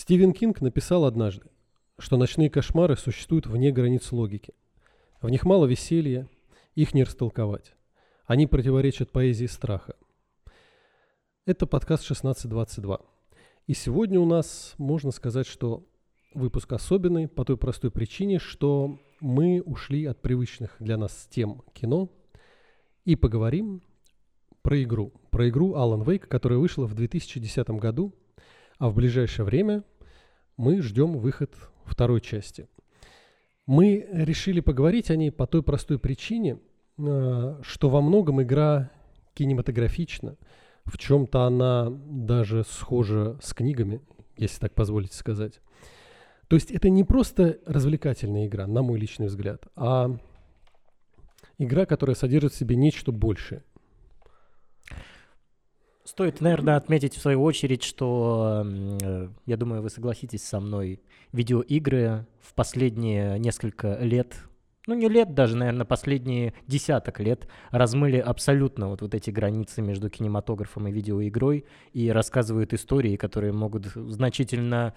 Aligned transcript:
Стивен 0.00 0.32
Кинг 0.32 0.62
написал 0.62 1.04
однажды, 1.04 1.50
что 1.98 2.16
ночные 2.16 2.48
кошмары 2.48 2.96
существуют 2.96 3.46
вне 3.46 3.70
границ 3.70 4.12
логики. 4.12 4.54
В 5.20 5.28
них 5.28 5.44
мало 5.44 5.66
веселья, 5.66 6.26
их 6.74 6.94
не 6.94 7.04
растолковать. 7.04 7.74
Они 8.24 8.46
противоречат 8.46 9.12
поэзии 9.12 9.44
страха. 9.44 9.96
Это 11.44 11.66
подкаст 11.66 12.04
1622. 12.04 13.00
И 13.66 13.74
сегодня 13.74 14.18
у 14.18 14.24
нас, 14.24 14.72
можно 14.78 15.10
сказать, 15.10 15.46
что 15.46 15.86
выпуск 16.32 16.72
особенный 16.72 17.28
по 17.28 17.44
той 17.44 17.58
простой 17.58 17.90
причине, 17.90 18.38
что 18.38 18.98
мы 19.20 19.60
ушли 19.60 20.06
от 20.06 20.22
привычных 20.22 20.76
для 20.80 20.96
нас 20.96 21.28
тем 21.30 21.62
кино 21.74 22.08
и 23.04 23.16
поговорим 23.16 23.82
про 24.62 24.82
игру. 24.82 25.12
Про 25.30 25.50
игру 25.50 25.74
Alan 25.74 26.06
Wake, 26.06 26.26
которая 26.26 26.58
вышла 26.58 26.86
в 26.86 26.94
2010 26.94 27.68
году 27.72 28.14
а 28.80 28.88
в 28.88 28.94
ближайшее 28.94 29.44
время 29.44 29.84
мы 30.56 30.80
ждем 30.80 31.18
выход 31.18 31.54
второй 31.84 32.20
части. 32.22 32.66
Мы 33.66 34.08
решили 34.10 34.60
поговорить 34.60 35.10
о 35.10 35.16
ней 35.16 35.30
по 35.30 35.46
той 35.46 35.62
простой 35.62 35.98
причине, 35.98 36.58
э, 36.98 37.60
что 37.62 37.90
во 37.90 38.00
многом 38.00 38.42
игра 38.42 38.90
кинематографична, 39.34 40.36
в 40.86 40.96
чем-то 40.96 41.42
она 41.42 41.90
даже 41.90 42.64
схожа 42.64 43.38
с 43.42 43.52
книгами, 43.52 44.00
если 44.38 44.58
так 44.58 44.74
позволите 44.74 45.14
сказать. 45.14 45.60
То 46.48 46.56
есть 46.56 46.70
это 46.70 46.88
не 46.88 47.04
просто 47.04 47.58
развлекательная 47.66 48.46
игра, 48.46 48.66
на 48.66 48.82
мой 48.82 48.98
личный 48.98 49.26
взгляд, 49.26 49.66
а 49.76 50.18
игра, 51.58 51.84
которая 51.84 52.16
содержит 52.16 52.54
в 52.54 52.56
себе 52.56 52.76
нечто 52.76 53.12
большее. 53.12 53.62
Стоит, 56.10 56.40
наверное, 56.40 56.74
отметить 56.74 57.14
в 57.14 57.20
свою 57.20 57.40
очередь, 57.44 57.84
что, 57.84 58.66
э, 59.00 59.28
я 59.46 59.56
думаю, 59.56 59.80
вы 59.80 59.90
согласитесь 59.90 60.42
со 60.42 60.58
мной, 60.58 61.00
видеоигры 61.30 62.26
в 62.40 62.52
последние 62.54 63.38
несколько 63.38 63.96
лет, 64.00 64.34
ну 64.88 64.96
не 64.96 65.08
лет 65.08 65.34
даже, 65.34 65.56
наверное, 65.56 65.86
последние 65.86 66.52
десяток 66.66 67.20
лет 67.20 67.46
размыли 67.70 68.16
абсолютно 68.16 68.88
вот, 68.88 69.02
вот 69.02 69.14
эти 69.14 69.30
границы 69.30 69.82
между 69.82 70.10
кинематографом 70.10 70.88
и 70.88 70.92
видеоигрой 70.92 71.64
и 71.92 72.10
рассказывают 72.10 72.72
истории, 72.72 73.14
которые 73.14 73.52
могут 73.52 73.86
значительно 73.94 74.94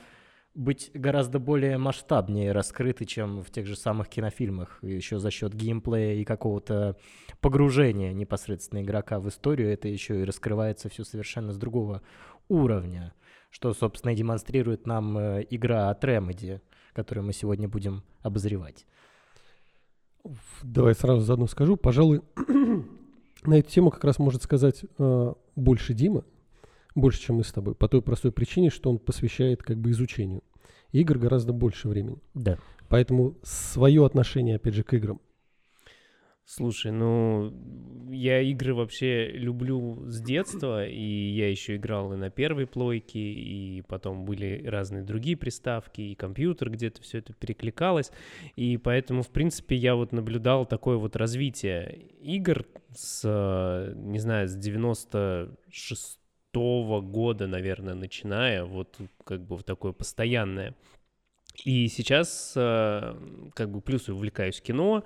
быть 0.55 0.91
гораздо 0.93 1.39
более 1.39 1.77
масштабнее 1.77 2.51
раскрыты, 2.51 3.05
чем 3.05 3.41
в 3.41 3.49
тех 3.49 3.65
же 3.65 3.75
самых 3.75 4.07
кинофильмах, 4.07 4.79
еще 4.83 5.19
за 5.19 5.31
счет 5.31 5.53
геймплея 5.53 6.15
и 6.15 6.23
какого-то 6.23 6.97
погружения 7.41 8.13
непосредственно 8.13 8.81
игрока 8.83 9.19
в 9.19 9.27
историю, 9.29 9.71
это 9.71 9.87
еще 9.87 10.21
и 10.21 10.25
раскрывается 10.25 10.89
все 10.89 11.03
совершенно 11.03 11.53
с 11.53 11.57
другого 11.57 12.01
уровня, 12.49 13.13
что, 13.49 13.73
собственно, 13.73 14.11
и 14.11 14.15
демонстрирует 14.15 14.85
нам 14.85 15.17
э, 15.17 15.45
игра 15.49 15.89
от 15.89 16.03
Remedy, 16.03 16.61
которую 16.93 17.25
мы 17.25 17.33
сегодня 17.33 17.67
будем 17.67 18.03
обозревать. 18.21 18.85
Давай 20.61 20.93
сразу 20.93 21.21
заодно 21.21 21.47
скажу. 21.47 21.77
Пожалуй, 21.77 22.21
на 23.43 23.57
эту 23.57 23.69
тему 23.69 23.89
как 23.89 24.03
раз 24.03 24.19
может 24.19 24.43
сказать 24.43 24.85
э, 24.97 25.33
больше 25.55 25.93
Дима, 25.93 26.23
больше, 26.95 27.21
чем 27.21 27.37
мы 27.37 27.43
с 27.43 27.51
тобой, 27.51 27.75
по 27.75 27.87
той 27.87 28.01
простой 28.01 28.31
причине, 28.31 28.69
что 28.69 28.89
он 28.89 28.99
посвящает 28.99 29.63
как 29.63 29.77
бы 29.77 29.91
изучению 29.91 30.43
игр 30.91 31.17
гораздо 31.17 31.51
больше 31.53 31.89
времени. 31.89 32.19
Да. 32.33 32.57
Поэтому 32.87 33.35
свое 33.43 34.05
отношение, 34.05 34.55
опять 34.55 34.75
же, 34.75 34.83
к 34.83 34.93
играм. 34.93 35.19
Слушай, 36.45 36.91
ну, 36.91 37.53
я 38.11 38.41
игры 38.41 38.75
вообще 38.75 39.27
люблю 39.31 40.03
с 40.07 40.19
детства, 40.21 40.85
и 40.85 41.01
я 41.01 41.49
еще 41.49 41.77
играл 41.77 42.13
и 42.13 42.17
на 42.17 42.29
первой 42.29 42.67
плойке, 42.67 43.19
и 43.19 43.81
потом 43.87 44.25
были 44.25 44.61
разные 44.65 45.03
другие 45.03 45.37
приставки, 45.37 46.01
и 46.01 46.15
компьютер 46.15 46.69
где-то 46.69 47.01
все 47.01 47.19
это 47.19 47.33
перекликалось, 47.33 48.11
и 48.57 48.75
поэтому, 48.75 49.21
в 49.21 49.29
принципе, 49.29 49.77
я 49.77 49.95
вот 49.95 50.11
наблюдал 50.11 50.65
такое 50.65 50.97
вот 50.97 51.15
развитие 51.15 52.09
игр 52.21 52.65
с, 52.93 53.95
не 53.95 54.19
знаю, 54.19 54.49
с 54.49 54.55
96 54.55 56.19
шестого 56.53 57.01
года, 57.01 57.47
наверное, 57.47 57.95
начиная, 57.95 58.63
вот 58.63 58.97
как 59.25 59.41
бы 59.41 59.57
в 59.57 59.63
такое 59.63 59.91
постоянное. 59.91 60.75
И 61.65 61.87
сейчас 61.87 62.53
э, 62.55 63.15
как 63.55 63.71
бы 63.71 63.81
плюс 63.81 64.07
увлекаюсь 64.09 64.61
кино, 64.61 65.03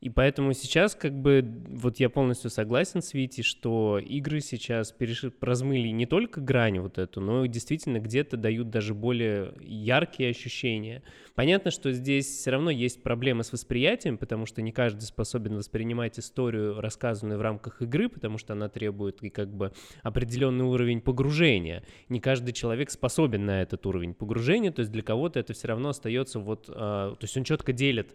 и 0.00 0.10
поэтому 0.10 0.52
сейчас 0.52 0.94
как 0.94 1.12
бы 1.14 1.44
вот 1.68 1.98
я 1.98 2.10
полностью 2.10 2.50
согласен 2.50 3.00
с 3.00 3.14
Вити, 3.14 3.40
что 3.40 3.98
игры 3.98 4.40
сейчас 4.40 4.92
переш... 4.92 5.24
размыли 5.40 5.88
не 5.88 6.06
только 6.06 6.40
грань 6.40 6.80
вот 6.80 6.98
эту, 6.98 7.20
но 7.20 7.46
действительно 7.46 7.98
где-то 7.98 8.36
дают 8.36 8.68
даже 8.70 8.94
более 8.94 9.54
яркие 9.60 10.30
ощущения. 10.30 11.02
Понятно, 11.34 11.70
что 11.70 11.92
здесь 11.92 12.26
все 12.26 12.50
равно 12.50 12.70
есть 12.70 13.02
проблемы 13.02 13.42
с 13.42 13.52
восприятием, 13.52 14.18
потому 14.18 14.44
что 14.44 14.60
не 14.60 14.70
каждый 14.70 15.02
способен 15.02 15.56
воспринимать 15.56 16.18
историю, 16.18 16.80
рассказанную 16.80 17.38
в 17.38 17.42
рамках 17.42 17.80
игры, 17.80 18.08
потому 18.08 18.36
что 18.36 18.52
она 18.52 18.68
требует 18.68 19.22
и 19.22 19.30
как 19.30 19.52
бы 19.52 19.72
определенный 20.02 20.66
уровень 20.66 21.00
погружения. 21.00 21.84
Не 22.10 22.20
каждый 22.20 22.52
человек 22.52 22.90
способен 22.90 23.46
на 23.46 23.62
этот 23.62 23.86
уровень 23.86 24.14
погружения, 24.14 24.70
то 24.72 24.80
есть 24.80 24.92
для 24.92 25.02
кого-то 25.02 25.40
это 25.40 25.54
все 25.54 25.68
равно 25.68 25.88
остается 25.88 26.38
вот, 26.38 26.66
а, 26.68 27.14
то 27.14 27.24
есть 27.24 27.36
он 27.36 27.44
четко 27.44 27.72
делит 27.72 28.14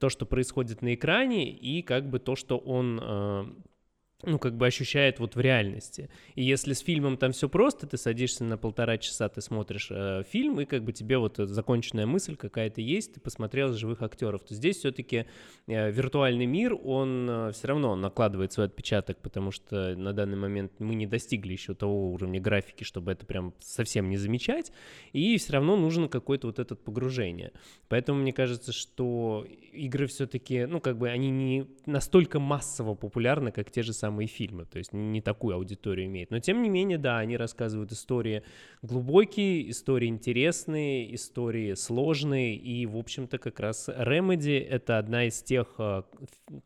то, 0.00 0.08
что 0.08 0.26
происходит 0.26 0.82
на 0.82 0.94
экране, 0.94 1.50
и 1.50 1.82
как 1.82 2.08
бы 2.08 2.18
то, 2.18 2.34
что 2.34 2.58
он 2.58 2.98
э, 3.00 3.44
ну, 4.22 4.38
как 4.38 4.56
бы 4.56 4.66
ощущает 4.66 5.18
вот 5.18 5.36
в 5.36 5.40
реальности. 5.40 6.10
И 6.34 6.44
если 6.44 6.72
с 6.72 6.80
фильмом 6.80 7.16
там 7.16 7.32
все 7.32 7.48
просто, 7.48 7.86
ты 7.86 7.96
садишься 7.96 8.44
на 8.44 8.58
полтора 8.58 8.98
часа, 8.98 9.28
ты 9.28 9.40
смотришь 9.40 9.88
э, 9.90 10.22
фильм, 10.28 10.60
и 10.60 10.64
как 10.64 10.84
бы 10.84 10.92
тебе 10.92 11.18
вот 11.18 11.36
законченная 11.36 12.06
мысль 12.06 12.36
какая-то 12.36 12.80
есть, 12.80 13.14
ты 13.14 13.20
посмотрел 13.20 13.72
живых 13.72 14.02
актеров, 14.02 14.42
то 14.42 14.54
здесь 14.54 14.78
все-таки 14.78 15.26
э, 15.66 15.90
виртуальный 15.90 16.46
мир, 16.46 16.74
он 16.74 17.28
э, 17.28 17.52
все 17.52 17.68
равно 17.68 17.96
накладывает 17.96 18.52
свой 18.52 18.66
отпечаток, 18.66 19.18
потому 19.22 19.50
что 19.50 19.96
на 19.96 20.12
данный 20.12 20.36
момент 20.36 20.72
мы 20.78 20.94
не 20.94 21.06
достигли 21.06 21.52
еще 21.52 21.74
того 21.74 22.12
уровня 22.12 22.40
графики, 22.40 22.84
чтобы 22.84 23.12
это 23.12 23.26
прям 23.26 23.54
совсем 23.60 24.08
не 24.08 24.16
замечать, 24.16 24.72
и 25.12 25.36
все 25.38 25.54
равно 25.54 25.76
нужно 25.76 26.08
какое-то 26.08 26.46
вот 26.46 26.58
это 26.58 26.74
погружение. 26.74 27.52
Поэтому 27.88 28.20
мне 28.20 28.32
кажется, 28.32 28.72
что 28.72 29.46
игры 29.72 30.06
все-таки, 30.06 30.66
ну, 30.66 30.80
как 30.80 30.98
бы 30.98 31.08
они 31.08 31.30
не 31.30 31.66
настолько 31.86 32.40
массово 32.40 32.94
популярны, 32.94 33.52
как 33.52 33.70
те 33.70 33.82
же 33.82 33.92
самые 33.92 34.09
самые 34.10 34.26
фильмы, 34.26 34.64
то 34.64 34.78
есть 34.78 34.92
не 34.92 35.20
такую 35.20 35.54
аудиторию 35.54 36.06
имеет. 36.06 36.30
Но 36.30 36.40
тем 36.40 36.62
не 36.62 36.68
менее, 36.68 36.98
да, 36.98 37.18
они 37.18 37.36
рассказывают 37.36 37.92
истории 37.92 38.42
глубокие, 38.82 39.70
истории 39.70 40.08
интересные, 40.08 41.14
истории 41.14 41.74
сложные, 41.74 42.56
и, 42.56 42.86
в 42.86 42.96
общем-то, 42.96 43.38
как 43.38 43.60
раз 43.60 43.88
Remedy— 43.88 44.58
это 44.70 44.98
одна 44.98 45.26
из 45.26 45.42
тех 45.42 45.74
э, 45.78 46.02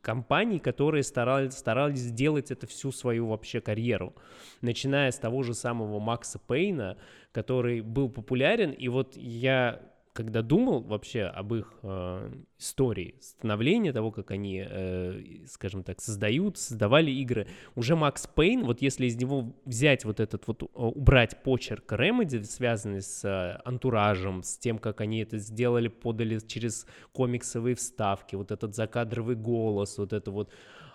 компаний, 0.00 0.59
которые 0.59 1.03
старались, 1.03 1.53
старались 1.53 2.00
сделать 2.00 2.50
это 2.50 2.66
всю 2.66 2.93
свою 2.93 3.27
вообще 3.27 3.61
карьеру, 3.61 4.15
начиная 4.62 5.11
с 5.11 5.19
того 5.19 5.43
же 5.43 5.53
самого 5.55 6.00
Макса 6.00 6.38
Пейна, 6.38 6.97
который 7.32 7.82
был 7.82 8.09
популярен, 8.09 8.71
и 8.71 8.88
вот 8.88 9.16
я 9.16 9.81
когда 10.14 10.42
думал 10.42 10.80
вообще 10.80 11.25
об 11.25 11.52
их 11.54 11.75
э, 11.82 12.30
истории 12.56 13.16
становления, 13.20 13.92
того, 13.92 14.12
как 14.12 14.30
они, 14.30 14.64
э, 14.64 15.44
скажем 15.47 15.82
так, 15.82 16.00
создают, 16.00 16.56
создавали 16.56 17.10
игры, 17.10 17.48
уже 17.75 17.97
Макс 17.97 18.28
Пейн, 18.28 18.64
вот 18.64 18.80
если 18.80 19.06
из 19.06 19.16
него 19.16 19.52
взять 19.64 20.04
вот 20.04 20.20
этот 20.20 20.47
вот, 20.47 20.62
убрать 20.72 21.42
почерк 21.42 21.92
Remedy, 21.92 22.44
связанный 22.44 23.02
с 23.02 23.25
э, 23.25 23.60
антуражем, 23.64 24.44
с 24.44 24.56
тем, 24.56 24.78
как 24.78 25.00
они 25.00 25.19
это 25.19 25.38
сделали, 25.38 25.88
подали 25.88 26.38
через 26.38 26.86
комиксовые 27.12 27.75
вставки, 27.75 28.36
вот 28.36 28.52
этот 28.52 28.76
закадровый 28.76 29.34
голос, 29.34 29.98
вот 29.98 30.12
это 30.12 30.31
вот, 30.31 30.48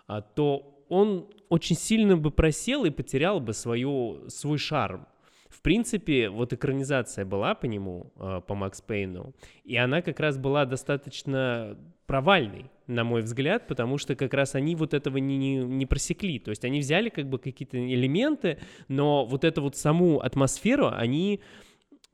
э, 0.07 0.21
то 0.33 0.85
он 0.87 1.27
очень 1.49 1.75
сильно 1.75 2.15
бы 2.15 2.31
просел 2.31 2.85
и 2.85 2.89
потерял 2.89 3.41
бы 3.41 3.53
свою, 3.53 4.29
свой 4.29 4.57
шарм. 4.57 5.07
В 5.49 5.61
принципе, 5.61 6.29
вот 6.29 6.53
экранизация 6.53 7.25
была 7.25 7.55
по 7.55 7.65
нему, 7.65 8.13
э, 8.17 8.41
по 8.45 8.53
Макс 8.55 8.81
Пейну, 8.81 9.33
и 9.63 9.75
она 9.75 10.01
как 10.01 10.19
раз 10.19 10.37
была 10.37 10.65
достаточно 10.65 11.75
провальной, 12.05 12.71
на 12.87 13.03
мой 13.03 13.21
взгляд, 13.21 13.67
потому 13.67 13.97
что 13.97 14.15
как 14.15 14.33
раз 14.33 14.55
они 14.55 14.75
вот 14.75 14.93
этого 14.93 15.17
не, 15.17 15.37
не, 15.37 15.55
не 15.57 15.85
просекли. 15.85 16.39
То 16.39 16.51
есть 16.51 16.65
они 16.65 16.79
взяли 16.79 17.09
как 17.09 17.27
бы 17.27 17.39
какие-то 17.39 17.77
элементы, 17.77 18.59
но 18.87 19.25
вот 19.25 19.43
эту 19.43 19.61
вот 19.61 19.75
саму 19.75 20.19
атмосферу 20.19 20.87
они 20.87 21.41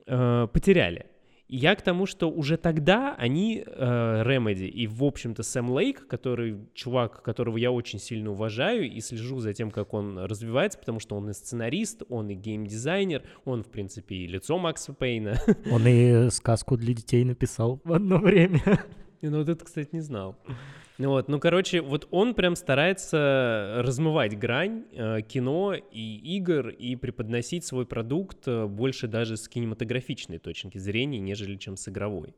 э, 0.05 0.47
потеряли. 0.51 1.05
И 1.47 1.57
я 1.57 1.75
к 1.75 1.81
тому, 1.83 2.07
что 2.07 2.29
уже 2.29 2.57
тогда 2.57 3.13
они, 3.15 3.63
э, 3.65 4.23
Remedy 4.25 4.67
и, 4.67 4.87
в 4.87 5.03
общем-то, 5.03 5.43
Сэм 5.43 5.69
Лейк, 5.69 6.07
который 6.07 6.57
чувак, 6.73 7.21
которого 7.21 7.57
я 7.57 7.71
очень 7.71 7.99
сильно 7.99 8.31
уважаю 8.31 8.89
и 8.89 8.99
слежу 8.99 9.39
за 9.39 9.53
тем, 9.53 9.69
как 9.69 9.93
он 9.93 10.17
развивается, 10.17 10.79
потому 10.79 10.99
что 10.99 11.15
он 11.15 11.29
и 11.29 11.33
сценарист, 11.33 12.01
он 12.09 12.29
и 12.29 12.35
геймдизайнер, 12.35 13.23
он, 13.45 13.63
в 13.63 13.69
принципе, 13.69 14.15
и 14.15 14.27
лицо 14.27 14.57
Макса 14.57 14.93
Пейна. 14.93 15.35
Он 15.71 15.85
и 15.87 16.29
сказку 16.29 16.77
для 16.77 16.93
детей 16.93 17.23
написал 17.23 17.81
в 17.83 17.93
одно 17.93 18.17
время. 18.17 18.61
Ну 19.21 19.39
вот 19.39 19.49
это, 19.49 19.65
кстати, 19.65 19.89
не 19.91 20.01
знал. 20.01 20.37
Ну 20.97 21.09
вот, 21.09 21.27
ну, 21.27 21.39
короче, 21.39 21.81
вот 21.81 22.07
он 22.11 22.33
прям 22.33 22.55
старается 22.55 23.75
размывать 23.79 24.37
грань 24.37 24.85
э, 24.93 25.21
кино 25.23 25.73
и 25.73 26.37
игр 26.37 26.69
и 26.69 26.95
преподносить 26.95 27.65
свой 27.65 27.85
продукт 27.85 28.47
э, 28.47 28.65
больше 28.65 29.07
даже 29.07 29.35
с 29.35 29.49
кинематографичной 29.49 30.37
точки 30.37 30.77
зрения, 30.77 31.19
нежели 31.19 31.57
чем 31.57 31.75
с 31.75 31.89
игровой. 31.89 32.33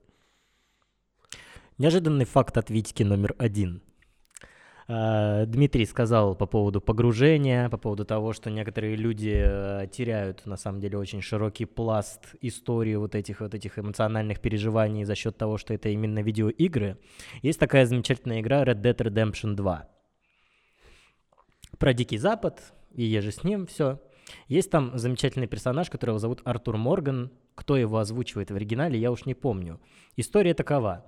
Неожиданный 1.77 2.25
факт 2.25 2.57
от 2.57 2.71
Витьки 2.71 3.04
номер 3.04 3.36
один. 3.38 3.83
А, 4.89 5.45
Дмитрий 5.45 5.85
сказал 5.85 6.33
по 6.35 6.45
поводу 6.45 6.79
погружения, 6.79 7.69
по 7.69 7.77
поводу 7.77 8.05
того, 8.05 8.31
что 8.31 8.49
некоторые 8.49 8.95
люди 8.95 9.35
э, 9.35 9.87
теряют 9.91 10.45
на 10.45 10.55
самом 10.55 10.79
деле 10.79 10.97
очень 10.97 11.21
широкий 11.21 11.65
пласт 11.65 12.35
истории 12.39 12.95
вот 12.95 13.13
этих 13.13 13.41
вот 13.41 13.53
этих 13.53 13.77
эмоциональных 13.77 14.39
переживаний 14.39 15.03
за 15.03 15.15
счет 15.15 15.37
того, 15.37 15.57
что 15.57 15.73
это 15.73 15.89
именно 15.89 16.19
видеоигры. 16.19 16.97
Есть 17.41 17.59
такая 17.59 17.85
замечательная 17.85 18.39
игра 18.39 18.63
Red 18.63 18.81
Dead 18.81 18.95
Redemption 18.95 19.55
2 19.55 19.89
про 21.77 21.93
Дикий 21.93 22.17
Запад 22.17 22.73
и 22.93 23.03
еже 23.03 23.31
с 23.31 23.43
ним 23.43 23.67
все. 23.67 23.99
Есть 24.47 24.71
там 24.71 24.97
замечательный 24.97 25.47
персонаж, 25.47 25.89
которого 25.89 26.19
зовут 26.19 26.41
Артур 26.45 26.77
Морган. 26.77 27.31
Кто 27.55 27.75
его 27.75 27.97
озвучивает 27.97 28.51
в 28.51 28.55
оригинале, 28.55 28.99
я 28.99 29.11
уж 29.11 29.25
не 29.25 29.33
помню. 29.33 29.81
История 30.15 30.53
такова. 30.53 31.05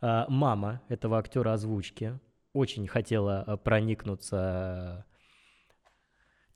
А, 0.00 0.26
мама 0.28 0.82
этого 0.88 1.18
актера 1.18 1.52
озвучки 1.52 2.20
очень 2.52 2.86
хотела 2.86 3.44
э, 3.46 3.56
проникнуться 3.56 5.06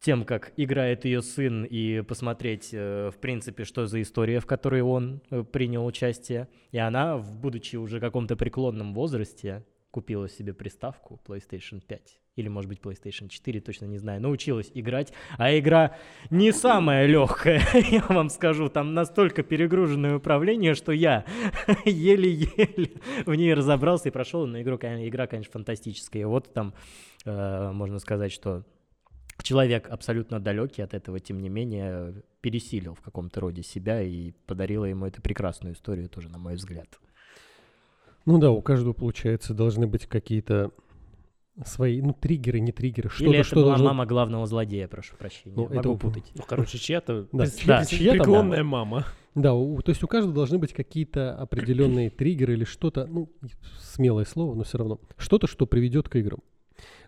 тем, 0.01 0.25
как 0.25 0.53
играет 0.59 1.07
ее 1.07 1.23
сын, 1.23 1.65
и 1.65 2.03
посмотреть, 2.03 2.71
э, 2.73 3.11
в 3.11 3.19
принципе, 3.19 3.65
что 3.65 3.87
за 3.87 4.03
история, 4.03 4.41
в 4.41 4.47
которой 4.47 4.83
он 4.83 5.23
э, 5.31 5.43
принял 5.45 5.87
участие. 5.87 6.49
И 6.73 6.79
она, 6.79 7.19
будучи 7.19 7.77
уже 7.77 7.99
в 7.99 8.01
каком-то 8.01 8.37
преклонном 8.37 8.93
возрасте, 8.93 9.65
купила 9.91 10.29
себе 10.29 10.53
приставку 10.53 11.21
PlayStation 11.27 11.81
5 11.81 12.21
или, 12.37 12.49
может 12.49 12.69
быть, 12.69 12.81
PlayStation 12.81 13.29
4, 13.29 13.61
точно 13.61 13.87
не 13.87 13.99
знаю, 13.99 14.21
научилась 14.21 14.71
играть. 14.75 15.13
А 15.39 15.57
игра 15.57 15.97
не 16.31 16.53
самая 16.53 17.07
легкая, 17.07 17.63
я 17.91 18.05
вам 18.09 18.29
скажу. 18.29 18.69
Там 18.69 18.95
настолько 18.95 19.43
перегруженное 19.43 20.17
управление, 20.17 20.75
что 20.75 20.93
я 20.93 21.25
еле-еле 21.85 22.93
в 23.25 23.35
ней 23.35 23.55
разобрался 23.55 24.09
и 24.09 24.13
прошел. 24.13 24.47
Но 24.47 24.61
игру, 24.61 24.77
игра, 24.77 25.27
конечно, 25.27 25.53
фантастическая. 25.53 26.23
И 26.23 26.25
вот 26.27 26.53
там 26.53 26.75
э, 27.25 27.71
можно 27.73 27.99
сказать, 27.99 28.33
что 28.33 28.65
человек 29.43 29.89
абсолютно 29.89 30.41
далекий 30.41 30.83
от 30.83 30.95
этого, 30.95 31.21
тем 31.21 31.41
не 31.41 31.49
менее, 31.49 32.23
пересилил 32.41 32.95
в 32.95 33.01
каком-то 33.01 33.41
роде 33.41 33.63
себя 33.63 34.03
и 34.03 34.33
подарила 34.47 34.85
ему 34.85 35.07
эту 35.07 35.23
прекрасную 35.23 35.75
историю 35.75 36.09
тоже, 36.09 36.29
на 36.29 36.39
мой 36.39 36.55
взгляд. 36.55 36.89
Ну 38.27 38.39
да, 38.39 38.51
у 38.51 38.63
каждого, 38.63 38.95
получается, 38.95 39.53
должны 39.53 39.87
быть 39.87 40.07
какие-то 40.07 40.73
свои, 41.65 42.01
ну, 42.03 42.13
триггеры, 42.13 42.61
не 42.61 42.73
триггеры, 42.73 43.09
что-то, 43.09 43.31
Или 43.31 43.39
это 43.39 43.47
что 43.47 43.57
была 43.57 43.69
должно... 43.69 43.87
мама 43.87 44.07
главного 44.07 44.47
злодея, 44.47 44.89
прошу 44.89 45.17
прощения. 45.17 45.55
Ну, 45.57 45.63
Могу 45.65 45.79
это- 45.79 45.95
путать. 45.95 46.33
Ну, 46.35 46.43
короче, 46.47 46.79
чья-то 46.79 47.29
Да, 47.33 47.47
да, 47.67 47.85
чья-то 47.85 48.19
преклонная 48.19 48.65
мама. 48.65 49.05
Да, 49.35 49.53
у- 49.53 49.81
то 49.83 49.91
есть 49.91 50.03
у 50.05 50.07
каждого 50.07 50.33
должны 50.33 50.59
быть 50.59 50.73
какие-то 50.73 51.35
определенные 51.37 52.09
триггеры 52.11 52.53
или 52.53 52.65
что-то, 52.65 53.07
ну, 53.07 53.33
смелое 53.81 54.25
слово, 54.25 54.55
но 54.55 54.63
все 54.63 54.79
равно, 54.79 55.01
что-то, 55.17 55.47
что 55.49 55.67
приведет 55.67 56.09
к 56.09 56.17
играм. 56.17 56.39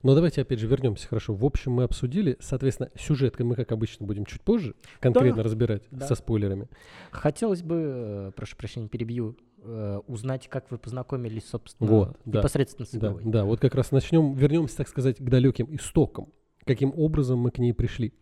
Но 0.03 0.15
давайте 0.15 0.43
опять 0.43 0.61
же 0.61 0.67
вернемся, 0.67 1.09
хорошо. 1.09 1.35
В 1.35 1.45
общем, 1.45 1.73
мы 1.73 1.85
обсудили, 1.85 2.37
соответственно, 2.41 2.91
сюжеткой 2.97 3.47
мы, 3.47 3.55
как 3.55 3.73
обычно, 3.73 4.07
будем 4.07 4.25
чуть 4.25 4.43
позже 4.43 4.75
конкретно 5.01 5.43
разбирать 5.43 5.83
да. 5.91 6.07
со 6.07 6.15
спойлерами. 6.15 6.69
Хотелось 7.11 7.63
бы, 7.63 7.75
э, 7.77 8.33
прошу 8.37 8.57
прощения, 8.57 8.89
перебью, 8.89 9.37
э, 9.67 10.01
узнать, 10.07 10.49
как 10.49 10.71
вы 10.71 10.79
познакомились, 10.79 11.49
собственно, 11.49 11.91
Вот, 11.91 12.17
да. 12.25 12.39
непосредственно 12.39 12.87
с 12.87 12.91
Да, 12.93 13.09
игрой. 13.13 13.23
да, 13.25 13.45
вот 13.45 13.61
как 13.61 13.75
раз 13.75 13.91
начнем, 13.93 14.35
вернемся, 14.35 14.77
так 14.79 14.89
сказать, 14.89 15.19
к 15.19 15.23
далеким 15.23 15.75
истокам. 15.75 16.29
Каким 16.65 16.93
образом 16.97 17.39
мы 17.39 17.51
к 17.51 17.59
ней 17.59 17.73
пришли. 17.73 18.13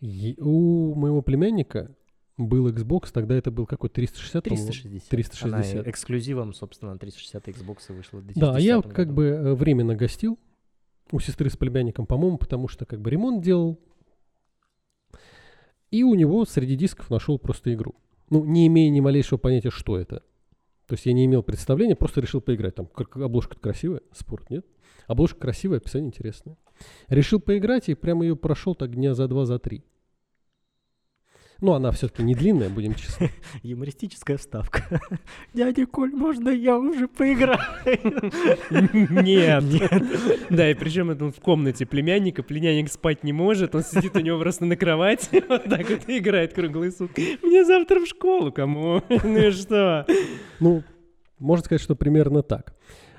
Е- 0.00 0.36
у 0.38 0.94
моего 0.94 1.22
племянника 1.22 1.90
был 2.36 2.68
Xbox, 2.68 3.10
тогда 3.12 3.34
это 3.34 3.50
был 3.50 3.66
какой 3.66 3.90
360? 3.90 4.44
по-моему? 4.44 4.66
360. 4.66 5.08
360. 5.08 5.80
Она 5.80 5.90
эксклюзивом, 5.90 6.52
собственно, 6.54 6.92
на 6.92 6.98
360 6.98 7.48
Xbox 7.48 7.92
вышла 7.92 8.18
в 8.18 8.24
2010 8.24 8.40
Да, 8.40 8.54
а 8.54 8.60
я 8.60 8.76
году. 8.76 8.94
как 8.94 9.12
бы 9.12 9.24
э, 9.24 9.54
временно 9.54 9.96
гостил 9.96 10.38
у 11.10 11.18
сестры 11.20 11.50
с 11.50 11.56
племянником, 11.56 12.06
по-моему, 12.06 12.38
потому 12.38 12.68
что 12.68 12.84
как 12.86 13.00
бы 13.00 13.10
ремонт 13.10 13.42
делал. 13.42 13.78
И 15.90 16.02
у 16.04 16.14
него 16.14 16.44
среди 16.44 16.76
дисков 16.76 17.10
нашел 17.10 17.38
просто 17.38 17.72
игру. 17.72 17.94
Ну, 18.30 18.44
не 18.44 18.66
имея 18.66 18.90
ни 18.90 19.00
малейшего 19.00 19.38
понятия, 19.38 19.70
что 19.70 19.98
это. 19.98 20.22
То 20.86 20.94
есть 20.94 21.06
я 21.06 21.12
не 21.12 21.26
имел 21.26 21.42
представления, 21.42 21.96
просто 21.96 22.20
решил 22.20 22.40
поиграть. 22.40 22.74
Там 22.74 22.86
как 22.86 23.16
обложка 23.16 23.58
красивая, 23.58 24.00
спорт, 24.12 24.48
нет? 24.50 24.66
Обложка 25.06 25.38
красивая, 25.38 25.78
описание 25.78 26.08
интересное. 26.08 26.56
Решил 27.08 27.40
поиграть 27.40 27.88
и 27.88 27.94
прямо 27.94 28.24
ее 28.24 28.36
прошел 28.36 28.74
так 28.74 28.94
дня 28.94 29.14
за 29.14 29.28
два, 29.28 29.44
за 29.44 29.58
три. 29.58 29.84
Ну, 31.60 31.72
она 31.72 31.90
все-таки 31.90 32.22
не 32.22 32.34
длинная, 32.34 32.68
будем 32.68 32.94
честны. 32.94 33.30
Юмористическая 33.64 34.36
вставка. 34.36 35.00
Дядя 35.54 35.86
Коль, 35.86 36.12
можно 36.12 36.50
я 36.50 36.78
уже 36.78 37.08
поиграю? 37.08 37.58
Нет. 38.70 39.64
Да, 40.50 40.70
и 40.70 40.74
причем 40.74 41.10
это 41.10 41.24
он 41.24 41.32
в 41.32 41.40
комнате 41.40 41.84
племянника, 41.84 42.44
племянник 42.44 42.90
спать 42.92 43.24
не 43.24 43.32
может, 43.32 43.74
он 43.74 43.82
сидит 43.82 44.14
у 44.14 44.20
него 44.20 44.38
просто 44.38 44.66
на 44.66 44.76
кровати, 44.76 45.42
вот 45.48 45.64
так 45.64 45.90
вот 45.90 46.08
и 46.08 46.18
играет 46.18 46.52
круглые 46.52 46.92
сутки. 46.92 47.38
Мне 47.44 47.64
завтра 47.64 48.00
в 48.00 48.06
школу, 48.06 48.52
кому? 48.52 49.02
Ну 49.08 49.38
и 49.38 49.50
что? 49.50 50.06
Ну, 50.60 50.84
можно 51.40 51.64
сказать, 51.64 51.82
что 51.82 51.96
примерно 51.96 52.42
так. 52.44 52.74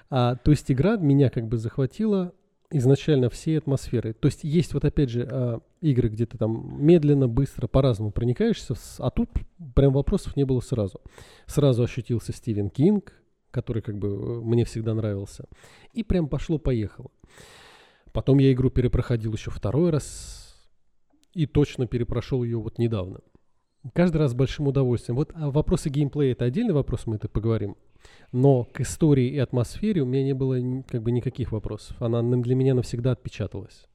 А, 0.10 0.36
то 0.36 0.52
есть 0.52 0.72
игра 0.72 0.96
меня 0.96 1.30
как 1.30 1.48
бы 1.48 1.58
захватила 1.58 2.34
изначально 2.72 3.30
всей 3.30 3.58
атмосферой. 3.58 4.14
То 4.14 4.28
есть 4.28 4.44
есть 4.44 4.74
вот 4.74 4.86
опять 4.86 5.10
же 5.10 5.28
а, 5.30 5.60
игры, 5.82 6.10
где 6.10 6.26
ты 6.26 6.38
там 6.38 6.86
медленно, 6.86 7.28
быстро, 7.28 7.68
по-разному 7.68 8.12
проникаешься, 8.12 8.76
а 9.00 9.10
тут 9.10 9.30
прям 9.76 9.94
вопросов 9.94 10.36
не 10.36 10.44
было 10.44 10.60
сразу. 10.60 11.02
Сразу 11.48 11.84
ощутился 11.84 12.32
Стивен 12.32 12.70
Кинг, 12.70 13.14
который 13.52 13.82
как 13.82 13.98
бы 13.98 14.08
э, 14.08 14.42
мне 14.42 14.66
всегда 14.66 14.94
нравился. 14.94 15.46
И 15.94 16.04
прям 16.04 16.28
пошло-поехало. 16.28 17.10
Потом 18.12 18.38
я 18.40 18.52
игру 18.52 18.70
перепроходил 18.70 19.34
еще 19.34 19.52
второй 19.52 19.90
раз 19.90 20.56
и 21.34 21.46
точно 21.46 21.88
перепрошел 21.88 22.44
ее 22.44 22.60
вот 22.60 22.78
недавно. 22.78 23.22
Каждый 23.94 24.18
раз 24.18 24.32
с 24.32 24.36
большим 24.36 24.68
удовольствием. 24.68 25.16
Вот 25.16 25.32
а 25.36 25.50
вопросы 25.50 25.90
геймплея 25.90 26.34
это 26.34 26.46
отдельный 26.46 26.74
вопрос, 26.74 27.08
мы 27.08 27.16
это 27.16 27.30
поговорим. 27.30 27.78
Но 28.32 28.64
к 28.64 28.82
истории 28.82 29.28
и 29.30 29.40
атмосфере 29.40 30.02
у 30.02 30.06
меня 30.06 30.24
не 30.24 30.34
было 30.34 30.84
как 30.88 31.02
бы 31.02 31.12
никаких 31.12 31.52
вопросов. 31.52 32.02
Она 32.02 32.22
на- 32.22 32.42
для 32.42 32.56
меня 32.56 32.74
навсегда 32.74 33.12
отпечаталась. 33.12 33.88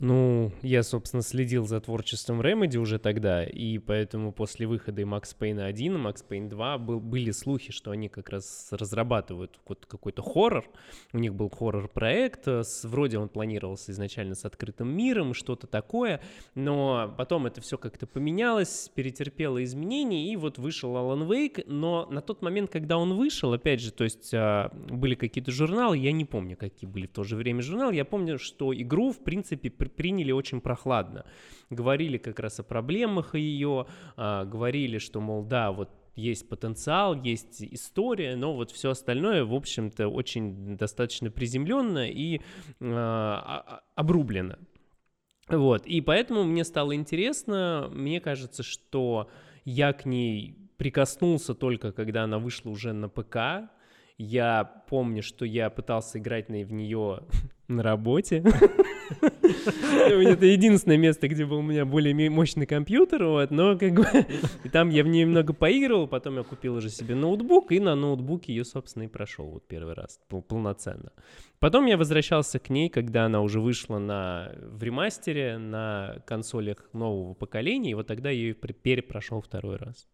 Ну, 0.00 0.50
я, 0.62 0.82
собственно, 0.82 1.22
следил 1.22 1.66
за 1.66 1.80
творчеством 1.80 2.40
Remedy 2.40 2.76
уже 2.78 2.98
тогда, 2.98 3.44
и 3.44 3.78
поэтому 3.78 4.32
после 4.32 4.66
выхода 4.66 5.02
и 5.02 5.04
Max 5.04 5.36
Payne 5.38 5.62
1, 5.62 5.94
и 5.94 5.96
Max 5.96 6.16
Payne 6.28 6.48
2 6.48 6.78
был, 6.78 6.98
были 6.98 7.30
слухи, 7.30 7.70
что 7.70 7.92
они 7.92 8.08
как 8.08 8.28
раз 8.28 8.68
разрабатывают 8.72 9.60
какой-то 9.86 10.20
хоррор. 10.20 10.64
У 11.12 11.18
них 11.18 11.32
был 11.34 11.48
хоррор-проект, 11.48 12.48
э, 12.48 12.64
с- 12.64 12.84
вроде 12.84 13.18
он 13.18 13.28
планировался 13.28 13.92
изначально 13.92 14.34
с 14.34 14.44
открытым 14.44 14.88
миром, 14.88 15.32
что-то 15.32 15.68
такое, 15.68 16.20
но 16.56 17.14
потом 17.16 17.46
это 17.46 17.60
все 17.60 17.78
как-то 17.78 18.08
поменялось, 18.08 18.90
перетерпело 18.96 19.62
изменения, 19.62 20.32
и 20.32 20.34
вот 20.36 20.58
вышел 20.58 20.90
Alan 20.96 21.24
Wake, 21.28 21.62
но 21.68 22.06
на 22.10 22.20
тот 22.20 22.42
момент, 22.42 22.68
когда 22.68 22.98
он 22.98 23.14
вышел, 23.14 23.52
опять 23.52 23.80
же, 23.80 23.92
то 23.92 24.02
есть 24.02 24.34
а, 24.34 24.70
были 24.90 25.14
какие-то 25.14 25.52
журналы, 25.52 25.96
я 25.98 26.10
не 26.10 26.24
помню, 26.24 26.56
какие 26.56 26.90
были 26.90 27.06
в 27.06 27.12
то 27.12 27.22
же 27.22 27.36
время 27.36 27.62
журналы, 27.62 27.94
я 27.94 28.04
помню, 28.04 28.40
что 28.40 28.74
игру, 28.74 29.12
в 29.12 29.22
принципе, 29.22 29.70
при- 29.70 29.83
приняли 29.88 30.32
очень 30.32 30.60
прохладно. 30.60 31.24
Говорили 31.70 32.18
как 32.18 32.38
раз 32.40 32.60
о 32.60 32.62
проблемах 32.62 33.34
ее, 33.34 33.86
а, 34.16 34.44
говорили, 34.44 34.98
что, 34.98 35.20
мол, 35.20 35.44
да, 35.44 35.72
вот 35.72 35.90
есть 36.16 36.48
потенциал, 36.48 37.20
есть 37.20 37.62
история, 37.62 38.36
но 38.36 38.54
вот 38.54 38.70
все 38.70 38.90
остальное, 38.90 39.44
в 39.44 39.54
общем-то, 39.54 40.08
очень 40.08 40.76
достаточно 40.76 41.30
приземленно 41.30 42.08
и 42.08 42.40
а, 42.80 43.64
а- 43.66 43.82
обрублено. 43.94 44.56
Вот, 45.48 45.86
и 45.86 46.00
поэтому 46.00 46.44
мне 46.44 46.64
стало 46.64 46.94
интересно, 46.94 47.90
мне 47.92 48.20
кажется, 48.20 48.62
что 48.62 49.28
я 49.64 49.92
к 49.92 50.06
ней 50.06 50.56
прикоснулся 50.76 51.54
только, 51.54 51.92
когда 51.92 52.24
она 52.24 52.38
вышла 52.38 52.70
уже 52.70 52.92
на 52.92 53.08
ПК. 53.08 53.70
Я 54.16 54.64
помню, 54.88 55.22
что 55.22 55.44
я 55.44 55.70
пытался 55.70 56.18
играть 56.18 56.48
на- 56.48 56.64
в 56.64 56.72
нее 56.72 57.20
на 57.68 57.82
работе. 57.82 58.44
Это 59.24 60.46
единственное 60.46 60.96
место, 60.96 61.28
где 61.28 61.44
был 61.44 61.58
у 61.58 61.62
меня 61.62 61.84
более 61.84 62.30
мощный 62.30 62.66
компьютер, 62.66 63.24
вот, 63.24 63.50
но 63.50 63.76
как 63.78 63.92
бы 63.92 64.06
и 64.64 64.68
там 64.68 64.88
я 64.90 65.02
в 65.04 65.08
ней 65.08 65.24
немного 65.24 65.52
поигрывал, 65.52 66.06
потом 66.06 66.36
я 66.36 66.42
купил 66.42 66.76
уже 66.76 66.90
себе 66.90 67.14
ноутбук, 67.14 67.72
и 67.72 67.80
на 67.80 67.94
ноутбуке 67.94 68.52
ее, 68.54 68.64
собственно, 68.64 69.04
и 69.04 69.08
прошел 69.08 69.46
вот 69.46 69.66
первый 69.66 69.94
раз 69.94 70.20
пол- 70.28 70.42
полноценно. 70.42 71.12
Потом 71.58 71.86
я 71.86 71.96
возвращался 71.96 72.58
к 72.58 72.70
ней, 72.70 72.88
когда 72.88 73.24
она 73.26 73.40
уже 73.40 73.60
вышла 73.60 73.98
на, 73.98 74.52
в 74.62 74.82
ремастере 74.82 75.58
на 75.58 76.22
консолях 76.26 76.88
нового 76.92 77.34
поколения, 77.34 77.90
и 77.92 77.94
вот 77.94 78.06
тогда 78.06 78.30
я 78.30 78.36
ее 78.36 78.54
перепрошел 78.54 79.40
второй 79.40 79.76
раз. 79.76 80.06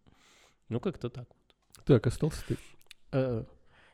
Ну, 0.69 0.81
как-то 0.81 1.11
так. 1.11 1.29
Так, 1.85 2.07
остался 2.07 2.43
ты. 2.47 2.57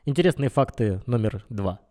Интересные 0.07 0.49
факты 0.49 1.01
номер 1.05 1.43
два. 1.49 1.81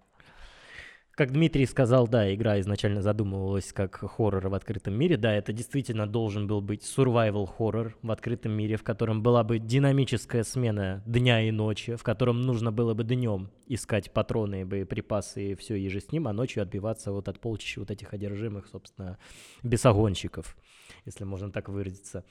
Как 1.10 1.32
Дмитрий 1.32 1.66
сказал, 1.66 2.08
да, 2.08 2.34
игра 2.34 2.58
изначально 2.60 3.02
задумывалась 3.02 3.74
как 3.74 3.96
хоррор 3.96 4.48
в 4.48 4.54
открытом 4.54 4.94
мире. 4.94 5.18
Да, 5.18 5.34
это 5.34 5.52
действительно 5.52 6.06
должен 6.06 6.46
был 6.46 6.62
быть 6.62 6.82
survival 6.82 7.46
хоррор 7.46 7.94
в 8.00 8.10
открытом 8.10 8.52
мире, 8.52 8.78
в 8.78 8.82
котором 8.82 9.22
была 9.22 9.44
бы 9.44 9.58
динамическая 9.58 10.44
смена 10.44 11.02
дня 11.04 11.46
и 11.46 11.50
ночи, 11.50 11.96
в 11.96 12.02
котором 12.02 12.40
нужно 12.40 12.72
было 12.72 12.94
бы 12.94 13.04
днем 13.04 13.50
искать 13.66 14.10
патроны, 14.10 14.64
боеприпасы 14.64 15.52
и 15.52 15.54
все 15.54 15.74
еже 15.74 16.00
с 16.00 16.10
ним, 16.10 16.26
а 16.26 16.32
ночью 16.32 16.62
отбиваться 16.62 17.12
вот 17.12 17.28
от 17.28 17.38
полчища 17.38 17.80
вот 17.80 17.90
этих 17.90 18.14
одержимых, 18.14 18.66
собственно, 18.66 19.18
бесогонщиков, 19.62 20.56
если 21.06 21.24
можно 21.24 21.50
так 21.50 21.68
выразиться. 21.68 22.24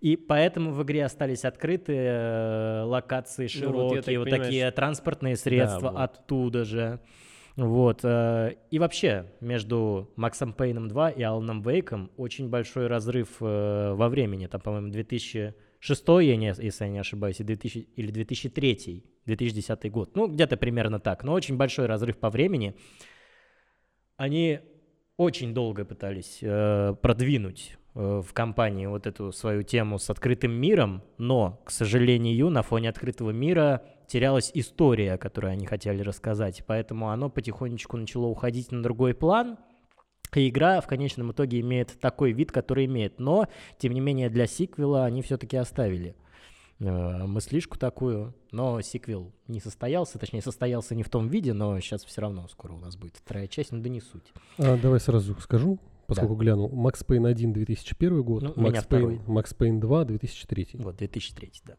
И 0.00 0.16
поэтому 0.16 0.72
в 0.72 0.82
игре 0.82 1.04
остались 1.04 1.44
открыты 1.44 1.94
э, 1.96 2.82
локации 2.82 3.48
Ну 3.60 3.72
вот 3.72 3.94
широкие, 3.94 4.02
так 4.02 4.16
вот 4.16 4.24
понимаю, 4.24 4.42
такие 4.44 4.70
транспортные 4.70 5.36
средства 5.36 5.90
вот. 5.90 6.00
оттуда 6.00 6.64
же. 6.64 7.00
Вот. 7.56 8.00
э, 8.04 8.54
И 8.70 8.78
вообще, 8.78 9.26
между 9.40 10.10
Максом 10.16 10.52
Пейном 10.52 10.88
2 10.88 11.10
и 11.10 11.22
Аланом 11.22 11.62
Вейком 11.62 12.10
очень 12.16 12.48
большой 12.48 12.86
разрыв 12.86 13.36
э, 13.40 13.92
во 13.94 14.08
времени. 14.08 14.46
Там, 14.46 14.60
по-моему, 14.60 14.90
2006, 14.90 16.08
я 16.08 16.36
не, 16.36 16.46
если 16.46 16.84
я 16.84 16.90
не 16.90 16.98
ошибаюсь, 16.98 17.40
и 17.40 17.44
2000, 17.44 17.88
или 17.96 18.10
2003, 18.10 19.04
2010 19.26 19.90
год. 19.90 20.16
Ну, 20.16 20.28
где-то 20.28 20.56
примерно 20.56 21.00
так. 21.00 21.24
Но 21.24 21.32
очень 21.32 21.56
большой 21.56 21.86
разрыв 21.86 22.18
по 22.18 22.30
времени. 22.30 22.76
Они 24.16 24.60
очень 25.16 25.52
долго 25.52 25.84
пытались 25.84 26.38
э, 26.40 26.94
продвинуть 27.02 27.76
в 27.94 28.32
компании 28.32 28.86
вот 28.86 29.06
эту 29.06 29.32
свою 29.32 29.62
тему 29.62 29.98
с 29.98 30.08
открытым 30.10 30.52
миром, 30.52 31.02
но, 31.18 31.60
к 31.64 31.70
сожалению, 31.70 32.50
на 32.50 32.62
фоне 32.62 32.88
открытого 32.88 33.30
мира 33.30 33.82
терялась 34.06 34.50
история, 34.54 35.18
которую 35.18 35.52
они 35.52 35.66
хотели 35.66 36.02
рассказать, 36.02 36.62
поэтому 36.66 37.10
оно 37.10 37.30
потихонечку 37.30 37.96
начало 37.96 38.26
уходить 38.26 38.72
на 38.72 38.82
другой 38.82 39.14
план, 39.14 39.58
и 40.34 40.48
игра 40.48 40.80
в 40.80 40.86
конечном 40.86 41.32
итоге 41.32 41.60
имеет 41.60 41.98
такой 42.00 42.32
вид, 42.32 42.52
который 42.52 42.84
имеет, 42.86 43.18
но, 43.18 43.48
тем 43.78 43.92
не 43.92 44.00
менее, 44.00 44.30
для 44.30 44.46
сиквела 44.46 45.04
они 45.04 45.22
все-таки 45.22 45.56
оставили 45.56 46.14
э, 46.78 47.26
мыслишку 47.26 47.78
такую, 47.78 48.34
но 48.52 48.80
сиквел 48.80 49.32
не 49.48 49.60
состоялся, 49.60 50.18
точнее, 50.18 50.42
состоялся 50.42 50.94
не 50.94 51.02
в 51.02 51.08
том 51.08 51.28
виде, 51.28 51.52
но 51.52 51.78
сейчас 51.80 52.04
все 52.04 52.20
равно 52.20 52.46
скоро 52.48 52.74
у 52.74 52.78
нас 52.78 52.96
будет 52.96 53.16
вторая 53.16 53.48
часть, 53.48 53.72
но 53.72 53.80
да 53.80 53.88
не 53.88 54.00
суть. 54.00 54.32
А, 54.58 54.76
давай 54.76 55.00
сразу 55.00 55.34
скажу, 55.40 55.80
поскольку 56.10 56.34
глянул. 56.34 56.68
Макс 56.70 57.02
Пейн 57.02 57.26
1 57.26 57.52
2001 57.52 58.22
год, 58.22 58.42
Ну, 58.42 58.52
Макс, 58.56 58.84
Пейн. 58.84 59.22
Макс 59.26 59.54
Пейн 59.54 59.80
2 59.80 60.04
2003. 60.04 60.68
Вот, 60.74 60.96
2003, 60.96 61.52
да. 61.64 61.76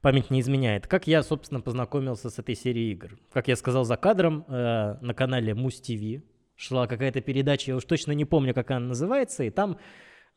Память 0.00 0.30
не 0.30 0.40
изменяет. 0.40 0.86
Как 0.86 1.06
я, 1.06 1.22
собственно, 1.22 1.60
познакомился 1.60 2.30
с 2.30 2.38
этой 2.38 2.54
серией 2.54 2.92
игр? 2.92 3.18
Как 3.32 3.48
я 3.48 3.56
сказал 3.56 3.84
за 3.84 3.96
кадром, 3.96 4.44
э, 4.48 4.96
на 5.00 5.14
канале 5.14 5.54
Муз 5.54 5.80
ТВ 5.80 6.22
шла 6.54 6.86
какая-то 6.86 7.20
передача, 7.20 7.70
я 7.72 7.76
уж 7.76 7.84
точно 7.84 8.12
не 8.12 8.24
помню, 8.24 8.54
как 8.54 8.70
она 8.70 8.86
называется, 8.88 9.44
и 9.44 9.50
там 9.50 9.78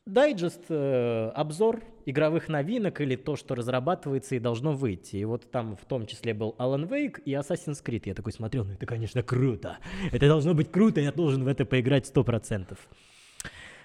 дайджест, 0.06 0.64
э, 0.68 1.30
обзор 1.34 1.82
игровых 2.06 2.48
новинок 2.48 3.00
или 3.00 3.16
то, 3.16 3.36
что 3.36 3.54
разрабатывается 3.54 4.34
и 4.34 4.40
должно 4.40 4.72
выйти. 4.72 5.16
И 5.16 5.24
вот 5.24 5.50
там 5.50 5.76
в 5.76 5.84
том 5.84 6.06
числе 6.06 6.34
был 6.34 6.56
Alan 6.58 6.88
Wake 6.88 7.20
и 7.24 7.32
Assassin's 7.32 7.82
Creed. 7.84 8.02
Я 8.06 8.14
такой 8.14 8.32
смотрел, 8.32 8.64
ну 8.64 8.72
это, 8.72 8.86
конечно, 8.86 9.22
круто. 9.22 9.78
Это 10.10 10.26
должно 10.26 10.54
быть 10.54 10.70
круто, 10.70 11.00
я 11.00 11.12
должен 11.12 11.44
в 11.44 11.48
это 11.48 11.64
поиграть 11.64 12.06
100%. 12.12 12.76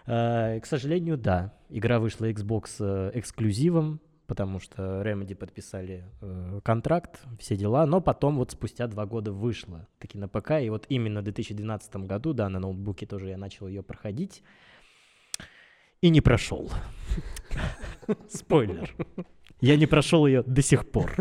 Э, 0.08 0.60
К 0.60 0.66
сожалению, 0.66 1.18
да. 1.18 1.54
Игра 1.70 2.00
вышла 2.00 2.30
Xbox 2.32 2.78
э, 2.80 3.12
эксклюзивом, 3.14 4.00
потому 4.26 4.60
что 4.60 5.02
Remedy 5.02 5.36
подписали 5.36 6.06
э, 6.22 6.62
контракт, 6.64 7.22
все 7.40 7.58
дела, 7.58 7.86
но 7.86 8.00
потом 8.00 8.38
вот 8.38 8.52
спустя 8.52 8.88
два 8.88 9.06
года 9.06 9.34
вышла 9.34 9.88
таки 10.00 10.18
на 10.18 10.30
ПК, 10.30 10.52
и 10.62 10.70
вот 10.70 10.86
именно 10.90 11.22
в 11.22 11.24
2012 11.26 11.96
году, 11.98 12.34
да, 12.34 12.48
на 12.50 12.60
ноутбуке 12.60 13.06
тоже 13.06 13.30
я 13.30 13.38
начал 13.38 13.68
ее 13.68 13.84
проходить, 13.84 14.44
и 16.02 16.10
не 16.10 16.22
прошел. 16.22 16.72
Спойлер. 18.30 18.96
Я 19.60 19.76
не 19.76 19.88
прошел 19.88 20.26
ее 20.26 20.44
до 20.44 20.62
сих 20.62 20.90
пор. 20.90 21.12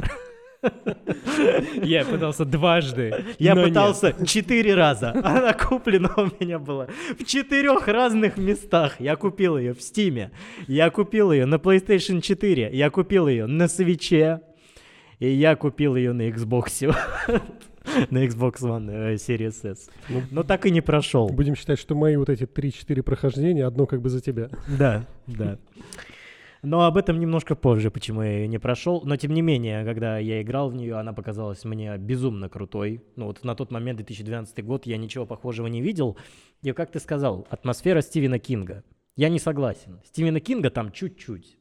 Я 1.83 2.05
пытался 2.05 2.45
дважды. 2.45 3.25
Я 3.39 3.55
но 3.55 3.63
нет. 3.63 3.71
пытался 3.71 4.27
четыре 4.27 4.75
раза. 4.75 5.11
Она 5.25 5.53
куплена 5.53 6.13
у 6.17 6.29
меня 6.43 6.59
была 6.59 6.89
в 7.19 7.25
четырех 7.25 7.89
разных 7.89 8.37
местах. 8.37 9.01
Я 9.01 9.17
купил 9.17 9.59
ее 9.59 9.75
в 9.75 9.83
Стиме. 9.83 10.33
Я 10.67 10.91
купил 10.91 11.33
ее 11.33 11.47
на 11.47 11.57
PlayStation 11.57 12.21
4. 12.21 12.71
Я 12.73 12.91
купил 12.91 13.29
ее 13.29 13.47
на 13.47 13.69
Свече. 13.69 14.41
И 15.19 15.29
я 15.29 15.57
купил 15.57 15.97
ее 15.97 16.13
на 16.13 16.29
Xbox. 16.29 16.95
На 18.11 18.27
Xbox 18.27 18.63
One 18.63 18.91
э, 18.91 19.15
Series 19.15 19.65
S. 19.65 19.91
Ну, 20.09 20.23
Но 20.33 20.43
так 20.43 20.67
и 20.67 20.73
не 20.73 20.81
прошел. 20.81 21.29
Будем 21.29 21.55
считать, 21.55 21.79
что 21.79 21.95
мои 21.95 22.17
вот 22.17 22.29
эти 22.29 22.43
3-4 22.43 23.03
прохождения, 23.03 23.65
одно 23.65 23.87
как 23.87 24.03
бы 24.03 24.09
за 24.09 24.21
тебя. 24.21 24.51
Да, 24.67 25.07
да. 25.29 25.57
Но 26.66 26.82
об 26.82 26.96
этом 26.96 27.20
немножко 27.20 27.54
позже, 27.54 27.92
почему 27.92 28.23
я 28.23 28.38
ее 28.38 28.49
не 28.49 28.58
прошел. 28.58 29.00
Но 29.04 29.16
тем 29.16 29.32
не 29.32 29.40
менее, 29.40 29.85
когда 29.85 30.18
я 30.18 30.42
играл 30.42 30.68
в 30.68 30.75
нее, 30.75 30.96
она 30.96 31.12
показалась 31.12 31.64
мне 31.64 31.96
безумно 31.96 32.49
крутой. 32.49 33.04
Ну 33.14 33.26
вот 33.26 33.44
на 33.44 33.54
тот 33.54 33.70
момент, 33.70 33.99
2012 33.99 34.64
год, 34.64 34.85
я 34.85 34.96
ничего 34.96 35.26
похожего 35.26 35.68
не 35.68 35.80
видел. 35.80 36.16
И 36.62 36.73
как 36.73 36.90
ты 36.90 36.99
сказал, 36.99 37.46
атмосфера 37.50 38.00
Стивена 38.00 38.40
Кинга. 38.40 38.82
Я 39.14 39.28
не 39.28 39.38
согласен. 39.38 40.00
Стивена 40.06 40.40
Кинга 40.40 40.70
там 40.70 40.90
чуть-чуть. 40.90 41.56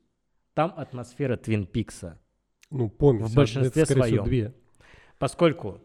Там 0.56 0.74
атмосфера 0.76 1.38
Твин 1.38 1.68
Пикса. 1.68 2.20
Ну, 2.72 2.90
помню. 2.90 3.26
В 3.26 3.36
большинстве 3.36 3.84
это, 3.84 3.92
скорее 3.92 4.08
всего, 4.08 4.24
своем. 4.24 4.24
две. 4.24 4.56
Поскольку 5.20 5.82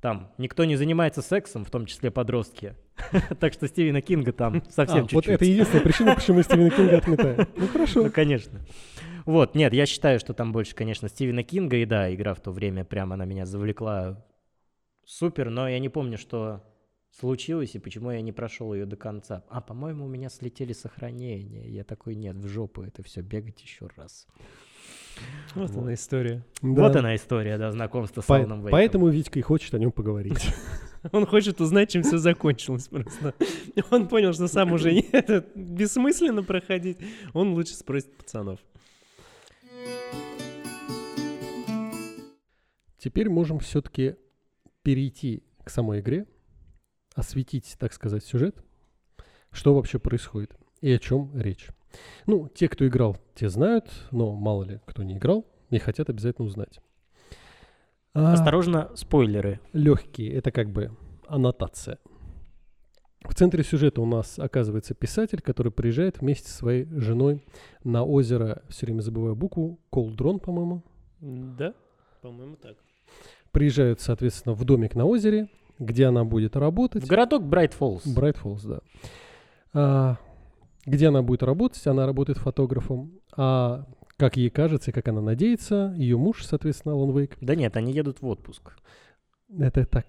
там 0.00 0.32
никто 0.36 0.64
не 0.64 0.74
занимается 0.74 1.22
сексом, 1.22 1.64
в 1.64 1.70
том 1.70 1.86
числе 1.86 2.10
подростки. 2.10 2.74
Так 3.40 3.52
что 3.52 3.66
Стивена 3.68 4.00
Кинга 4.00 4.32
там 4.32 4.62
А, 4.66 4.70
совсем 4.70 5.02
вот 5.02 5.10
чуть-чуть. 5.10 5.34
это 5.34 5.44
единственная 5.44 5.82
причина, 5.84 6.14
почему 6.14 6.42
Стивена 6.42 6.70
Кинга 6.70 6.98
отметаем. 6.98 7.48
Ну, 7.56 7.66
хорошо. 7.68 8.02
Ну, 8.04 8.10
конечно. 8.10 8.60
Вот, 9.26 9.54
нет, 9.54 9.72
я 9.72 9.86
считаю, 9.86 10.20
что 10.20 10.34
там 10.34 10.52
больше, 10.52 10.74
конечно, 10.74 11.08
Стивена 11.08 11.42
Кинга, 11.42 11.76
и 11.76 11.86
да, 11.86 12.12
игра 12.14 12.34
в 12.34 12.40
то 12.40 12.50
время 12.50 12.84
прямо 12.84 13.14
она 13.14 13.24
меня 13.24 13.46
завлекла 13.46 14.24
супер, 15.04 15.50
но 15.50 15.68
я 15.68 15.78
не 15.78 15.88
помню, 15.88 16.18
что 16.18 16.62
случилось 17.10 17.74
и 17.74 17.78
почему 17.78 18.10
я 18.10 18.20
не 18.20 18.32
прошел 18.32 18.74
ее 18.74 18.86
до 18.86 18.96
конца. 18.96 19.44
А, 19.48 19.60
по-моему, 19.60 20.04
у 20.04 20.08
меня 20.08 20.28
слетели 20.28 20.72
сохранения. 20.72 21.68
Я 21.70 21.84
такой, 21.84 22.16
нет, 22.16 22.36
в 22.36 22.46
жопу 22.48 22.82
это 22.82 23.02
все, 23.02 23.20
бегать 23.22 23.62
еще 23.62 23.88
раз. 23.96 24.26
Вот 25.54 25.70
Вот. 25.70 25.82
она 25.84 25.94
история. 25.94 26.44
Вот 26.60 26.92
Да. 26.92 26.98
она 26.98 27.14
история, 27.14 27.56
да, 27.56 27.70
знакомства 27.70 28.20
с 28.20 28.24
По- 28.26 28.36
Аланом 28.36 28.58
Вейком. 28.58 28.72
Поэтому 28.72 29.08
Витька 29.08 29.38
и 29.38 29.42
хочет 29.42 29.72
о 29.74 29.78
нем 29.78 29.92
поговорить. 29.92 30.52
Он 31.12 31.26
хочет 31.26 31.60
узнать, 31.60 31.90
чем 31.90 32.02
все 32.02 32.18
закончилось 32.18 32.88
просто. 32.88 33.34
Он 33.90 34.08
понял, 34.08 34.32
что 34.32 34.48
сам 34.48 34.72
уже 34.72 34.92
не- 34.92 35.08
это 35.12 35.44
бессмысленно 35.54 36.42
проходить. 36.42 36.98
Он 37.32 37.52
лучше 37.54 37.74
спросит 37.74 38.16
пацанов. 38.16 38.60
Теперь 42.98 43.28
можем 43.28 43.58
все-таки 43.58 44.16
перейти 44.82 45.42
к 45.62 45.70
самой 45.70 46.00
игре, 46.00 46.26
осветить, 47.14 47.76
так 47.78 47.92
сказать, 47.92 48.24
сюжет, 48.24 48.56
что 49.50 49.74
вообще 49.74 49.98
происходит 49.98 50.56
и 50.80 50.90
о 50.90 50.98
чем 50.98 51.30
речь. 51.38 51.68
Ну, 52.26 52.48
те, 52.48 52.68
кто 52.68 52.86
играл, 52.86 53.18
те 53.34 53.48
знают, 53.48 53.90
но 54.10 54.32
мало 54.32 54.64
ли 54.64 54.80
кто 54.86 55.02
не 55.02 55.18
играл 55.18 55.46
и 55.70 55.78
хотят 55.78 56.08
обязательно 56.08 56.46
узнать. 56.46 56.80
А, 58.14 58.32
Осторожно, 58.32 58.90
спойлеры. 58.94 59.60
легкие, 59.72 60.32
это 60.32 60.52
как 60.52 60.70
бы 60.70 60.92
аннотация. 61.26 61.98
В 63.24 63.34
центре 63.34 63.64
сюжета 63.64 64.02
у 64.02 64.06
нас 64.06 64.38
оказывается 64.38 64.94
писатель, 64.94 65.40
который 65.40 65.72
приезжает 65.72 66.20
вместе 66.20 66.48
со 66.48 66.58
своей 66.58 66.84
женой 67.00 67.42
на 67.82 68.04
озеро, 68.04 68.62
все 68.68 68.86
время 68.86 69.00
забываю 69.00 69.34
букву, 69.34 69.80
Колдрон, 69.90 70.38
по-моему. 70.38 70.82
Да, 71.20 71.74
по-моему, 72.22 72.56
так. 72.56 72.76
Приезжают, 73.50 74.00
соответственно, 74.00 74.54
в 74.54 74.64
домик 74.64 74.94
на 74.94 75.06
озере, 75.06 75.48
где 75.78 76.06
она 76.06 76.24
будет 76.24 76.54
работать. 76.54 77.04
В 77.04 77.08
городок 77.08 77.44
Брайт 77.44 77.72
Фоллс. 77.72 78.06
Брайт 78.06 78.36
Фоллс, 78.36 78.62
да. 78.62 78.80
А, 79.72 80.18
где 80.86 81.08
она 81.08 81.22
будет 81.22 81.42
работать? 81.42 81.84
Она 81.86 82.06
работает 82.06 82.38
фотографом. 82.38 83.12
А 83.36 83.86
как 84.16 84.36
ей 84.36 84.50
кажется 84.50 84.92
как 84.92 85.08
она 85.08 85.20
надеется, 85.20 85.94
ее 85.96 86.16
муж, 86.16 86.44
соответственно, 86.44 86.94
Алан 86.94 87.16
Вейк, 87.16 87.36
Да 87.40 87.54
нет, 87.54 87.76
они 87.76 87.92
едут 87.92 88.20
в 88.22 88.26
отпуск. 88.26 88.76
это 89.58 89.84
так... 89.86 90.06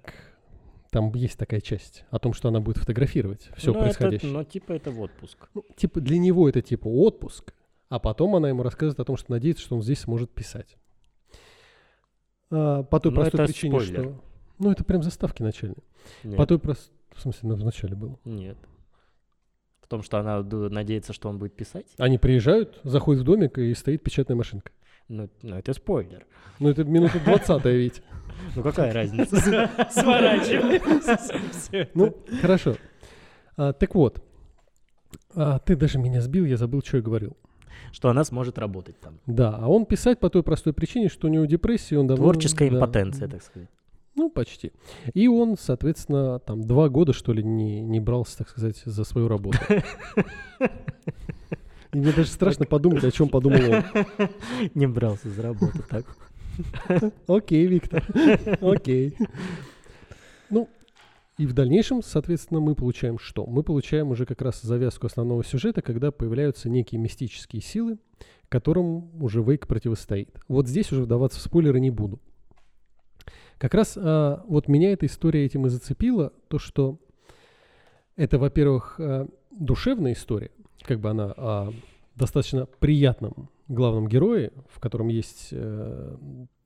Там 0.92 1.14
есть 1.14 1.38
такая 1.38 1.60
часть 1.60 2.06
о 2.10 2.20
том, 2.20 2.32
что 2.34 2.48
она 2.48 2.62
будет 2.62 2.78
фотографировать 2.78 3.50
все 3.58 3.74
Ну, 3.74 3.80
это- 3.80 3.84
происходящее. 3.86 4.32
но 4.32 4.44
типа 4.46 4.72
это 4.72 4.92
в 4.92 5.02
отпуск. 5.02 5.50
Ну, 5.54 5.66
типа 5.76 6.00
для 6.00 6.18
него 6.18 6.48
это 6.48 6.62
типа 6.62 6.88
отпуск, 6.88 7.54
а 7.90 8.00
потом 8.00 8.36
она 8.36 8.48
ему 8.48 8.64
рассказывает 8.64 9.00
о 9.02 9.04
том, 9.06 9.18
что 9.18 9.32
надеется, 9.32 9.62
что 9.64 9.76
он 9.76 9.82
здесь 9.82 10.00
сможет 10.00 10.32
писать. 10.34 10.78
А, 12.52 12.84
по 12.84 13.00
той 13.00 13.12
Ну, 13.12 13.20
простой 13.22 13.46
причине, 13.48 13.80
спойлер. 13.80 14.04
что... 14.04 14.22
Ну, 14.60 14.72
это 14.72 14.84
прям 14.86 15.04
заставки 15.04 15.42
начальные. 15.44 15.84
Нет. 16.24 16.38
По 16.38 16.46
той 16.46 16.60
простой... 16.60 16.94
В 17.14 17.22
смысле, 17.22 17.50
ну, 17.50 17.56
в 17.56 17.64
начале 17.66 17.96
было. 17.96 18.18
Нет. 18.26 18.58
В 19.86 19.88
том, 19.88 20.01
что 20.01 20.18
она 20.18 20.42
надеется, 20.42 21.13
что 21.13 21.30
он 21.30 21.38
будет 21.38 21.54
писать? 21.54 21.86
Они 22.00 22.18
приезжают, 22.18 22.80
заходят 22.84 23.22
в 23.22 23.24
домик, 23.24 23.60
и 23.60 23.72
стоит 23.75 24.01
печатная 24.01 24.36
машинка. 24.36 24.72
Ну, 25.08 25.30
ну, 25.44 25.58
это 25.58 25.74
спойлер. 25.74 26.25
Ну, 26.60 26.70
это 26.70 26.84
минута 26.84 27.20
20 27.24 27.65
ведь. 27.65 28.01
Ну, 28.56 28.63
какая 28.63 28.92
разница? 28.92 29.36
Сворачивай. 29.92 30.82
Ну, 31.94 32.18
хорошо. 32.42 32.77
А, 33.58 33.74
так 33.74 33.94
вот, 33.94 34.24
а, 35.36 35.60
ты 35.60 35.75
даже 35.75 36.00
меня 36.00 36.20
сбил, 36.20 36.46
я 36.46 36.58
забыл, 36.58 36.82
что 36.84 36.98
я 36.98 37.04
говорил. 37.04 37.38
Что 37.92 38.10
она 38.10 38.24
сможет 38.24 38.58
работать 38.58 39.00
там. 39.00 39.20
Да, 39.27 39.56
а 39.56 39.68
он 39.68 39.86
писать 39.86 40.20
по 40.20 40.32
той 40.32 40.42
простой 40.42 40.74
причине, 40.74 41.10
что 41.10 41.27
у 41.27 41.30
него 41.30 41.46
депрессия, 41.46 42.00
он 42.00 42.08
давно... 42.08 42.24
Творческая 42.24 42.70
импотенция, 42.70 43.27
так 43.27 43.44
сказать. 43.44 43.70
Ну, 44.15 44.29
почти. 44.29 44.72
И 45.13 45.27
он, 45.27 45.57
соответственно, 45.57 46.39
там 46.39 46.62
два 46.62 46.88
года, 46.89 47.12
что 47.12 47.34
ли, 47.34 47.43
не, 47.43 47.81
не 47.81 48.00
брался, 48.00 48.39
так 48.39 48.50
сказать, 48.50 48.81
за 48.86 49.03
свою 49.03 49.27
работу. 49.27 49.57
И 51.93 51.98
мне 51.98 52.12
даже 52.12 52.29
страшно 52.29 52.65
подумать, 52.65 53.03
о 53.03 53.12
чем 53.12 53.29
подумал 53.29 53.60
он. 53.72 54.29
Не 54.74 54.88
брался 54.88 55.29
за 55.29 55.41
работу, 55.41 55.79
так. 55.89 56.05
Окей, 57.27 57.67
Виктор, 57.67 58.05
окей. 58.62 59.17
Ну, 60.50 60.69
и 61.38 61.45
в 61.45 61.53
дальнейшем, 61.53 62.01
соответственно, 62.01 62.62
мы 62.62 62.75
получаем 62.75 63.19
что? 63.19 63.45
Мы 63.45 63.63
получаем 63.63 64.12
уже 64.12 64.25
как 64.25 64.41
раз 64.41 64.62
завязку 64.62 65.07
основного 65.07 65.43
сюжета, 65.43 65.81
когда 65.81 66.12
появляются 66.12 66.69
некие 66.69 67.01
мистические 67.01 67.62
силы, 67.62 67.98
которым 68.48 69.22
уже 69.22 69.41
Вейк 69.43 69.67
противостоит. 69.67 70.29
Вот 70.48 70.67
здесь 70.67 70.91
уже 70.93 71.03
вдаваться 71.03 71.39
в 71.39 71.43
спойлеры 71.43 71.81
не 71.81 71.91
буду. 71.91 72.22
Как 73.58 73.74
раз 73.74 73.98
а, 73.98 74.44
вот 74.48 74.68
меня 74.68 74.92
эта 74.92 75.06
история 75.06 75.46
этим 75.46 75.66
и 75.66 75.70
зацепила, 75.70 76.34
то 76.48 76.60
что 76.60 77.00
это, 78.16 78.38
во-первых, 78.38 78.96
а, 79.00 79.28
душевная 79.52 80.14
история, 80.14 80.52
как 80.82 81.00
бы 81.00 81.10
она 81.10 81.34
о 81.38 81.74
достаточно 82.16 82.66
приятном 82.66 83.50
главном 83.68 84.08
герое, 84.08 84.52
в 84.70 84.80
котором 84.80 85.08
есть 85.08 85.50
э, 85.52 86.18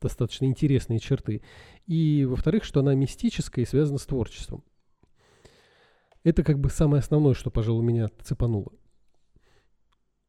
достаточно 0.02 0.46
интересные 0.46 1.00
черты, 1.00 1.42
и, 1.88 2.26
во-вторых, 2.26 2.64
что 2.64 2.82
она 2.82 2.94
мистическая 2.94 3.64
и 3.64 3.68
связана 3.68 3.98
с 3.98 4.06
творчеством. 4.06 4.64
Это 6.24 6.44
как 6.44 6.60
бы 6.60 6.70
самое 6.70 7.00
основное, 7.00 7.34
что, 7.34 7.50
пожалуй, 7.50 7.84
меня 7.84 8.10
цепануло. 8.22 8.74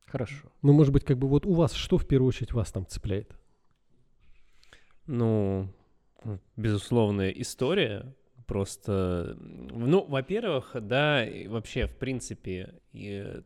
Хорошо. 0.06 0.48
Ну, 0.62 0.72
может 0.72 0.92
быть, 0.92 1.04
как 1.04 1.18
бы 1.18 1.28
вот 1.28 1.46
у 1.46 1.52
вас 1.52 1.72
что 1.72 1.98
в 1.98 2.06
первую 2.06 2.28
очередь 2.28 2.52
вас 2.52 2.70
там 2.72 2.86
цепляет? 2.86 3.36
Ну, 5.06 5.68
безусловная 6.56 7.30
история. 7.30 8.14
Просто, 8.46 9.36
ну, 9.38 10.04
во-первых, 10.08 10.74
да, 10.74 11.24
вообще, 11.46 11.86
в 11.86 11.96
принципе, 11.96 12.80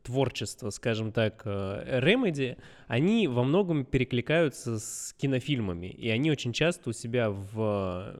творчество, 0.02 0.70
скажем 0.70 1.12
так, 1.12 1.42
э, 1.44 2.00
Remedy, 2.00 2.56
они 2.86 3.28
во 3.28 3.44
многом 3.44 3.84
перекликаются 3.84 4.78
с 4.78 5.14
кинофильмами, 5.18 5.88
и 5.88 6.08
они 6.08 6.30
очень 6.30 6.54
часто 6.54 6.88
у 6.88 6.92
себя 6.94 7.28
в 7.28 8.16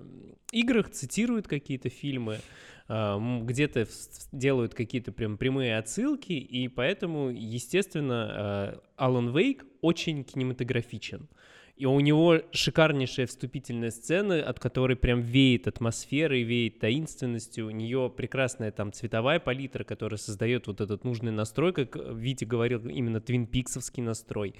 играх 0.53 0.91
цитируют 0.91 1.49
какие-то 1.49 1.89
фильмы, 1.89 2.41
э, 2.89 3.41
где-то 3.43 3.87
делают 4.33 4.75
какие-то 4.75 5.11
прям 5.11 5.39
прямые 5.39 5.79
отсылки, 5.79 6.33
и 6.33 6.69
поэтому, 6.69 7.31
естественно, 7.31 8.75
э, 8.77 8.79
Алан 8.97 9.35
Вейк 9.35 9.65
очень 9.81 10.23
кинематографичен. 10.23 11.31
И 11.77 11.87
у 11.87 11.99
него 11.99 12.41
шикарнейшая 12.53 13.27
вступительная 13.27 13.91
сцена, 13.91 14.41
от 14.41 14.61
которой 14.61 14.97
прям 14.97 15.23
веет 15.23 15.67
атмосферой, 15.67 16.43
веет 16.43 16.79
таинственностью. 16.79 17.67
У 17.67 17.71
нее 17.71 18.13
прекрасная 18.17 18.71
там 18.71 18.93
цветовая 18.93 19.41
палитра, 19.41 19.83
которая 19.83 20.19
создает 20.19 20.69
вот 20.69 20.81
этот 20.81 21.03
нужный 21.03 21.33
настрой, 21.33 21.73
как 21.73 21.97
Витя 21.97 22.45
говорил, 22.45 22.87
именно 22.89 23.21
твин 23.21 23.47
пиксовский 23.47 24.05
настрой. 24.05 24.55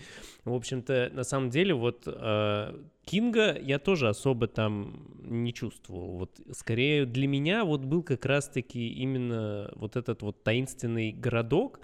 В 0.45 0.53
общем-то, 0.53 1.11
на 1.13 1.23
самом 1.23 1.51
деле, 1.51 1.75
вот 1.75 2.03
э, 2.07 2.75
Кинга 3.05 3.57
я 3.61 3.79
тоже 3.79 4.09
особо 4.09 4.49
там 4.49 5.07
не 5.23 5.53
чувствовал. 5.53 6.17
Вот 6.17 6.41
скорее 6.53 7.07
для 7.07 7.29
меня 7.29 7.65
вот 7.65 7.85
был 7.85 8.03
как 8.03 8.27
раз-таки 8.27 8.89
именно 8.89 9.71
вот 9.77 9.97
этот 9.97 10.23
вот 10.23 10.43
таинственный 10.43 11.13
городок, 11.13 11.81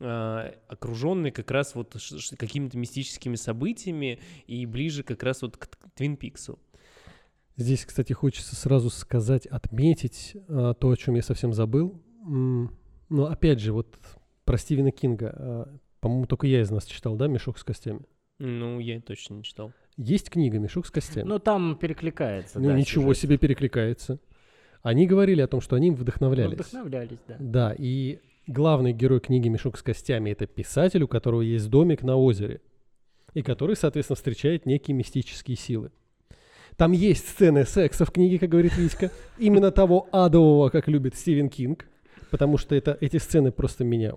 окруженный 0.00 1.30
как 1.30 1.50
раз 1.50 1.74
вот 1.74 1.96
какими-то 2.38 2.78
мистическими 2.78 3.34
событиями 3.36 4.20
и 4.46 4.64
ближе 4.66 5.02
как 5.02 5.22
раз 5.22 5.42
вот 5.42 5.56
к 5.56 5.68
Твин 5.94 6.16
Пиксу. 6.16 6.58
Здесь, 7.56 7.84
кстати, 7.84 8.12
хочется 8.12 8.54
сразу 8.54 8.88
сказать, 8.88 9.46
отметить 9.46 10.36
а, 10.48 10.74
то, 10.74 10.90
о 10.90 10.96
чем 10.96 11.16
я 11.16 11.22
совсем 11.22 11.52
забыл. 11.52 12.00
Но 12.24 13.24
опять 13.26 13.58
же, 13.58 13.72
вот 13.72 13.98
про 14.44 14.56
Стивена 14.58 14.92
Кинга, 14.92 15.34
а, 15.36 15.76
по-моему, 16.00 16.26
только 16.26 16.46
я 16.46 16.60
из 16.62 16.70
нас 16.70 16.84
читал, 16.86 17.16
да, 17.16 17.26
«Мешок 17.26 17.58
с 17.58 17.64
костями». 17.64 18.02
Ну, 18.38 18.78
я 18.78 19.00
точно 19.00 19.34
не 19.34 19.42
читал. 19.42 19.72
Есть 19.96 20.30
книга 20.30 20.60
«Мешок 20.60 20.86
с 20.86 20.92
костями». 20.92 21.26
Ну, 21.26 21.40
там 21.40 21.76
перекликается, 21.76 22.60
ну, 22.60 22.68
да, 22.68 22.76
ничего 22.78 23.12
сюжет. 23.12 23.22
себе 23.22 23.38
перекликается. 23.38 24.20
Они 24.82 25.08
говорили 25.08 25.40
о 25.40 25.48
том, 25.48 25.60
что 25.60 25.74
они 25.74 25.88
им 25.88 25.94
Ну, 25.94 26.00
вдохновлялись. 26.02 26.52
вдохновлялись, 26.54 27.18
да. 27.26 27.36
Да, 27.40 27.74
и 27.76 28.20
главный 28.48 28.92
герой 28.92 29.20
книги 29.20 29.48
«Мешок 29.48 29.78
с 29.78 29.82
костями»— 29.82 30.30
это 30.32 30.46
писатель, 30.46 31.02
у 31.02 31.08
которого 31.08 31.42
есть 31.42 31.68
домик 31.68 32.02
на 32.02 32.16
озере, 32.16 32.60
и 33.34 33.42
который, 33.42 33.76
соответственно, 33.76 34.16
встречает 34.16 34.66
некие 34.66 34.96
мистические 34.96 35.56
силы. 35.56 35.92
Там 36.76 36.92
есть 36.92 37.28
сцены 37.28 37.64
секса 37.64 38.04
в 38.04 38.10
книге, 38.10 38.38
как 38.38 38.48
говорит 38.48 38.76
Витька, 38.76 39.10
именно 39.38 39.70
того 39.70 40.08
адового, 40.12 40.70
как 40.70 40.88
любит 40.88 41.14
Стивен 41.14 41.48
Кинг, 41.48 41.86
потому 42.30 42.56
что 42.56 42.74
это, 42.74 42.96
эти 43.00 43.18
сцены 43.18 43.52
просто 43.52 43.84
меня 43.84 44.14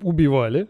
убивали. 0.00 0.68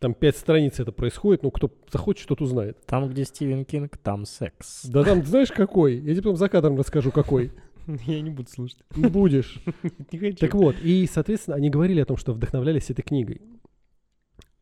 Там 0.00 0.12
пять 0.12 0.36
страниц 0.36 0.80
это 0.80 0.90
происходит, 0.90 1.42
ну, 1.42 1.50
кто 1.50 1.70
захочет, 1.90 2.28
тот 2.28 2.40
узнает. 2.40 2.78
Там, 2.86 3.08
где 3.08 3.24
Стивен 3.24 3.64
Кинг, 3.64 3.96
там 3.98 4.26
секс. 4.26 4.84
Да 4.86 5.04
там, 5.04 5.24
знаешь, 5.24 5.52
какой? 5.52 5.96
Я 5.96 6.12
тебе 6.12 6.22
потом 6.22 6.36
за 6.36 6.48
кадром 6.48 6.76
расскажу, 6.76 7.10
какой. 7.10 7.52
Я 8.06 8.20
не 8.20 8.30
буду 8.30 8.48
слушать. 8.50 8.78
Будешь. 8.94 9.60
Не 10.12 10.18
хочу. 10.18 10.38
Так 10.38 10.54
вот, 10.54 10.76
и, 10.82 11.06
соответственно, 11.06 11.56
они 11.56 11.70
говорили 11.70 12.00
о 12.00 12.06
том, 12.06 12.16
что 12.16 12.32
вдохновлялись 12.32 12.90
этой 12.90 13.02
книгой. 13.02 13.42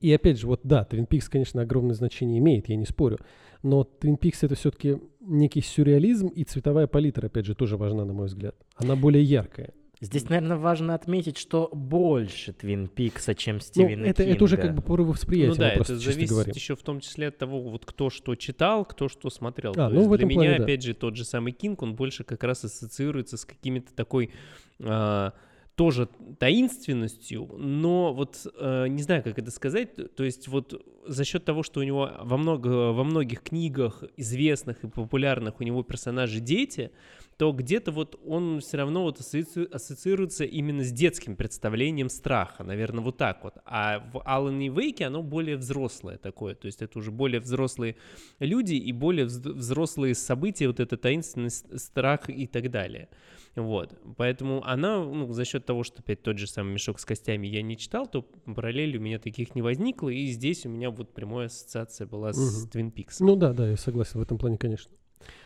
И 0.01 0.13
опять 0.13 0.41
же, 0.41 0.49
вот 0.49 0.61
да, 0.65 0.85
Твин 0.85 1.07
Пикс, 1.07 1.29
конечно, 1.29 1.63
огромное 1.63 1.95
значение 1.95 2.39
имеет, 2.39 2.69
я 2.69 2.75
не 2.75 2.87
спорю. 2.87 3.19
Но 3.63 3.85
Твин 3.85 4.17
Пикс 4.17 4.43
это 4.43 4.57
все-таки 4.57 4.99
некий 5.21 5.61
сюрреализм, 5.61 6.27
и 6.27 6.43
цветовая 6.43 6.89
палитра, 6.89 7.27
опять 7.27 7.47
же, 7.47 7.55
тоже 7.55 7.77
важна, 7.77 8.05
на 8.05 8.13
мой 8.13 8.27
взгляд. 8.27 8.57
Она 8.75 8.97
более 8.97 9.23
яркая. 9.23 9.73
Здесь, 10.03 10.29
наверное, 10.29 10.57
важно 10.57 10.95
отметить, 10.97 11.38
что 11.38 11.71
больше 11.73 12.53
Твин 12.53 12.88
Пикса, 12.88 13.37
чем 13.37 13.57
Ну, 13.57 13.61
Стивена 13.61 14.07
это, 14.09 14.25
Кинга. 14.25 14.35
это 14.35 14.45
уже 14.45 14.57
как 14.57 14.75
бы 14.75 14.83
порывы 14.83 15.12
восприятия, 15.12 15.51
Ну 15.51 15.55
да, 15.57 15.73
мы 15.77 15.83
это 15.83 15.97
зависит 15.97 16.31
говорим. 16.31 16.53
еще 16.55 16.75
в 16.75 16.83
том 16.83 16.99
числе 16.99 17.29
от 17.29 17.38
того, 17.38 17.61
вот 17.62 17.87
кто 17.87 18.11
что 18.11 18.35
читал, 18.35 18.85
кто 18.85 19.09
что 19.09 19.31
смотрел. 19.31 19.71
А, 19.73 19.75
То 19.75 19.91
ну, 19.91 20.01
есть 20.01 20.07
в 20.07 20.09
для 20.09 20.17
этом 20.17 20.29
меня, 20.29 20.41
плане, 20.41 20.59
да. 20.59 20.65
опять 20.65 20.83
же, 20.83 20.95
тот 20.95 21.15
же 21.15 21.25
самый 21.25 21.53
Кинг, 21.53 21.83
он 21.83 21.95
больше 21.95 22.25
как 22.25 22.43
раз 22.43 22.65
ассоциируется 22.65 23.37
с 23.37 23.45
какими-то 23.45 23.95
такой 23.95 24.33
а, 24.81 25.35
тоже 25.77 26.09
таинственностью, 26.38 27.49
но 27.57 28.12
вот 28.12 28.47
э, 28.59 28.88
не 28.88 29.03
знаю, 29.03 29.23
как 29.23 29.38
это 29.38 29.51
сказать, 29.51 30.15
то 30.15 30.23
есть 30.23 30.47
вот 30.49 30.85
за 31.07 31.25
счет 31.25 31.45
того, 31.47 31.62
что 31.62 31.81
у 31.81 31.83
него 31.83 32.11
во, 32.21 32.37
много, 32.37 32.93
во 32.93 33.05
многих 33.05 33.43
книгах 33.43 34.05
известных 34.19 34.85
и 34.85 34.88
популярных 34.88 35.61
у 35.61 35.65
него 35.65 35.83
персонажи 35.83 36.41
дети, 36.41 36.91
то 37.37 37.53
где-то 37.53 37.92
вот 37.92 38.21
он 38.25 38.61
все 38.61 38.77
равно 38.77 39.03
вот 39.03 39.21
ассоци- 39.21 39.68
ассоциируется 39.71 40.45
именно 40.45 40.83
с 40.85 40.92
детским 40.92 41.37
представлением 41.37 42.09
страха, 42.09 42.62
наверное, 42.64 43.03
вот 43.03 43.16
так 43.16 43.42
вот. 43.45 43.55
А 43.64 43.99
в 44.12 44.23
Алане 44.25 44.68
Вейке 44.68 45.07
оно 45.07 45.23
более 45.23 45.57
взрослое 45.57 46.18
такое, 46.18 46.55
то 46.55 46.66
есть 46.66 46.83
это 46.83 46.99
уже 46.99 47.11
более 47.11 47.40
взрослые 47.40 47.97
люди 48.38 48.75
и 48.75 48.92
более 48.92 49.27
вз- 49.27 49.53
взрослые 49.53 50.14
события, 50.14 50.66
вот 50.66 50.81
это 50.81 50.97
таинственность, 50.97 51.81
страх 51.81 52.29
и 52.31 52.47
так 52.47 52.71
далее. 52.71 53.09
Вот, 53.55 53.99
поэтому 54.16 54.64
она, 54.64 55.05
ну, 55.05 55.31
за 55.33 55.45
счет 55.45 55.66
того, 55.66 55.83
что 55.83 56.01
опять 56.01 56.23
тот 56.23 56.38
же 56.38 56.47
самый 56.47 56.73
мешок 56.73 56.99
с 56.99 57.05
костями 57.05 57.47
я 57.47 57.61
не 57.61 57.77
читал, 57.77 58.07
то 58.07 58.23
параллели 58.23 58.97
у 58.97 59.01
меня 59.01 59.18
таких 59.18 59.55
не 59.55 59.61
возникло, 59.61 60.09
и 60.09 60.27
здесь 60.29 60.64
у 60.64 60.71
меня 60.71 60.90
вот 60.90 61.12
прямая 61.12 61.47
ассоциация 61.49 62.07
была 62.07 62.33
с 62.33 62.38
Мгм. 62.62 62.71
Твин 62.71 62.90
Пикс. 62.90 63.21
Ну 63.21 63.37
да, 63.37 63.53
да, 63.53 63.68
я 63.68 63.77
согласен 63.77 64.21
в 64.21 64.23
этом 64.23 64.38
плане, 64.38 64.57
конечно. 64.57 64.90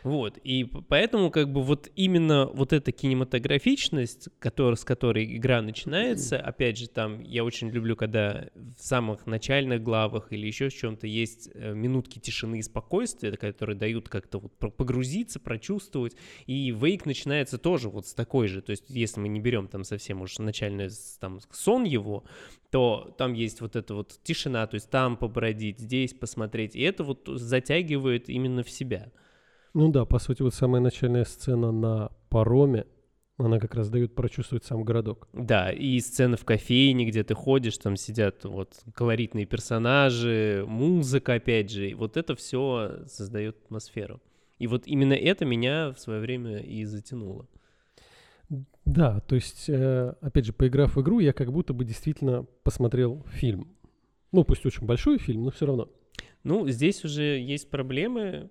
Вот, 0.03 0.39
и 0.45 0.65
поэтому 0.65 1.31
как 1.31 1.53
бы 1.53 1.63
вот 1.63 1.91
именно 1.97 2.47
вот 2.47 2.73
эта 2.73 2.93
кинематографичность, 2.93 4.29
который, 4.39 4.77
с 4.77 4.85
которой 4.85 5.37
игра 5.37 5.63
начинается, 5.63 6.39
опять 6.39 6.79
же, 6.79 6.89
там 6.89 7.21
я 7.21 7.45
очень 7.45 7.69
люблю, 7.71 7.97
когда 7.97 8.49
в 8.55 8.83
самых 8.83 9.27
начальных 9.27 9.83
главах 9.83 10.33
или 10.33 10.47
еще 10.47 10.69
в 10.69 10.75
чем-то 10.75 11.07
есть 11.07 11.51
э, 11.55 11.75
минутки 11.75 12.19
тишины 12.19 12.59
и 12.59 12.63
спокойствия, 12.63 13.33
которые 13.37 13.77
дают 13.77 14.09
как-то 14.09 14.39
вот 14.39 14.57
погрузиться, 14.57 15.41
прочувствовать, 15.41 16.17
и 16.47 16.71
Вейк 16.71 17.07
начинается 17.07 17.59
тоже 17.59 17.89
вот 17.89 18.07
с 18.07 18.15
такой 18.15 18.49
же, 18.49 18.63
то 18.63 18.71
есть 18.71 18.85
если 18.89 19.21
мы 19.21 19.29
не 19.29 19.41
берем 19.41 19.69
там 19.69 19.85
совсем 19.85 20.23
уж 20.23 20.39
начальный 20.39 20.89
там 21.21 21.41
сон 21.51 21.85
его, 21.85 22.25
то 22.71 23.15
там 23.17 23.33
есть 23.33 23.61
вот 23.61 23.77
эта 23.77 23.95
вот 23.95 24.19
тишина, 24.23 24.67
то 24.67 24.75
есть 24.75 24.91
там 24.91 25.17
побродить, 25.17 25.79
здесь 25.79 26.13
посмотреть, 26.15 26.77
и 26.77 26.83
это 26.83 27.05
вот 27.05 27.23
затягивает 27.27 28.29
именно 28.29 28.63
в 28.63 28.71
себя. 28.71 29.11
Ну 29.79 29.93
да, 29.93 30.07
по 30.07 30.19
сути, 30.19 30.41
вот 30.41 30.55
самая 30.55 30.81
начальная 30.81 31.27
сцена 31.27 31.71
на 31.71 32.11
пароме, 32.31 32.87
Она 33.37 33.59
как 33.59 33.75
раз 33.75 33.91
дает 33.91 34.15
прочувствовать 34.15 34.65
сам 34.65 34.85
городок. 34.85 35.29
Да, 35.35 35.71
и 35.71 36.01
сцены 36.01 36.39
в 36.39 36.47
кофейне, 36.47 37.05
где 37.05 37.23
ты 37.23 37.35
ходишь, 37.35 37.77
там 37.77 37.95
сидят 37.97 38.47
вот 38.47 38.83
колоритные 38.95 39.45
персонажи, 39.45 40.65
музыка, 40.67 41.35
опять 41.35 41.71
же. 41.71 41.95
Вот 41.95 42.17
это 42.17 42.35
все 42.35 43.05
создает 43.07 43.59
атмосферу. 43.67 44.23
И 44.59 44.67
вот 44.67 44.87
именно 44.87 45.13
это 45.13 45.45
меня 45.45 45.93
в 45.93 46.01
свое 46.01 46.21
время 46.21 46.61
и 46.61 46.87
затянуло. 46.87 47.47
Да, 48.87 49.21
то 49.21 49.35
есть, 49.35 49.69
э, 49.69 50.15
опять 50.23 50.47
же, 50.47 50.55
поиграв 50.55 50.97
в 50.97 51.03
игру, 51.03 51.19
я 51.19 51.35
как 51.35 51.53
будто 51.53 51.75
бы 51.75 51.85
действительно 51.85 52.47
посмотрел 52.63 53.27
фильм. 53.29 53.77
Ну, 54.33 54.43
пусть 54.43 54.65
очень 54.65 54.87
большой 54.87 55.19
фильм, 55.19 55.43
но 55.43 55.51
все 55.51 55.67
равно. 55.67 55.91
Ну, 56.45 56.67
здесь 56.69 57.05
уже 57.05 57.39
есть 57.39 57.69
проблемы, 57.69 58.49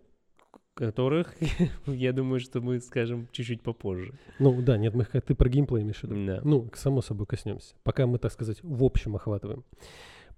которых, 0.76 1.34
я 1.88 2.14
думаю, 2.14 2.40
что 2.40 2.62
мы 2.62 2.80
скажем 2.80 3.28
чуть-чуть 3.32 3.62
попозже. 3.64 4.14
Ну, 4.40 4.62
да, 4.62 4.78
нет, 4.78 4.94
мы, 4.94 5.06
ты 5.06 5.34
про 5.34 5.50
геймплей 5.50 5.82
имеешь 5.82 6.02
в 6.02 6.04
виду. 6.04 6.26
Да. 6.26 6.42
Ну, 6.44 6.64
к- 6.70 6.76
само 6.78 7.02
собой 7.02 7.26
коснемся. 7.26 7.74
Пока 7.84 8.06
мы, 8.06 8.20
так 8.20 8.32
сказать, 8.32 8.60
в 8.62 8.84
общем 8.84 9.16
охватываем. 9.16 9.64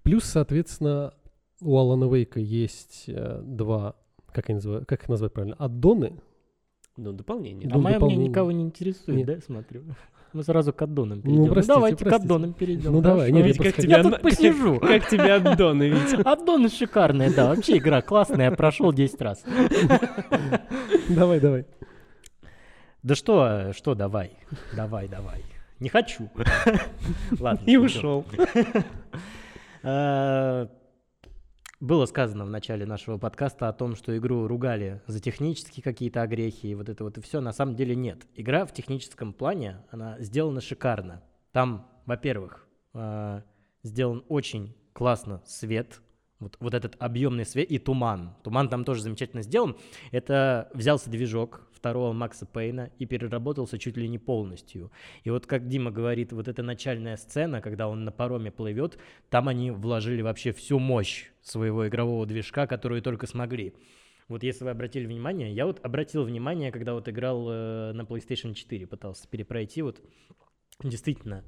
Плюс, 0.02 0.24
соответственно, 0.24 1.12
у 1.60 1.76
Алана 1.76 2.04
Вейка 2.12 2.40
есть 2.40 3.04
э, 3.08 3.42
два, 3.44 3.96
как, 4.32 4.48
они 4.48 4.54
называют, 4.56 4.86
как 4.88 5.02
их 5.02 5.08
назвать 5.08 5.32
правильно, 5.32 5.56
аддоны. 5.56 6.20
Ну, 6.96 7.12
дополнение. 7.12 7.68
А 7.70 7.74
Ну, 7.74 7.80
мое 7.82 7.98
мнение 7.98 8.28
никого 8.28 8.52
не 8.52 8.62
интересует, 8.62 9.18
Нет. 9.18 9.26
да, 9.26 9.40
смотрю. 9.40 9.82
Мы 10.34 10.42
сразу 10.42 10.72
к 10.72 10.82
аддонам 10.82 11.18
Ну, 11.18 11.22
перейдем. 11.22 11.44
Ну, 11.46 11.52
простите, 11.52 11.74
давайте 11.74 11.96
к 11.96 12.08
простите. 12.08 12.24
аддонам 12.24 12.52
перейдем. 12.52 12.92
Ну, 12.92 13.00
давай, 13.00 13.32
нет, 13.32 13.40
я 13.40 13.46
Видите, 13.46 13.62
просто 13.62 13.82
как 13.82 13.90
Я 13.90 14.02
тут 14.02 14.22
посижу. 14.22 14.78
Как 14.80 15.08
тебе 15.08 15.32
аддоны, 15.34 15.88
Витя? 15.88 16.20
Аддоны 16.24 16.68
шикарные, 16.68 17.30
да. 17.30 17.48
Вообще 17.54 17.78
игра 17.78 18.02
классная, 18.02 18.50
я 18.50 18.56
прошел 18.56 18.92
10 18.92 19.20
раз. 19.22 19.42
Давай, 21.08 21.40
давай. 21.40 21.64
Да 23.02 23.14
что, 23.14 23.72
что 23.74 23.94
давай, 23.94 24.32
давай, 24.76 25.08
давай. 25.08 25.42
Не 25.80 25.88
хочу. 25.88 26.28
Ладно. 27.38 27.64
И 27.64 27.76
ушел. 27.76 28.24
Было 31.80 32.06
сказано 32.06 32.44
в 32.44 32.50
начале 32.50 32.84
нашего 32.86 33.18
подкаста 33.18 33.68
о 33.68 33.72
том, 33.72 33.94
что 33.94 34.16
игру 34.18 34.48
ругали 34.48 35.00
за 35.06 35.20
технические 35.20 35.84
какие-то 35.84 36.22
огрехи 36.22 36.66
и 36.66 36.74
вот 36.74 36.88
это 36.88 37.04
вот 37.04 37.18
и 37.18 37.20
все. 37.20 37.40
На 37.40 37.52
самом 37.52 37.76
деле 37.76 37.94
нет. 37.94 38.26
Игра 38.34 38.66
в 38.66 38.72
техническом 38.72 39.32
плане, 39.32 39.84
она 39.92 40.18
сделана 40.18 40.60
шикарно. 40.60 41.22
Там, 41.52 41.88
во-первых, 42.04 42.66
э, 42.94 43.42
сделан 43.84 44.24
очень 44.28 44.74
классно 44.92 45.40
свет, 45.46 46.00
вот, 46.40 46.56
вот 46.60 46.74
этот 46.74 46.96
объемный 46.98 47.44
свет 47.44 47.70
и 47.70 47.78
туман. 47.78 48.34
Туман 48.42 48.68
там 48.68 48.84
тоже 48.84 49.02
замечательно 49.02 49.42
сделан. 49.42 49.76
Это 50.12 50.70
взялся 50.72 51.10
движок 51.10 51.68
второго 51.72 52.12
Макса 52.12 52.46
Пейна 52.46 52.90
и 52.98 53.06
переработался 53.06 53.78
чуть 53.78 53.96
ли 53.96 54.08
не 54.08 54.18
полностью. 54.18 54.90
И 55.24 55.30
вот 55.30 55.46
как 55.46 55.68
Дима 55.68 55.90
говорит, 55.90 56.32
вот 56.32 56.48
эта 56.48 56.62
начальная 56.62 57.16
сцена, 57.16 57.60
когда 57.60 57.88
он 57.88 58.04
на 58.04 58.12
пароме 58.12 58.50
плывет, 58.50 58.98
там 59.30 59.48
они 59.48 59.70
вложили 59.70 60.22
вообще 60.22 60.52
всю 60.52 60.78
мощь 60.78 61.30
своего 61.42 61.88
игрового 61.88 62.26
движка, 62.26 62.66
которую 62.66 63.02
только 63.02 63.26
смогли. 63.26 63.74
Вот 64.28 64.42
если 64.42 64.64
вы 64.64 64.70
обратили 64.70 65.06
внимание, 65.06 65.52
я 65.52 65.64
вот 65.64 65.82
обратил 65.82 66.24
внимание, 66.24 66.70
когда 66.70 66.92
вот 66.92 67.08
играл 67.08 67.48
э, 67.48 67.92
на 67.92 68.02
PlayStation 68.02 68.52
4, 68.52 68.86
пытался 68.86 69.26
перепройти, 69.26 69.80
вот 69.80 70.02
действительно, 70.82 71.44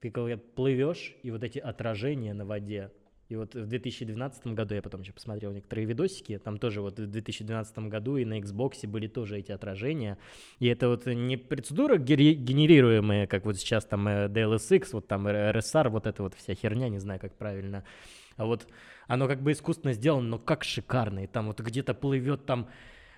ты 0.00 0.10
когда 0.12 0.36
плывешь, 0.36 1.16
и 1.24 1.32
вот 1.32 1.42
эти 1.42 1.58
отражения 1.58 2.32
на 2.32 2.46
воде, 2.46 2.92
и 3.28 3.34
вот 3.34 3.54
в 3.54 3.66
2012 3.66 4.46
году, 4.48 4.74
я 4.74 4.82
потом 4.82 5.00
еще 5.00 5.12
посмотрел 5.12 5.52
некоторые 5.52 5.86
видосики, 5.86 6.38
там 6.38 6.58
тоже 6.58 6.80
вот 6.80 6.98
в 6.98 7.06
2012 7.06 7.78
году 7.78 8.16
и 8.16 8.24
на 8.24 8.38
Xbox 8.38 8.86
были 8.86 9.08
тоже 9.08 9.38
эти 9.38 9.50
отражения. 9.50 10.16
И 10.60 10.66
это 10.66 10.88
вот 10.88 11.06
не 11.06 11.36
процедура 11.36 11.96
генерируемая, 11.98 13.26
как 13.26 13.44
вот 13.44 13.56
сейчас 13.56 13.84
там 13.84 14.06
э, 14.06 14.28
DLSX, 14.28 14.90
вот 14.92 15.08
там 15.08 15.26
RSR, 15.26 15.88
вот 15.88 16.06
эта 16.06 16.22
вот 16.22 16.34
вся 16.34 16.54
херня, 16.54 16.88
не 16.88 16.98
знаю, 16.98 17.18
как 17.18 17.34
правильно. 17.34 17.84
А 18.36 18.44
вот 18.44 18.68
оно 19.08 19.26
как 19.26 19.42
бы 19.42 19.52
искусственно 19.52 19.92
сделано, 19.92 20.28
но 20.28 20.38
как 20.38 20.62
шикарно. 20.62 21.24
И 21.24 21.26
там 21.26 21.46
вот 21.46 21.60
где-то 21.60 21.94
плывет 21.94 22.46
там 22.46 22.68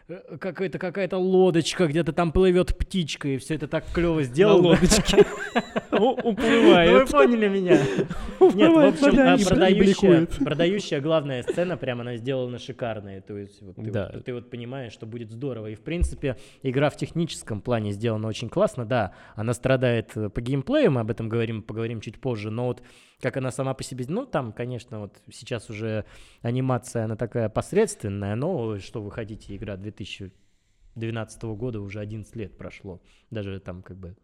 э, 0.09 0.37
какая-то 0.39 0.79
какая-то 0.79 1.19
лодочка, 1.19 1.87
где-то 1.87 2.13
там 2.13 2.33
плывет 2.33 2.77
птичка, 2.77 3.29
и 3.29 3.37
все 3.39 3.55
это 3.55 3.69
так 3.69 3.85
клево 3.93 4.17
На 4.19 4.23
сделано. 4.25 4.69
лодочке. 4.69 5.25
У- 5.93 5.99
Ну, 5.99 6.15
вы 6.23 6.31
Уплывает. 6.31 7.11
поняли 7.11 7.49
меня. 7.49 7.75
Нет, 7.75 8.73
в 8.73 8.79
общем, 8.79 9.19
а, 9.21 9.37
продающая, 9.49 10.27
продающая 10.45 11.01
главная 11.01 11.43
сцена, 11.43 11.77
прям 11.77 12.01
она 12.01 12.17
сделана 12.17 12.59
шикарная. 12.59 13.21
То 13.21 13.37
есть 13.37 13.61
вот 13.63 13.77
ты, 13.77 13.91
Да. 13.91 14.11
вот, 14.15 14.25
ты 14.25 14.35
вот 14.35 14.51
понимаешь, 14.51 14.93
что 14.93 15.07
будет 15.07 15.31
здорово. 15.31 15.69
И 15.69 15.75
в 15.75 15.81
принципе, 15.81 16.37
игра 16.63 16.91
в 16.91 16.97
техническом 16.97 17.61
плане 17.61 17.93
сделана 17.93 18.29
очень 18.29 18.49
классно. 18.49 18.85
Да, 18.85 19.13
она 19.35 19.55
страдает 19.55 20.17
э, 20.17 20.29
по 20.29 20.41
геймплею, 20.41 20.91
мы 20.93 21.01
об 21.01 21.11
этом 21.11 21.29
говорим, 21.29 21.63
поговорим 21.63 22.01
чуть 22.01 22.21
позже, 22.21 22.51
но 22.51 22.67
вот 22.67 22.83
как 23.21 23.37
она 23.37 23.51
сама 23.51 23.75
по 23.75 23.83
себе, 23.83 24.05
ну 24.09 24.27
там, 24.27 24.53
конечно, 24.53 25.01
вот 25.01 25.21
сейчас 25.33 25.71
уже 25.71 26.05
анимация, 26.43 27.05
она 27.05 27.17
такая 27.17 27.49
посредственная, 27.49 28.37
но 28.37 28.79
что 28.79 29.03
вы 29.03 29.11
хотите, 29.11 29.57
игра 29.57 29.77
2012 29.77 31.43
года, 31.43 31.81
уже 31.81 32.01
11 32.01 32.35
лет 32.37 32.57
прошло. 32.57 33.01
Даже 33.31 33.59
там 33.61 33.83
как 33.83 33.97
бы 33.97 34.17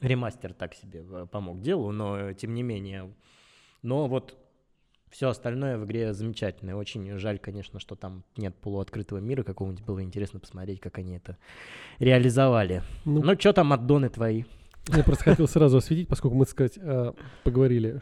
ремастер 0.00 0.52
так 0.54 0.74
себе 0.74 1.04
э, 1.08 1.26
помог 1.30 1.60
делу, 1.60 1.92
но 1.92 2.18
э, 2.18 2.34
тем 2.34 2.54
не 2.54 2.62
менее. 2.62 3.14
Но 3.82 4.08
вот 4.08 4.36
все 5.10 5.28
остальное 5.28 5.78
в 5.78 5.84
игре 5.84 6.12
замечательное. 6.12 6.74
Очень 6.74 7.18
жаль, 7.18 7.38
конечно, 7.38 7.78
что 7.78 7.94
там 7.94 8.24
нет 8.36 8.56
полуоткрытого 8.56 9.18
мира 9.18 9.44
какого-нибудь. 9.44 9.84
Было 9.84 10.02
интересно 10.02 10.40
посмотреть, 10.40 10.80
как 10.80 10.98
они 10.98 11.16
это 11.16 11.38
реализовали. 12.00 12.82
Ну, 13.04 13.22
Ну, 13.22 13.38
что 13.38 13.52
там 13.52 13.72
аддоны 13.72 14.08
твои? 14.08 14.42
Я 14.88 15.02
просто 15.02 15.24
хотел 15.24 15.48
сразу 15.48 15.78
осветить, 15.78 16.08
поскольку 16.08 16.36
мы, 16.36 16.44
так 16.44 16.50
сказать, 16.52 16.78
э, 16.80 17.12
поговорили, 17.42 18.00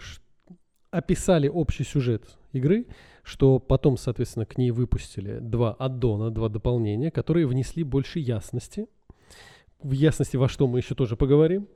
описали 0.91 1.49
общий 1.49 1.85
сюжет 1.85 2.37
игры, 2.53 2.87
что 3.23 3.59
потом, 3.59 3.97
соответственно, 3.97 4.47
к 4.47 4.59
ней 4.59 4.71
выпустили 4.73 5.39
два 5.39 5.73
аддона, 5.73 6.31
два 6.31 6.49
дополнения, 6.49 7.11
которые 7.11 7.47
внесли 7.47 7.85
больше 7.85 8.19
ясности. 8.19 8.87
В 9.81 9.93
ясности 9.93 10.37
во 10.37 10.49
что 10.49 10.67
мы 10.67 10.81
еще 10.81 10.95
тоже 10.95 11.17
поговорим. 11.17 11.69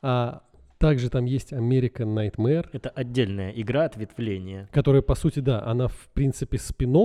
А 0.00 0.42
также 0.78 1.10
там 1.10 1.26
есть 1.26 1.52
American 1.52 2.12
Nightmare, 2.14 2.68
Это 2.72 2.88
отдельная 2.90 3.52
игра, 3.52 3.84
ответвление. 3.84 4.68
которая, 4.72 5.00
по 5.00 5.14
сути, 5.14 5.38
да, 5.38 5.64
она 5.64 5.86
в 5.86 6.08
принципе 6.12 6.58
спин 6.58 6.96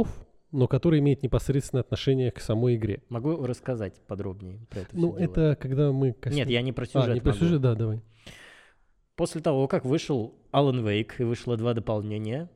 но 0.52 0.68
которая 0.68 1.00
имеет 1.02 1.24
непосредственное 1.24 1.82
отношение 1.84 2.32
к 2.32 2.40
самой 2.40 2.76
игре. 2.76 3.02
Могу 3.10 3.46
рассказать 3.46 4.02
подробнее 4.08 4.60
про 4.70 4.80
это 4.82 4.90
Ну, 4.94 5.12
всё 5.12 5.20
дело? 5.20 5.32
это 5.32 5.56
когда 5.60 5.92
мы... 5.92 6.14
коснем- 6.14 6.38
Нет, 6.38 6.50
я 6.50 6.62
не 6.62 6.72
про 6.72 6.86
сюжет 6.86 7.10
А, 7.10 7.14
не 7.14 7.20
про 7.22 7.30
могу. 7.32 7.40
сюжет, 7.40 7.62
да, 7.62 7.76
давай. 7.76 8.02
После 9.16 9.42
того, 9.42 9.68
как 9.68 9.84
вышел 9.86 10.36
Alan 10.54 10.84
Wake 10.84 11.14
и 11.20 11.24
вышло 11.24 11.58
два 11.58 11.74
дополнения, 11.74 12.50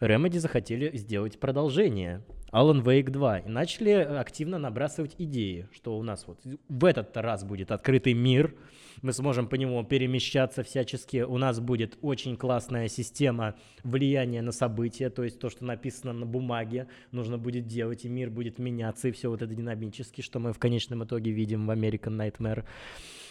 Remedy 0.00 0.38
захотели 0.38 0.96
сделать 0.96 1.38
продолжение 1.38 2.24
Alan 2.52 2.82
Wake 2.82 3.10
2 3.10 3.38
и 3.40 3.48
начали 3.48 3.90
активно 3.90 4.58
набрасывать 4.58 5.14
идеи, 5.18 5.68
что 5.72 5.98
у 5.98 6.02
нас 6.02 6.24
вот 6.26 6.40
в 6.68 6.84
этот 6.84 7.16
раз 7.16 7.44
будет 7.44 7.70
открытый 7.70 8.14
мир, 8.14 8.54
мы 9.02 9.12
сможем 9.12 9.46
по 9.48 9.54
нему 9.56 9.84
перемещаться 9.84 10.62
всячески, 10.62 11.18
у 11.18 11.36
нас 11.36 11.60
будет 11.60 11.98
очень 12.00 12.36
классная 12.36 12.88
система 12.88 13.54
влияния 13.84 14.40
на 14.42 14.52
события, 14.52 15.10
то 15.10 15.24
есть 15.24 15.38
то, 15.38 15.50
что 15.50 15.64
написано 15.64 16.12
на 16.12 16.26
бумаге, 16.26 16.88
нужно 17.12 17.38
будет 17.38 17.66
делать, 17.66 18.04
и 18.04 18.08
мир 18.08 18.30
будет 18.30 18.58
меняться, 18.58 19.08
и 19.08 19.12
все 19.12 19.28
вот 19.28 19.42
это 19.42 19.54
динамически, 19.54 20.22
что 20.22 20.38
мы 20.38 20.52
в 20.52 20.58
конечном 20.58 21.04
итоге 21.04 21.30
видим 21.30 21.66
в 21.66 21.70
American 21.70 22.16
Nightmare. 22.16 22.64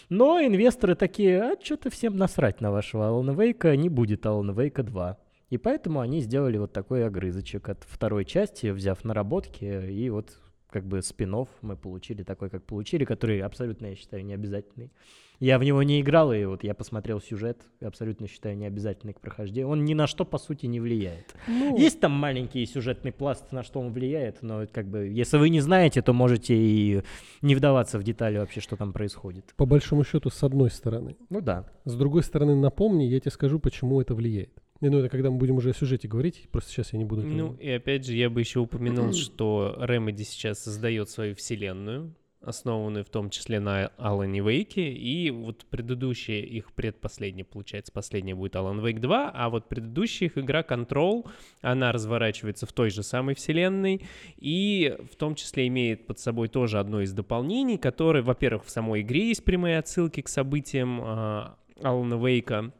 Но 0.10 0.39
инвесторы 0.39 0.95
такие, 0.95 1.41
а 1.41 1.56
что-то 1.62 1.89
всем 1.89 2.15
насрать 2.17 2.62
на 2.62 2.71
вашего 2.71 3.10
Alan 3.10 3.36
Wake, 3.36 3.75
не 3.75 3.89
будет 3.89 4.25
Alan 4.25 4.53
Wake 4.56 4.84
2. 4.84 5.17
И 5.49 5.57
поэтому 5.57 6.01
они 6.01 6.19
сделали 6.21 6.57
вот 6.57 6.73
такой 6.73 7.05
огрызочек 7.05 7.69
от 7.69 7.83
второй 7.88 8.25
части, 8.25 8.67
взяв 8.67 9.03
наработки, 9.03 9.89
и 9.89 10.10
вот 10.10 10.38
как 10.69 10.86
бы 10.86 11.01
спин 11.01 11.47
мы 11.62 11.77
получили 11.77 12.23
такой, 12.23 12.49
как 12.49 12.63
получили, 12.63 13.05
который 13.05 13.41
абсолютно, 13.41 13.88
я 13.88 13.95
считаю, 13.95 14.25
необязательный. 14.25 14.91
Я 15.39 15.60
в 15.60 15.63
него 15.63 15.83
не 15.83 16.01
играл, 16.01 16.33
и 16.33 16.45
вот 16.45 16.63
я 16.63 16.73
посмотрел 16.73 17.21
сюжет, 17.21 17.62
абсолютно 17.79 18.27
считаю 18.27 18.57
необязательный 18.57 19.13
к 19.13 19.21
прохождению. 19.21 19.69
Он 19.69 19.86
ни 19.86 19.93
на 19.93 20.07
что, 20.07 20.25
по 20.25 20.39
сути, 20.39 20.65
не 20.65 20.79
влияет. 20.79 21.36
Ну, 21.47 21.77
Есть 21.77 21.99
там 21.99 22.12
маленький 22.12 22.65
сюжетный 22.65 23.12
пласт, 23.12 23.51
на 23.51 23.62
что 23.62 23.79
он 23.79 23.93
влияет, 23.93 24.41
но 24.41 24.65
как 24.71 24.88
бы, 24.88 25.07
если 25.07 25.38
вы 25.38 25.49
не 25.49 25.62
знаете, 25.62 26.01
то 26.01 26.12
можете 26.12 26.55
и 26.55 27.03
не 27.41 27.53
вдаваться 27.53 27.99
в 27.99 28.03
детали 28.03 28.39
вообще, 28.39 28.62
что 28.62 28.75
там 28.77 28.93
происходит. 28.93 29.53
По 29.55 29.67
большому 29.67 30.03
счету, 30.03 30.31
с 30.31 30.43
одной 30.43 30.71
стороны. 30.71 31.15
Ну 31.29 31.39
да. 31.39 31.69
С 31.86 31.95
другой 31.95 32.23
стороны, 32.23 32.55
напомни, 32.55 33.03
я 33.03 33.19
тебе 33.19 33.31
скажу, 33.31 33.60
почему 33.60 34.01
это 34.01 34.15
влияет. 34.15 34.51
Ну, 34.81 34.99
это 34.99 35.09
когда 35.09 35.31
мы 35.31 35.37
будем 35.37 35.55
уже 35.57 35.71
о 35.71 35.73
сюжете 35.73 36.07
говорить, 36.07 36.47
просто 36.51 36.71
сейчас 36.71 36.93
я 36.93 36.99
не 36.99 37.05
буду... 37.05 37.23
Ну, 37.23 37.53
и 37.55 37.69
опять 37.69 38.05
же, 38.05 38.15
я 38.15 38.29
бы 38.29 38.39
еще 38.39 38.59
упомянул, 38.59 39.13
что 39.13 39.75
Remedy 39.79 40.23
сейчас 40.23 40.63
создает 40.63 41.09
свою 41.09 41.35
вселенную. 41.35 42.13
основаны 42.41 43.03
в 43.03 43.09
том 43.09 43.29
числе 43.29 43.59
на 43.59 43.87
Алане 43.97 44.41
Вейке, 44.41 44.93
и 44.93 45.31
вот 45.31 45.65
предыдущие, 45.65 46.45
их 46.45 46.71
предпоследняя, 46.73 47.45
получается, 47.45 47.91
последняя 47.91 48.35
будет 48.35 48.55
Alan 48.55 48.81
Wake 48.81 48.99
2, 48.99 49.31
а 49.33 49.49
вот 49.49 49.67
предыдущая 49.67 50.27
их 50.27 50.37
игра 50.37 50.61
Control, 50.61 51.27
она 51.61 51.91
разворачивается 51.91 52.65
в 52.65 52.73
той 52.73 52.89
же 52.89 53.03
самой 53.03 53.35
вселенной, 53.35 54.03
и 54.37 54.95
в 55.11 55.15
том 55.15 55.35
числе 55.35 55.67
имеет 55.67 56.05
под 56.05 56.19
собой 56.19 56.47
тоже 56.47 56.79
одно 56.79 57.01
из 57.01 57.11
дополнений, 57.11 57.77
которое, 57.77 58.21
во-первых, 58.21 58.65
в 58.65 58.69
самой 58.69 59.01
игре 59.01 59.29
есть 59.29 59.43
прямые 59.43 59.79
отсылки 59.79 60.21
к 60.21 60.29
событиям 60.29 61.01
э, 61.01 61.47
Алана 61.81 62.23
Вейка, 62.23 62.71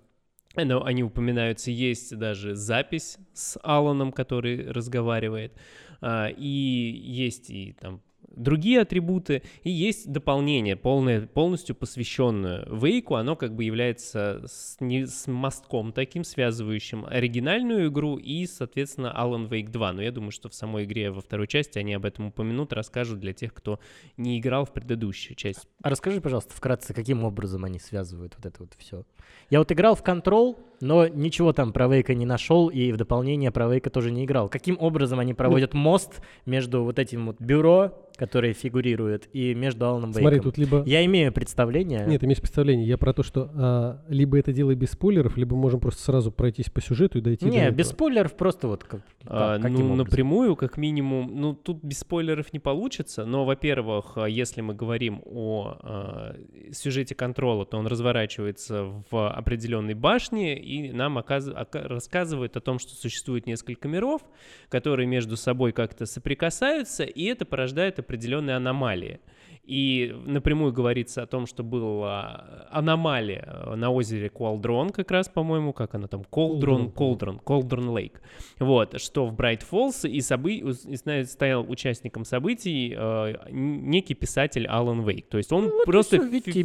но 0.66 0.84
они 0.84 1.04
упоминаются, 1.04 1.72
есть 1.72 2.16
даже 2.18 2.56
запись 2.56 3.18
с 3.34 3.60
Аланом, 3.64 4.12
который 4.12 4.72
разговаривает, 4.72 5.54
а, 6.02 6.28
и 6.28 6.46
есть 6.48 7.50
и 7.50 7.76
там 7.80 8.02
другие 8.38 8.82
атрибуты, 8.82 9.44
и 9.64 9.72
есть 9.72 10.12
дополнение, 10.12 10.76
полное, 10.76 11.28
полностью 11.28 11.76
посвященное 11.76 12.66
Вейку. 12.70 13.16
Оно 13.16 13.36
как 13.36 13.56
бы 13.56 13.64
является 13.64 14.44
с, 14.46 14.78
не, 14.80 15.06
с 15.06 15.28
мостком 15.28 15.92
таким, 15.92 16.24
связывающим 16.24 17.06
оригинальную 17.06 17.90
игру 17.90 18.18
и, 18.18 18.46
соответственно, 18.46 19.14
Alan 19.18 19.50
Wake 19.50 19.70
2. 19.70 19.94
Но 19.94 20.02
я 20.02 20.12
думаю, 20.12 20.32
что 20.32 20.50
в 20.50 20.54
самой 20.54 20.86
игре 20.86 21.12
во 21.12 21.22
второй 21.22 21.48
части 21.48 21.80
они 21.80 21.94
об 21.94 22.06
этом 22.06 22.28
упомянут, 22.28 22.74
расскажут 22.74 23.20
для 23.20 23.34
тех, 23.34 23.54
кто 23.54 23.80
не 24.16 24.40
играл 24.40 24.66
в 24.66 24.72
предыдущую 24.72 25.36
часть. 25.36 25.68
А 25.82 25.90
расскажи, 25.90 26.22
пожалуйста, 26.22 26.54
вкратце, 26.54 26.94
каким 26.94 27.24
образом 27.24 27.66
они 27.66 27.80
связывают 27.80 28.36
вот 28.38 28.46
это 28.46 28.58
вот 28.60 28.74
все. 28.78 29.04
Я 29.50 29.60
вот 29.60 29.72
играл 29.72 29.96
в 29.96 30.04
Control, 30.04 30.58
но 30.82 31.08
ничего 31.08 31.54
там 31.54 31.74
про 31.74 31.88
Вейка 31.88 32.14
не 32.14 32.26
нашел, 32.26 32.68
и 32.70 32.92
в 32.92 32.98
дополнение 32.98 33.52
про 33.52 33.68
Вейка 33.68 33.90
тоже 33.90 34.12
не 34.12 34.26
играл. 34.26 34.50
Каким 34.50 34.78
образом 34.80 35.20
они 35.20 35.34
проводят 35.34 35.74
мост 35.74 36.22
между 36.46 36.84
вот 36.84 37.00
этим 37.00 37.28
вот 37.28 37.38
бюро, 37.40 37.94
которые 38.16 38.54
фигурируют, 38.54 39.28
и 39.34 39.54
между 39.54 39.86
Аланом 39.86 40.12
Вейком? 40.12 40.24
Смотри, 40.24 40.40
тут 40.40 40.58
либо... 40.58 40.84
Я 40.86 41.06
имею 41.06 41.32
представление. 41.32 42.06
Нет, 42.08 42.24
имеешь 42.24 42.40
представление. 42.40 42.88
Я 42.88 42.98
про 42.98 43.14
то, 43.14 43.24
что 43.24 43.50
а, 43.56 44.02
либо 44.08 44.38
это 44.38 44.52
делай 44.52 44.76
без 44.76 44.92
спойлеров, 44.92 45.38
либо 45.38 45.56
можем 45.56 45.80
просто 45.80 46.02
сразу 46.02 46.32
пройтись 46.32 46.70
по 46.70 46.82
сюжету 46.82 47.20
и 47.20 47.22
дойти 47.22 47.46
до 47.46 47.52
Не, 47.52 47.72
без 47.72 47.90
спойлеров, 47.90 48.36
просто 48.36 48.68
вот 48.68 48.84
как, 48.84 49.02
А, 49.26 49.58
да, 49.58 49.64
каким 49.64 49.80
ну, 49.80 49.86
образом? 49.86 49.98
напрямую, 49.98 50.56
как 50.56 50.78
минимум, 50.78 51.32
ну, 51.40 51.54
тут 51.54 51.84
без 51.84 52.00
спойлеров 52.00 52.54
не 52.54 52.60
получится, 52.60 53.26
но, 53.26 53.46
во-первых, 53.46 54.14
а, 54.16 54.26
если 54.26 54.62
мы 54.62 54.74
говорим 54.74 55.22
о 55.26 55.78
а, 55.80 56.36
сюжете 56.72 57.16
контрола, 57.16 57.66
то 57.66 57.78
он 57.78 57.88
разворачивается 57.88 58.86
в 59.10 59.17
определенной 59.26 59.94
башне 59.96 60.58
и 60.60 60.92
нам 60.92 61.18
оказ- 61.18 61.50
ока- 61.54 61.88
рассказывает 61.88 62.56
о 62.58 62.62
том, 62.62 62.80
что 62.80 62.96
существует 62.96 63.46
несколько 63.48 63.88
миров, 63.88 64.22
которые 64.70 65.08
между 65.08 65.36
собой 65.38 65.72
как-то 65.72 66.06
соприкасаются, 66.06 67.04
и 67.04 67.24
это 67.26 67.46
порождает 67.46 68.00
определенные 68.00 68.56
аномалии. 68.56 69.20
И 69.64 70.16
напрямую 70.26 70.72
говорится 70.72 71.24
о 71.24 71.26
том, 71.28 71.46
что 71.46 71.62
была 71.62 72.68
аномалия 72.72 73.74
на 73.76 73.90
озере 73.90 74.30
Колдрон, 74.30 74.92
как 74.92 75.12
раз, 75.12 75.28
по-моему, 75.28 75.74
как 75.74 75.94
она 75.94 76.08
там, 76.08 76.24
Колдрон, 76.24 76.90
Колдрон, 76.92 77.40
Колдрон 77.40 77.90
Лейк. 77.90 78.22
Вот, 78.60 79.02
что 79.02 79.26
в 79.26 79.34
Брайт 79.34 79.64
Фоллс 79.64 80.06
и, 80.06 80.20
собы- 80.20 80.54
и 80.60 81.26
стоял 81.26 81.70
участником 81.70 82.24
событий 82.24 82.96
э, 82.98 83.34
некий 83.52 84.14
писатель 84.14 84.66
Алан 84.68 85.02
Вейк. 85.06 85.28
То 85.28 85.38
есть 85.38 85.52
он 85.52 85.66
вот 85.66 85.82
и 85.82 85.86
просто 85.86 86.18
фи- 86.54 86.64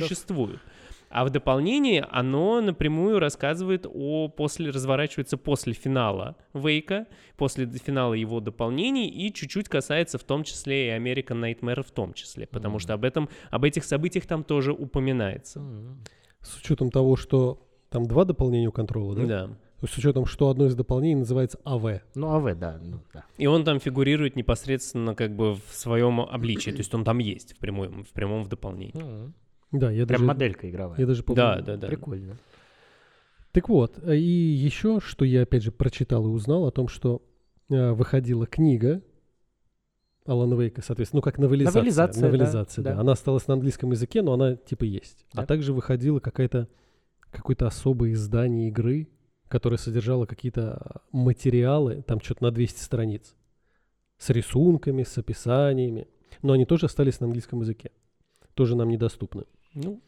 существует. 0.00 0.60
А 1.08 1.24
в 1.24 1.30
дополнении 1.30 2.04
оно 2.10 2.60
напрямую 2.60 3.18
рассказывает 3.18 3.86
о 3.88 4.28
после 4.28 4.70
разворачивается 4.70 5.36
после 5.36 5.72
финала 5.72 6.36
Вейка, 6.52 7.06
после 7.36 7.66
финала 7.66 8.14
его 8.14 8.40
дополнений 8.40 9.08
и 9.08 9.32
чуть-чуть 9.32 9.68
касается 9.68 10.18
в 10.18 10.24
том 10.24 10.44
числе 10.44 10.88
и 10.88 10.98
American 10.98 11.40
Nightmare 11.40 11.82
в 11.82 11.90
том 11.90 12.12
числе, 12.12 12.46
потому 12.46 12.78
что 12.78 12.94
об 12.94 13.04
этом 13.04 13.28
об 13.50 13.64
этих 13.64 13.84
событиях 13.84 14.26
там 14.26 14.44
тоже 14.44 14.72
упоминается. 14.72 15.60
М. 15.60 16.02
С 16.40 16.58
учетом 16.58 16.90
того, 16.90 17.16
что 17.16 17.62
там 17.90 18.06
два 18.06 18.24
дополнения 18.24 18.68
у 18.68 18.72
контрола, 18.72 19.14
да? 19.14 19.24
Да. 19.26 19.50
С 19.86 19.96
учетом, 19.98 20.24
что 20.24 20.48
одно 20.48 20.66
из 20.66 20.74
дополнений 20.74 21.16
называется 21.16 21.58
АВ. 21.64 22.00
Ну, 22.14 22.30
АВ, 22.30 22.58
да, 22.58 22.80
ну, 22.82 23.00
да. 23.12 23.24
И 23.36 23.46
он 23.46 23.62
там 23.64 23.78
фигурирует 23.78 24.34
непосредственно 24.34 25.14
как 25.14 25.36
бы 25.36 25.54
в 25.54 25.62
своем 25.70 26.20
обличии, 26.20 26.70
то 26.70 26.78
есть 26.78 26.94
он 26.94 27.04
там 27.04 27.18
есть 27.18 27.54
в 27.54 27.58
прямом 27.58 28.04
в 28.04 28.08
прямом 28.08 28.42
в 28.42 28.48
дополнении. 28.48 29.00
М. 29.00 29.34
Да, 29.72 29.90
я 29.90 30.06
Прям 30.06 30.20
даже, 30.20 30.24
моделька 30.24 30.70
игровая. 30.70 30.98
я 30.98 31.06
даже 31.06 31.22
помню. 31.22 31.36
Да, 31.36 31.60
да, 31.60 31.76
да. 31.76 31.86
Прикольно. 31.88 32.36
Так 33.52 33.68
вот, 33.68 33.98
и 34.06 34.20
еще, 34.20 35.00
что 35.00 35.24
я 35.24 35.42
опять 35.42 35.62
же 35.62 35.72
прочитал 35.72 36.26
и 36.26 36.28
узнал 36.28 36.66
о 36.66 36.70
том, 36.70 36.88
что 36.88 37.22
э, 37.70 37.92
выходила 37.92 38.46
книга 38.46 39.02
Алана 40.26 40.54
Вейка, 40.54 40.82
соответственно, 40.82 41.18
ну 41.18 41.22
как 41.22 41.38
новелизация. 41.38 41.80
Новелизация, 41.80 42.20
да, 42.20 42.28
новелизация, 42.28 42.82
да. 42.82 42.94
да. 42.94 43.00
Она 43.00 43.12
осталась 43.12 43.46
на 43.46 43.54
английском 43.54 43.90
языке, 43.92 44.22
но 44.22 44.34
она 44.34 44.56
типа 44.56 44.84
есть. 44.84 45.24
Да. 45.32 45.42
А 45.42 45.46
также 45.46 45.72
выходила 45.72 46.20
какая-то 46.20 46.68
какое-то 47.30 47.66
особое 47.66 48.12
издание 48.12 48.68
игры, 48.68 49.08
которое 49.48 49.76
содержало 49.76 50.26
какие-то 50.26 51.02
материалы, 51.12 52.02
там 52.02 52.20
что-то 52.20 52.44
на 52.44 52.50
200 52.50 52.80
страниц, 52.80 53.34
с 54.18 54.30
рисунками, 54.30 55.02
с 55.02 55.16
описаниями. 55.18 56.08
Но 56.42 56.52
они 56.52 56.64
тоже 56.66 56.86
остались 56.86 57.20
на 57.20 57.26
английском 57.26 57.60
языке. 57.60 57.90
Тоже 58.54 58.76
нам 58.76 58.88
недоступны. 58.88 59.44
Ну, 59.76 60.00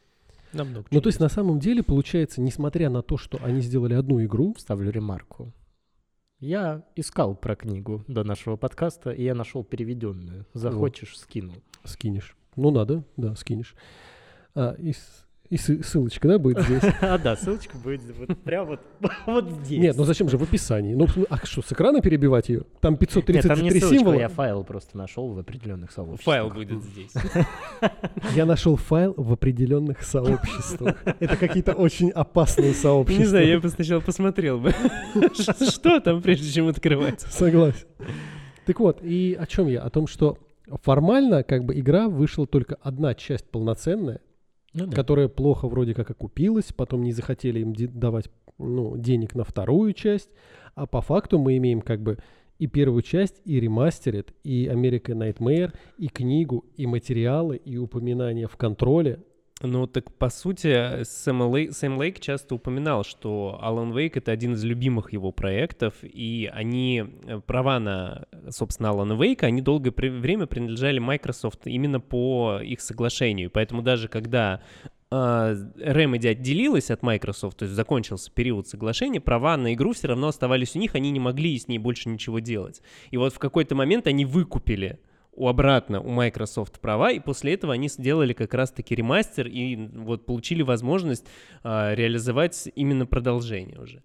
намного. 0.53 0.87
Ну, 0.91 1.01
то 1.01 1.09
есть, 1.09 1.21
на 1.21 1.29
самом 1.29 1.61
деле, 1.61 1.83
получается, 1.83 2.41
несмотря 2.41 2.89
на 2.91 3.03
то, 3.03 3.17
что 3.19 3.39
они 3.45 3.61
сделали 3.61 3.95
одну 3.95 4.25
игру, 4.25 4.55
Вставлю 4.55 4.91
ремарку. 4.91 5.53
Я 6.41 6.85
искал 6.97 7.35
про 7.37 7.55
книгу 7.55 8.05
до 8.09 8.25
нашего 8.25 8.57
подкаста, 8.57 9.11
и 9.11 9.25
я 9.25 9.35
нашел 9.35 9.63
переведенную. 9.65 10.47
Захочешь, 10.55 11.19
скину. 11.19 11.53
скинешь. 11.85 12.37
Ну, 12.57 12.71
надо, 12.71 13.05
да, 13.17 13.35
скинешь. 13.35 13.75
А, 14.55 14.73
и 14.79 14.93
с- 14.93 15.27
и 15.51 15.57
сы- 15.57 15.83
ссылочка, 15.83 16.29
да, 16.29 16.39
будет 16.39 16.61
здесь? 16.63 16.83
А, 17.01 17.17
да, 17.19 17.37
ссылочка 17.37 17.77
будет 17.79 18.03
вот 18.19 18.37
прям 18.39 18.67
вот, 18.67 18.81
вот 19.27 19.51
здесь. 19.65 19.81
Нет, 19.81 19.97
ну 19.97 20.05
зачем 20.05 20.29
же 20.29 20.37
в 20.37 20.43
описании? 20.43 20.95
Ну, 20.95 21.07
а 21.31 21.39
что, 21.47 21.63
с 21.63 21.73
экрана 21.73 22.01
перебивать 22.03 22.49
ее? 22.49 22.65
Там 22.81 22.99
Нет, 23.01 23.11
там 23.11 23.23
не 23.23 23.71
533 23.71 23.81
ссылочка, 23.81 23.99
символа. 23.99 24.21
я 24.21 24.29
файл 24.29 24.65
просто 24.65 24.97
нашел 24.99 25.33
в 25.33 25.39
определенных 25.39 25.91
сообществах. 25.93 26.35
Файл 26.35 26.51
будет 26.51 26.83
здесь. 26.83 27.13
Я 28.35 28.45
нашел 28.45 28.77
файл 28.77 29.15
в 29.17 29.33
определенных 29.33 30.03
сообществах. 30.03 30.97
Это 31.19 31.37
какие-то 31.37 31.73
очень 31.73 32.11
опасные 32.11 32.75
сообщества. 32.75 33.23
Не 33.23 33.27
знаю, 33.27 33.49
я 33.49 33.61
бы 33.61 33.69
сначала 33.69 34.01
посмотрел 34.01 34.59
бы, 34.59 34.75
что 35.71 36.01
там, 36.01 36.21
прежде 36.21 36.51
чем 36.51 36.69
открывать. 36.69 37.21
Согласен. 37.23 37.87
Так 38.67 38.81
вот, 38.81 39.03
и 39.03 39.37
о 39.39 39.47
чем 39.47 39.69
я? 39.69 39.81
О 39.83 39.91
том, 39.91 40.07
что 40.07 40.37
формально 40.83 41.43
как 41.43 41.65
бы 41.65 41.79
игра 41.79 42.09
вышла 42.09 42.47
только 42.47 42.77
одна 42.83 43.15
часть 43.15 43.47
полноценная, 43.47 44.21
Ну 44.79 44.87
да. 44.87 44.97
которая 44.97 45.29
плохо 45.29 45.69
вроде 45.69 45.95
как 45.95 46.11
окупилась, 46.11 46.73
потом 46.73 47.03
не 47.03 47.13
захотели 47.13 47.61
им 47.61 47.75
давать 47.75 48.31
ну, 48.59 48.97
денег 48.97 49.35
на 49.35 49.45
вторую 49.45 49.93
часть, 49.93 50.31
а 50.75 50.87
по 50.87 51.01
факту 51.01 51.39
мы 51.39 51.57
имеем 51.57 51.81
как 51.81 52.01
бы 52.01 52.19
и 52.59 52.67
первую 52.67 53.03
часть, 53.03 53.41
и 53.45 53.61
ремастерит, 53.61 54.33
и 54.43 54.67
American 54.67 55.19
Nightmare, 55.19 55.73
и 55.97 56.09
книгу, 56.09 56.65
и 56.77 56.87
материалы, 56.87 57.57
и 57.57 57.77
упоминания 57.77 58.49
в 58.49 58.57
контроле. 58.57 59.21
Ну, 59.61 59.89
так 59.89 60.13
по 60.13 60.31
сути, 60.31 61.03
Сэм 61.03 61.43
Лейк, 61.43 61.73
Сэм 61.73 61.99
Лейк 61.99 62.21
часто 62.21 62.55
упоминал, 62.55 63.03
что 63.03 63.59
Alan 63.61 63.93
Wake— 63.93 64.13
это 64.15 64.31
один 64.31 64.53
из 64.53 64.63
любимых 64.63 65.13
его 65.13 65.33
проектов, 65.33 65.95
и 66.03 66.49
они, 66.53 67.05
э, 67.27 67.41
права 67.45 67.81
на, 67.81 68.27
собственно, 68.51 68.91
Алана 68.91 69.15
Вейка, 69.21 69.47
они 69.47 69.61
долгое 69.61 69.91
время 69.91 70.47
принадлежали 70.47 71.01
Microsoft 71.01 71.67
именно 71.67 71.99
по 71.99 72.61
их 72.63 72.81
соглашению. 72.81 73.51
Поэтому 73.51 73.83
даже 73.83 74.07
когда 74.07 74.63
а, 75.11 75.55
Remedy 75.77 76.29
отделилась 76.29 76.91
от 76.91 77.03
Microsoft, 77.03 77.59
то 77.59 77.65
есть 77.65 77.75
закончился 77.75 78.31
период 78.31 78.69
соглашения, 78.69 79.21
права 79.21 79.57
на 79.57 79.73
игру 79.75 79.93
все 79.93 80.09
равно 80.09 80.29
оставались 80.29 80.77
у 80.77 80.79
них, 80.79 80.95
они 80.95 81.11
не 81.11 81.21
могли 81.21 81.59
с 81.59 81.67
ней 81.67 81.79
больше 81.79 82.11
ничего 82.11 82.39
делать. 82.41 82.83
И 83.11 83.17
вот 83.17 83.33
в 83.33 83.39
какой-то 83.39 83.75
момент 83.75 84.07
они 84.07 84.25
выкупили 84.25 85.01
у 85.39 85.49
обратно 85.49 86.01
у 86.01 86.11
Microsoft 86.11 86.81
права, 86.81 87.13
и 87.13 87.21
после 87.21 87.55
этого 87.55 87.73
они 87.73 87.89
сделали 87.89 88.33
как 88.33 88.55
раз-таки 88.55 88.95
ремастер 88.95 89.47
и 89.47 89.77
вот 89.77 90.27
получили 90.27 90.63
возможность 90.63 91.27
а, 91.63 91.95
реализовать 91.95 92.69
именно 92.75 93.07
продолжение 93.07 93.79
уже. 93.79 94.03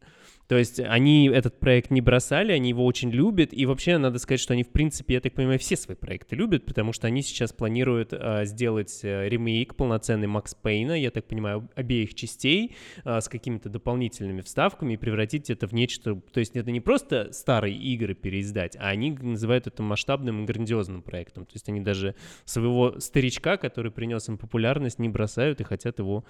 То 0.48 0.58
есть 0.58 0.80
они 0.80 1.30
этот 1.30 1.60
проект 1.60 1.90
не 1.90 2.02
бросали, 2.02 2.52
они 2.52 2.70
его 2.70 2.86
очень 2.86 3.10
любят, 3.10 3.54
и 3.54 3.66
вообще 3.66 3.98
надо 3.98 4.20
сказать, 4.20 4.40
что 4.40 4.54
они, 4.54 4.64
в 4.64 4.70
принципе, 4.70 5.16
я 5.16 5.22
так 5.22 5.34
понимаю, 5.34 5.60
все 5.60 5.76
свои 5.76 5.96
проекты 5.96 6.36
любят, 6.36 6.66
потому 6.66 6.94
что 6.94 7.08
они 7.08 7.22
сейчас 7.22 7.54
планируют 7.54 8.14
а, 8.14 8.46
сделать 8.46 9.00
э, 9.04 9.30
ремейк 9.30 9.76
полноценный 9.76 10.28
Макс 10.28 10.54
Пейна, 10.54 11.00
я 11.00 11.12
так 11.12 11.26
понимаю, 11.26 11.70
обеих 11.76 12.14
частей 12.14 12.76
а, 13.04 13.22
с 13.22 13.30
какими-то 13.30 13.70
дополнительными 13.70 14.42
вставками 14.42 14.94
и 14.94 14.98
превратить 14.98 15.50
это 15.50 15.68
в 15.68 15.74
нечто... 15.74 16.16
То 16.16 16.40
есть 16.40 16.56
это 16.56 16.72
не 16.72 16.82
просто 16.82 17.32
старые 17.32 17.76
игры 17.78 18.14
переиздать, 18.14 18.76
а 18.76 18.90
они 18.90 19.12
называют 19.12 19.68
это 19.68 19.82
масштабным 19.82 20.44
и 20.44 20.46
грандиозным 20.46 21.02
проектом. 21.02 21.46
То 21.46 21.54
есть 21.54 21.70
они 21.70 21.80
даже 21.80 22.16
своего 22.46 23.00
старичка, 23.00 23.58
который 23.58 23.92
принес 23.92 24.28
им 24.28 24.38
популярность, 24.38 25.00
не 25.00 25.10
бросают 25.10 25.62
и 25.62 25.64
хотят 25.64 26.00
его 26.00 26.26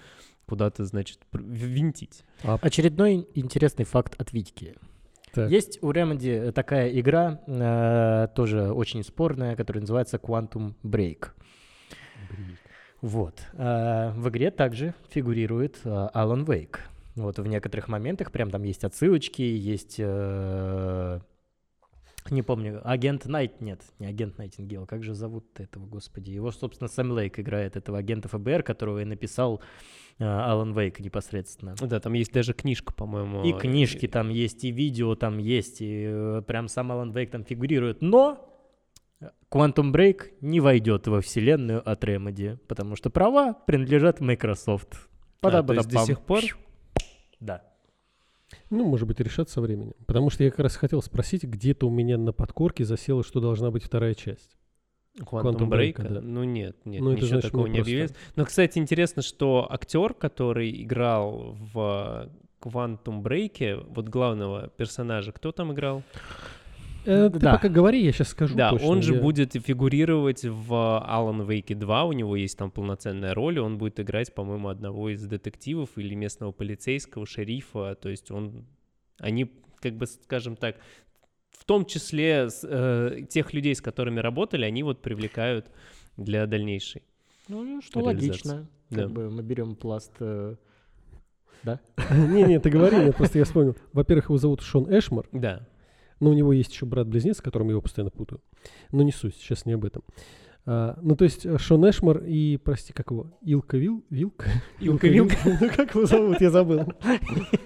куда-то, 0.46 0.84
значит, 0.84 1.20
пр- 1.30 1.42
ввинтить. 1.42 2.24
Очередной 2.42 3.26
интересный 3.34 3.84
факт 3.84 4.03
от 4.18 4.32
Витьки. 4.32 4.74
Так. 5.32 5.50
Есть 5.50 5.82
у 5.82 5.90
Remedy 5.90 6.52
такая 6.52 6.88
игра, 6.98 7.40
э, 7.46 8.28
тоже 8.36 8.72
очень 8.72 9.02
спорная, 9.02 9.56
которая 9.56 9.80
называется 9.80 10.16
Quantum 10.18 10.74
Break. 10.84 11.30
Вот. 13.00 13.40
А, 13.54 14.12
в 14.12 14.28
игре 14.30 14.50
также 14.50 14.94
фигурирует 15.10 15.80
Алан 15.84 16.44
Вейк. 16.44 16.88
Вот 17.16 17.38
в 17.38 17.46
некоторых 17.46 17.88
моментах 17.88 18.32
прям 18.32 18.50
там 18.50 18.62
есть 18.62 18.84
отсылочки, 18.84 19.42
есть... 19.42 19.96
э, 19.98 21.20
не 22.30 22.42
помню, 22.42 22.80
агент 22.82 23.26
Найт, 23.26 23.60
нет, 23.60 23.82
не 23.98 24.06
агент 24.06 24.38
Найтингел, 24.38 24.86
как 24.86 25.04
же 25.04 25.14
зовут 25.14 25.44
этого, 25.60 25.84
господи? 25.84 26.30
Его, 26.30 26.50
собственно, 26.50 26.88
Сэм 26.88 27.12
Лейк 27.12 27.38
играет, 27.38 27.76
этого 27.76 27.98
агента 27.98 28.28
ФБР, 28.28 28.62
которого 28.62 29.00
и 29.00 29.04
написал 29.04 29.60
э, 29.60 29.64
Алан 30.18 30.72
Вейк 30.78 31.00
непосредственно. 31.00 31.74
Да, 31.80 32.00
там 32.00 32.12
есть 32.12 32.32
даже 32.32 32.52
книжка, 32.52 32.92
по-моему. 32.92 33.42
И 33.42 33.52
книжки 33.52 34.06
там 34.06 34.28
есть, 34.28 34.64
и 34.64 34.70
видео 34.70 35.14
там 35.16 35.38
есть, 35.38 35.80
и 35.80 36.04
э, 36.06 36.42
прям 36.46 36.68
сам 36.68 36.92
Алан 36.92 37.12
Вейк 37.12 37.30
там 37.30 37.44
фигурирует. 37.44 38.00
Но 38.00 38.48
Quantum 39.50 39.92
Break 39.92 40.32
не 40.40 40.60
войдет 40.60 41.06
во 41.06 41.20
вселенную 41.20 41.88
от 41.88 42.04
Remedy, 42.04 42.56
потому 42.68 42.96
что 42.96 43.10
права 43.10 43.54
принадлежат 43.54 44.20
Microsoft. 44.20 45.08
А, 45.40 45.62
то 45.62 45.74
есть 45.74 45.88
до 45.88 45.98
сих 46.04 46.20
пор? 46.20 46.40
Да. 47.40 47.62
Ну, 48.70 48.84
может 48.84 49.06
быть, 49.06 49.20
решат 49.20 49.50
со 49.50 49.60
временем. 49.60 49.94
Потому 50.06 50.30
что 50.30 50.44
я 50.44 50.50
как 50.50 50.60
раз 50.60 50.76
хотел 50.76 51.02
спросить, 51.02 51.44
где-то 51.44 51.86
у 51.86 51.90
меня 51.90 52.18
на 52.18 52.32
подкорке 52.32 52.84
засело, 52.84 53.22
что 53.22 53.40
должна 53.40 53.70
быть 53.70 53.84
вторая 53.84 54.14
часть. 54.14 54.56
Quantum, 55.20 55.68
Break, 55.68 56.02
да. 56.02 56.20
Ну 56.20 56.42
нет, 56.44 56.76
нет, 56.84 57.00
Ну, 57.02 57.12
ничего 57.12 57.26
значит, 57.28 57.50
такого 57.52 57.66
не 57.66 57.74
просто- 57.76 57.82
объявилось. 57.90 58.14
Но, 58.36 58.44
кстати, 58.44 58.78
интересно, 58.78 59.22
что 59.22 59.66
актер, 59.70 60.12
который 60.14 60.82
играл 60.82 61.56
в 61.72 62.28
Quantum 62.60 63.22
Break, 63.22 63.86
вот 63.94 64.08
главного 64.08 64.68
персонажа, 64.76 65.30
кто 65.32 65.52
там 65.52 65.72
играл? 65.72 66.02
Э, 67.06 67.28
ты 67.30 67.38
Да. 67.38 67.52
пока 67.52 67.68
говори, 67.68 68.02
я 68.02 68.12
сейчас 68.12 68.28
скажу 68.28 68.56
да, 68.56 68.70
точно. 68.70 68.88
он 68.88 69.02
же 69.02 69.14
Я- 69.14 69.20
будет 69.20 69.52
фигурировать 69.52 70.42
в 70.44 70.72
Alan 70.72 71.46
Wake 71.46 71.74
2, 71.74 72.04
у 72.04 72.12
него 72.12 72.34
есть 72.34 72.56
там 72.56 72.70
полноценная 72.70 73.34
роль, 73.34 73.58
он 73.60 73.76
будет 73.76 74.00
играть, 74.00 74.34
по-моему, 74.34 74.68
одного 74.68 75.10
из 75.10 75.22
детективов 75.26 75.90
или 75.96 76.14
местного 76.14 76.50
полицейского, 76.52 77.26
шерифа, 77.26 77.94
то 78.00 78.08
есть 78.08 78.30
он, 78.30 78.64
они, 79.18 79.52
как 79.80 79.96
бы, 79.98 80.06
скажем 80.06 80.56
так, 80.56 80.76
в 81.58 81.64
том 81.64 81.84
числе 81.86 82.50
с, 82.50 82.60
э, 82.62 83.22
тех 83.28 83.52
людей, 83.54 83.74
с 83.74 83.80
которыми 83.80 84.20
работали, 84.20 84.64
они 84.64 84.82
вот 84.82 85.00
привлекают 85.02 85.70
для 86.16 86.46
дальнейшей. 86.46 87.02
Ну, 87.48 87.80
что 87.82 88.00
Реализация. 88.00 88.28
логично. 88.54 88.68
Да. 88.90 89.02
Как 89.02 89.10
бы 89.12 89.30
мы 89.30 89.42
берем 89.42 89.74
пласт... 89.76 90.12
э, 90.20 90.56
Да? 91.62 91.80
Не-не, 92.10 92.58
ты 92.60 92.70
говори, 92.70 92.96
я 93.06 93.12
просто 93.12 93.38
я 93.38 93.44
вспомнил. 93.44 93.76
Во-первых, 93.92 94.26
его 94.26 94.38
зовут 94.38 94.60
Шон 94.60 94.86
Эшмар, 94.94 95.26
Да. 95.32 95.66
но 96.20 96.30
у 96.30 96.34
него 96.34 96.52
есть 96.52 96.72
еще 96.72 96.86
брат-близнец, 96.86 97.38
с 97.38 97.40
которым 97.40 97.68
я 97.68 97.72
его 97.72 97.80
постоянно 97.82 98.10
путаю. 98.10 98.40
Но 98.92 99.02
не 99.02 99.12
суть, 99.12 99.36
сейчас 99.36 99.64
не 99.66 99.72
об 99.72 99.84
этом. 99.84 100.02
А, 100.66 100.98
ну, 101.02 101.14
то 101.14 101.24
есть 101.24 101.44
э, 101.44 101.58
Шон 101.58 101.88
Эшмар 101.88 102.22
и, 102.24 102.56
прости, 102.56 102.92
как 102.94 103.10
его, 103.10 103.26
Илка 103.42 103.76
Вил? 103.76 104.02
Вилка? 104.08 104.46
Илка 104.80 105.08
Вилка. 105.08 105.36
Ну, 105.60 105.68
как 105.68 105.94
его 105.94 106.06
зовут, 106.06 106.40
я 106.40 106.50
забыл. 106.50 106.80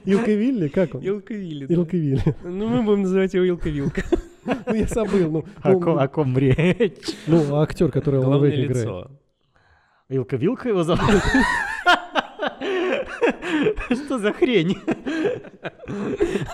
Илка 0.05 0.33
Вилли, 0.33 0.67
как 0.69 0.97
он? 0.97 1.03
Илка 1.03 1.35
Вилли. 1.35 1.67
да. 1.67 1.75
Илка 1.75 1.97
Вилли. 1.97 2.35
Ну, 2.43 2.69
мы 2.69 2.83
будем 2.83 3.03
называть 3.03 3.35
его 3.35 3.45
Илка 3.45 3.69
Вилка. 3.71 4.03
Ну, 4.45 4.75
я 4.75 4.87
забыл. 4.87 5.31
Ну, 5.31 5.45
О 5.63 5.73
ну, 5.73 5.81
ком, 5.81 5.99
о 5.99 6.09
ком 6.09 6.37
речь? 6.39 7.15
ну, 7.27 7.57
актер, 7.57 7.91
который 7.93 8.21
Главное 8.21 8.51
Вейк 8.51 8.71
играет. 8.71 8.87
лицо. 8.87 9.11
Вилка-вилка 10.09 10.71
его 10.71 10.83
зовут? 10.85 11.03
Что 13.91 14.19
за 14.19 14.33
хрень? 14.33 14.77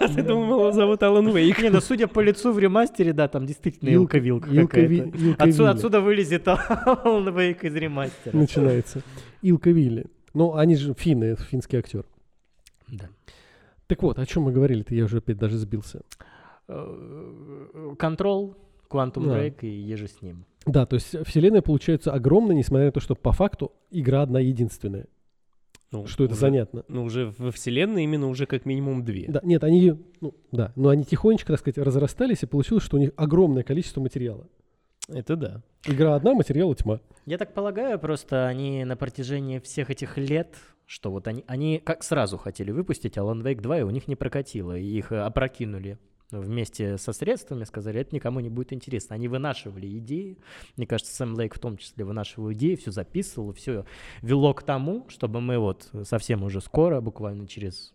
А 0.00 0.08
ты 0.08 0.22
думал, 0.22 0.60
его 0.60 0.72
зовут 0.72 1.02
Алан 1.02 1.28
Вейк? 1.34 1.60
Не, 1.62 1.70
ну 1.70 1.80
судя 1.80 2.06
по 2.06 2.20
лицу 2.20 2.52
в 2.52 2.58
ремастере, 2.58 3.12
да, 3.12 3.26
там 3.28 3.46
действительно 3.46 3.88
Илка- 3.90 4.18
Илка-вилка 4.18 4.50
Илка 4.50 4.80
Ви- 4.80 5.00
какая-то. 5.32 5.70
Отсюда, 5.70 6.00
вылезет 6.00 6.46
Алан 6.48 7.36
Вейк 7.36 7.64
из 7.64 7.74
ремастера. 7.74 8.36
Начинается. 8.36 9.02
Илка 9.42 9.70
Вилли. 9.70 10.06
Ну, 10.34 10.54
они 10.54 10.76
же 10.76 10.94
финны, 10.94 11.36
финский 11.36 11.76
актер. 11.78 12.04
Да. 12.88 13.08
Так 13.86 14.02
вот, 14.02 14.18
о 14.18 14.26
чем 14.26 14.44
мы 14.44 14.52
говорили-то, 14.52 14.94
я 14.94 15.04
уже 15.04 15.18
опять 15.18 15.36
даже 15.38 15.58
сбился. 15.58 16.02
Control, 16.68 18.54
Quantum. 18.88 19.24
Break 19.26 19.56
и 19.62 19.68
еже 19.68 20.08
с 20.08 20.22
ним. 20.22 20.44
Да, 20.66 20.86
то 20.86 20.94
есть 20.94 21.14
вселенная 21.26 21.60
получается 21.62 22.12
огромная, 22.12 22.56
несмотря 22.56 22.86
на 22.86 22.92
то, 22.92 23.00
что 23.00 23.14
по 23.14 23.32
факту 23.32 23.72
игра 23.90 24.22
одна 24.22 24.40
единственная. 24.40 25.06
Ну, 25.92 26.06
Что 26.06 26.24
это 26.24 26.32
уже- 26.32 26.40
занятно. 26.40 26.84
Ну, 26.88 27.04
уже 27.04 27.32
во 27.38 27.52
вселенной 27.52 28.04
именно 28.04 28.28
уже 28.28 28.46
как 28.46 28.66
минимум 28.66 29.04
две. 29.04 29.26
Да, 29.28 29.40
нет, 29.44 29.62
они, 29.62 29.94
ну, 30.20 30.34
да, 30.50 30.72
но 30.74 30.88
они 30.88 31.04
тихонечко, 31.04 31.52
так 31.52 31.60
сказать, 31.60 31.78
разрастались, 31.78 32.42
и 32.42 32.46
получилось, 32.46 32.82
что 32.82 32.96
у 32.96 33.00
них 33.00 33.10
огромное 33.16 33.62
количество 33.62 34.00
материала. 34.00 34.48
Это 35.08 35.36
да. 35.36 35.62
Игра 35.86 36.14
одна, 36.16 36.34
материала 36.34 36.74
тьма. 36.74 37.00
Я 37.26 37.38
так 37.38 37.52
полагаю, 37.54 37.98
просто 37.98 38.46
они 38.46 38.84
на 38.84 38.96
протяжении 38.96 39.58
всех 39.60 39.90
этих 39.90 40.16
лет, 40.18 40.56
что 40.86 41.10
вот 41.10 41.28
они, 41.28 41.44
они 41.46 41.78
как 41.84 42.02
сразу 42.02 42.38
хотели 42.38 42.70
выпустить 42.70 43.16
Alan 43.16 43.42
Wake 43.42 43.60
2, 43.60 43.80
и 43.80 43.82
у 43.82 43.90
них 43.90 44.08
не 44.08 44.16
прокатило, 44.16 44.76
и 44.76 44.84
их 44.84 45.12
опрокинули 45.12 45.98
вместе 46.40 46.98
со 46.98 47.12
средствами, 47.12 47.64
сказали, 47.64 48.00
это 48.00 48.14
никому 48.14 48.40
не 48.40 48.48
будет 48.48 48.72
интересно. 48.72 49.14
Они 49.14 49.28
вынашивали 49.28 49.98
идеи, 49.98 50.38
мне 50.76 50.86
кажется, 50.86 51.14
Сэм 51.14 51.34
Лейк 51.34 51.54
в 51.54 51.58
том 51.58 51.76
числе 51.76 52.04
вынашивал 52.04 52.52
идеи, 52.52 52.76
все 52.76 52.90
записывал, 52.90 53.52
все 53.52 53.84
вело 54.22 54.54
к 54.54 54.62
тому, 54.62 55.06
чтобы 55.08 55.40
мы 55.40 55.58
вот 55.58 55.90
совсем 56.04 56.42
уже 56.42 56.60
скоро, 56.60 57.00
буквально 57.00 57.46
через 57.46 57.94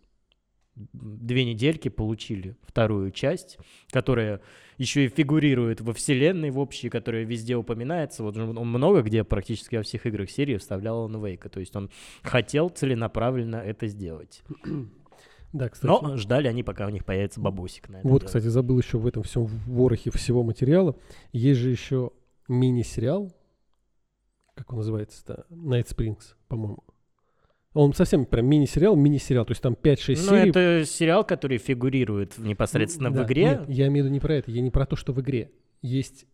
две 0.92 1.44
недельки 1.44 1.88
получили 1.88 2.56
вторую 2.62 3.10
часть, 3.10 3.58
которая 3.90 4.40
еще 4.78 5.04
и 5.04 5.08
фигурирует 5.08 5.80
во 5.80 5.92
вселенной 5.92 6.50
в 6.50 6.58
общей, 6.58 6.88
которая 6.88 7.24
везде 7.24 7.56
упоминается. 7.56 8.22
Вот 8.22 8.36
он 8.36 8.68
много 8.68 9.02
где 9.02 9.24
практически 9.24 9.76
во 9.76 9.82
всех 9.82 10.06
играх 10.06 10.30
серии 10.30 10.56
вставлял 10.56 11.00
он 11.00 11.24
Вейка. 11.24 11.48
То 11.48 11.60
есть 11.60 11.76
он 11.76 11.90
хотел 12.22 12.68
целенаправленно 12.70 13.56
это 13.56 13.86
сделать. 13.88 14.42
Да, 15.52 15.68
кстати. 15.68 15.90
Но 15.90 16.16
ждали 16.16 16.46
они, 16.48 16.62
пока 16.62 16.86
у 16.86 16.90
них 16.90 17.04
появится 17.04 17.40
бабусик 17.40 17.88
на 17.88 17.96
это 17.98 18.08
вот, 18.08 18.20
дело. 18.20 18.26
кстати, 18.26 18.46
забыл 18.46 18.78
еще 18.78 18.98
в 18.98 19.06
этом 19.06 19.22
всем 19.24 19.46
ворохе 19.46 20.10
всего 20.12 20.42
материала. 20.44 20.94
Есть 21.32 21.60
же 21.60 21.70
еще 21.70 22.12
мини-сериал, 22.48 23.32
как 24.54 24.70
он 24.72 24.78
называется-то, 24.78 25.46
Night 25.50 25.86
Springs, 25.88 26.34
по-моему. 26.48 26.84
Он 27.72 27.92
совсем 27.94 28.26
прям 28.26 28.46
мини-сериал, 28.46 28.96
мини-сериал, 28.96 29.44
то 29.44 29.52
есть 29.52 29.62
там 29.62 29.74
5-6 29.74 30.16
Ну, 30.26 30.36
серий. 30.38 30.50
это 30.50 30.84
сериал, 30.84 31.24
который 31.24 31.58
фигурирует 31.58 32.36
непосредственно 32.38 33.10
Да, 33.12 33.22
в 33.22 33.26
игре. 33.26 33.44
Нет, 33.44 33.64
я 33.68 33.86
имею 33.86 34.04
в 34.04 34.06
виду 34.06 34.14
не 34.14 34.20
про 34.20 34.34
это, 34.34 34.50
я 34.50 34.60
не 34.60 34.70
про 34.70 34.86
то, 34.86 34.96
что 34.96 35.12
в 35.12 35.20
игре. 35.20 35.52
Есть 35.80 36.26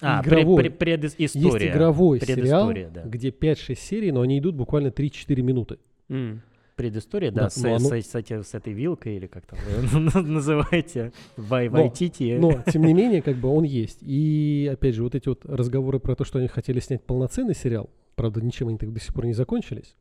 а, 0.00 0.22
игровой. 0.22 0.56
пред- 0.62 0.78
пред- 0.78 1.00
предыстория. 1.00 1.28
Есть 1.52 1.64
игровой 1.66 2.20
сериал, 2.20 2.72
да. 2.92 3.02
где 3.04 3.30
5-6 3.30 3.74
серий, 3.80 4.12
но 4.12 4.20
они 4.20 4.38
идут 4.38 4.54
буквально 4.54 4.88
3-4 4.88 5.42
минуты. 5.42 5.78
М. 6.08 6.42
Предыстория, 6.76 7.30
да, 7.30 7.42
Да, 7.44 7.50
с, 7.50 7.56
ну, 7.62 7.68
оно- 7.76 7.78
с- 7.88 8.06
с 8.06 8.14
эти- 8.16 8.42
с 8.42 8.52
этой 8.54 8.72
вилкой, 8.72 9.16
или 9.16 9.26
как 9.28 9.46
там 9.46 9.58
называете, 10.32 11.12
Вай 11.36 11.68
Но- 11.68 11.82
Вайтити. 11.82 12.36
Но, 12.38 12.62
тем 12.72 12.82
не 12.82 12.92
менее, 12.94 13.22
как 13.22 13.36
бы 13.36 13.48
он 13.48 13.62
есть. 13.64 13.98
И, 14.02 14.68
опять 14.72 14.94
же, 14.96 15.04
вот 15.04 15.14
эти 15.14 15.28
вот 15.28 15.44
разговоры 15.44 16.00
про 16.00 16.16
то, 16.16 16.24
что 16.24 16.38
они 16.40 16.48
хотели 16.48 16.80
снять 16.80 17.04
полноценный 17.04 17.54
сериал, 17.54 17.90
правда, 18.16 18.40
ничем 18.40 18.68
они 18.68 18.78
так 18.78 18.92
до 18.92 18.98
сих 18.98 19.14
пор 19.14 19.26
не 19.26 19.34
закончились, 19.34 19.94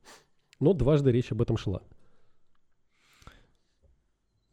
но 0.60 0.74
дважды 0.74 1.12
речь 1.12 1.32
об 1.32 1.42
этом 1.44 1.58
шла. 1.58 1.82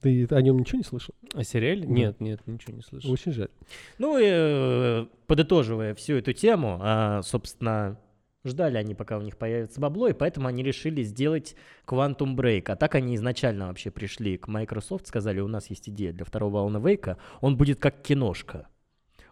Ты 0.02 0.26
о 0.30 0.40
нем 0.40 0.58
ничего 0.58 0.78
не 0.78 0.84
слышал? 0.84 1.14
О 1.34 1.44
сериале? 1.44 1.82
Да. 1.86 1.92
Нет, 1.92 2.20
нет, 2.20 2.40
ничего 2.46 2.74
не 2.74 2.82
слышал. 2.82 3.10
Очень 3.12 3.32
жаль. 3.32 3.50
Ну, 3.98 4.18
и, 4.18 4.24
э, 4.26 5.06
подытоживая 5.26 5.94
всю 5.94 6.14
эту 6.14 6.32
тему, 6.32 6.78
а, 6.80 7.20
собственно, 7.22 7.98
ждали 8.44 8.76
они, 8.76 8.94
пока 8.94 9.18
у 9.18 9.22
них 9.22 9.36
появится 9.36 9.80
бабло, 9.80 10.08
и 10.08 10.12
поэтому 10.12 10.48
они 10.48 10.62
решили 10.62 11.02
сделать 11.02 11.56
Quantum 11.86 12.34
Break. 12.34 12.70
А 12.70 12.76
так 12.76 12.94
они 12.94 13.14
изначально 13.16 13.68
вообще 13.68 13.90
пришли 13.90 14.38
к 14.38 14.48
Microsoft, 14.48 15.06
сказали, 15.06 15.40
у 15.40 15.48
нас 15.48 15.68
есть 15.70 15.88
идея 15.88 16.12
для 16.12 16.24
второго 16.24 16.58
Alan 16.58 16.82
Wake, 16.82 17.16
он 17.40 17.56
будет 17.56 17.78
как 17.78 18.02
киношка. 18.02 18.68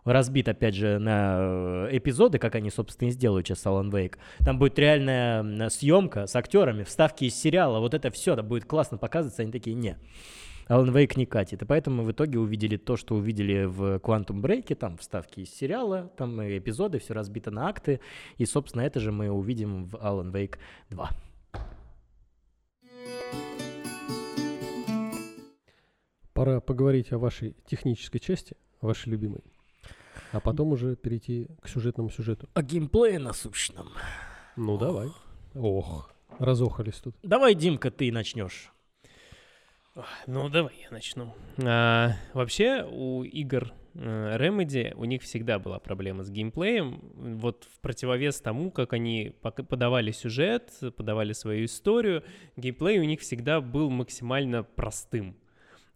Разбит, 0.04 0.48
опять 0.48 0.74
же, 0.74 0.98
на 0.98 1.36
э, 1.38 1.88
эпизоды, 1.92 2.38
как 2.38 2.54
они, 2.54 2.70
собственно, 2.70 3.08
и 3.08 3.12
сделают 3.12 3.46
сейчас 3.46 3.66
Alan 3.66 3.90
Wake. 3.90 4.16
Там 4.40 4.58
будет 4.58 4.78
реальная 4.78 5.68
съемка 5.68 6.26
с 6.26 6.34
актерами, 6.36 6.84
вставки 6.84 7.24
из 7.24 7.34
сериала, 7.34 7.78
вот 7.80 7.94
это 7.94 8.10
все, 8.10 8.36
да, 8.36 8.42
будет 8.42 8.64
классно 8.64 8.98
показываться. 8.98 9.42
Они 9.42 9.52
такие, 9.52 9.74
не, 9.76 9.96
Alan 10.68 10.92
Wake 10.92 11.14
не 11.16 11.26
катит. 11.26 11.62
И 11.62 11.64
поэтому 11.64 12.04
в 12.04 12.12
итоге 12.12 12.38
увидели 12.38 12.76
то, 12.76 12.96
что 12.96 13.14
увидели 13.14 13.64
в 13.64 13.96
Quantum 13.98 14.40
Break, 14.42 14.74
там 14.74 14.98
вставки 14.98 15.40
из 15.40 15.54
сериала, 15.54 16.12
там 16.16 16.40
эпизоды, 16.42 16.98
все 16.98 17.14
разбито 17.14 17.50
на 17.50 17.68
акты. 17.68 18.00
И, 18.36 18.44
собственно, 18.44 18.82
это 18.82 19.00
же 19.00 19.10
мы 19.10 19.30
увидим 19.30 19.86
в 19.86 19.94
Alan 19.94 20.30
Wake 20.30 20.58
2. 20.90 21.10
Пора 26.34 26.60
поговорить 26.60 27.12
о 27.12 27.18
вашей 27.18 27.56
технической 27.66 28.20
части, 28.20 28.56
вашей 28.80 29.08
любимой. 29.10 29.40
А 30.32 30.40
потом 30.40 30.72
уже 30.72 30.96
перейти 30.96 31.48
к 31.62 31.68
сюжетному 31.68 32.10
сюжету. 32.10 32.48
О 32.54 32.62
геймплее 32.62 33.18
насущном. 33.18 33.88
Ну, 34.56 34.76
давай. 34.76 35.08
Ох, 35.54 36.12
разохались 36.38 36.96
тут. 36.96 37.16
Давай, 37.22 37.54
Димка, 37.54 37.90
ты 37.90 38.12
начнешь. 38.12 38.72
Ну, 40.26 40.48
давай 40.48 40.74
я 40.82 40.90
начну. 40.90 41.34
А, 41.64 42.12
вообще, 42.32 42.84
у 42.84 43.24
игр 43.24 43.72
э, 43.94 44.36
Remedy, 44.38 44.94
у 44.94 45.04
них 45.04 45.22
всегда 45.22 45.58
была 45.58 45.80
проблема 45.80 46.22
с 46.22 46.30
геймплеем. 46.30 47.00
Вот 47.40 47.64
в 47.64 47.80
противовес 47.80 48.40
тому, 48.40 48.70
как 48.70 48.92
они 48.92 49.34
подавали 49.40 50.12
сюжет, 50.12 50.72
подавали 50.96 51.32
свою 51.32 51.64
историю, 51.64 52.22
геймплей 52.56 53.00
у 53.00 53.04
них 53.04 53.20
всегда 53.20 53.60
был 53.60 53.90
максимально 53.90 54.62
простым. 54.62 55.36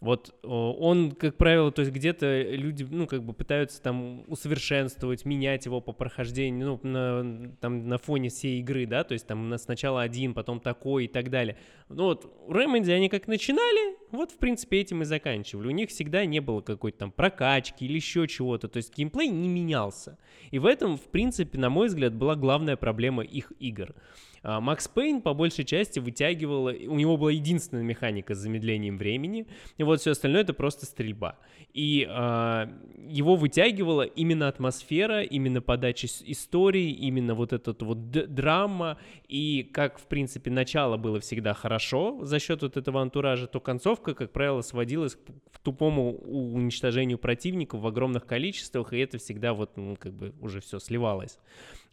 Вот 0.02 0.34
он, 0.42 1.12
как 1.12 1.36
правило, 1.36 1.70
то 1.70 1.82
есть 1.82 1.92
где-то 1.92 2.42
люди, 2.42 2.84
ну, 2.90 3.06
как 3.06 3.22
бы 3.22 3.32
пытаются 3.32 3.80
там 3.80 4.24
усовершенствовать, 4.26 5.24
менять 5.24 5.64
его 5.66 5.80
по 5.80 5.92
прохождению, 5.92 6.80
ну, 6.82 6.90
на, 6.90 7.52
там, 7.60 7.86
на 7.86 7.98
фоне 7.98 8.28
всей 8.28 8.58
игры, 8.58 8.84
да, 8.86 9.04
то 9.04 9.12
есть 9.12 9.28
там 9.28 9.48
на- 9.48 9.58
сначала 9.58 10.02
один, 10.02 10.34
потом 10.34 10.58
такой 10.58 11.04
и 11.04 11.08
так 11.08 11.30
далее. 11.30 11.56
Ну, 11.88 12.02
вот 12.02 12.26
у 12.48 12.52
Remedy 12.52 12.90
они 12.90 13.08
как 13.08 13.28
начинали, 13.28 13.96
вот, 14.10 14.32
в 14.32 14.38
принципе, 14.38 14.80
этим 14.80 15.02
и 15.02 15.04
заканчивали. 15.04 15.68
У 15.68 15.70
них 15.70 15.90
всегда 15.90 16.24
не 16.26 16.40
было 16.40 16.62
какой-то 16.62 16.98
там 16.98 17.12
прокачки 17.12 17.84
или 17.84 17.94
еще 17.94 18.26
чего-то, 18.26 18.66
то 18.66 18.78
есть 18.78 18.92
геймплей 18.96 19.28
не 19.28 19.48
менялся. 19.48 20.18
И 20.50 20.58
в 20.58 20.66
этом, 20.66 20.96
в 20.96 21.04
принципе, 21.12 21.58
на 21.58 21.70
мой 21.70 21.86
взгляд, 21.86 22.12
была 22.12 22.34
главная 22.34 22.74
проблема 22.74 23.22
их 23.22 23.52
игр. 23.60 23.94
А, 24.42 24.60
Макс 24.60 24.88
Пейн 24.88 25.20
по 25.20 25.34
большей 25.34 25.64
части 25.64 25.98
вытягивал, 25.98 26.64
у 26.64 26.96
него 26.96 27.16
была 27.16 27.32
единственная 27.32 27.84
механика 27.84 28.34
с 28.34 28.38
замедлением 28.38 28.98
времени, 28.98 29.46
и 29.78 29.82
вот 29.82 30.00
все 30.00 30.12
остальное 30.12 30.42
это 30.42 30.54
просто 30.54 30.86
стрельба. 30.86 31.38
И 31.72 32.06
а, 32.08 32.68
его 33.08 33.36
вытягивала 33.36 34.02
именно 34.02 34.48
атмосфера, 34.48 35.22
именно 35.22 35.62
подача 35.62 36.06
истории, 36.06 36.90
именно 36.90 37.34
вот 37.34 37.52
этот 37.52 37.82
вот 37.82 38.10
драма, 38.10 38.98
и 39.28 39.62
как, 39.72 39.98
в 39.98 40.06
принципе, 40.06 40.50
начало 40.50 40.96
было 40.96 41.20
всегда 41.20 41.54
хорошо 41.54 42.24
за 42.24 42.38
счет 42.38 42.62
вот 42.62 42.76
этого 42.76 43.00
антуража, 43.00 43.46
то 43.46 43.60
концовка, 43.60 44.14
как 44.14 44.32
правило, 44.32 44.62
сводилась 44.62 45.14
к 45.14 45.58
тупому 45.62 46.16
уничтожению 46.16 47.18
противников 47.18 47.80
в 47.80 47.86
огромных 47.86 48.26
количествах, 48.26 48.92
и 48.92 48.98
это 48.98 49.18
всегда 49.18 49.54
вот, 49.54 49.76
ну, 49.76 49.96
как 49.96 50.12
бы 50.12 50.34
уже 50.40 50.60
все 50.60 50.78
сливалось. 50.78 51.38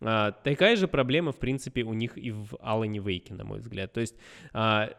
А, 0.02 0.32
такая 0.32 0.76
же 0.76 0.88
проблема, 0.88 1.32
в 1.32 1.38
принципе, 1.38 1.84
у 1.84 1.93
них 1.93 2.18
и 2.18 2.32
в 2.32 2.56
Алане 2.62 3.00
Вейке, 3.00 3.34
на 3.34 3.43
мой 3.43 3.60
взгляд. 3.60 3.93
То 3.93 4.02
есть 4.02 4.16
а, 4.54 4.89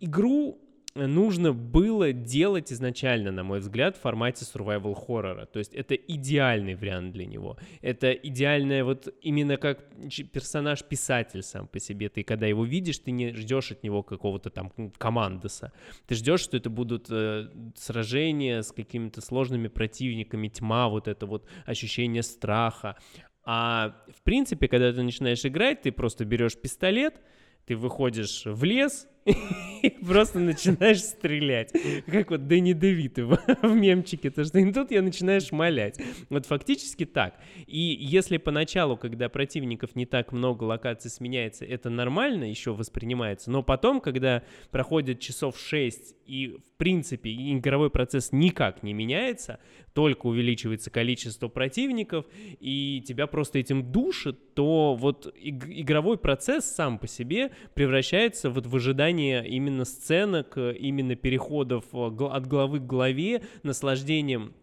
игру 0.00 0.58
нужно 0.94 1.52
было 1.52 2.12
делать 2.12 2.72
изначально, 2.72 3.30
на 3.30 3.44
мой 3.44 3.60
взгляд, 3.60 3.96
в 3.96 4.00
формате 4.00 4.44
survival 4.44 4.94
хоррора. 4.94 5.46
То 5.46 5.58
есть 5.58 5.74
это 5.74 5.94
идеальный 5.94 6.74
вариант 6.74 7.12
для 7.12 7.26
него. 7.26 7.56
Это 7.80 8.12
идеальное 8.12 8.84
вот 8.84 9.14
именно 9.22 9.56
как 9.56 9.84
ч- 10.10 10.24
персонаж-писатель 10.24 11.42
сам 11.42 11.68
по 11.68 11.78
себе. 11.78 12.08
Ты 12.08 12.22
когда 12.22 12.46
его 12.46 12.64
видишь, 12.64 12.98
ты 12.98 13.10
не 13.10 13.32
ждешь 13.34 13.70
от 13.70 13.82
него 13.82 14.02
какого-то 14.02 14.50
там 14.50 14.72
командоса. 14.98 15.72
Ты 16.06 16.14
ждешь, 16.14 16.40
что 16.40 16.56
это 16.56 16.70
будут 16.70 17.06
э, 17.10 17.48
сражения 17.76 18.62
с 18.62 18.72
какими-то 18.72 19.20
сложными 19.20 19.68
противниками, 19.68 20.48
тьма, 20.48 20.88
вот 20.88 21.08
это 21.08 21.26
вот 21.26 21.46
ощущение 21.66 22.22
страха. 22.22 22.96
А 23.50 23.94
в 24.14 24.20
принципе, 24.24 24.68
когда 24.68 24.92
ты 24.92 25.02
начинаешь 25.02 25.42
играть, 25.46 25.80
ты 25.80 25.90
просто 25.90 26.26
берешь 26.26 26.54
пистолет, 26.54 27.18
ты 27.64 27.76
выходишь 27.76 28.42
в 28.44 28.62
лес 28.62 29.08
и 29.24 29.90
просто 30.06 30.38
начинаешь 30.38 31.00
стрелять. 31.00 31.72
Как 32.06 32.30
вот 32.30 32.46
Дэнни 32.46 32.72
Девиты 32.72 33.24
в, 33.26 33.38
мемчике, 33.62 34.30
то 34.30 34.44
что 34.44 34.58
и 34.58 34.72
тут 34.72 34.90
я 34.90 35.02
начинаю 35.02 35.40
шмалять. 35.40 36.00
Вот 36.28 36.46
фактически 36.46 37.04
так. 37.04 37.38
И 37.66 37.78
если 37.78 38.36
поначалу, 38.36 38.96
когда 38.96 39.28
противников 39.28 39.94
не 39.96 40.06
так 40.06 40.32
много, 40.32 40.64
локаций 40.64 41.10
сменяется, 41.10 41.64
это 41.64 41.90
нормально 41.90 42.44
еще 42.44 42.72
воспринимается, 42.72 43.50
но 43.50 43.62
потом, 43.62 44.00
когда 44.00 44.42
проходит 44.70 45.20
часов 45.20 45.58
6 45.58 46.16
и 46.26 46.48
в 46.48 46.76
принципе 46.76 47.32
игровой 47.32 47.90
процесс 47.90 48.32
никак 48.32 48.82
не 48.82 48.92
меняется, 48.92 49.58
только 49.94 50.26
увеличивается 50.26 50.90
количество 50.90 51.48
противников, 51.48 52.26
и 52.60 53.02
тебя 53.06 53.26
просто 53.26 53.58
этим 53.58 53.90
душит, 53.90 54.54
то 54.54 54.94
вот 54.94 55.32
иг- 55.36 55.68
игровой 55.68 56.18
процесс 56.18 56.66
сам 56.66 56.98
по 56.98 57.08
себе 57.08 57.50
превращается 57.74 58.50
вот 58.50 58.66
в 58.66 58.76
ожидание 58.76 59.07
именно 59.10 59.84
сценок, 59.84 60.56
э, 60.56 60.74
именно 60.74 61.16
переходов 61.16 61.84
э, 61.92 61.98
от 61.98 62.46
главы 62.46 62.80
к 62.80 62.86
главе, 62.86 63.42
наслаждением 63.62 64.54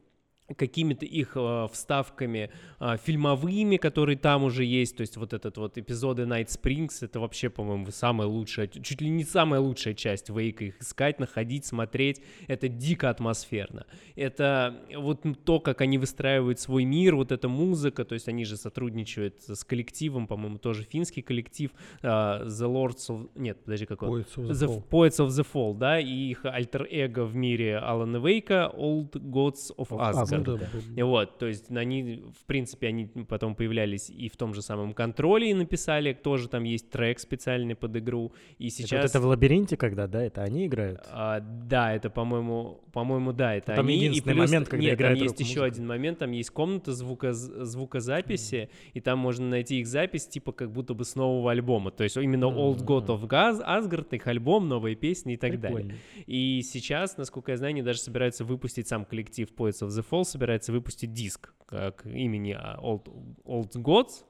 какими-то 0.54 1.06
их 1.06 1.32
э, 1.36 1.68
вставками 1.72 2.52
э, 2.80 2.98
фильмовыми, 3.04 3.78
которые 3.78 4.18
там 4.18 4.44
уже 4.44 4.64
есть, 4.64 4.98
то 4.98 5.02
есть 5.02 5.18
вот 5.18 5.34
этот 5.34 5.58
вот 5.58 5.78
эпизоды 5.78 6.24
Night 6.24 6.48
Springs, 6.48 6.98
это 7.02 7.20
вообще, 7.20 7.50
по-моему, 7.50 7.88
самая 7.92 8.28
лучшая, 8.28 8.68
чуть 8.68 9.02
ли 9.02 9.10
не 9.10 9.24
самая 9.24 9.60
лучшая 9.60 9.96
часть 9.96 10.30
Вейка, 10.30 10.66
их 10.66 10.82
искать, 10.82 11.20
находить, 11.20 11.66
смотреть, 11.66 12.22
это 12.48 12.68
дико 12.68 13.10
атмосферно. 13.10 13.88
Это 14.16 14.76
вот 14.96 15.26
то, 15.46 15.60
как 15.60 15.82
они 15.82 15.98
выстраивают 15.98 16.60
свой 16.60 16.84
мир, 16.84 17.16
вот 17.16 17.32
эта 17.32 17.48
музыка, 17.48 18.06
то 18.06 18.14
есть 18.14 18.28
они 18.28 18.46
же 18.46 18.58
сотрудничают 18.58 19.42
с 19.48 19.64
коллективом, 19.64 20.28
по-моему, 20.28 20.60
тоже 20.60 20.84
финский 20.84 21.22
коллектив, 21.22 21.72
э, 22.04 22.08
The 22.08 22.68
Lords 22.68 23.10
of... 23.10 23.30
Нет, 23.36 23.64
подожди, 23.64 23.86
какой? 23.86 24.22
Poets 24.22 24.36
of 24.36 24.48
the 24.48 24.54
The 24.54 24.68
Fall. 24.68 24.90
Poets 24.90 25.26
of 25.26 25.28
the 25.30 25.48
Fall, 25.54 25.76
да, 25.76 26.00
и 26.00 26.12
их 26.12 26.46
альтер-эго 26.46 27.26
в 27.26 27.36
мире 27.36 27.78
Алана 27.78 28.18
Вейка, 28.18 28.72
Old 28.76 29.14
Gods 29.14 29.76
of 29.76 29.86
Of 29.90 30.00
Asgard. 30.00 30.35
Ну 30.46 30.58
да, 30.58 30.68
И 30.96 31.02
Вот, 31.02 31.38
то 31.38 31.48
есть 31.48 31.70
они, 31.72 32.24
в 32.40 32.46
принципе, 32.46 32.88
они 32.88 33.06
потом 33.28 33.56
появлялись 33.56 34.10
и 34.10 34.30
в 34.30 34.38
том 34.38 34.54
же 34.54 34.62
самом 34.62 34.94
контроле 34.94 35.52
и 35.52 35.54
написали, 35.54 36.14
тоже 36.14 36.50
там 36.50 36.64
есть 36.64 36.90
трек 36.90 37.20
специальный 37.20 37.76
под 37.76 37.96
игру, 37.98 38.34
и 38.58 38.68
Это 38.68 38.76
сейчас... 38.76 39.02
вот 39.02 39.10
это 39.10 39.20
в 39.22 39.26
лабиринте, 39.26 39.78
когда, 39.78 40.08
да, 40.08 40.24
это 40.24 40.44
они 40.44 40.68
играют? 40.68 41.02
А, 41.12 41.40
да, 41.40 41.94
это, 41.94 42.10
по-моему, 42.10 42.82
по-моему, 42.92 43.34
да, 43.34 43.56
это 43.56 43.72
Ну, 43.72 43.76
там 43.76 43.88
они. 43.88 43.96
И 43.96 44.00
единственный 44.06 44.34
плюс- 44.34 44.50
момент, 44.50 44.70
когда 44.70 44.86
нет, 44.86 44.96
играет 44.96 45.18
там 45.18 45.24
есть 45.24 45.40
еще 45.40 45.64
один 45.64 45.88
момент, 45.88 46.20
там 46.20 46.32
есть 46.32 46.50
комната 46.50 46.94
звука, 46.94 47.34
звукозаписи, 47.34 48.70
и 48.94 49.02
там 49.02 49.20
можно 49.20 49.48
найти 49.48 49.80
их 49.80 49.88
запись, 49.88 50.28
типа, 50.28 50.52
как 50.52 50.72
будто 50.72 50.94
бы 50.94 51.04
с 51.04 51.16
нового 51.16 51.52
альбома. 51.52 51.92
То 51.92 52.04
есть 52.04 52.18
именно 52.18 52.46
Old 52.46 52.86
God 52.86 53.08
of 53.08 53.28
Gaz, 53.28 53.62
Asgard, 53.66 54.08
их 54.16 54.28
альбом, 54.28 54.68
новые 54.68 54.96
песни 54.96 55.34
и 55.34 55.38
так 55.38 55.60
далее. 55.60 55.78
Прикольно. 55.78 56.00
И 56.26 56.62
сейчас, 56.64 57.18
насколько 57.18 57.52
я 57.52 57.58
знаю, 57.58 57.72
они 57.72 57.82
даже 57.82 58.00
собираются 58.00 58.44
выпустить, 58.46 58.88
сам 58.88 59.06
коллектив 59.06 59.48
Poets 59.56 59.82
of 59.82 59.90
the 59.90 60.06
Fall 60.10 60.24
собирается 60.26 60.72
выпустить 60.72 61.14
диск 61.14 61.54
как 61.66 62.06
имени 62.06 62.52
а, 62.52 62.78
Old, 62.82 63.08
Old 63.46 63.74
Gods, 63.74 64.24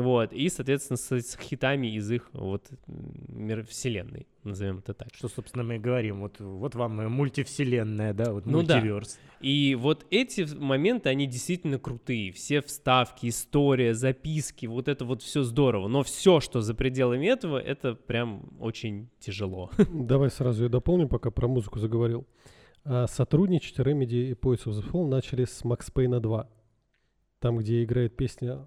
вот, 0.00 0.32
и, 0.32 0.48
соответственно, 0.48 0.96
с, 0.96 1.10
с 1.10 1.36
хитами 1.38 1.88
из 1.88 2.10
их 2.10 2.28
вот 2.32 2.66
мир 2.86 3.64
вселенной, 3.66 4.26
назовем 4.44 4.78
это 4.78 4.94
так. 4.94 5.08
Что, 5.14 5.28
собственно, 5.28 5.64
мы 5.64 5.76
и 5.76 5.78
говорим. 5.78 6.20
Вот, 6.20 6.40
вот 6.40 6.74
вам 6.74 7.10
мультивселенная, 7.10 8.12
да, 8.12 8.32
вот 8.32 8.46
Ну 8.46 8.62
да. 8.62 8.76
мультиверс. 8.76 9.18
И 9.40 9.76
вот 9.78 10.06
эти 10.10 10.46
моменты, 10.56 11.08
они 11.08 11.26
действительно 11.26 11.78
крутые. 11.78 12.32
Все 12.32 12.60
вставки, 12.60 13.28
история, 13.28 13.94
записки, 13.94 14.66
вот 14.66 14.88
это 14.88 15.04
вот 15.04 15.22
все 15.22 15.42
здорово. 15.42 15.88
Но 15.88 16.02
все, 16.02 16.40
что 16.40 16.60
за 16.60 16.74
пределами 16.74 17.26
этого, 17.26 17.58
это 17.58 17.94
прям 17.94 18.48
очень 18.60 19.08
тяжело. 19.20 19.70
Давай 19.90 20.30
сразу 20.30 20.64
я 20.64 20.68
дополню, 20.68 21.08
пока 21.08 21.30
про 21.30 21.48
музыку 21.48 21.78
заговорил. 21.78 22.26
А, 22.84 23.06
сотрудничать 23.06 23.78
Remedy 23.78 24.30
и 24.30 24.32
Poets 24.32 24.64
of 24.64 24.80
the 24.80 24.90
Fall 24.90 25.08
начали 25.08 25.44
с 25.44 25.62
Max 25.64 25.92
Payne 25.92 26.20
2. 26.20 26.48
Там, 27.40 27.58
где 27.58 27.84
играет 27.84 28.16
песня 28.16 28.66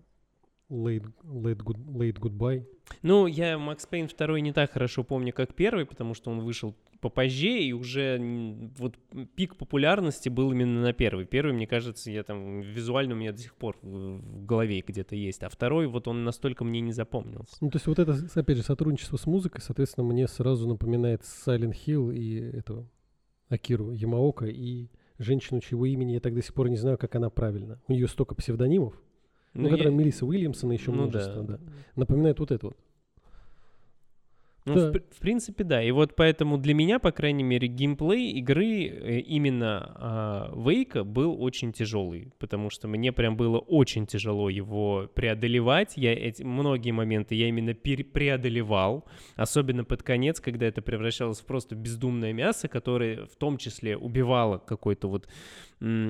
Late, 0.71 1.11
late, 1.25 1.57
good, 1.57 1.85
late 1.85 2.17
Goodbye. 2.17 2.65
Ну, 3.01 3.27
я 3.27 3.57
Макс 3.57 3.85
Пейн 3.85 4.07
второй 4.07 4.39
не 4.39 4.53
так 4.53 4.71
хорошо 4.71 5.03
помню, 5.03 5.33
как 5.33 5.53
первый, 5.53 5.85
потому 5.85 6.13
что 6.13 6.31
он 6.31 6.39
вышел 6.39 6.77
попозже, 7.01 7.59
и 7.59 7.73
уже 7.73 8.17
вот 8.77 8.97
пик 9.35 9.57
популярности 9.57 10.29
был 10.29 10.53
именно 10.53 10.81
на 10.81 10.93
первый. 10.93 11.25
Первый, 11.25 11.53
мне 11.53 11.67
кажется, 11.67 12.09
я 12.09 12.23
там 12.23 12.61
визуально 12.61 13.15
у 13.15 13.17
меня 13.17 13.33
до 13.33 13.39
сих 13.39 13.55
пор 13.55 13.77
в 13.81 14.45
голове 14.45 14.81
где-то 14.85 15.13
есть, 15.15 15.43
а 15.43 15.49
второй 15.49 15.87
вот 15.87 16.07
он 16.07 16.23
настолько 16.23 16.63
мне 16.63 16.79
не 16.79 16.93
запомнился. 16.93 17.57
Ну, 17.59 17.69
то 17.69 17.75
есть 17.75 17.87
вот 17.87 17.99
это, 17.99 18.17
опять 18.35 18.55
же, 18.55 18.63
сотрудничество 18.63 19.17
с 19.17 19.25
музыкой, 19.25 19.61
соответственно, 19.61 20.05
мне 20.05 20.25
сразу 20.27 20.69
напоминает 20.69 21.23
Silent 21.23 21.75
Hill 21.85 22.15
и 22.15 22.39
этого 22.57 22.87
Акиру 23.51 23.91
Ямаока 23.91 24.45
и 24.45 24.87
женщину, 25.19 25.59
чьего 25.59 25.85
имени 25.85 26.13
я 26.13 26.19
так 26.19 26.33
до 26.33 26.41
сих 26.41 26.53
пор 26.53 26.69
не 26.69 26.77
знаю, 26.77 26.97
как 26.97 27.15
она 27.15 27.29
правильно. 27.29 27.79
У 27.87 27.91
нее 27.93 28.07
столько 28.07 28.33
псевдонимов. 28.33 28.99
Ну, 29.53 29.65
я- 29.65 29.71
которая 29.71 29.93
Мелисса 29.93 30.25
Уильямсона 30.25 30.71
еще 30.71 30.91
ну 30.91 31.03
множество, 31.03 31.43
да. 31.43 31.57
да. 31.57 31.63
Напоминает 31.95 32.39
вот 32.39 32.51
это 32.51 32.67
вот. 32.67 32.77
Ну, 34.65 34.75
Да. 34.75 34.91
в, 34.91 35.15
в 35.15 35.19
принципе, 35.19 35.63
да. 35.63 35.81
И 35.83 35.89
вот 35.89 36.15
поэтому 36.15 36.57
для 36.57 36.75
меня, 36.75 36.99
по 36.99 37.11
крайней 37.11 37.43
мере, 37.43 37.67
геймплей 37.67 38.31
игры 38.33 38.85
э, 38.87 39.19
именно 39.19 39.91
а, 39.95 40.53
Вейка 40.55 41.03
был 41.03 41.41
очень 41.41 41.73
тяжелый, 41.73 42.31
потому 42.37 42.69
что 42.69 42.87
мне 42.87 43.11
прям 43.11 43.35
было 43.37 43.57
очень 43.57 44.05
тяжело 44.05 44.49
его 44.49 45.09
преодолевать. 45.15 45.93
Я 45.95 46.13
эти 46.13 46.43
многие 46.43 46.91
моменты 46.91 47.33
я 47.33 47.47
именно 47.47 47.73
пере- 47.73 48.03
преодолевал, 48.03 49.05
особенно 49.35 49.83
под 49.83 50.03
конец, 50.03 50.39
когда 50.39 50.67
это 50.67 50.83
превращалось 50.83 51.39
в 51.39 51.45
просто 51.45 51.75
бездумное 51.75 52.31
мясо, 52.33 52.67
которое 52.67 53.25
в 53.25 53.35
том 53.37 53.57
числе 53.57 53.97
убивало 53.97 54.59
какую-то 54.59 55.07
вот 55.07 55.27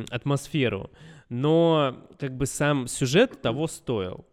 атмосферу. 0.10 0.92
Но 1.30 2.06
как 2.20 2.36
бы 2.36 2.46
сам 2.46 2.88
сюжет 2.88 3.42
того 3.42 3.68
стоил. 3.68 4.26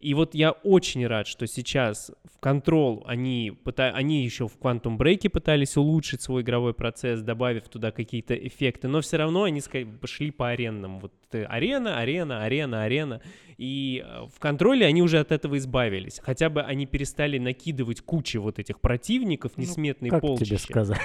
И 0.00 0.14
вот 0.14 0.34
я 0.34 0.52
очень 0.52 1.04
рад, 1.06 1.26
что 1.26 1.46
сейчас 1.48 2.12
в 2.24 2.44
Control 2.44 3.02
они, 3.04 3.52
пыта... 3.64 3.90
они 3.90 4.22
еще 4.22 4.46
в 4.46 4.56
Quantum 4.56 4.96
Break 4.96 5.28
пытались 5.28 5.76
улучшить 5.76 6.22
свой 6.22 6.42
игровой 6.42 6.72
процесс, 6.72 7.20
добавив 7.20 7.68
туда 7.68 7.90
какие-то 7.90 8.34
эффекты, 8.34 8.86
но 8.86 9.00
все 9.00 9.16
равно 9.16 9.42
они 9.42 9.60
пошли 10.00 10.30
по 10.30 10.50
аренам. 10.50 11.00
Вот 11.00 11.12
э, 11.32 11.42
арена, 11.44 11.98
арена, 11.98 12.44
арена, 12.44 12.84
арена. 12.84 13.20
И 13.56 14.04
э, 14.06 14.26
в 14.32 14.38
контроле 14.38 14.86
они 14.86 15.02
уже 15.02 15.18
от 15.18 15.32
этого 15.32 15.58
избавились. 15.58 16.20
Хотя 16.22 16.48
бы 16.48 16.62
они 16.62 16.86
перестали 16.86 17.38
накидывать 17.38 18.00
кучу 18.00 18.40
вот 18.40 18.60
этих 18.60 18.80
противников, 18.80 19.52
Ну, 19.56 19.64
несметные 19.64 20.10
как 20.10 20.20
полчища. 20.20 20.50
тебе 20.50 20.58
сказать? 20.58 21.00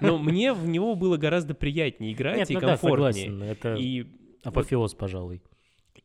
Но 0.00 0.18
мне 0.18 0.52
в 0.52 0.66
него 0.66 0.96
было 0.96 1.16
гораздо 1.16 1.54
приятнее 1.54 2.12
играть 2.12 2.38
Нет, 2.38 2.50
и 2.50 2.54
ну 2.54 2.60
да, 2.60 2.66
комфортнее. 2.70 3.26
согласен, 3.26 3.42
это 3.44 3.74
и 3.76 4.06
апофеоз, 4.42 4.94
пожалуй. 4.94 5.42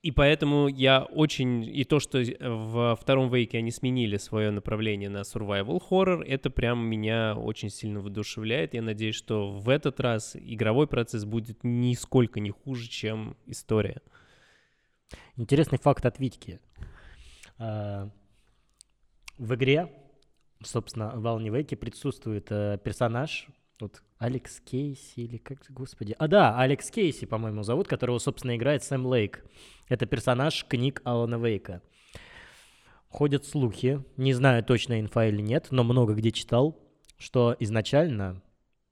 И 0.02 0.12
поэтому 0.12 0.68
я 0.68 1.04
очень... 1.04 1.64
И 1.64 1.84
то, 1.84 2.00
что 2.00 2.24
во 2.40 2.96
втором 2.96 3.30
вейке 3.30 3.58
они 3.58 3.72
сменили 3.72 4.18
свое 4.18 4.52
направление 4.52 5.10
на 5.10 5.22
survival 5.22 5.82
horror, 5.90 6.24
это 6.24 6.50
прям 6.50 6.86
меня 6.86 7.36
очень 7.36 7.70
сильно 7.70 8.00
воодушевляет. 8.00 8.74
Я 8.74 8.82
надеюсь, 8.82 9.16
что 9.16 9.52
в 9.52 9.70
этот 9.70 10.00
раз 10.00 10.36
игровой 10.36 10.88
процесс 10.88 11.26
будет 11.26 11.64
нисколько 11.64 12.40
не 12.40 12.52
хуже, 12.52 12.88
чем 12.88 13.36
история. 13.48 14.02
Интересный 15.36 15.78
факт 15.78 16.06
от 16.06 16.20
Витьки. 16.20 16.60
А, 17.58 18.10
В 19.38 19.56
игре, 19.56 19.92
собственно, 20.64 21.12
в 21.16 21.26
Alan 21.26 21.48
Wake 21.48 21.76
присутствует 21.76 22.48
э, 22.52 22.78
персонаж, 22.84 23.48
вот 23.80 24.02
Алекс 24.18 24.60
Кейси 24.60 25.20
или 25.22 25.38
как, 25.38 25.60
господи. 25.70 26.16
А 26.18 26.28
да, 26.28 26.60
Алекс 26.60 26.90
Кейси, 26.90 27.26
по-моему, 27.26 27.64
зовут, 27.64 27.88
которого, 27.88 28.18
собственно, 28.18 28.56
играет 28.56 28.84
Сэм 28.84 29.06
Лейк. 29.06 29.46
Это 29.88 30.06
персонаж 30.06 30.66
книг 30.66 31.02
Алана 31.06 31.36
Вейка. 31.36 31.82
Ходят 33.10 33.46
слухи, 33.46 34.04
не 34.18 34.34
знаю 34.34 34.64
точно 34.64 35.00
инфа 35.00 35.28
или 35.28 35.42
нет, 35.42 35.68
но 35.72 35.84
много 35.84 36.14
где 36.14 36.32
читал, 36.32 36.78
что 37.18 37.56
изначально 37.60 38.42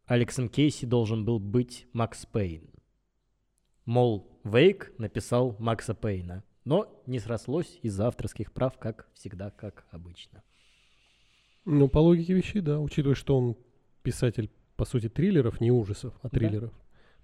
Алексом 0.05 0.47
Кейси 0.47 0.85
должен 0.85 1.25
был 1.25 1.39
быть 1.39 1.87
Макс 1.91 2.25
Пейн. 2.25 2.69
Мол, 3.85 4.39
Вейк 4.43 4.93
написал 4.97 5.55
Макса 5.59 5.93
Пейна. 5.93 6.43
Но 6.63 6.87
не 7.05 7.19
срослось 7.19 7.77
из-за 7.83 8.07
авторских 8.07 8.51
прав, 8.51 8.79
как 8.79 9.07
всегда, 9.13 9.51
как 9.51 9.85
обычно. 9.91 10.41
Ну, 11.63 11.87
по 11.87 11.99
логике 11.99 12.33
вещей, 12.33 12.61
да, 12.61 12.79
учитывая, 12.79 13.15
что 13.15 13.37
он 13.37 13.55
писатель, 14.01 14.49
по 14.75 14.85
сути, 14.85 15.07
триллеров, 15.07 15.61
не 15.61 15.69
ужасов, 15.71 16.15
а 16.23 16.29
Да. 16.29 16.39
триллеров. 16.39 16.73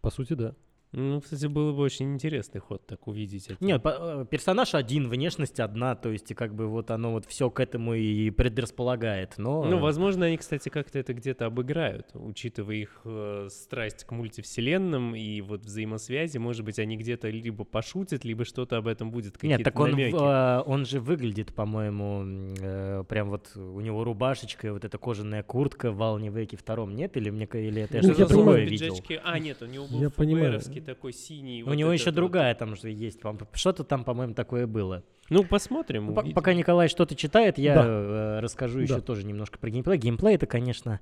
По 0.01 0.11
сути, 0.11 0.33
да. 0.33 0.55
Ну, 0.93 1.21
кстати, 1.21 1.45
было 1.45 1.71
бы 1.71 1.83
очень 1.83 2.13
интересный 2.13 2.59
ход 2.59 2.85
так 2.85 3.07
увидеть 3.07 3.47
это. 3.47 3.63
Нет, 3.63 3.81
э, 3.85 4.25
персонаж 4.29 4.75
один, 4.75 5.07
внешность 5.09 5.59
одна, 5.61 5.95
то 5.95 6.09
есть 6.09 6.31
и 6.31 6.33
как 6.33 6.53
бы 6.53 6.67
вот 6.67 6.91
оно 6.91 7.13
вот 7.13 7.25
все 7.25 7.49
к 7.49 7.61
этому 7.61 7.93
и 7.93 8.29
предрасполагает, 8.29 9.35
но... 9.37 9.63
Ну, 9.63 9.79
возможно, 9.79 10.25
они, 10.25 10.35
кстати, 10.35 10.67
как-то 10.67 10.99
это 10.99 11.13
где-то 11.13 11.45
обыграют, 11.45 12.09
учитывая 12.13 12.75
их 12.75 13.01
э, 13.05 13.47
страсть 13.49 14.03
к 14.03 14.11
мультивселенным 14.11 15.15
и 15.15 15.39
вот 15.39 15.63
взаимосвязи. 15.63 16.37
Может 16.39 16.65
быть, 16.65 16.77
они 16.77 16.97
где-то 16.97 17.29
либо 17.29 17.63
пошутят, 17.63 18.25
либо 18.25 18.43
что-то 18.43 18.77
об 18.77 18.87
этом 18.87 19.11
будет, 19.11 19.35
какие-то 19.35 19.59
Нет, 19.59 19.63
так 19.63 19.79
он, 19.79 19.91
намеки. 19.91 20.15
э, 20.15 20.63
он 20.65 20.85
же 20.85 20.99
выглядит, 20.99 21.53
по-моему, 21.55 22.53
э, 22.59 23.05
прям 23.07 23.29
вот 23.29 23.55
у 23.55 23.79
него 23.79 24.03
рубашечка, 24.03 24.67
и 24.67 24.69
вот 24.71 24.83
эта 24.83 24.97
кожаная 24.97 25.43
куртка 25.43 25.93
в 25.93 26.03
Алне 26.03 26.29
Веке 26.29 26.57
втором, 26.57 26.95
нет? 26.95 27.15
Или, 27.15 27.29
мне, 27.29 27.45
или 27.45 27.83
это 27.83 27.97
я 27.97 28.03
Ну, 28.03 28.13
что-то 28.13 28.33
другое 28.33 28.65
видел? 28.65 28.97
А, 29.23 29.39
нет, 29.39 29.61
у 29.61 29.65
него 29.65 29.87
был 29.87 30.01
Я 30.01 30.09
понимаю. 30.09 30.59
ФБРовский 30.81 30.95
такой 30.95 31.13
синий. 31.13 31.63
У 31.63 31.67
вот 31.67 31.75
него 31.75 31.91
еще 31.91 32.05
вот. 32.05 32.15
другая 32.15 32.55
там 32.55 32.75
же 32.75 32.89
есть. 32.89 33.19
Что-то 33.53 33.83
там, 33.83 34.03
по-моему, 34.03 34.33
такое 34.33 34.67
было. 34.67 35.03
Ну, 35.29 35.43
посмотрим. 35.43 36.07
Ну, 36.07 36.13
по-. 36.13 36.23
Пока 36.31 36.53
Николай 36.53 36.89
что-то 36.89 37.15
читает, 37.15 37.57
я 37.57 37.75
Да. 37.75 37.85
э, 37.85 38.39
расскажу 38.41 38.79
еще 38.79 38.95
Да. 38.95 39.01
тоже 39.01 39.23
немножко 39.25 39.57
про 39.59 39.69
геймплей. 39.69 39.97
Геймплей 39.97 40.35
это, 40.35 40.45
конечно... 40.45 40.99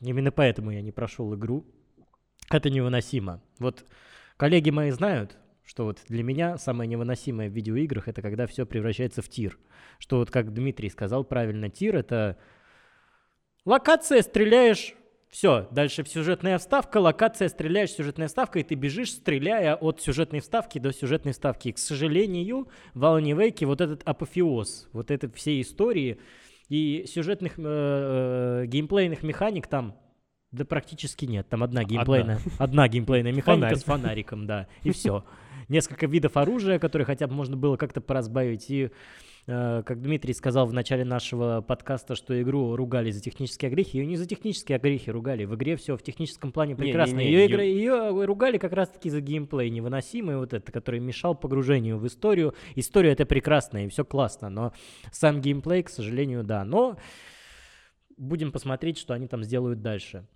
Именно 0.00 0.32
поэтому 0.32 0.70
я 0.70 0.82
не 0.82 0.92
прошел 0.92 1.34
игру. 1.34 1.64
Это 2.50 2.68
невыносимо. 2.68 3.40
Вот 3.58 3.86
коллеги 4.36 4.68
мои 4.68 4.90
знают, 4.90 5.38
что 5.64 5.84
вот 5.84 6.00
для 6.08 6.22
меня 6.22 6.58
самое 6.58 6.86
невыносимое 6.88 7.48
в 7.48 7.52
видеоиграх 7.54 8.06
это 8.06 8.20
когда 8.20 8.46
все 8.46 8.66
превращается 8.66 9.22
в 9.22 9.30
тир. 9.30 9.58
Что 9.98 10.18
вот 10.18 10.30
как 10.30 10.52
Дмитрий 10.52 10.90
сказал 10.90 11.24
правильно, 11.24 11.70
тир 11.70 11.96
это 11.96 12.36
локация, 13.64 14.20
стреляешь, 14.20 14.94
все, 15.34 15.66
дальше 15.72 16.04
сюжетная 16.06 16.58
вставка, 16.58 16.98
локация, 16.98 17.48
стреляешь, 17.48 17.90
сюжетная 17.90 18.28
вставка, 18.28 18.60
и 18.60 18.62
ты 18.62 18.76
бежишь, 18.76 19.10
стреляя 19.10 19.74
от 19.74 20.00
сюжетной 20.00 20.38
вставки 20.38 20.78
до 20.78 20.92
сюжетной 20.92 21.32
вставки. 21.32 21.66
И, 21.66 21.72
к 21.72 21.78
сожалению, 21.78 22.68
в 22.94 23.02
Alan 23.02 23.24
Wake 23.36 23.66
вот 23.66 23.80
этот 23.80 24.04
апофеоз, 24.04 24.88
вот 24.92 25.10
этой 25.10 25.28
всей 25.32 25.60
истории 25.62 26.20
и 26.68 27.04
сюжетных 27.08 27.54
э, 27.58 27.62
э, 28.62 28.66
геймплейных 28.66 29.24
механик 29.24 29.66
там 29.66 29.96
да 30.52 30.64
практически 30.64 31.24
нет. 31.24 31.48
Там 31.48 31.64
одна 31.64 31.82
геймплейная, 31.82 32.38
одна, 32.60 32.86
геймплейная 32.86 33.32
механика 33.32 33.70
Фонарь. 33.70 33.76
с 33.76 33.82
фонариком, 33.82 34.46
да, 34.46 34.68
и 34.84 34.92
все. 34.92 35.24
Несколько 35.68 36.06
видов 36.06 36.36
оружия, 36.36 36.78
которые 36.78 37.06
хотя 37.06 37.26
бы 37.26 37.34
можно 37.34 37.56
было 37.56 37.76
как-то 37.76 38.00
поразбавить. 38.00 38.70
И, 38.70 38.90
как 39.46 40.00
Дмитрий 40.00 40.32
сказал 40.32 40.66
в 40.66 40.72
начале 40.72 41.04
нашего 41.04 41.60
подкаста, 41.60 42.14
что 42.14 42.40
игру 42.40 42.76
ругали 42.76 43.10
за 43.10 43.20
технические 43.20 43.68
огрехи, 43.68 43.98
ее 43.98 44.06
не 44.06 44.16
за 44.16 44.26
технические 44.26 44.76
огрехи 44.76 45.10
ругали. 45.10 45.44
В 45.44 45.54
игре 45.54 45.76
все 45.76 45.96
в 45.96 46.02
техническом 46.02 46.50
плане 46.50 46.74
прекрасно. 46.74 47.20
Ее, 47.20 47.46
игра, 47.46 47.62
ее 47.62 48.24
ругали 48.24 48.56
как 48.58 48.72
раз-таки 48.72 49.10
за 49.10 49.20
геймплей 49.20 49.68
невыносимый, 49.68 50.36
вот 50.36 50.54
это, 50.54 50.72
который 50.72 51.00
мешал 51.00 51.34
погружению 51.34 51.98
в 51.98 52.06
историю. 52.06 52.54
История 52.74 53.12
это 53.12 53.26
прекрасно, 53.26 53.84
и 53.84 53.88
все 53.88 54.04
классно, 54.04 54.48
но 54.48 54.72
сам 55.12 55.40
геймплей, 55.40 55.82
к 55.82 55.90
сожалению, 55.90 56.42
да. 56.42 56.64
Но 56.64 56.96
будем 58.16 58.52
посмотреть, 58.52 58.98
что 58.98 59.14
они 59.14 59.26
там 59.26 59.42
сделают 59.44 59.82
дальше. 59.82 60.26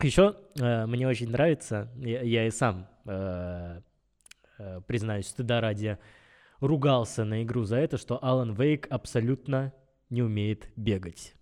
Еще 0.00 0.36
э, 0.60 0.86
мне 0.86 1.06
очень 1.06 1.30
нравится, 1.30 1.90
я, 1.96 2.22
я 2.22 2.46
и 2.46 2.50
сам, 2.50 2.88
э, 3.06 3.80
э, 4.58 4.80
признаюсь, 4.86 5.26
стыда 5.26 5.60
ради, 5.60 5.98
ругался 6.62 7.24
на 7.24 7.42
игру 7.42 7.64
за 7.64 7.76
это, 7.76 7.98
что 7.98 8.18
Алан 8.24 8.54
Вейк 8.54 8.86
абсолютно 8.88 9.74
не 10.08 10.22
умеет 10.22 10.68
бегать. 10.76 11.34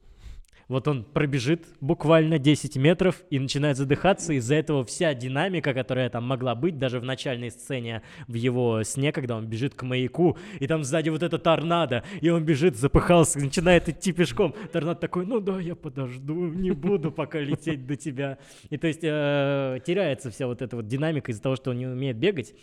Вот 0.71 0.87
он 0.87 1.03
пробежит 1.03 1.67
буквально 1.81 2.39
10 2.39 2.77
метров 2.77 3.25
и 3.29 3.41
начинает 3.41 3.77
задыхаться. 3.77 4.33
Из-за 4.35 4.55
этого 4.55 4.85
вся 4.85 5.13
динамика, 5.15 5.75
которая 5.75 6.09
там 6.11 6.23
могла 6.23 6.55
быть, 6.55 6.79
даже 6.79 7.01
в 7.01 7.05
начальной 7.05 7.51
сцене 7.51 8.03
в 8.29 8.35
его 8.35 8.85
сне, 8.85 9.11
когда 9.11 9.37
он 9.37 9.49
бежит 9.49 9.75
к 9.75 9.83
маяку, 9.83 10.39
и 10.61 10.69
там 10.69 10.85
сзади 10.85 11.09
вот 11.09 11.25
это 11.25 11.39
торнадо, 11.39 12.05
и 12.21 12.31
он 12.31 12.45
бежит, 12.45 12.77
запыхался, 12.77 13.41
начинает 13.41 13.89
идти 13.89 14.13
пешком. 14.13 14.55
Торнадо 14.73 15.01
такой, 15.01 15.27
ну 15.27 15.41
да, 15.41 15.59
я 15.59 15.75
подожду, 15.75 16.47
не 16.47 16.71
буду 16.71 17.11
пока 17.11 17.41
лететь 17.41 17.85
до 17.85 17.97
тебя. 17.97 18.39
И 18.69 18.77
то 18.77 18.87
есть 18.87 19.01
э, 19.03 19.81
теряется 19.85 20.31
вся 20.31 20.47
вот 20.47 20.63
эта 20.63 20.77
вот 20.77 20.87
динамика 20.87 21.33
из-за 21.33 21.43
того, 21.43 21.57
что 21.57 21.73
он 21.73 21.79
не 21.79 21.89
умеет 21.89 22.17
бегать. 22.17 22.55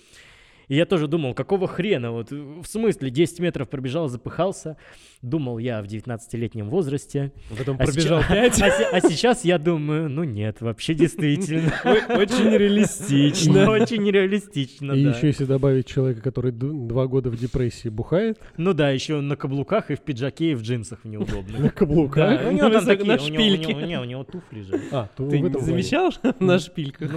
И 0.67 0.75
я 0.75 0.85
тоже 0.85 1.07
думал, 1.07 1.33
какого 1.33 1.65
хрена, 1.67 2.11
вот 2.11 2.29
в 2.31 2.65
смысле 2.65 3.09
10 3.09 3.39
метров 3.39 3.69
пробежал, 3.69 4.09
запыхался. 4.09 4.75
Думал 5.21 5.57
я 5.59 5.81
в 5.81 5.85
19-летнем 5.85 6.69
возрасте. 6.69 7.31
Потом 7.57 7.77
А 7.79 7.85
пробежал 7.85 8.21
сейчас- 8.21 8.57
5. 8.59 8.61
А, 8.61 8.69
се- 8.71 8.85
а 8.91 9.01
сейчас 9.01 9.45
я 9.45 9.57
думаю, 9.59 10.09
ну 10.09 10.23
нет, 10.25 10.59
вообще 10.61 10.93
действительно. 10.93 11.71
Очень 12.09 12.49
реалистично. 12.51 13.69
Очень 13.71 14.03
нереалистично, 14.03 14.91
и 14.91 14.99
еще 15.03 15.27
если 15.27 15.45
добавить 15.45 15.85
человека, 15.87 16.21
который 16.21 16.51
два 16.51 17.07
года 17.07 17.29
в 17.29 17.37
депрессии 17.37 17.87
бухает 17.89 18.37
Ну 18.57 18.73
да, 18.73 18.89
еще 18.91 19.21
на 19.21 19.35
каблуках 19.37 19.89
и 19.89 19.95
в 19.95 20.01
пиджаке, 20.01 20.51
и 20.51 20.55
в 20.55 20.61
джинсах 20.63 20.99
на 21.05 21.09
неудобно. 21.09 21.69
каблуках. 21.69 22.41
У 22.45 22.51
него 22.51 22.69
там 22.69 22.83
высоко- 22.83 23.05
такие, 23.05 23.07
на 23.07 24.01
у 24.01 24.03
него- 24.03 24.23
туфли 24.25 24.61
же. 24.63 24.81
А, 24.91 25.07
Ты 25.15 25.61
замечал 25.61 26.13
на 26.39 26.59
шпильках? 26.59 27.11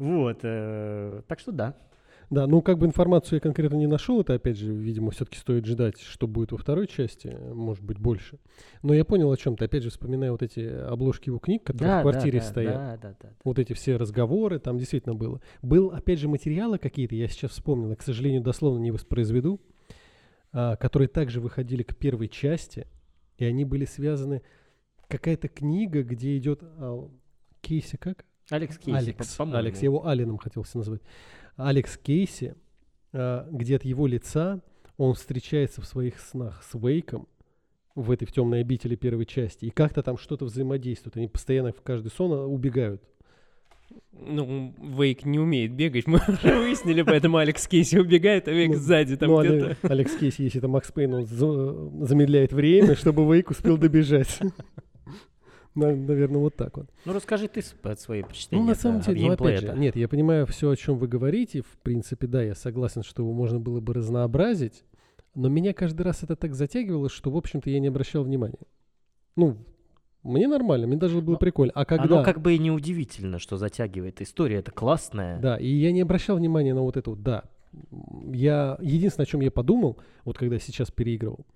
Вот, 0.00 0.38
э, 0.44 1.20
так 1.28 1.40
что 1.40 1.52
да. 1.52 1.76
Да, 2.30 2.46
ну 2.46 2.62
как 2.62 2.78
бы 2.78 2.86
информацию 2.86 3.36
я 3.36 3.40
конкретно 3.40 3.76
не 3.76 3.86
нашел, 3.86 4.20
это 4.22 4.32
опять 4.32 4.56
же, 4.56 4.72
видимо, 4.72 5.10
все-таки 5.10 5.36
стоит 5.36 5.66
ждать, 5.66 6.00
что 6.00 6.26
будет 6.26 6.52
во 6.52 6.58
второй 6.58 6.86
части, 6.86 7.36
может 7.52 7.84
быть 7.84 7.98
больше. 7.98 8.38
Но 8.82 8.94
я 8.94 9.04
понял 9.04 9.30
о 9.30 9.36
чем 9.36 9.56
ты, 9.56 9.66
опять 9.66 9.82
же, 9.82 9.90
вспоминая 9.90 10.30
вот 10.30 10.42
эти 10.42 10.60
обложки 10.60 11.28
его 11.28 11.38
книг, 11.38 11.64
которые 11.64 11.96
Да, 11.96 11.98
в 11.98 12.02
квартире 12.02 12.38
да, 12.38 12.44
да, 12.44 12.50
стоят. 12.50 12.74
Да, 12.74 12.96
да, 12.96 13.16
да. 13.20 13.28
Вот 13.44 13.58
эти 13.58 13.74
все 13.74 13.96
разговоры, 13.96 14.58
там 14.58 14.78
действительно 14.78 15.14
было. 15.14 15.42
Был, 15.60 15.90
опять 15.90 16.18
же, 16.18 16.28
материалы 16.28 16.78
какие-то, 16.78 17.14
я 17.14 17.28
сейчас 17.28 17.50
вспомнил, 17.50 17.90
я, 17.90 17.96
к 17.96 18.02
сожалению, 18.02 18.40
дословно 18.40 18.78
не 18.78 18.92
воспроизведу, 18.92 19.60
а, 20.52 20.76
которые 20.76 21.08
также 21.08 21.42
выходили 21.42 21.82
к 21.82 21.94
первой 21.94 22.28
части, 22.28 22.86
и 23.36 23.44
они 23.44 23.66
были 23.66 23.84
связаны... 23.84 24.40
Какая-то 25.08 25.48
книга, 25.48 26.04
где 26.04 26.38
идет... 26.38 26.60
а, 26.62 27.10
Кейси 27.60 27.96
как? 27.96 28.24
Алекс 28.50 28.78
Кейси, 28.78 28.98
Алекс, 28.98 29.36
по-. 29.36 29.56
Алекс, 29.56 29.78
я 29.80 29.84
его 29.86 30.06
Алленом 30.06 30.38
хотел 30.38 30.62
все 30.62 30.78
назвать. 30.78 31.00
Алекс 31.56 31.96
Кейси, 31.96 32.54
а, 33.12 33.48
где 33.50 33.76
от 33.76 33.84
его 33.84 34.06
лица 34.06 34.60
он 34.96 35.14
встречается 35.14 35.80
в 35.80 35.86
своих 35.86 36.18
снах 36.20 36.62
с 36.62 36.74
Вейком 36.78 37.26
в 37.94 38.10
этой 38.10 38.26
в 38.26 38.32
темной 38.32 38.60
обители 38.60 38.94
первой 38.96 39.26
части, 39.26 39.66
и 39.66 39.70
как-то 39.70 40.02
там 40.02 40.16
что-то 40.18 40.44
взаимодействует. 40.44 41.16
Они 41.16 41.28
постоянно 41.28 41.72
в 41.72 41.82
каждый 41.82 42.10
сон 42.10 42.32
а, 42.32 42.46
убегают. 42.46 43.02
Ну, 44.12 44.72
Вейк 44.78 45.24
не 45.24 45.38
умеет 45.40 45.72
бегать, 45.72 46.06
мы 46.06 46.20
уже 46.28 46.56
выяснили, 46.58 47.02
поэтому 47.02 47.38
Алекс 47.38 47.66
Кейси 47.66 47.96
убегает, 47.96 48.46
а 48.46 48.52
Вейк 48.52 48.70
Ну, 48.70 48.76
сзади 48.76 49.16
там 49.16 49.30
ну, 49.30 49.40
где-то. 49.40 49.70
Ale- 49.82 49.90
Алекс 49.90 50.14
Кейси, 50.14 50.42
если 50.42 50.60
это 50.60 50.68
Макс 50.68 50.92
Пейн, 50.92 51.14
он 51.14 51.26
за- 51.26 52.06
замедляет 52.06 52.52
время, 52.52 52.94
чтобы 52.94 53.24
Вейк 53.32 53.50
успел 53.50 53.76
добежать. 53.78 54.38
Наверное, 55.74 56.38
вот 56.40 56.56
так 56.56 56.76
вот. 56.76 56.90
Ну, 57.04 57.12
расскажи 57.12 57.48
ты 57.48 57.62
свои 57.62 58.22
впечатления. 58.22 58.62
Ну, 58.62 58.68
на 58.68 58.74
самом 58.74 59.00
деле, 59.00 59.26
ну, 59.26 59.32
опять 59.32 59.60
же, 59.60 59.72
нет, 59.76 59.96
я 59.96 60.08
понимаю 60.08 60.46
все, 60.46 60.70
о 60.70 60.76
чем 60.76 60.98
вы 60.98 61.06
говорите. 61.06 61.62
В 61.62 61.78
принципе, 61.82 62.26
да, 62.26 62.42
я 62.42 62.54
согласен, 62.54 63.02
что 63.02 63.22
его 63.22 63.32
можно 63.32 63.60
было 63.60 63.80
бы 63.80 63.94
разнообразить. 63.94 64.84
Но 65.34 65.48
меня 65.48 65.72
каждый 65.72 66.02
раз 66.02 66.24
это 66.24 66.34
так 66.34 66.54
затягивало, 66.54 67.08
что, 67.08 67.30
в 67.30 67.36
общем-то, 67.36 67.70
я 67.70 67.78
не 67.78 67.86
обращал 67.86 68.24
внимания. 68.24 68.58
Ну, 69.36 69.58
мне 70.24 70.48
нормально, 70.48 70.86
мне 70.86 70.96
даже 70.96 71.20
было 71.20 71.34
Но 71.34 71.38
прикольно. 71.38 71.72
А 71.74 71.84
когда... 71.84 72.04
Оно 72.04 72.24
как 72.24 72.40
бы 72.40 72.54
и 72.54 72.58
неудивительно, 72.58 73.38
что 73.38 73.56
затягивает. 73.56 74.20
История 74.20 74.56
это 74.56 74.72
классная. 74.72 75.38
Да, 75.38 75.56
и 75.56 75.68
я 75.68 75.92
не 75.92 76.00
обращал 76.00 76.36
внимания 76.36 76.74
на 76.74 76.82
вот 76.82 76.96
это 76.96 77.10
вот, 77.10 77.22
да. 77.22 77.44
Я, 78.32 78.76
единственное, 78.80 79.24
о 79.24 79.26
чем 79.26 79.40
я 79.40 79.52
подумал, 79.52 79.98
вот 80.24 80.36
когда 80.36 80.58
сейчас 80.58 80.90
переигрывал, 80.90 81.46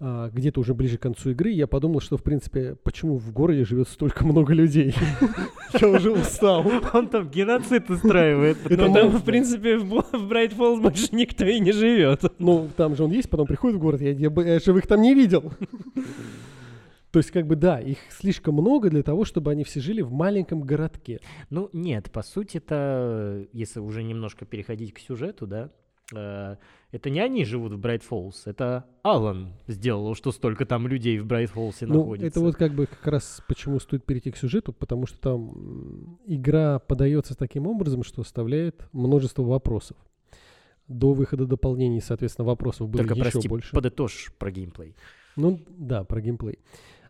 где-то 0.00 0.60
уже 0.60 0.74
ближе 0.74 0.96
к 0.96 1.02
концу 1.02 1.30
игры, 1.30 1.50
я 1.50 1.66
подумал, 1.66 2.00
что, 2.00 2.16
в 2.16 2.22
принципе, 2.22 2.76
почему 2.84 3.18
в 3.18 3.32
городе 3.32 3.64
живет 3.64 3.88
столько 3.88 4.24
много 4.24 4.54
людей. 4.54 4.94
Я 5.80 5.88
уже 5.88 6.12
устал. 6.12 6.64
Он 6.94 7.08
там 7.08 7.28
геноцид 7.28 7.90
устраивает. 7.90 8.58
Это 8.64 8.86
Ну, 8.86 8.94
там, 8.94 9.08
в 9.10 9.24
принципе, 9.24 9.76
в 9.76 10.28
Брайт 10.28 10.52
Фоллс 10.52 10.80
больше 10.80 11.08
никто 11.12 11.44
и 11.44 11.58
не 11.58 11.72
живет. 11.72 12.22
Ну, 12.38 12.68
там 12.76 12.94
же 12.94 13.04
он 13.04 13.10
есть, 13.10 13.28
потом 13.28 13.46
приходит 13.46 13.76
в 13.76 13.80
город, 13.80 14.00
я, 14.00 14.60
живых 14.60 14.86
там 14.86 15.02
не 15.02 15.14
видел. 15.14 15.52
То 17.10 17.18
есть, 17.18 17.30
как 17.30 17.46
бы, 17.46 17.56
да, 17.56 17.80
их 17.80 17.98
слишком 18.10 18.54
много 18.54 18.90
для 18.90 19.02
того, 19.02 19.24
чтобы 19.24 19.50
они 19.50 19.64
все 19.64 19.80
жили 19.80 20.02
в 20.02 20.12
маленьком 20.12 20.60
городке. 20.60 21.20
Ну, 21.50 21.70
нет, 21.72 22.10
по 22.12 22.22
сути 22.22 22.58
это, 22.58 23.46
если 23.52 23.80
уже 23.80 24.02
немножко 24.02 24.44
переходить 24.44 24.92
к 24.92 24.98
сюжету, 24.98 25.46
да, 25.46 25.70
это 26.10 27.10
не 27.10 27.20
они 27.20 27.44
живут 27.44 27.72
в 27.72 27.78
Брайт 27.78 28.02
Фоллс, 28.02 28.46
это 28.46 28.86
Алан 29.02 29.52
сделал, 29.66 30.14
что 30.14 30.32
столько 30.32 30.64
там 30.64 30.86
людей 30.88 31.18
в 31.18 31.26
Брайт 31.26 31.50
Фоллсе 31.50 31.86
Ну, 31.86 31.98
находится. 32.00 32.26
это 32.26 32.40
вот 32.40 32.56
как 32.56 32.72
бы 32.72 32.86
как 32.86 33.06
раз 33.06 33.42
почему 33.46 33.78
стоит 33.78 34.04
перейти 34.04 34.30
к 34.30 34.36
сюжету, 34.36 34.72
потому 34.72 35.06
что 35.06 35.18
там 35.20 36.18
игра 36.26 36.78
подается 36.78 37.36
таким 37.36 37.66
образом, 37.66 38.02
что 38.04 38.22
оставляет 38.22 38.88
множество 38.92 39.42
вопросов. 39.42 39.96
До 40.86 41.12
выхода 41.12 41.44
дополнений, 41.46 42.00
соответственно, 42.00 42.46
вопросов 42.46 42.88
было 42.88 43.02
Только, 43.02 43.14
еще 43.14 43.30
прости, 43.30 43.48
больше. 43.48 43.72
подытожь 43.74 44.32
про 44.38 44.50
геймплей. 44.50 44.96
Ну, 45.36 45.60
да, 45.68 46.04
про 46.04 46.22
геймплей. 46.22 46.58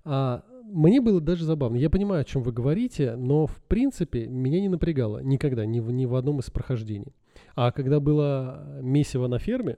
А, 0.05 0.43
мне 0.65 1.01
было 1.01 1.21
даже 1.21 1.45
забавно. 1.45 1.77
Я 1.77 1.89
понимаю, 1.89 2.23
о 2.23 2.25
чем 2.25 2.43
вы 2.43 2.51
говорите, 2.51 3.15
но, 3.15 3.47
в 3.47 3.63
принципе, 3.69 4.27
меня 4.27 4.61
не 4.61 4.69
напрягало 4.69 5.21
никогда, 5.23 5.65
ни 5.65 5.79
в, 5.79 5.93
ни 5.93 6.07
в 6.07 6.17
одном 6.17 6.41
из 6.41 6.51
прохождений. 6.51 7.15
А 7.55 7.73
когда 7.73 8.01
было 8.01 8.79
месиво 8.83 9.27
на 9.27 9.39
ферме 9.39 9.77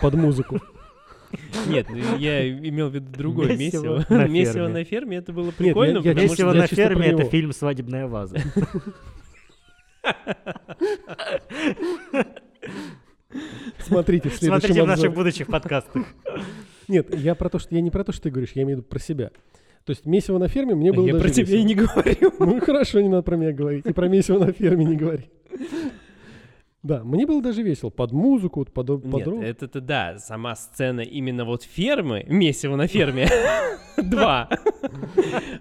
под 0.00 0.14
музыку, 0.14 0.60
Нет, 1.68 1.86
ну, 1.88 2.16
я 2.18 2.48
имел 2.50 2.88
в 2.88 2.94
виду 2.94 3.06
другое 3.16 3.56
Месиво 3.56 3.98
месиво. 3.98 4.06
на 4.08 4.26
Месиво 4.26 4.52
ферме. 4.54 4.68
на 4.72 4.84
ферме, 4.84 5.16
это 5.18 5.32
было 5.32 5.46
я- 5.46 5.52
прикольно, 5.52 5.98
я 5.98 6.02
потому 6.02 6.14
чисто- 6.28 6.34
что... 6.34 6.44
Месиво 6.46 6.52
я 6.54 6.60
на 6.60 6.66
ферме 6.66 7.06
это 7.08 7.24
фильм 7.24 7.52
«Свадебная 7.52 8.06
ваза». 8.08 8.38
смотрите 13.78 14.28
в 14.28 14.34
следующем 14.34 14.60
Смотрите 14.60 14.82
в 14.82 14.86
наших 14.86 15.14
будущих 15.14 15.46
подкастах. 15.46 16.04
Нет, 16.88 17.14
я 17.16 17.34
про 17.34 17.48
то, 17.48 17.58
что 17.58 17.74
я 17.74 17.80
не 17.80 17.90
про 17.90 18.04
то, 18.04 18.12
что 18.12 18.22
ты 18.22 18.30
говоришь, 18.30 18.52
я 18.54 18.62
имею 18.62 18.78
в 18.78 18.80
виду 18.80 18.88
про 18.88 18.98
себя. 18.98 19.30
То 19.84 19.90
есть 19.90 20.04
месиво 20.06 20.38
на 20.38 20.48
ферме 20.48 20.74
мне 20.74 20.92
было 20.92 21.06
Я 21.06 21.12
даже 21.14 21.24
про 21.24 21.32
тебя 21.32 21.56
и 21.56 21.62
не 21.62 21.74
говорю. 21.74 22.32
Ну 22.38 22.60
хорошо, 22.60 23.00
не 23.00 23.08
надо 23.08 23.22
про 23.22 23.36
меня 23.36 23.52
говорить. 23.52 23.86
И 23.86 23.92
про 23.92 24.08
месиво 24.08 24.38
на 24.44 24.52
ферме 24.52 24.84
не 24.84 24.96
говори. 24.96 25.30
Да, 26.82 27.04
мне 27.04 27.26
было 27.26 27.42
даже 27.42 27.62
весело. 27.62 27.90
Под 27.90 28.12
музыку, 28.12 28.60
вот 28.60 28.72
под, 28.72 28.86
под 28.86 29.04
Нет, 29.04 29.26
рок. 29.26 29.42
это-то 29.42 29.80
да, 29.82 30.18
сама 30.18 30.56
сцена 30.56 31.02
именно 31.02 31.44
вот 31.44 31.62
фермы, 31.62 32.24
месиво 32.26 32.76
на 32.76 32.86
ферме, 32.86 33.28
два, 34.02 34.48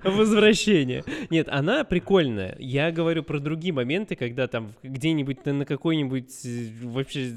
возвращение. 0.04 1.04
Нет, 1.30 1.50
она 1.50 1.84
прикольная. 1.84 2.56
Я 2.58 2.92
говорю 2.92 3.24
про 3.24 3.40
другие 3.40 3.74
моменты, 3.74 4.16
когда 4.16 4.48
там 4.48 4.74
где-нибудь 4.82 5.46
на 5.46 5.54
на 5.54 5.66
какой-нибудь 5.66 6.46
э, 6.46 6.70
вообще 6.84 7.34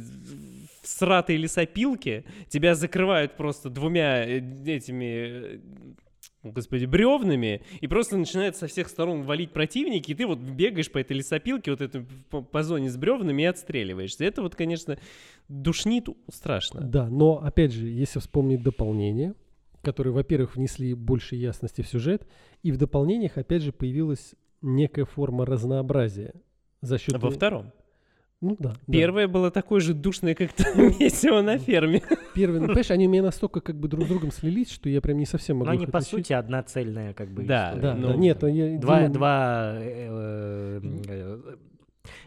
в 0.83 0.89
сратой 0.89 1.37
лесопилке 1.37 2.25
тебя 2.49 2.75
закрывают 2.75 3.37
просто 3.37 3.69
двумя 3.69 4.25
э, 4.25 4.39
этими 4.65 5.05
э, 5.05 5.59
господи, 6.43 6.87
бревнами, 6.87 7.63
и 7.81 7.87
просто 7.87 8.17
начинает 8.17 8.57
со 8.57 8.67
всех 8.67 8.89
сторон 8.89 9.23
валить 9.23 9.53
противники, 9.53 10.11
и 10.11 10.15
ты 10.15 10.27
вот 10.27 10.39
бегаешь 10.39 10.91
по 10.91 10.99
этой 10.99 11.17
лесопилке, 11.17 11.71
вот 11.71 11.81
это 11.81 12.05
по, 12.31 12.43
по 12.43 12.63
зоне 12.63 12.91
с 12.91 12.97
бревнами 12.97 13.43
и 13.43 13.47
отстреливаешься. 13.47 14.25
Это 14.25 14.43
вот, 14.43 14.57
конечно, 14.57 14.99
душнит 15.49 16.09
страшно. 16.31 16.81
Да, 16.81 17.09
но 17.09 17.43
опять 17.43 17.73
же, 17.73 17.89
если 17.89 18.19
вспомнить 18.19 18.63
дополнения, 18.63 19.35
которые, 19.83 20.13
во-первых, 20.13 20.57
внесли 20.57 20.95
больше 20.95 21.37
ясности 21.37 21.83
в 21.83 21.89
сюжет, 21.89 22.27
и 22.63 22.73
в 22.73 22.77
дополнениях, 22.77 23.37
опять 23.37 23.63
же, 23.63 23.73
появилась 23.73 24.35
некая 24.63 25.05
форма 25.05 25.45
разнообразия 25.45 26.35
за 26.81 26.99
счет... 26.99 27.21
Во 27.21 27.31
втором. 27.31 27.73
Ну 28.43 28.57
да. 28.59 28.71
да. 28.71 28.93
Первое 28.93 29.29
было 29.29 29.51
такое 29.51 29.81
же 29.81 29.95
душное, 29.95 30.35
как 30.35 30.53
там 30.53 30.77
месиво 30.77 31.41
на 31.43 31.59
ферме. 31.59 32.03
Первый, 32.35 32.59
ну, 32.61 32.67
понимаешь, 32.67 32.91
они 32.91 33.07
у 33.07 33.11
меня 33.11 33.23
настолько 33.23 33.61
как 33.61 33.77
бы 33.77 33.87
друг 33.89 34.05
с 34.05 34.09
другом 34.09 34.33
слились, 34.33 34.71
что 34.71 34.89
я 34.89 35.01
прям 35.01 35.17
не 35.19 35.27
совсем 35.27 35.59
могу 35.59 35.67
Но 35.67 35.73
они, 35.73 35.85
их 35.85 35.91
по 35.93 35.99
отличить. 35.99 36.27
сути, 36.27 36.33
одна 36.33 36.63
цельная 36.65 37.15
как 37.15 37.29
бы 37.31 37.45
Да, 37.45 37.69
история. 37.71 37.83
Да, 37.83 37.95
ну, 37.95 38.09
да, 38.09 38.15
нет, 38.17 38.39
ну, 38.43 38.49
я, 38.49 38.79
Два, 38.79 39.01
Дима- 39.03 39.09
два, 39.13 39.73
э, 39.77 40.81
э, 41.09 41.57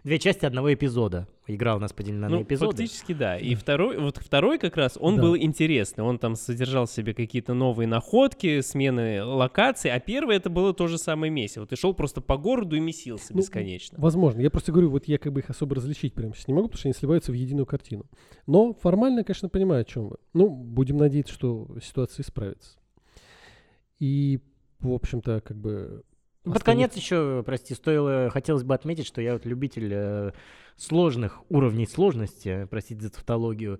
две 0.04 0.20
части 0.20 0.46
одного 0.46 0.74
эпизода. 0.74 1.28
Игра 1.48 1.76
у 1.76 1.80
нас 1.80 1.94
поделена 1.94 2.28
на 2.28 2.38
Ну, 2.38 2.44
эпизоды. 2.44 2.72
фактически, 2.78 3.14
да. 3.14 3.38
И 3.38 3.54
второй, 3.56 4.00
вот 4.00 4.18
второй 4.18 4.58
как 4.58 4.78
раз, 4.78 4.98
он 5.00 5.18
Да. 5.18 5.22
был 5.22 5.38
интересный. 5.38 6.04
Он 6.04 6.18
там 6.18 6.36
содержал 6.36 6.86
в 6.88 6.92
себе 6.92 7.14
какие-то 7.14 7.54
новые 7.54 7.88
находки, 7.88 8.62
смены 8.62 9.24
локаций, 9.24 9.92
а 9.92 10.00
первый 10.00 10.38
это 10.38 10.50
было 10.50 10.74
то 10.74 10.88
же 10.88 10.98
самое 10.98 11.32
месиво. 11.32 11.68
Ты 11.68 11.76
шел 11.76 11.94
просто 11.94 12.22
по 12.22 12.38
городу 12.38 12.76
и 12.76 12.80
месился 12.80 13.34
Ну, 13.34 13.40
бесконечно. 13.40 13.98
Возможно. 14.02 14.42
Я 14.42 14.50
просто 14.50 14.72
говорю, 14.72 14.90
вот 14.90 15.06
я 15.08 15.18
как 15.20 15.34
бы 15.34 15.42
их 15.42 15.50
особо 15.50 15.76
различить 15.76 16.14
прямо 16.14 16.34
сейчас 16.34 16.48
не 16.48 16.54
могу, 16.56 16.68
потому 16.68 16.80
что 16.80 16.88
они 16.88 16.94
сливаются 16.94 17.32
в 17.32 17.36
единую 17.36 17.66
картину. 17.68 18.06
Но 18.48 18.74
формально, 18.74 19.24
конечно, 19.24 19.50
понимаю, 19.50 19.82
о 19.82 19.86
чем 19.86 20.08
вы. 20.10 20.18
Ну, 20.34 20.50
будем 20.50 20.98
надеяться, 20.98 21.34
что 21.34 21.68
ситуация 21.84 22.24
исправится. 22.24 22.78
И, 24.00 24.40
в 24.80 24.92
общем-то, 24.92 25.42
как 25.42 25.58
бы... 25.58 26.04
Под 26.46 26.64
конец 26.64 26.96
еще, 26.96 27.44
прости, 27.46 27.74
стоило, 27.74 28.30
хотелось 28.30 28.64
бы 28.64 28.74
отметить, 28.74 29.06
что 29.08 29.22
я 29.22 29.34
вот 29.34 29.46
любитель 29.46 29.90
э, 29.92 30.32
сложных 30.78 31.42
уровней 31.50 31.88
сложности, 31.88 32.68
простите 32.70 33.02
за 33.02 33.12
тавтологию. 33.12 33.80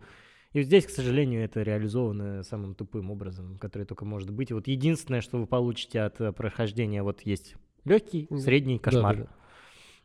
И 0.54 0.60
вот 0.60 0.66
здесь, 0.66 0.86
к 0.86 0.90
сожалению, 0.90 1.44
это 1.44 1.62
реализовано 1.64 2.44
самым 2.44 2.76
тупым 2.76 3.12
образом, 3.12 3.58
который 3.58 3.86
только 3.86 4.06
может 4.06 4.30
быть. 4.32 4.52
И 4.52 4.54
вот 4.54 4.68
единственное, 4.68 5.22
что 5.22 5.38
вы 5.38 5.48
получите 5.48 6.02
от 6.02 6.20
э, 6.22 6.32
прохождения, 6.32 7.04
вот 7.04 7.22
есть 7.22 7.56
легкий, 7.84 8.28
средний, 8.40 8.78
Да, 8.78 8.84
кошмар. 8.84 9.18
да, 9.18 9.24
да. 9.24 9.30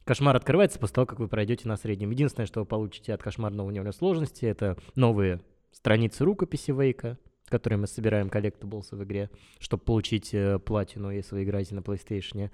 Кошмар 0.05 0.35
открывается 0.35 0.79
после 0.79 0.95
того, 0.95 1.07
как 1.07 1.21
вы 1.21 1.29
пройдете 1.29 1.69
на 1.69 1.77
среднем. 1.77 2.11
Единственное, 2.11 2.47
что 2.47 2.61
вы 2.61 2.67
получите 2.67 3.15
от 3.15 3.23
кошмарного 3.23 3.69
уровня 3.69 3.93
сложности, 3.93 4.45
это 4.45 4.77
новые 4.97 5.41
страницы 5.73 6.25
рукописи 6.25 6.73
Вейка, 6.73 7.17
которые 7.51 7.79
мы 7.79 7.87
собираем 7.87 8.31
коллектаблсы 8.31 8.97
в 8.97 9.05
игре, 9.05 9.29
чтобы 9.59 9.83
получить 9.83 10.33
э, 10.33 10.59
платину, 10.59 11.11
если 11.11 11.35
вы 11.35 11.45
играете 11.45 11.75
на 11.75 11.81
PlayStation. 11.81 12.51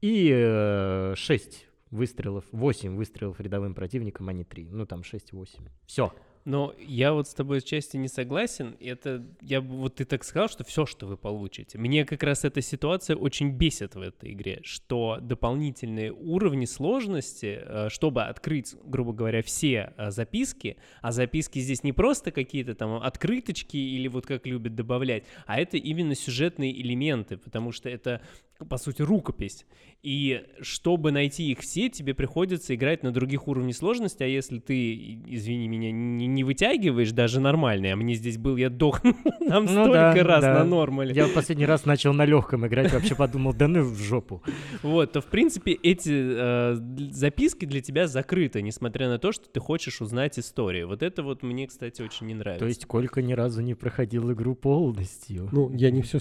И 0.00 1.12
6 1.16 1.66
выстрелов, 1.90 2.44
8 2.52 2.96
выстрелов 2.96 3.40
рядовым 3.40 3.74
противникам, 3.74 4.28
а 4.28 4.32
не 4.32 4.44
3. 4.44 4.68
Ну, 4.70 4.86
там 4.86 5.00
6-8. 5.00 5.60
Все. 5.86 6.12
Но 6.44 6.74
я 6.78 7.12
вот 7.14 7.26
с 7.26 7.34
тобой 7.34 7.58
отчасти 7.58 7.96
не 7.96 8.08
согласен. 8.08 8.76
Это 8.80 9.24
я 9.40 9.60
вот 9.60 9.96
ты 9.96 10.04
так 10.04 10.24
сказал, 10.24 10.48
что 10.48 10.62
все, 10.64 10.84
что 10.84 11.06
вы 11.06 11.16
получите. 11.16 11.78
Мне 11.78 12.04
как 12.04 12.22
раз 12.22 12.44
эта 12.44 12.60
ситуация 12.60 13.16
очень 13.16 13.50
бесит 13.50 13.94
в 13.94 14.00
этой 14.00 14.32
игре, 14.32 14.60
что 14.62 15.18
дополнительные 15.20 16.12
уровни 16.12 16.66
сложности, 16.66 17.60
э, 17.62 17.88
чтобы 17.88 18.24
открыть, 18.24 18.74
грубо 18.84 19.12
говоря, 19.12 19.42
все 19.42 19.94
э, 19.96 20.10
записки, 20.10 20.76
а 21.00 21.12
записки 21.12 21.58
здесь 21.60 21.82
не 21.82 21.92
просто 21.92 22.30
какие-то 22.30 22.74
там 22.74 23.02
открыточки 23.02 23.76
или 23.76 24.08
вот 24.08 24.26
как 24.26 24.46
любят 24.46 24.74
добавлять, 24.74 25.24
а 25.46 25.58
это 25.58 25.78
именно 25.78 26.14
сюжетные 26.14 26.78
элементы, 26.78 27.38
потому 27.38 27.72
что 27.72 27.88
это 27.88 28.20
по 28.58 28.76
сути, 28.76 29.02
рукопись. 29.02 29.66
И 30.02 30.42
чтобы 30.60 31.12
найти 31.12 31.50
их 31.50 31.60
все, 31.60 31.88
тебе 31.88 32.12
приходится 32.12 32.74
играть 32.74 33.02
на 33.02 33.10
других 33.10 33.48
уровнях 33.48 33.74
сложности, 33.74 34.22
а 34.22 34.26
если 34.26 34.58
ты, 34.58 34.94
извини 35.26 35.66
меня, 35.66 35.90
не, 35.92 36.26
не 36.26 36.44
вытягиваешь 36.44 37.12
даже 37.12 37.40
нормальный, 37.40 37.92
а 37.92 37.96
мне 37.96 38.14
здесь 38.14 38.36
был, 38.36 38.56
я 38.56 38.68
дохнул 38.68 39.14
там 39.48 39.64
Ну 39.64 39.70
столько 39.70 40.14
да, 40.14 40.24
раз 40.24 40.42
да. 40.42 40.58
на 40.58 40.64
нормале, 40.64 41.14
Я 41.14 41.26
в 41.26 41.32
последний 41.32 41.64
раз 41.64 41.86
начал 41.86 42.12
на 42.12 42.26
легком 42.26 42.66
играть, 42.66 42.92
вообще 42.92 43.14
подумал, 43.14 43.54
да 43.54 43.66
ну 43.66 43.82
в 43.82 43.96
жопу. 43.98 44.42
вот, 44.82 45.12
то, 45.12 45.22
в 45.22 45.26
принципе, 45.26 45.72
эти 45.72 46.12
э, 46.12 46.76
записки 47.10 47.64
для 47.64 47.80
тебя 47.80 48.06
закрыты, 48.06 48.60
несмотря 48.60 49.08
на 49.08 49.18
то, 49.18 49.32
что 49.32 49.48
ты 49.48 49.58
хочешь 49.58 50.02
узнать 50.02 50.38
историю. 50.38 50.86
Вот 50.86 51.02
это 51.02 51.22
вот 51.22 51.42
мне, 51.42 51.66
кстати, 51.66 52.02
очень 52.02 52.26
не 52.26 52.34
нравится. 52.34 52.64
То 52.64 52.68
есть 52.68 52.84
Колька 52.84 53.22
ни 53.22 53.32
разу 53.32 53.62
не 53.62 53.74
проходил 53.74 54.30
игру 54.32 54.54
полностью. 54.54 55.48
Ну, 55.50 55.72
я 55.72 55.90
не 55.90 56.02
все... 56.02 56.18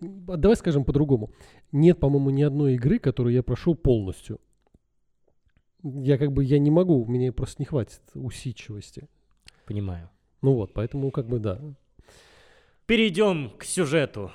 Давай 0.00 0.56
скажем 0.56 0.84
по-другому. 0.84 1.30
Нет, 1.74 1.98
по-моему, 1.98 2.30
ни 2.30 2.42
одной 2.42 2.74
игры, 2.74 3.00
которую 3.00 3.34
я 3.34 3.42
прошел 3.42 3.74
полностью. 3.74 4.38
Я 5.82 6.18
как 6.18 6.30
бы, 6.32 6.44
я 6.44 6.60
не 6.60 6.70
могу, 6.70 7.04
мне 7.04 7.32
просто 7.32 7.56
не 7.60 7.66
хватит 7.66 8.00
усидчивости. 8.14 9.08
Понимаю. 9.66 10.08
Ну 10.40 10.54
вот, 10.54 10.72
поэтому 10.72 11.10
как 11.10 11.26
бы 11.26 11.40
да, 11.40 11.60
Перейдем 12.86 13.50
к 13.58 13.64
сюжету. 13.64 14.30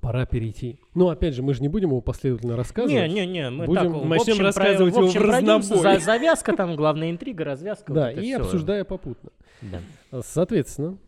пора 0.00 0.26
перейти. 0.26 0.80
Но 0.94 1.10
опять 1.10 1.34
же, 1.34 1.42
мы 1.44 1.54
же 1.54 1.62
не 1.62 1.68
будем 1.68 1.90
его 1.90 2.00
последовательно 2.00 2.56
рассказывать. 2.56 2.94
Не-не-не, 3.12 3.50
мы 3.50 3.66
Будем- 3.66 3.92
так 3.92 4.02
в 4.02 4.06
Начнем 4.08 4.32
общем, 4.32 4.44
рассказывать 4.44 4.92
про- 4.94 5.02
в 5.02 5.04
его 5.04 5.06
общем, 5.06 5.20
в 5.20 5.24
разнобой. 5.24 5.62
За- 5.98 6.04
Завязка 6.04 6.56
там, 6.56 6.74
главная 6.74 7.10
интрига, 7.12 7.44
развязка. 7.44 7.92
Да, 7.92 8.10
вот 8.10 8.18
и 8.18 8.22
всё. 8.24 8.40
обсуждая 8.40 8.82
попутно. 8.84 9.30
Да. 9.62 9.80
Соответственно, 10.22 10.98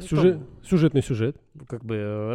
Сюжет, 0.00 0.38
сюжетный 0.64 1.02
сюжет. 1.02 1.36
Как 1.68 1.84
бы 1.84 1.94
э, 1.94 2.34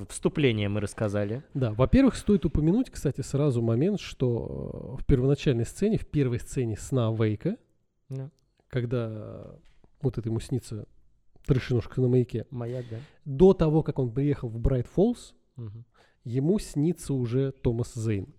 э, 0.00 0.04
вступление 0.08 0.68
мы 0.68 0.80
рассказали. 0.80 1.42
Да, 1.54 1.72
во-первых, 1.74 2.16
стоит 2.16 2.44
упомянуть, 2.46 2.90
кстати, 2.90 3.20
сразу 3.20 3.60
момент, 3.62 4.00
что 4.00 4.94
э, 4.98 5.02
в 5.02 5.06
первоначальной 5.06 5.66
сцене, 5.66 5.98
в 5.98 6.06
первой 6.06 6.40
сцене 6.40 6.76
сна 6.76 7.12
Вейка, 7.12 7.56
Да. 8.08 8.30
когда 8.68 9.08
э, 9.10 9.56
вот 10.00 10.16
это 10.18 10.28
ему 10.28 10.40
снится 10.40 10.86
трешинушка 11.46 12.00
на 12.00 12.08
маяке, 12.08 12.46
Маяк, 12.50 12.86
да. 12.90 12.96
до 13.24 13.52
того, 13.52 13.82
как 13.82 13.98
он 13.98 14.10
приехал 14.10 14.48
в 14.48 14.58
Брайт 14.58 14.86
Фоллс, 14.88 15.34
Мгм. 15.56 15.84
ему 16.24 16.58
снится 16.58 17.12
уже 17.14 17.52
Томас 17.52 17.92
Зейн. 17.94 18.34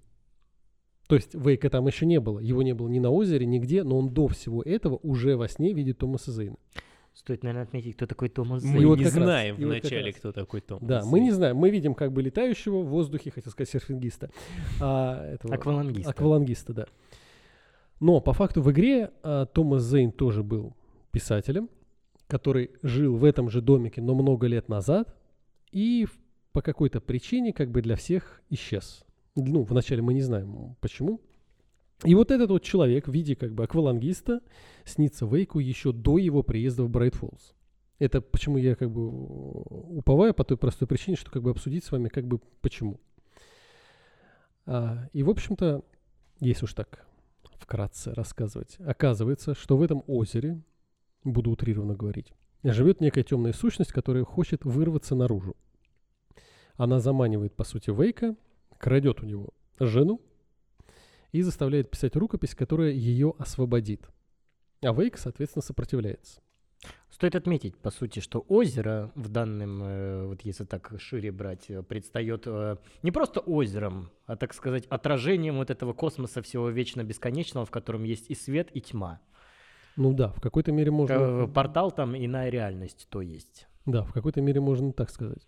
То 1.07 1.15
есть 1.15 1.34
Вейка 1.36 1.69
там 1.69 1.88
еще 1.88 2.05
не 2.05 2.19
было, 2.19 2.39
его 2.39 2.63
не 2.63 2.73
было 2.73 2.89
ни 2.89 2.99
на 2.99 3.09
озере, 3.11 3.45
нигде, 3.45 3.84
но 3.84 3.97
он 3.97 4.09
до 4.09 4.28
всего 4.28 4.61
этого 4.61 4.99
уже 5.03 5.38
во 5.38 5.47
сне 5.47 5.73
видит 5.73 5.99
Томаса 5.99 6.32
Зейна. 6.32 6.57
Стоит, 7.18 7.41
наверное, 7.41 7.63
отметить, 7.63 7.95
кто 7.95 8.05
такой 8.05 8.30
Томас 8.30 8.63
Мы 8.63 8.74
Зейн. 8.74 8.88
вот 8.88 8.99
не 8.99 9.05
раз, 9.05 9.13
знаем 9.13 9.55
вот 9.55 9.63
как 9.63 9.82
вначале, 9.82 10.05
раз. 10.11 10.15
кто 10.18 10.32
такой 10.32 10.61
Том. 10.61 10.78
Да, 10.86 11.03
мы 11.03 11.20
не 11.20 11.32
знаем, 11.32 11.57
мы 11.57 11.72
видим 11.72 11.95
как 11.95 12.11
бы 12.11 12.22
летающего 12.22 12.82
в 12.84 12.89
воздухе, 12.89 13.32
хотел 13.32 13.51
сказать 13.51 13.70
серфингиста, 13.72 14.30
а, 14.80 15.26
этого- 15.34 15.55
Аквалангист. 15.55 16.07
аквалангиста, 16.07 16.74
да. 16.74 16.86
Но 17.99 18.22
по 18.22 18.34
факту 18.34 18.61
в 18.61 18.72
игре 18.72 19.09
а, 19.24 19.47
Томас 19.47 19.82
Зейн 19.82 20.11
тоже 20.11 20.43
был 20.43 20.76
писателем, 21.09 21.72
который 22.28 22.70
жил 22.84 23.15
в 23.15 23.24
этом 23.24 23.49
же 23.49 23.61
домике, 23.61 23.99
но 23.99 24.13
много 24.13 24.45
лет 24.45 24.70
назад, 24.70 25.15
и 25.72 26.05
по 26.51 26.61
какой-то 26.61 27.01
причине 27.01 27.51
как 27.51 27.72
бы 27.72 27.82
для 27.82 27.95
всех 27.95 28.43
исчез. 28.51 29.03
Ну, 29.36 29.63
вначале 29.63 30.03
мы 30.03 30.13
не 30.13 30.22
знаем 30.22 30.76
почему. 30.82 31.20
И 32.04 32.14
вот 32.14 32.32
этот 32.32 32.52
вот 32.52 32.64
человек 32.64 33.08
в 33.08 33.12
виде 33.12 33.36
как 33.36 33.54
бы 33.54 33.64
аквалангиста 33.64 34.41
снится 34.86 35.26
Вейку 35.26 35.60
еще 35.60 35.91
до 35.91 36.18
его 36.18 36.43
приезда 36.43 36.84
в 36.84 36.89
Брайт 36.89 37.16
Фоллс. 37.16 37.56
Это 37.98 38.22
почему 38.22 38.58
я 38.58 38.76
как 38.76 38.91
бы 38.91 39.10
уповаю 39.10 40.34
по 40.36 40.43
той 40.43 40.58
простой 40.58 40.88
причине, 40.88 41.18
что 41.18 41.32
как 41.32 41.41
бы 41.41 41.50
обсудить 41.50 41.84
с 41.84 41.91
вами 41.91 42.10
как 42.10 42.28
бы 42.28 42.39
почему. 42.62 43.00
А, 44.68 45.10
и, 45.14 45.24
в 45.24 45.30
общем-то, 45.30 45.84
если 46.39 46.66
уж 46.66 46.74
так 46.74 47.08
вкратце 47.60 48.14
рассказывать, 48.14 48.78
оказывается, 48.80 49.56
что 49.56 49.78
в 49.78 49.82
этом 49.82 50.04
озере, 50.06 50.62
буду 51.24 51.50
утрированно 51.50 51.95
говорить, 51.95 52.32
живет 52.64 53.02
некая 53.02 53.24
темная 53.24 53.54
сущность, 53.54 53.91
которая 53.91 54.24
хочет 54.24 54.64
вырваться 54.66 55.16
наружу. 55.16 55.56
Она 56.76 57.00
заманивает, 57.00 57.56
по 57.56 57.64
сути, 57.64 57.89
Вейка, 57.89 58.36
крадет 58.78 59.24
у 59.24 59.26
него 59.26 59.50
жену 59.80 60.22
и 61.38 61.44
заставляет 61.44 61.92
писать 61.92 62.16
рукопись, 62.16 62.56
которая 62.56 62.92
ее 62.92 63.34
освободит. 63.38 64.10
А 64.82 64.92
Вейк, 64.92 65.18
соответственно, 65.18 65.62
сопротивляется. 65.62 66.42
Стоит 67.10 67.36
отметить, 67.36 67.76
по 67.78 67.92
сути, 67.92 68.20
что 68.20 68.44
озеро 68.48 69.12
в 69.16 69.30
данном, 69.30 69.82
э, 69.84 70.26
вот 70.26 70.42
если 70.42 70.66
так 70.66 70.92
шире 71.00 71.32
брать, 71.32 71.70
э, 71.70 71.84
предстает 71.84 72.44
э, 72.46 72.78
не 73.02 73.12
просто 73.12 73.40
озером, 73.40 74.12
а, 74.26 74.36
так 74.36 74.54
сказать, 74.54 74.86
отражением 74.88 75.58
вот 75.58 75.70
этого 75.70 75.94
космоса 75.94 76.42
всего 76.42 76.70
вечно 76.70 77.04
бесконечного, 77.04 77.66
в 77.66 77.72
котором 77.72 78.04
есть 78.04 78.30
и 78.30 78.36
свет, 78.36 78.70
и 78.74 78.82
тьма. 78.82 79.20
Ну 79.96 80.14
да, 80.14 80.30
в 80.30 80.42
какой-то 80.42 80.72
мере 80.72 80.92
можно... 80.92 81.48
Портал 81.48 81.92
там 81.92 82.16
иная 82.16 82.50
реальность, 82.50 83.08
то 83.10 83.22
есть. 83.22 83.68
Да, 83.86 84.04
в 84.04 84.14
какой-то 84.14 84.42
мере 84.42 84.60
можно 84.60 84.92
так 84.92 85.10
сказать. 85.10 85.48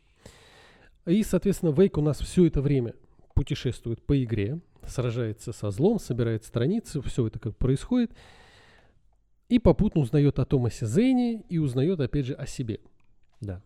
И, 1.06 1.24
соответственно, 1.24 1.72
Вейк 1.72 1.98
у 1.98 2.02
нас 2.02 2.20
все 2.20 2.46
это 2.46 2.62
время 2.62 2.96
путешествует 3.36 4.04
по 4.04 4.24
игре, 4.24 4.60
сражается 4.86 5.52
со 5.54 5.72
злом, 5.72 6.00
собирает 6.00 6.44
страницы, 6.44 7.02
все 7.02 7.28
это 7.28 7.40
как 7.40 7.58
происходит. 7.58 8.12
И 9.48 9.60
попутно 9.60 10.02
узнает 10.02 10.40
о 10.40 10.46
Томасе 10.46 10.86
Зейне 10.86 11.42
и 11.50 11.58
узнает, 11.58 12.00
опять 12.00 12.26
же, 12.26 12.34
о 12.34 12.46
себе. 12.46 12.80
Да. 13.42 13.62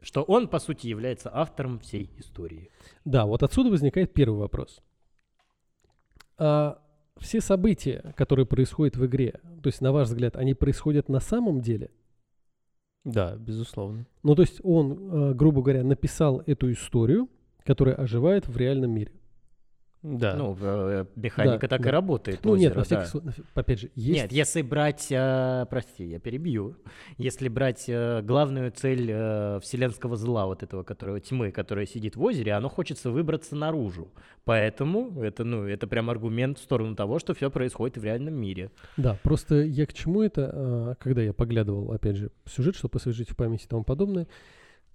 Что 0.00 0.22
он, 0.22 0.48
по 0.48 0.58
сути, 0.58 0.88
является 0.88 1.30
автором 1.32 1.78
всей 1.78 2.10
истории. 2.18 2.70
Да, 3.04 3.24
вот 3.24 3.42
отсюда 3.42 3.70
возникает 3.70 4.12
первый 4.12 4.38
вопрос. 4.38 4.82
А 6.36 6.82
все 7.18 7.40
события, 7.40 8.12
которые 8.16 8.46
происходят 8.46 8.96
в 8.96 9.06
игре, 9.06 9.40
то 9.62 9.68
есть, 9.68 9.80
на 9.80 9.92
ваш 9.92 10.08
взгляд, 10.08 10.36
они 10.36 10.54
происходят 10.54 11.08
на 11.08 11.20
самом 11.20 11.60
деле? 11.60 11.90
Да, 13.04 13.36
безусловно. 13.36 14.06
Ну, 14.22 14.34
то 14.34 14.42
есть 14.42 14.60
он, 14.62 14.92
э, 14.92 15.34
грубо 15.34 15.62
говоря, 15.62 15.82
написал 15.82 16.42
эту 16.46 16.70
историю, 16.72 17.28
которая 17.64 17.94
оживает 17.94 18.46
в 18.46 18.56
реальном 18.56 18.92
мире. 18.92 19.12
Да. 20.02 20.34
Ну, 20.34 20.56
э, 20.60 21.04
механика 21.14 21.60
Да, 21.60 21.68
так 21.68 21.80
и 21.80 21.84
да. 21.84 21.90
работает. 21.92 22.40
Ну, 22.42 22.56
нет, 22.56 22.72
озеро, 22.72 22.78
на 22.78 22.84
всякий 22.84 23.02
да. 23.02 23.06
случай, 23.06 23.42
опять 23.54 23.80
же, 23.80 23.90
есть... 23.94 24.22
Нет, 24.22 24.32
если 24.32 24.62
брать, 24.62 25.06
э, 25.10 25.66
прости, 25.70 26.04
я 26.04 26.18
перебью, 26.18 26.76
если 27.18 27.48
брать 27.48 27.84
э, 27.86 28.20
главную 28.22 28.72
цель 28.72 29.08
э, 29.10 29.60
вселенского 29.62 30.16
зла, 30.16 30.46
вот 30.46 30.64
этого, 30.64 30.82
которого 30.82 31.20
тьмы, 31.20 31.52
которая 31.52 31.86
сидит 31.86 32.16
в 32.16 32.22
озере, 32.22 32.52
оно 32.52 32.68
хочется 32.68 33.10
выбраться 33.10 33.54
наружу. 33.54 34.10
Поэтому 34.44 35.22
это, 35.22 35.44
ну, 35.44 35.64
это 35.64 35.86
прям 35.86 36.10
аргумент 36.10 36.58
в 36.58 36.62
сторону 36.62 36.96
того, 36.96 37.20
что 37.20 37.32
все 37.32 37.48
происходит 37.48 37.96
в 37.96 38.04
реальном 38.04 38.34
мире. 38.34 38.70
Да, 38.96 39.16
просто 39.22 39.62
я 39.62 39.86
к 39.86 39.92
чему 39.92 40.22
это, 40.22 40.50
а, 40.52 40.94
когда 40.96 41.22
я 41.22 41.32
поглядывал, 41.32 41.92
опять 41.92 42.16
же, 42.16 42.32
сюжет, 42.46 42.74
чтобы 42.74 42.96
освежить 42.96 43.30
в 43.30 43.36
памяти 43.36 43.66
и 43.66 43.68
тому 43.68 43.84
подобное, 43.84 44.26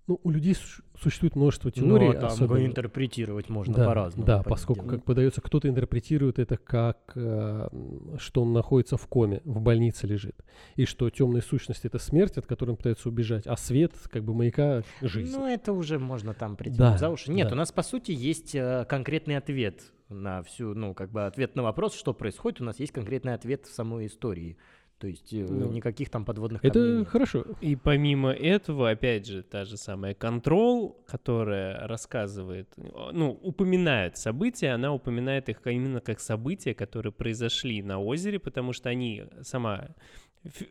ну, 0.07 0.19
у 0.23 0.29
людей 0.29 0.55
су- 0.55 0.81
существует 1.01 1.35
множество 1.35 1.69
теорий, 1.71 2.07
Но 2.07 2.13
там 2.13 2.25
особенно- 2.25 2.65
интерпретировать 2.65 3.49
можно 3.49 3.73
да, 3.75 3.85
по-разному. 3.85 4.25
Да, 4.25 4.33
понятное 4.35 4.49
поскольку, 4.49 4.85
как 4.87 5.03
подается, 5.03 5.41
кто-то 5.41 5.67
интерпретирует 5.67 6.39
это 6.39 6.57
как, 6.57 7.11
э, 7.15 7.69
что 8.17 8.41
он 8.41 8.53
находится 8.53 8.97
в 8.97 9.05
коме, 9.07 9.41
в 9.43 9.59
больнице 9.61 10.07
лежит, 10.07 10.35
и 10.75 10.85
что 10.85 11.09
темная 11.09 11.41
сущность 11.41 11.85
это 11.85 11.99
смерть, 11.99 12.37
от 12.37 12.45
которой 12.45 12.71
он 12.71 12.77
пытается 12.77 13.09
убежать, 13.09 13.45
а 13.47 13.57
свет, 13.57 13.93
как 14.11 14.23
бы 14.23 14.33
маяка, 14.33 14.83
жизнь. 15.01 15.35
Ну, 15.37 15.45
это 15.45 15.73
уже 15.73 15.99
можно 15.99 16.33
там 16.33 16.55
прийти 16.55 16.77
Да, 16.77 16.97
за 16.97 17.09
уши. 17.09 17.31
Нет, 17.31 17.49
да. 17.49 17.53
у 17.53 17.57
нас, 17.57 17.71
по 17.71 17.83
сути, 17.83 18.11
есть 18.11 18.55
э, 18.55 18.85
конкретный 18.87 19.37
ответ 19.37 19.81
на 20.09 20.41
всю, 20.43 20.73
ну, 20.73 20.93
как 20.93 21.11
бы 21.11 21.25
ответ 21.25 21.55
на 21.57 21.63
вопрос, 21.63 21.93
что 21.93 22.13
происходит, 22.13 22.61
у 22.61 22.63
нас 22.63 22.79
есть 22.79 22.93
конкретный 22.93 23.33
ответ 23.33 23.65
в 23.65 23.73
самой 23.73 24.05
истории. 24.05 24.57
То 24.99 25.07
есть 25.07 25.31
э, 25.33 25.45
Ну, 25.47 25.71
никаких 25.71 26.09
там 26.09 26.25
подводных 26.25 26.61
камней 26.61 26.71
это 26.71 26.97
нет. 26.99 27.07
хорошо. 27.07 27.45
И 27.61 27.75
помимо 27.75 28.31
этого, 28.31 28.89
опять 28.89 29.27
же, 29.27 29.43
та 29.43 29.63
же 29.65 29.77
самая 29.77 30.13
контрол, 30.15 31.03
которая 31.07 31.87
рассказывает, 31.87 32.73
ну, 33.13 33.31
упоминает 33.43 34.17
события, 34.17 34.69
она 34.69 34.93
упоминает 34.93 35.49
их 35.49 35.59
именно 35.65 36.01
как 36.01 36.19
события, 36.19 36.73
которые 36.73 37.11
произошли 37.13 37.83
на 37.83 37.99
озере, 37.99 38.39
потому 38.39 38.73
что 38.73 38.89
они 38.89 39.25
сама 39.41 39.89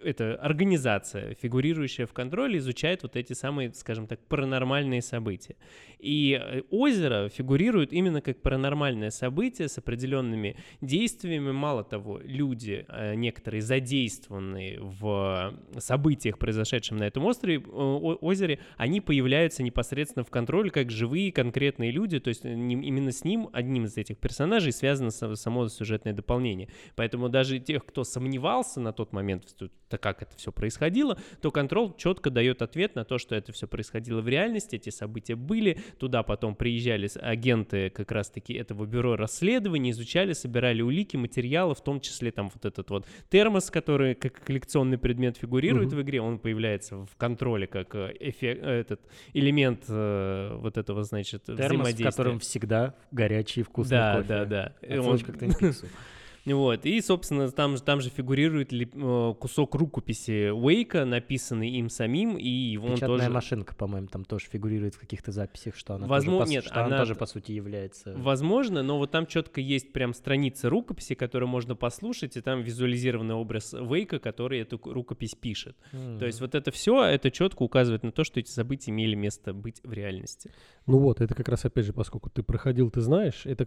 это 0.02 0.36
организация, 0.36 1.34
фигурирующая 1.34 2.06
в 2.06 2.12
контроле, 2.12 2.58
изучает 2.58 3.02
вот 3.02 3.16
эти 3.16 3.32
самые, 3.32 3.72
скажем 3.74 4.06
так, 4.06 4.20
паранормальные 4.26 5.02
события. 5.02 5.56
И 5.98 6.40
э, 6.40 6.62
озеро 6.70 7.28
фигурирует 7.28 7.92
именно 7.92 8.20
как 8.20 8.40
паранормальное 8.42 9.10
событие 9.10 9.68
с 9.68 9.78
определенными 9.78 10.56
действиями. 10.80 11.52
Мало 11.52 11.84
того, 11.84 12.20
люди, 12.22 12.84
э, 12.88 13.14
некоторые 13.14 13.62
задействованные 13.62 14.78
в 14.80 15.54
событиях, 15.78 16.38
произошедших 16.38 16.98
на 16.98 17.04
этом 17.04 17.24
острове, 17.24 17.56
э, 17.56 17.60
озере, 17.60 18.60
они 18.76 19.00
появляются 19.00 19.62
непосредственно 19.62 20.24
в 20.24 20.30
контроле 20.30 20.70
как 20.70 20.90
живые 20.90 21.32
конкретные 21.32 21.90
люди, 21.90 22.20
то 22.20 22.28
есть 22.28 22.44
именно 22.44 23.12
с 23.12 23.24
ним, 23.24 23.48
одним 23.52 23.84
из 23.86 23.96
этих 23.96 24.18
персонажей, 24.18 24.72
связано 24.72 25.08
са- 25.08 25.34
само 25.34 25.68
сюжетное 25.68 26.12
дополнение. 26.12 26.68
Поэтому 26.94 27.28
даже 27.28 27.58
тех, 27.58 27.84
кто 27.84 28.04
сомневался 28.04 28.80
на 28.80 28.92
тот 28.92 29.12
момент, 29.12 29.44
в 29.44 29.54
ту- 29.56 29.70
то 29.88 29.98
как 29.98 30.22
это 30.22 30.36
все 30.36 30.50
происходило, 30.52 31.18
то 31.40 31.50
контрол 31.50 31.94
четко 31.96 32.30
дает 32.30 32.62
ответ 32.62 32.94
на 32.96 33.04
то, 33.04 33.18
что 33.18 33.34
это 33.34 33.52
все 33.52 33.66
происходило 33.66 34.20
в 34.20 34.28
реальности, 34.28 34.76
эти 34.76 34.90
события 34.90 35.36
были, 35.36 35.78
туда 35.98 36.22
потом 36.22 36.54
приезжали 36.54 37.08
агенты 37.20 37.90
как 37.90 38.10
раз-таки 38.12 38.54
этого 38.54 38.84
бюро 38.86 39.16
расследований, 39.16 39.90
изучали, 39.92 40.32
собирали 40.32 40.82
улики, 40.82 41.16
материалы, 41.16 41.74
в 41.74 41.80
том 41.82 42.00
числе 42.00 42.30
там 42.32 42.50
вот 42.52 42.64
этот 42.64 42.90
вот 42.90 43.06
термос, 43.30 43.70
который 43.70 44.14
как 44.14 44.42
коллекционный 44.44 44.98
предмет 44.98 45.36
фигурирует 45.36 45.88
Мгм. 45.88 45.96
в 45.98 46.02
игре, 46.02 46.20
он 46.20 46.38
появляется 46.38 46.96
в 47.06 47.16
контроле 47.16 47.66
как 47.66 47.94
э, 47.94 48.14
эффект, 48.20 48.60
э, 48.64 48.70
этот 48.80 49.00
элемент 49.32 49.84
э, 49.88 50.56
вот 50.60 50.76
этого, 50.78 51.04
значит, 51.04 51.44
Термос, 51.44 51.60
в 51.60 51.64
взаимодействия. 51.66 52.04
котором 52.10 52.38
всегда 52.40 52.94
горячий 53.12 53.62
вкусный 53.62 53.98
да, 53.98 54.14
кофе. 54.16 54.28
да, 54.28 54.44
да. 54.44 54.72
И 54.82 54.98
он-. 54.98 55.16
Вот, 56.46 56.86
и, 56.86 57.00
собственно, 57.00 57.50
там, 57.50 57.76
же- 57.76 57.82
там 57.82 58.00
же 58.00 58.08
фигурирует 58.10 58.72
ли- 58.72 58.88
э, 58.92 59.34
кусок 59.38 59.74
рукописи 59.74 60.50
Уэйка, 60.50 61.04
написанный 61.04 61.70
им 61.70 61.88
самим, 61.90 62.36
и 62.38 62.76
он 62.76 62.94
Печатная 62.94 63.18
тоже... 63.18 63.30
машинка, 63.30 63.74
по-моему, 63.74 64.06
там 64.06 64.24
тоже 64.24 64.46
фигурирует 64.46 64.94
в 64.94 65.00
каких-то 65.00 65.32
записях, 65.32 65.74
что 65.76 65.94
она, 65.94 66.06
Возможно- 66.06 66.38
тоже, 66.40 66.48
по, 66.48 66.52
нет, 66.52 66.64
что 66.64 66.74
она 66.76 66.86
она- 66.86 66.98
тоже, 66.98 67.14
по 67.16 67.26
сути, 67.26 67.52
является... 67.52 68.14
Возможно, 68.16 68.82
но 68.82 68.98
вот 68.98 69.10
там 69.10 69.26
четко 69.26 69.60
есть 69.60 69.92
прям 69.92 70.14
страница 70.14 70.70
рукописи, 70.70 71.14
которую 71.14 71.48
можно 71.48 71.74
послушать, 71.74 72.36
и 72.36 72.40
там 72.40 72.62
визуализированный 72.62 73.34
образ 73.34 73.72
Вейка, 73.72 74.18
который 74.18 74.60
эту 74.60 74.80
рукопись 74.84 75.34
пишет. 75.34 75.76
То 76.18 76.26
есть 76.26 76.40
вот 76.40 76.54
это 76.54 76.70
все, 76.70 77.02
это 77.04 77.30
четко 77.30 77.62
указывает 77.64 78.02
на 78.04 78.12
то, 78.12 78.22
что 78.24 78.38
эти 78.40 78.50
события 78.50 78.90
имели 78.92 79.14
место 79.16 79.52
быть 79.52 79.80
в 79.82 79.92
реальности. 79.92 80.52
Ну 80.86 80.98
вот, 80.98 81.20
это 81.20 81.34
как 81.34 81.48
раз 81.48 81.64
опять 81.64 81.84
же, 81.86 81.92
поскольку 81.92 82.30
ты 82.30 82.42
проходил, 82.44 82.90
ты 82.90 83.00
знаешь, 83.00 83.42
это 83.46 83.66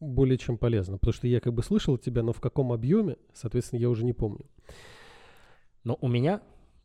более 0.00 0.38
чем 0.38 0.56
полезно. 0.58 0.98
Потому 0.98 1.12
что 1.14 1.26
я 1.26 1.40
как 1.40 1.52
бы 1.52 1.62
слышал 1.62 1.94
от 1.94 2.02
тебя, 2.12 2.22
но 2.22 2.32
в 2.32 2.40
каком 2.40 2.72
объеме, 2.72 3.16
соответственно, 3.32 3.80
я 3.80 3.90
уже 3.90 4.04
не 4.04 4.12
помню. 4.12 4.46
Но 5.84 5.98
у 6.00 6.08
меня, 6.08 6.38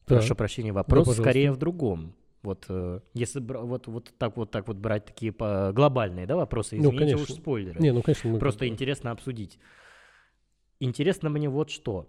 Так. 0.05 0.19
прошу 0.19 0.36
прощения, 0.36 0.73
вопрос 0.73 1.01
пожалуйста. 1.07 1.23
скорее 1.23 1.51
в 1.51 1.57
другом. 1.57 2.15
Вот 2.43 2.65
э, 2.69 3.01
если 3.13 3.39
вот, 3.41 3.88
вот 3.88 4.13
так 4.17 4.38
вот 4.38 4.51
так 4.51 4.67
вот 4.67 4.78
брать 4.78 5.05
такие 5.05 5.32
по- 5.32 5.71
глобальные 5.73 6.25
да, 6.25 6.36
вопросы, 6.36 6.78
Ну, 6.78 6.89
извините 6.89 7.15
уж 7.15 7.21
конечно. 7.21 7.36
спойлеры. 7.36 7.80
Не, 7.82 7.91
ну, 7.91 8.01
конечно, 8.01 8.30
мы... 8.30 8.39
Просто 8.39 8.67
интересно 8.67 9.11
обсудить. 9.11 9.59
Интересно 10.80 11.30
мне 11.30 11.49
вот 11.49 11.69
что. 11.69 12.07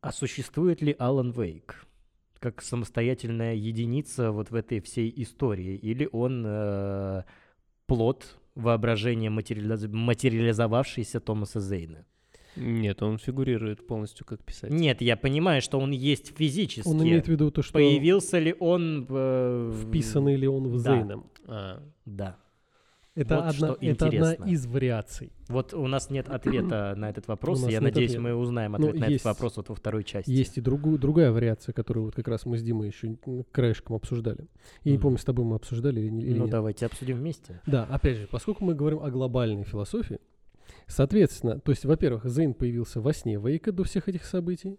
А 0.00 0.12
существует 0.12 0.82
ли 0.82 0.94
Алан 0.98 1.30
Вейк 1.30 1.86
как 2.38 2.60
самостоятельная 2.60 3.54
единица 3.54 4.30
вот 4.32 4.50
в 4.50 4.54
этой 4.54 4.80
всей 4.80 5.12
истории? 5.22 5.76
Или 5.76 6.08
он 6.12 6.44
э, 6.46 7.22
плод 7.86 8.38
воображения 8.54 9.30
материализ- 9.30 9.88
материализовавшийся 9.88 11.20
Томаса 11.20 11.60
Зейна? 11.60 12.04
Нет, 12.56 13.02
он 13.02 13.16
фигурирует 13.18 13.86
полностью 13.86 14.26
как 14.26 14.44
писатель. 14.44 14.76
Нет, 14.76 15.00
я 15.00 15.16
понимаю, 15.16 15.62
что 15.62 15.78
он 15.80 15.90
есть 15.92 16.36
физически. 16.36 16.86
Он 16.86 17.02
имеет 17.02 17.24
в 17.26 17.28
виду 17.28 17.50
то, 17.50 17.62
что 17.62 17.72
Появился 17.72 18.38
ли 18.38 18.54
он... 18.60 19.06
э, 19.08 19.72
вписанный 19.82 20.36
ли 20.36 20.46
он 20.46 20.68
в 20.68 20.82
Да. 20.82 20.94
Зейном. 20.96 21.30
А, 21.46 21.82
Да. 22.04 22.36
Это, 23.14 23.34
Вот 23.36 23.44
одна, 23.44 23.52
что 23.52 23.76
это 23.80 24.06
одна 24.06 24.32
из 24.32 24.66
вариаций. 24.66 25.32
Вот 25.48 25.74
у 25.74 25.86
нас 25.86 26.08
нет 26.08 26.30
ответа 26.30 26.94
на 26.96 27.10
этот 27.10 27.28
вопрос. 27.28 27.60
Я 27.68 27.82
надеюсь, 27.82 28.12
ответа. 28.12 28.22
мы 28.22 28.34
узнаем 28.34 28.72
Ну, 28.72 28.78
ответ 28.88 28.94
на 29.00 29.04
есть- 29.06 29.16
этот 29.16 29.24
вопрос 29.26 29.56
вот 29.58 29.68
во 29.68 29.74
второй 29.74 30.02
части. 30.04 30.30
Есть 30.30 30.56
и 30.56 30.62
другую, 30.62 30.98
другая 30.98 31.30
вариация, 31.30 31.74
которую 31.74 32.04
вот 32.06 32.14
как 32.14 32.26
раз 32.28 32.46
мы 32.46 32.56
с 32.56 32.62
Димой 32.62 32.86
еще 32.88 33.16
краешком 33.52 33.96
обсуждали. 33.96 34.48
Я 34.84 34.92
не 34.92 34.96
Мгм. 34.96 35.02
помню, 35.02 35.18
с 35.18 35.24
тобой 35.24 35.44
мы 35.44 35.56
обсуждали 35.56 36.00
или, 36.00 36.08
не- 36.08 36.22
или 36.24 36.38
ну, 36.38 36.44
нет. 36.44 36.52
давайте 36.52 36.86
обсудим 36.86 37.18
вместе. 37.18 37.60
Да, 37.66 37.84
опять 37.84 38.16
же, 38.16 38.26
поскольку 38.30 38.64
мы 38.64 38.74
говорим 38.74 39.00
о 39.02 39.10
глобальной 39.10 39.64
философии, 39.64 40.18
соответственно, 40.86 41.60
то 41.60 41.70
есть, 41.70 41.84
во-первых, 41.84 42.24
Зейн 42.24 42.54
появился 42.54 43.02
во 43.02 43.12
сне 43.12 43.36
Вейка 43.38 43.72
до 43.72 43.84
всех 43.84 44.08
этих 44.08 44.24
событий. 44.24 44.78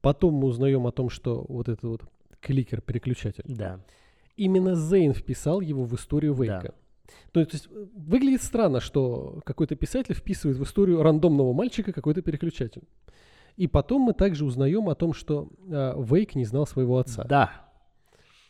Потом 0.00 0.34
мы 0.34 0.46
узнаем 0.46 0.86
о 0.86 0.92
том, 0.92 1.08
что 1.10 1.44
вот 1.48 1.68
этот 1.68 1.82
вот 1.84 2.02
кликер-переключатель. 2.40 3.44
Да. 3.46 3.80
Именно 4.36 4.74
Зейн 4.74 5.12
вписал 5.14 5.60
его 5.60 5.84
в 5.84 5.94
историю 5.94 6.34
Да. 6.34 6.42
Вейка. 6.42 6.68
То 6.68 6.74
то 7.32 7.40
есть, 7.40 7.68
выглядит 7.94 8.42
странно, 8.42 8.80
что 8.80 9.40
какой-то 9.44 9.74
писатель 9.74 10.14
вписывает 10.14 10.58
в 10.58 10.64
историю 10.64 11.02
рандомного 11.02 11.52
мальчика 11.52 11.92
какой-то 11.92 12.22
переключатель. 12.22 12.82
И 13.56 13.66
потом 13.66 14.02
мы 14.02 14.14
также 14.14 14.44
узнаем 14.44 14.88
о 14.88 14.94
том, 14.94 15.12
что 15.12 15.50
э, 15.68 15.94
Вейк 15.98 16.34
не 16.34 16.44
знал 16.44 16.66
своего 16.66 16.98
отца. 16.98 17.24
Да. 17.24 17.68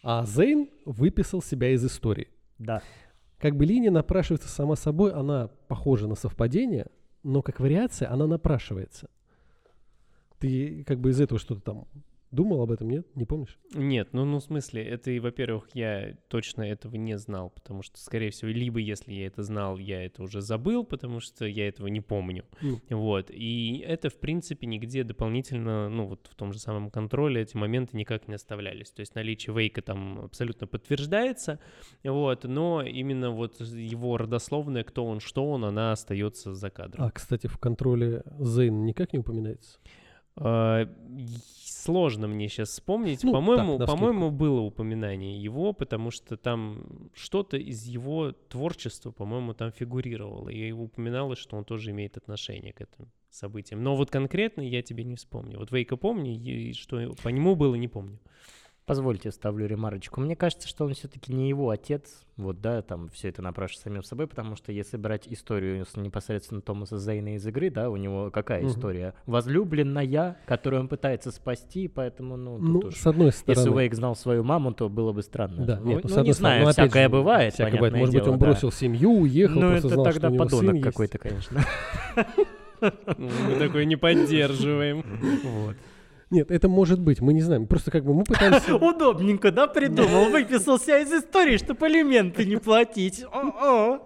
А 0.02 0.24
Зейн 0.24 0.68
выписал 0.84 1.42
себя 1.42 1.70
из 1.70 1.84
истории. 1.84 2.28
Да. 2.58 2.82
Как 3.38 3.56
бы 3.56 3.64
линия 3.64 3.90
напрашивается 3.90 4.48
сама 4.48 4.76
собой, 4.76 5.12
она 5.12 5.48
похожа 5.68 6.06
на 6.06 6.14
совпадение, 6.14 6.86
но 7.22 7.42
как 7.42 7.60
вариация 7.60 8.10
она 8.10 8.26
напрашивается. 8.26 9.08
Ты 10.38 10.84
как 10.84 11.00
бы 11.00 11.10
из 11.10 11.20
этого 11.20 11.38
что-то 11.38 11.60
там 11.60 11.86
думал 12.32 12.62
об 12.62 12.72
этом, 12.72 12.88
нет? 12.90 13.06
Не 13.14 13.24
помнишь? 13.24 13.58
Нет, 13.74 14.08
ну, 14.12 14.24
ну, 14.24 14.38
в 14.38 14.42
смысле, 14.42 14.82
это, 14.82 15.10
и, 15.10 15.20
во-первых, 15.20 15.68
я 15.74 16.16
точно 16.28 16.62
этого 16.62 16.96
не 16.96 17.16
знал, 17.18 17.50
потому 17.50 17.82
что, 17.82 17.98
скорее 18.00 18.30
всего, 18.30 18.50
либо 18.50 18.80
если 18.80 19.12
я 19.12 19.26
это 19.26 19.42
знал, 19.42 19.78
я 19.78 20.04
это 20.04 20.22
уже 20.22 20.40
забыл, 20.40 20.84
потому 20.84 21.20
что 21.20 21.46
я 21.46 21.68
этого 21.68 21.86
не 21.86 22.00
помню. 22.00 22.44
Ну. 22.62 22.80
Вот, 22.90 23.30
и 23.30 23.84
это, 23.86 24.08
в 24.08 24.18
принципе, 24.18 24.66
нигде 24.66 25.04
дополнительно, 25.04 25.88
ну, 25.88 26.06
вот 26.06 26.28
в 26.30 26.34
том 26.34 26.52
же 26.52 26.58
самом 26.58 26.90
контроле 26.90 27.42
эти 27.42 27.56
моменты 27.56 27.96
никак 27.96 28.28
не 28.28 28.34
оставлялись. 28.34 28.90
То 28.90 29.00
есть 29.00 29.14
наличие 29.14 29.54
Вейка 29.54 29.82
там 29.82 30.20
абсолютно 30.24 30.66
подтверждается, 30.66 31.60
вот, 32.02 32.44
но 32.44 32.82
именно 32.82 33.30
вот 33.30 33.60
его 33.60 34.16
родословная, 34.16 34.84
кто 34.84 35.04
он, 35.04 35.20
что 35.20 35.44
он, 35.48 35.64
она 35.64 35.92
остается 35.92 36.54
за 36.54 36.70
кадром. 36.70 37.04
А, 37.04 37.10
кстати, 37.10 37.46
в 37.46 37.58
контроле 37.58 38.22
Зейн 38.38 38.84
никак 38.84 39.12
не 39.12 39.18
упоминается. 39.18 39.78
А, 40.36 40.88
Сложно 41.82 42.28
мне 42.28 42.48
сейчас 42.48 42.68
вспомнить. 42.68 43.24
Ну, 43.24 43.32
по-моему, 43.32 43.76
так, 43.76 43.88
по-моему, 43.88 44.30
было 44.30 44.60
упоминание 44.60 45.42
его, 45.42 45.72
потому 45.72 46.12
что 46.12 46.36
там 46.36 47.10
что-то 47.12 47.56
из 47.56 47.84
его 47.86 48.30
творчества, 48.48 49.10
по-моему, 49.10 49.52
там 49.52 49.72
фигурировало. 49.72 50.48
И 50.48 50.70
упоминалось, 50.70 51.40
что 51.40 51.56
он 51.56 51.64
тоже 51.64 51.90
имеет 51.90 52.16
отношение 52.16 52.72
к 52.72 52.82
этим 52.82 53.10
событиям. 53.30 53.82
Но 53.82 53.96
вот 53.96 54.12
конкретно 54.12 54.60
я 54.60 54.80
тебе 54.82 55.02
не 55.02 55.16
вспомню. 55.16 55.58
Вот 55.58 55.72
Вейка 55.72 55.96
помню, 55.96 56.34
и 56.34 56.72
что 56.72 57.14
по 57.20 57.30
нему 57.30 57.56
было, 57.56 57.74
не 57.74 57.88
помню. 57.88 58.20
Позвольте, 58.84 59.30
ставлю 59.30 59.66
ремарочку. 59.66 60.20
Мне 60.20 60.34
кажется, 60.34 60.66
что 60.66 60.84
он 60.84 60.94
все-таки 60.94 61.32
не 61.32 61.48
его 61.48 61.70
отец. 61.70 62.22
Вот, 62.36 62.60
да, 62.60 62.82
там 62.82 63.08
все 63.10 63.28
это 63.28 63.40
напрашивается 63.40 63.84
самим 63.84 64.02
собой, 64.02 64.26
потому 64.26 64.56
что 64.56 64.72
если 64.72 64.96
брать 64.96 65.28
историю 65.28 65.86
непосредственно 65.94 66.60
Томаса 66.62 66.98
Зейна 66.98 67.36
из 67.36 67.46
игры, 67.46 67.70
да, 67.70 67.90
у 67.90 67.96
него 67.96 68.32
какая 68.32 68.62
Мгм. 68.62 68.70
история? 68.70 69.14
Возлюбленная, 69.26 70.36
которую 70.46 70.80
он 70.80 70.88
пытается 70.88 71.30
спасти, 71.30 71.86
поэтому, 71.86 72.36
ну, 72.36 72.58
Ну, 72.58 72.78
уж- 72.80 72.96
с 72.96 73.06
одной 73.06 73.26
Если 73.26 73.52
стороны... 73.54 73.78
Вейк 73.82 73.94
знал 73.94 74.16
свою 74.16 74.42
маму, 74.42 74.72
то 74.72 74.88
было 74.88 75.12
бы 75.12 75.22
странно. 75.22 75.64
Да, 75.64 75.78
ну, 75.78 75.86
нет, 75.86 76.02
ну, 76.02 76.08
ну, 76.08 76.08
с 76.08 76.12
одной 76.18 76.26
не 76.26 76.32
стороны, 76.32 76.34
знаю, 76.34 76.64
ну, 76.64 76.70
всякое 76.72 77.02
же, 77.04 77.08
бывает, 77.08 77.54
Всякое 77.54 77.72
бывает. 77.76 77.94
Может 77.94 78.14
быть, 78.14 78.24
дело, 78.24 78.32
он 78.32 78.38
да. 78.40 78.46
бросил 78.46 78.72
семью, 78.72 79.10
уехал, 79.12 79.54
Ну, 79.60 79.70
просто 79.70 79.86
это 79.86 79.88
знал, 79.94 80.04
что 80.10 80.12
тогда 80.20 80.28
сын 80.30 80.38
подонок 80.38 80.82
какой-то, 80.82 81.18
конечно. 81.18 81.60
Ну, 82.16 82.24
Мы 83.48 83.58
такой 83.60 83.86
не 83.86 83.94
поддерживаем. 83.96 85.04
Вот. 85.44 85.76
Нет, 86.32 86.50
это 86.50 86.66
может 86.66 86.98
быть, 86.98 87.20
мы 87.20 87.34
не 87.34 87.42
знаем. 87.42 87.66
Просто 87.66 87.90
как 87.90 88.06
бы 88.06 88.14
мы 88.14 88.24
пытаемся... 88.24 88.74
Удобненько, 88.80 89.52
да, 89.52 89.66
придумал? 89.66 90.30
Выписался 90.30 90.98
из 90.98 91.12
истории, 91.12 91.58
чтобы 91.58 91.84
алименты 91.84 92.46
не 92.46 92.56
платить. 92.56 93.22
О-о. 93.30 94.00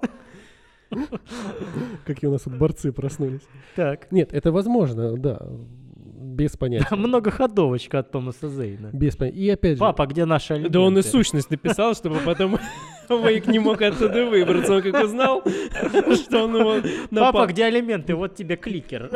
Какие 2.04 2.28
у 2.28 2.32
нас 2.32 2.42
тут 2.42 2.58
борцы 2.58 2.90
проснулись. 2.90 3.42
Так. 3.76 4.10
Нет, 4.10 4.32
это 4.32 4.50
возможно, 4.50 5.16
да. 5.16 5.38
Без 5.86 6.56
понятия. 6.56 6.88
Да, 6.90 6.96
многоходовочка 6.96 8.00
от 8.00 8.10
Томаса 8.10 8.48
Зейна. 8.48 8.90
Без 8.92 9.14
понятия. 9.14 9.38
И 9.38 9.48
опять 9.48 9.74
же... 9.74 9.78
Папа, 9.78 10.06
где 10.06 10.24
наши 10.24 10.54
алименты? 10.54 10.72
Да 10.72 10.80
он 10.80 10.98
и 10.98 11.02
сущность 11.02 11.50
написал, 11.50 11.94
чтобы 11.94 12.18
потом 12.24 12.58
Вейк 13.08 13.46
не 13.46 13.60
мог 13.60 13.80
оттуда 13.82 14.26
выбраться. 14.26 14.74
Он 14.74 14.82
как 14.82 15.04
узнал, 15.04 15.44
что 16.14 16.42
он 16.42 16.56
его 16.56 16.74
Папа, 17.10 17.46
где 17.46 17.66
алименты? 17.66 18.16
Вот 18.16 18.34
тебе 18.34 18.56
кликер. 18.56 19.10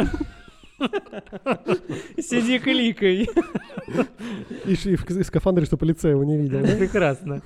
Сиди 2.18 2.58
кликай. 2.58 3.28
И, 4.66 4.72
и 4.72 4.96
в, 4.96 5.24
скафандре, 5.24 5.64
что 5.66 5.76
полицей 5.76 6.12
его 6.12 6.24
не 6.24 6.36
видел, 6.36 6.62
да? 6.62 6.76
Прекрасно. 6.76 7.42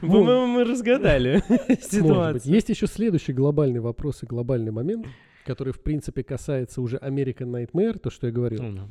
По-моему, 0.00 0.46
мы 0.46 0.64
разгадали 0.64 1.42
ситуацию. 1.80 2.52
Есть 2.52 2.68
еще 2.68 2.86
следующий 2.86 3.32
глобальный 3.32 3.80
вопрос 3.80 4.22
и 4.22 4.26
глобальный 4.26 4.72
момент, 4.72 5.06
который, 5.44 5.72
в 5.72 5.80
принципе, 5.80 6.22
касается 6.22 6.80
уже 6.80 6.96
American 6.96 7.50
Nightmare, 7.50 7.98
то, 7.98 8.10
что 8.10 8.26
я 8.26 8.32
говорил. 8.32 8.62
Ну, 8.62 8.88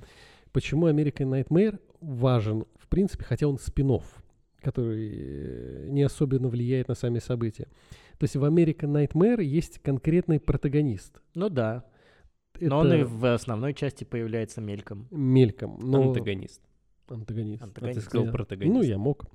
Почему 0.51 0.87
American 0.87 1.29
Nightmare 1.29 1.79
важен, 2.01 2.65
в 2.79 2.87
принципе, 2.87 3.23
хотя 3.23 3.47
он 3.47 3.57
спин 3.57 3.99
который 4.61 5.11
э, 5.13 5.87
не 5.89 6.03
особенно 6.03 6.49
влияет 6.49 6.87
на 6.87 6.95
сами 6.95 7.19
события. 7.19 7.67
То 8.17 8.23
есть 8.23 8.35
в 8.35 8.43
American 8.43 8.91
Nightmare 8.91 9.43
есть 9.43 9.79
конкретный 9.79 10.39
протагонист. 10.39 11.21
Ну 11.35 11.49
да. 11.49 11.85
Это 12.59 12.69
Но 12.69 12.79
он 12.79 12.93
и 12.93 13.03
в 13.03 13.25
основной 13.33 13.73
части 13.73 14.03
появляется 14.03 14.61
мельком. 14.61 15.07
мельком. 15.11 15.77
Но... 15.81 16.09
Антагонист. 16.09 16.61
Антагонист. 17.09 17.61
А 17.61 17.65
ты 17.65 17.69
Антагонист. 17.69 18.05
сказал 18.05 18.25
Я- 18.25 18.31
протагонист. 18.31 18.75
Ну, 18.75 18.81
я 18.83 18.97
мог. 18.97 19.25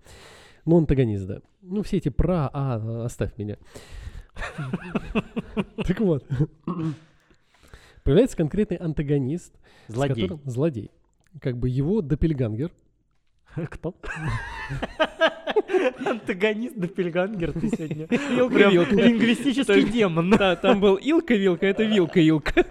Ну, 0.65 0.79
антагонист, 0.79 1.27
да. 1.27 1.41
Ну, 1.63 1.83
все 1.83 1.97
эти 1.97 2.09
про, 2.09 2.49
а, 2.53 3.05
оставь 3.05 3.37
меня. 3.39 3.57
Так 5.87 6.01
вот. 6.01 6.27
Появляется 8.05 8.37
конкретный 8.37 8.77
антагонист, 8.79 9.55
Злодей. 9.89 10.25
которым- 10.29 10.41
злодей. 10.51 10.91
Как 11.41 11.57
бы 11.57 11.69
его 11.69 12.01
допельгангер. 12.03 12.71
Кто? 13.71 13.95
Антагонист 16.07 16.77
Доппельгангер 16.79 17.53
ты 17.53 17.69
сегодня. 17.69 18.07
Вилка, 18.11 18.55
Прям 18.55 18.73
вилка. 18.73 18.95
лингвистический 18.95 19.85
демон. 19.91 20.31
Да, 20.31 20.57
там 20.57 20.81
был 20.81 20.97
Илка-Вилка, 20.97 21.67
это 21.67 21.83
Вилка-Илка. 21.85 22.67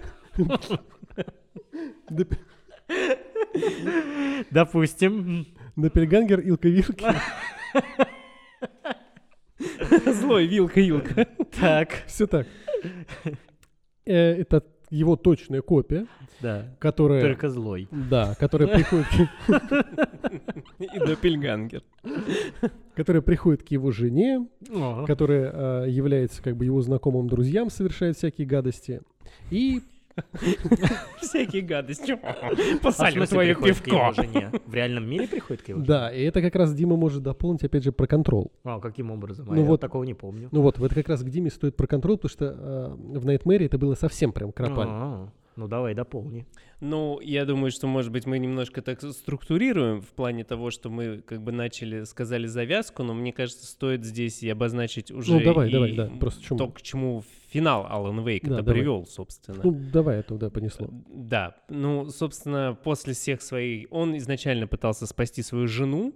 Доп- 2.10 2.36
Допустим. 4.50 5.46
Допельгангер 5.76 6.40
Илка 6.40 6.68
Вилки. 6.68 7.04
Злой 10.12 10.46
Вилка-Илка. 10.46 11.26
Так. 11.60 12.02
Все 12.06 12.26
так. 12.26 12.46
Э, 14.04 14.14
Это 14.40 14.64
его 14.90 15.16
точная 15.16 15.62
копия, 15.62 16.06
Да. 16.42 16.74
которая... 16.78 17.22
Только 17.22 17.48
злой. 17.48 17.88
Да, 17.90 18.34
которая 18.38 18.68
приходит, 18.68 19.06
И 20.78 20.98
допельгангер. 20.98 21.82
которая 22.94 23.22
приходит 23.22 23.62
к 23.62 23.68
его 23.68 23.90
жене, 23.90 24.46
которая 25.06 25.84
э, 25.86 25.90
является 25.90 26.42
как 26.42 26.56
бы 26.56 26.66
его 26.66 26.82
знакомым 26.82 27.28
друзьям, 27.28 27.70
совершает 27.70 28.18
всякие 28.18 28.46
гадости. 28.46 29.00
И 29.50 29.80
Всякие 31.20 31.62
гадости. 31.62 32.12
А 32.22 32.78
Посолю 32.82 33.26
твое 33.26 33.54
пивко. 33.54 34.12
В 34.66 34.74
реальном 34.74 35.08
мире 35.08 35.28
приходит 35.28 35.62
к 35.62 35.68
его 35.68 35.80
да, 35.80 36.12
и 36.12 36.22
это 36.22 36.40
как 36.40 36.54
раз 36.54 36.74
Дима 36.74 36.96
может 36.96 37.22
дополнить, 37.22 37.64
опять 37.64 37.84
же, 37.84 37.92
про 37.92 38.06
контрол. 38.06 38.52
А, 38.64 38.80
каким 38.80 39.10
образом? 39.10 39.46
А 39.50 39.54
Ну 39.54 39.60
я 39.60 39.66
вот- 39.66 39.80
такого 39.80 40.04
не 40.04 40.14
помню. 40.14 40.48
Ну 40.52 40.62
вот, 40.62 40.78
вот 40.78 40.94
как 40.94 41.08
раз 41.08 41.22
к 41.22 41.28
Диме 41.28 41.50
стоит 41.50 41.76
про 41.76 41.86
контрол, 41.86 42.16
потому 42.16 42.30
что 42.30 42.44
э, 42.46 43.18
в 43.18 43.26
Nightmare 43.26 43.66
это 43.66 43.78
было 43.78 43.94
совсем 43.94 44.32
прям 44.32 44.52
кропально. 44.52 45.32
Ну 45.56 45.68
давай 45.68 45.94
дополни. 45.94 46.46
Ну, 46.80 47.20
я 47.20 47.44
думаю, 47.44 47.70
что, 47.70 47.86
может 47.86 48.10
быть, 48.10 48.26
мы 48.26 48.38
немножко 48.38 48.82
так 48.82 49.00
структурируем 49.02 50.00
в 50.00 50.08
плане 50.08 50.44
того, 50.44 50.70
что 50.70 50.90
мы 50.90 51.18
как 51.18 51.42
бы 51.42 51.52
начали, 51.52 52.04
сказали 52.04 52.46
завязку, 52.46 53.02
но 53.02 53.14
мне 53.14 53.32
кажется, 53.32 53.66
стоит 53.66 54.04
здесь 54.04 54.42
и 54.42 54.48
обозначить 54.48 55.10
уже 55.10 55.34
Ну, 55.34 55.44
давай, 55.44 55.68
и 55.68 55.72
давай, 55.72 55.92
да, 55.94 56.10
просто 56.18 56.42
чему. 56.42 56.58
то, 56.58 56.68
к 56.68 56.82
чему 56.82 57.22
финал 57.50 57.86
Алан 57.88 58.24
Вейк 58.24 58.44
Да, 58.44 58.54
это 58.54 58.62
давай. 58.62 58.80
привел, 58.80 59.06
собственно. 59.06 59.60
Ну, 59.62 59.70
давай, 59.92 60.18
это 60.20 60.34
да, 60.34 60.50
понесло. 60.50 60.88
Да, 61.08 61.56
ну, 61.68 62.08
собственно, 62.08 62.76
после 62.82 63.12
всех 63.14 63.42
своих... 63.42 63.86
Он 63.90 64.16
изначально 64.16 64.66
пытался 64.66 65.06
спасти 65.06 65.42
свою 65.42 65.68
жену, 65.68 66.14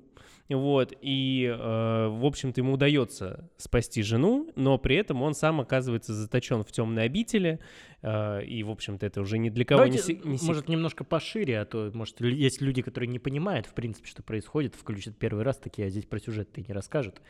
вот, 0.54 0.92
и, 1.00 1.44
э, 1.44 2.08
в 2.08 2.24
общем-то, 2.24 2.60
ему 2.60 2.74
удается 2.74 3.50
спасти 3.56 4.02
жену, 4.02 4.48
но 4.54 4.78
при 4.78 4.96
этом 4.96 5.22
он 5.22 5.34
сам 5.34 5.60
оказывается 5.60 6.14
заточен 6.14 6.62
в 6.62 6.70
темной 6.70 7.04
обители, 7.04 7.58
э, 8.02 8.44
и, 8.44 8.62
в 8.62 8.70
общем-то, 8.70 9.04
это 9.04 9.20
уже 9.20 9.38
ни 9.38 9.50
для 9.50 9.64
кого 9.64 9.86
не, 9.86 9.98
Давайте, 9.98 10.14
не 10.28 10.38
сек- 10.38 10.46
может, 10.46 10.68
немножко 10.68 11.02
пошире, 11.02 11.60
а 11.60 11.64
то, 11.64 11.90
может, 11.92 12.20
есть 12.20 12.60
люди, 12.60 12.82
которые 12.82 13.08
не 13.08 13.18
понимают, 13.18 13.66
в 13.66 13.74
принципе, 13.74 14.08
что 14.08 14.22
происходит, 14.22 14.76
включат 14.76 15.16
первый 15.16 15.42
раз, 15.42 15.56
такие, 15.56 15.88
а 15.88 15.90
здесь 15.90 16.04
про 16.04 16.20
сюжет 16.20 16.52
ты 16.52 16.64
не 16.66 16.72
расскажут. 16.72 17.20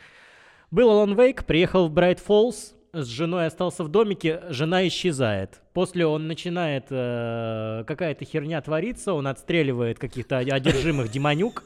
Был 0.70 0.90
Алан 0.90 1.18
Вейк, 1.18 1.46
приехал 1.46 1.88
в 1.88 1.92
Брайт 1.92 2.18
Фоллс, 2.18 2.74
с 2.92 3.06
женой 3.06 3.46
остался 3.46 3.84
в 3.84 3.88
домике, 3.88 4.42
жена 4.48 4.86
исчезает. 4.88 5.60
После 5.72 6.06
он 6.06 6.26
начинает, 6.26 6.86
э, 6.90 7.84
какая-то 7.86 8.24
херня 8.24 8.60
творится, 8.62 9.12
он 9.12 9.26
отстреливает 9.26 9.98
каких-то 9.98 10.38
одержимых 10.38 11.10
демонюк, 11.10 11.64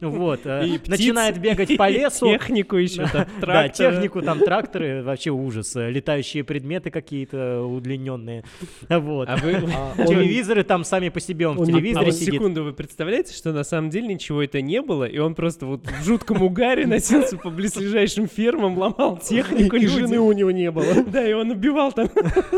вот, 0.00 0.40
э, 0.44 0.66
И 0.66 0.80
начинает 0.86 1.40
бегать 1.40 1.76
по 1.76 1.90
и 1.90 1.94
лесу. 1.98 2.26
Технику 2.26 2.76
еще, 2.76 3.06
там, 3.06 3.26
Да, 3.40 3.68
технику, 3.68 4.22
там 4.22 4.38
тракторы, 4.40 5.02
вообще 5.02 5.30
ужас. 5.30 5.74
э, 5.76 5.90
Летающие 5.90 6.44
предметы 6.44 6.90
какие-то 6.90 7.62
удлиненные. 7.62 8.44
Вот. 8.88 9.28
А 9.28 9.36
вы... 9.36 9.54
А 9.74 9.94
Телевизоры 10.06 10.64
там 10.64 10.84
сами 10.84 11.08
по 11.08 11.20
себе, 11.20 11.48
он 11.48 11.58
в 11.58 11.66
телевизоре 11.66 12.12
сидит. 12.12 12.34
секунду, 12.34 12.64
вы 12.64 12.72
представляете, 12.72 13.34
что 13.34 13.52
на 13.52 13.64
самом 13.64 13.90
деле 13.90 14.08
ничего 14.08 14.42
это 14.42 14.60
не 14.60 14.80
было, 14.82 15.04
и 15.04 15.18
он 15.18 15.34
просто 15.34 15.66
вот 15.66 15.86
в 15.86 16.04
жутком 16.04 16.42
угаре 16.42 16.86
носился 16.86 17.36
по 17.36 17.50
близлежащим 17.50 18.26
фермам, 18.28 18.78
ломал 18.78 19.18
И, 19.22 19.26
технику 19.26 19.76
и 19.76 19.86
жены 19.86 20.18
у 20.20 20.32
него 20.32 20.50
не 20.50 20.70
было. 20.70 20.84
Да, 21.10 21.28
и 21.28 21.32
он 21.32 21.50
убивал 21.50 21.92
там 21.92 22.08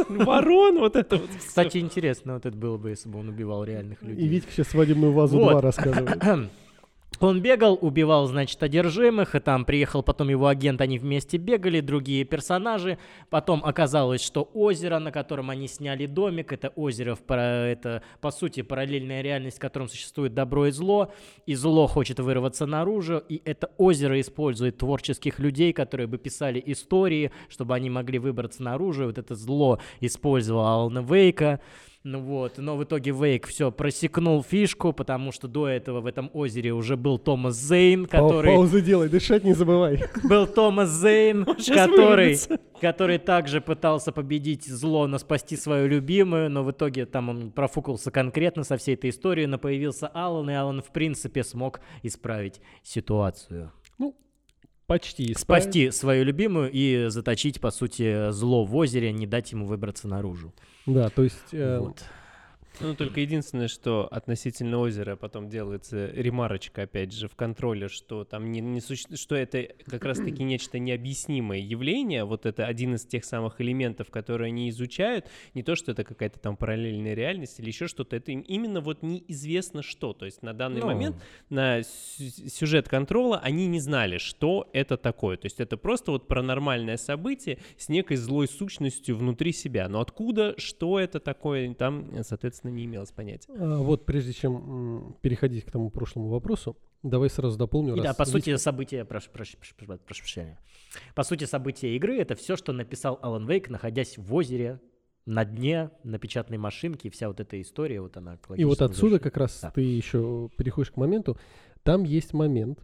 ворон, 0.08 0.78
вот 0.78 0.96
это 0.96 1.16
вот. 1.16 1.30
Кстати, 1.38 1.78
интересно 1.78 2.34
вот 2.34 2.46
это 2.46 2.56
было 2.56 2.76
бы, 2.76 2.90
если 2.90 3.08
бы 3.08 3.18
он 3.20 3.28
убивал 3.28 3.64
реальных 3.64 4.02
И 4.02 4.06
людей. 4.06 4.28
Витька 4.28 4.52
сейчас 4.52 4.68
свадебную 4.68 5.12
вазу. 5.12 5.38
2 5.38 5.60
рассказывает. 5.60 6.22
Он 7.22 7.40
бегал, 7.40 7.78
убивал, 7.80 8.26
значит, 8.26 8.60
одержимых, 8.64 9.36
и 9.36 9.38
там 9.38 9.64
приехал 9.64 10.02
потом 10.02 10.28
его 10.28 10.48
агент, 10.48 10.80
они 10.80 10.98
вместе 10.98 11.36
бегали, 11.36 11.78
другие 11.78 12.24
персонажи. 12.24 12.98
Потом 13.30 13.64
оказалось, 13.64 14.20
что 14.20 14.50
озеро, 14.54 14.98
на 14.98 15.12
котором 15.12 15.48
они 15.48 15.68
сняли 15.68 16.06
домик, 16.06 16.52
это 16.52 16.70
озеро, 16.70 17.16
это, 17.28 18.02
по 18.20 18.32
сути, 18.32 18.62
параллельная 18.62 19.22
реальность, 19.22 19.58
в 19.58 19.60
котором 19.60 19.86
существует 19.86 20.34
добро 20.34 20.66
и 20.66 20.72
зло, 20.72 21.12
и 21.46 21.54
зло 21.54 21.86
хочет 21.86 22.18
вырваться 22.18 22.66
наружу, 22.66 23.18
и 23.28 23.40
это 23.44 23.70
озеро 23.78 24.20
использует 24.20 24.78
творческих 24.78 25.38
людей, 25.38 25.72
которые 25.72 26.08
бы 26.08 26.18
писали 26.18 26.60
истории, 26.66 27.30
чтобы 27.48 27.76
они 27.76 27.88
могли 27.88 28.18
выбраться 28.18 28.64
наружу, 28.64 29.06
вот 29.06 29.18
это 29.18 29.36
зло 29.36 29.78
использовало 30.00 30.72
Алана 30.74 31.06
Вейка, 31.08 31.60
ну 32.04 32.20
вот, 32.20 32.58
но 32.58 32.76
в 32.76 32.82
итоге 32.82 33.12
Вейк 33.12 33.46
все 33.46 33.70
просекнул 33.70 34.42
фишку, 34.42 34.92
потому 34.92 35.30
что 35.30 35.46
до 35.46 35.68
этого 35.68 36.00
в 36.00 36.06
этом 36.06 36.30
озере 36.32 36.72
уже 36.72 36.96
был 36.96 37.16
Томас 37.16 37.54
Зейн, 37.54 38.06
который 38.06 38.54
Паузу 38.54 38.80
делай, 38.80 39.08
дышать 39.08 39.44
не 39.44 39.52
забывай. 39.52 40.02
был 40.24 40.48
Томас 40.48 40.90
Зейн, 40.90 41.44
который, 41.44 42.38
который 42.80 43.18
также 43.18 43.60
пытался 43.60 44.10
победить 44.10 44.64
зло, 44.64 45.06
но 45.06 45.18
спасти 45.18 45.56
свою 45.56 45.86
любимую, 45.86 46.50
но 46.50 46.64
в 46.64 46.72
итоге 46.72 47.06
там 47.06 47.28
он 47.28 47.52
профукался 47.52 48.10
конкретно 48.10 48.64
со 48.64 48.76
всей 48.76 48.94
этой 48.94 49.10
историей, 49.10 49.46
но 49.46 49.58
появился 49.58 50.08
Алан, 50.08 50.50
и 50.50 50.54
Алан 50.54 50.82
в 50.82 50.90
принципе 50.90 51.44
смог 51.44 51.80
исправить 52.02 52.60
ситуацию. 52.82 53.70
Почти. 54.88 55.32
исправил. 55.32 55.62
Спасти 55.62 55.90
свою 55.90 56.24
любимую 56.24 56.70
и 56.70 57.06
заточить, 57.08 57.60
по 57.60 57.70
сути, 57.70 58.30
зло 58.30 58.64
в 58.64 58.74
озере, 58.76 59.12
не 59.12 59.26
дать 59.26 59.52
ему 59.52 59.66
выбраться 59.66 60.08
наружу. 60.08 60.52
Да, 60.86 61.08
то 61.10 61.22
есть... 61.22 61.52
э, 61.52 61.78
Вот. 61.78 62.02
Ну, 62.80 62.94
только 62.94 63.20
единственное, 63.20 63.68
что 63.68 64.08
относительно 64.10 64.78
озера 64.78 65.14
потом 65.16 65.48
делается 65.48 66.06
ремарочка, 66.12 66.82
опять 66.82 67.12
же, 67.12 67.28
в 67.28 67.36
контроле, 67.36 67.88
что 67.88 68.24
там 68.24 68.50
не, 68.50 68.60
не 68.60 68.80
суще- 68.80 69.14
что 69.16 69.36
это 69.36 69.68
как 69.86 70.04
раз-таки 70.04 70.42
нечто 70.42 70.78
необъяснимое 70.78 71.58
явление, 71.58 72.24
вот 72.24 72.46
это 72.46 72.66
один 72.66 72.94
из 72.94 73.04
тех 73.04 73.24
самых 73.24 73.60
элементов, 73.60 74.10
которые 74.10 74.48
они 74.48 74.68
изучают, 74.70 75.26
не 75.54 75.62
то, 75.62 75.76
что 75.76 75.92
это 75.92 76.02
какая-то 76.04 76.38
там 76.40 76.56
параллельная 76.56 77.14
реальность 77.14 77.60
или 77.60 77.68
еще 77.68 77.88
что-то, 77.88 78.16
это 78.16 78.32
им 78.32 78.40
именно 78.40 78.80
вот 78.80 79.02
неизвестно 79.02 79.82
что, 79.82 80.12
то 80.12 80.24
есть 80.24 80.42
на 80.42 80.52
данный 80.54 80.80
Ну, 80.80 80.86
момент 80.86 81.16
на 81.50 81.82
сю- 81.82 82.48
сюжет 82.48 82.88
контрола 82.88 83.38
они 83.38 83.66
не 83.66 83.80
знали, 83.80 84.18
что 84.18 84.68
это 84.72 84.96
такое. 84.96 85.36
То 85.36 85.46
есть 85.46 85.60
это 85.60 85.76
просто 85.76 86.10
вот 86.10 86.26
паранормальное 86.26 86.96
событие 86.96 87.58
с 87.76 87.88
некой 87.88 88.16
злой 88.16 88.48
сущностью 88.48 89.16
внутри 89.16 89.52
себя. 89.52 89.88
Но 89.88 90.00
откуда, 90.00 90.54
что 90.58 90.98
это 90.98 91.20
такое, 91.20 91.74
там, 91.74 92.08
э, 92.14 92.22
соответственно, 92.62 92.70
не 92.72 92.84
имелось 92.84 93.10
понятия. 93.10 93.52
а, 93.58 93.78
Вот 93.78 94.06
прежде 94.06 94.32
чем 94.32 95.16
переходить 95.20 95.64
к 95.64 95.70
тому 95.70 95.90
прошлому 95.90 96.28
вопросу, 96.28 96.76
давай 97.02 97.28
сразу 97.30 97.58
дополню. 97.58 97.96
И 97.96 98.00
да, 98.00 98.14
по 98.14 98.24
сути, 98.24 98.56
события, 98.56 99.04
прошу, 99.04 99.30
прошу- 99.30 99.56
прошу- 99.58 99.74
прошу- 99.76 99.98
прошу 100.04 100.22
прощения. 100.22 100.58
По 101.14 101.22
сути, 101.22 101.44
события 101.44 101.94
игры 101.96 102.18
это 102.18 102.34
все, 102.34 102.56
что 102.56 102.72
написал 102.72 103.18
Алан 103.22 103.46
Вейк, 103.46 103.68
находясь 103.70 104.16
в 104.18 104.34
озере, 104.34 104.80
на 105.24 105.44
дне, 105.44 105.90
на 106.02 106.18
печатной 106.18 106.58
машинке, 106.58 107.06
и 107.06 107.10
вся 107.10 107.28
вот 107.28 107.38
эта 107.38 107.60
история, 107.60 108.00
вот 108.00 108.16
она 108.16 108.38
к 108.38 108.50
И 108.56 108.64
вот 108.64 108.82
отсюда 108.82 108.88
завершению. 108.88 109.20
как 109.20 109.36
раз 109.36 109.60
Да. 109.62 109.70
ты 109.70 109.80
еще 109.82 110.50
переходишь 110.56 110.90
к 110.90 110.96
моменту. 110.96 111.38
Там 111.84 112.02
есть 112.02 112.32
момент. 112.32 112.80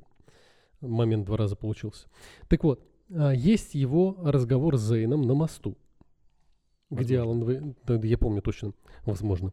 Момент 0.80 1.24
два 1.26 1.36
раза 1.36 1.56
получился. 1.56 2.06
Так 2.48 2.62
вот, 2.62 2.80
а, 3.10 3.32
есть 3.32 3.74
его 3.74 4.16
разговор 4.22 4.76
с 4.76 4.82
Зейном 4.82 5.22
на 5.22 5.34
мосту. 5.34 5.76
Где. 6.90 7.18
Алан 7.20 7.42
Вейк, 7.44 7.76
да, 7.86 7.94
я 7.96 8.16
помню 8.16 8.40
точно, 8.40 8.72
возможно. 9.04 9.52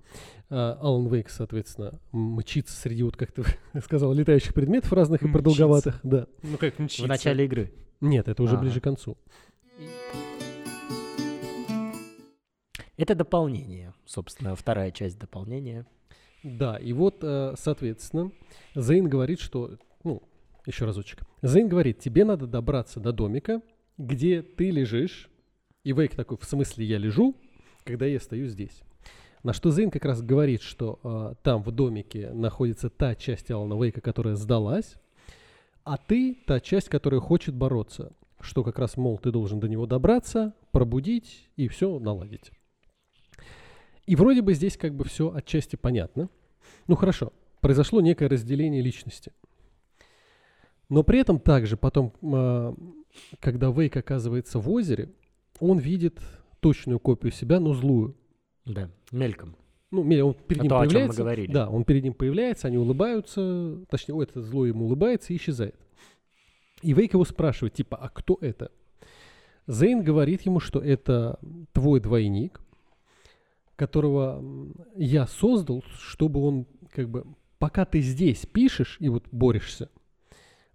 А, 0.49 0.77
Алан 0.81 1.07
Вейк, 1.07 1.29
соответственно, 1.29 1.99
мчится 2.13 2.73
среди, 2.73 3.03
вот 3.03 3.17
как 3.17 3.33
ты 3.33 3.43
сказал, 3.83 4.13
летающих 4.13 4.53
предметов 4.53 4.93
разных 4.93 5.21
и 5.21 5.25
Мчится. 5.25 5.33
продолговатых. 5.33 5.99
Да. 6.03 6.27
Ну 6.43 6.57
как 6.57 6.75
В 6.77 7.07
начале 7.07 7.45
игры. 7.45 7.73
Нет, 7.99 8.27
это 8.29 8.41
уже 8.41 8.57
ближе 8.57 8.79
к 8.79 8.83
концу. 8.83 9.17
Это 12.97 13.15
дополнение, 13.15 13.93
собственно, 14.05 14.55
вторая 14.55 14.91
часть 14.91 15.19
дополнения. 15.19 15.85
Да, 16.43 16.77
и 16.77 16.93
вот, 16.93 17.17
э, 17.23 17.55
соответственно, 17.57 18.31
Зейн 18.75 19.09
говорит, 19.09 19.39
что, 19.39 19.77
ну, 20.03 20.21
еще 20.65 20.85
разочек. 20.85 21.19
Зейн 21.41 21.67
говорит, 21.67 21.99
тебе 21.99 22.23
надо 22.23 22.47
добраться 22.47 22.99
до 22.99 23.11
домика, 23.11 23.61
где 23.97 24.41
ты 24.41 24.69
лежишь. 24.69 25.29
И 25.85 25.93
Вейк 25.93 26.15
такой, 26.15 26.37
в 26.37 26.43
смысле 26.43 26.83
я 26.83 26.97
лежу, 26.97 27.35
когда 27.83 28.07
я 28.07 28.19
стою 28.19 28.47
здесь. 28.47 28.81
На 29.43 29.53
что 29.53 29.69
Зейн 29.69 29.91
как 29.91 30.03
раз 30.03 30.23
говорит, 30.23 30.63
что 30.63 30.99
э, 31.03 31.35
там 31.43 31.61
в 31.61 31.69
домике 31.69 32.31
находится 32.33 32.89
та 32.89 33.13
часть 33.13 33.51
Алана 33.51 33.79
Вейка, 33.79 34.01
которая 34.01 34.33
сдалась, 34.33 34.95
а 35.83 35.97
ты 35.97 36.39
та 36.47 36.59
часть, 36.59 36.89
которая 36.89 37.21
хочет 37.21 37.53
бороться. 37.53 38.13
Что 38.41 38.63
как 38.63 38.79
раз, 38.79 38.97
мол, 38.97 39.19
ты 39.19 39.29
должен 39.31 39.59
до 39.59 39.67
него 39.67 39.85
добраться, 39.85 40.55
пробудить 40.71 41.47
и 41.55 41.67
все 41.67 41.99
наладить. 41.99 42.51
И 44.07 44.15
вроде 44.15 44.41
бы 44.41 44.55
здесь 44.55 44.77
как 44.77 44.95
бы 44.95 45.03
все 45.03 45.31
отчасти 45.31 45.75
понятно. 45.75 46.29
Ну 46.87 46.95
хорошо, 46.95 47.31
произошло 47.61 48.01
некое 48.01 48.27
разделение 48.27 48.81
личности. 48.81 49.31
Но 50.89 51.03
при 51.03 51.19
этом 51.19 51.39
также 51.39 51.77
потом, 51.77 52.11
а, 52.23 52.73
когда 53.39 53.69
Вейк 53.69 53.95
оказывается 53.95 54.57
в 54.57 54.67
озере, 54.71 55.13
он 55.59 55.77
видит 55.79 56.19
точную 56.59 56.99
копию 56.99 57.31
себя, 57.31 57.59
но 57.59 57.73
злую. 57.73 58.15
Да, 58.65 58.89
мельком. 59.11 59.55
Ну, 59.91 60.01
он 60.01 60.33
перед 60.33 60.61
А 60.61 60.63
ним 60.63 60.69
то, 60.69 60.79
о 60.79 60.87
чем 60.87 60.87
мы 60.87 60.89
появляется. 60.89 61.21
говорили. 61.21 61.51
Да, 61.51 61.69
он 61.69 61.83
перед 61.83 62.03
ним 62.03 62.13
появляется, 62.13 62.67
они 62.67 62.77
улыбаются, 62.77 63.79
точнее, 63.89 64.21
это 64.23 64.41
зло 64.41 64.65
ему 64.65 64.85
улыбается 64.85 65.31
и 65.31 65.37
исчезает. 65.37 65.75
И 66.81 66.93
Вейк 66.93 67.13
его 67.13 67.23
спрашивает, 67.23 67.73
типа, 67.73 67.97
а 67.97 68.09
кто 68.09 68.37
это? 68.41 68.71
Зейн 69.67 70.03
говорит 70.03 70.41
ему, 70.41 70.59
что 70.59 70.79
это 70.79 71.39
твой 71.71 71.99
двойник, 71.99 72.59
которого 73.75 74.43
я 74.95 75.27
создал, 75.27 75.83
чтобы 75.99 76.41
он 76.41 76.65
как 76.91 77.09
бы 77.09 77.25
пока 77.57 77.85
ты 77.85 78.01
здесь 78.01 78.45
пишешь 78.45 78.97
и 78.99 79.09
вот 79.09 79.27
борешься, 79.31 79.89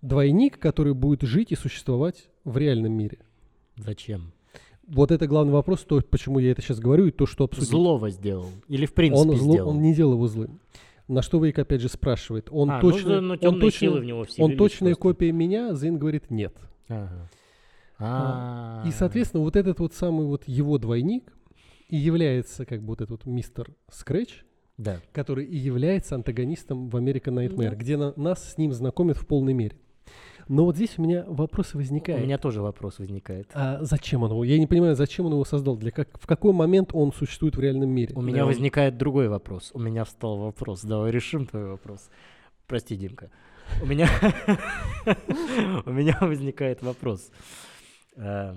двойник, 0.03 0.59
который 0.59 0.95
будет 0.95 1.23
жить 1.23 1.53
и 1.53 1.57
существовать 1.57 2.29
в 2.45 2.57
реальном 2.57 2.93
мире. 2.93 3.19
Зачем? 3.77 4.33
Вот 4.91 5.11
это 5.13 5.27
главный 5.27 5.53
вопрос, 5.53 5.81
то, 5.85 6.01
почему 6.01 6.39
я 6.41 6.51
это 6.51 6.63
сейчас 6.63 6.81
говорю, 6.81 7.07
и 7.07 7.11
то, 7.13 7.25
что 7.27 7.45
обсудить. 7.45 7.69
Злого 7.71 8.11
сделал. 8.11 8.47
Или 8.69 8.87
в 8.87 8.93
принципе 8.93 9.31
он, 9.31 9.37
зло- 9.37 9.53
сделал. 9.53 9.69
он 9.71 9.81
не 9.83 9.95
делал 9.95 10.15
его 10.15 10.27
злым. 10.27 10.61
На 11.07 11.23
что 11.23 11.43
Вейк 11.45 11.59
опять 11.59 11.81
же 11.81 11.89
спрашивает. 11.89 12.49
Он 12.51 12.71
А, 12.71 12.81
ну, 12.83 12.91
точно, 12.91 13.21
ну, 13.21 13.35
он, 13.41 13.61
точно- 13.61 13.91
в 13.93 14.05
него 14.05 14.27
он 14.39 14.57
точная 14.57 14.91
просто. 14.95 15.03
копия 15.03 15.33
меня, 15.33 15.75
Зейн 15.75 15.99
говорит 15.99 16.31
нет. 16.31 16.55
Ага. 16.89 17.29
А, 17.99 18.83
И, 18.87 18.89
А. 18.89 18.93
соответственно, 18.93 19.43
вот 19.43 19.57
этот 19.57 19.79
вот 19.81 19.95
самый 19.95 20.27
вот 20.27 20.45
его 20.47 20.79
двойник 20.79 21.33
и 21.89 21.97
является 21.97 22.65
как 22.65 22.81
бы 22.81 22.89
вот 22.89 23.01
этот 23.01 23.11
вот 23.11 23.27
мистер 23.27 23.69
Скретч, 23.91 24.45
Да. 24.79 25.01
который 25.13 25.45
и 25.45 25.57
является 25.57 26.15
антагонистом 26.15 26.89
в 26.89 26.97
American 26.97 27.35
Nightmare, 27.35 27.71
Да. 27.71 27.77
где 27.77 27.97
на- 27.97 28.13
нас 28.17 28.53
с 28.55 28.59
ним 28.59 28.73
знакомят 28.73 29.17
в 29.19 29.27
полной 29.27 29.53
мере. 29.53 29.77
Но 30.51 30.65
вот 30.65 30.75
здесь 30.75 30.99
у 30.99 31.03
меня 31.03 31.25
вопрос 31.29 31.77
У 31.77 31.79
возникает. 31.79 32.25
меня 32.25 32.37
тоже 32.37 32.61
вопрос 32.61 32.99
возникает. 32.99 33.49
А 33.55 33.85
зачем 33.85 34.25
он 34.25 34.33
его? 34.33 34.43
Я 34.43 34.59
не 34.59 34.67
понимаю, 34.67 34.97
зачем 34.97 35.27
он 35.27 35.33
его 35.35 35.45
создал? 35.45 35.77
Для 35.77 35.93
как, 35.93 36.09
в 36.21 36.27
какой 36.27 36.53
момент 36.53 36.91
он 36.93 37.13
существует 37.13 37.55
в 37.55 37.61
реальном 37.61 37.91
мире? 37.91 38.13
У 38.17 38.21
меня 38.21 38.45
возникает 38.45 38.99
другой 38.99 39.29
вопрос. 39.29 39.71
У 39.75 39.79
меня 39.79 40.05
встал 40.05 40.39
вопрос. 40.39 40.83
Давай 40.83 41.13
решим 41.13 41.47
твой 41.47 41.67
вопрос. 41.67 42.11
Прости, 42.67 42.97
Димка. 42.97 43.31
У 43.81 43.87
меня, 43.87 44.09
у 45.87 45.91
меня 45.93 46.19
возникает 46.21 46.83
вопрос. 46.83 47.31
Э, 48.17 48.55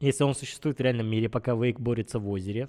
Если 0.00 0.22
он 0.22 0.34
существует 0.34 0.76
в 0.76 0.82
реальном 0.82 1.06
мире, 1.06 1.30
пока 1.30 1.54
Вейк 1.54 1.80
борется 1.80 2.18
в 2.18 2.28
озере, 2.28 2.68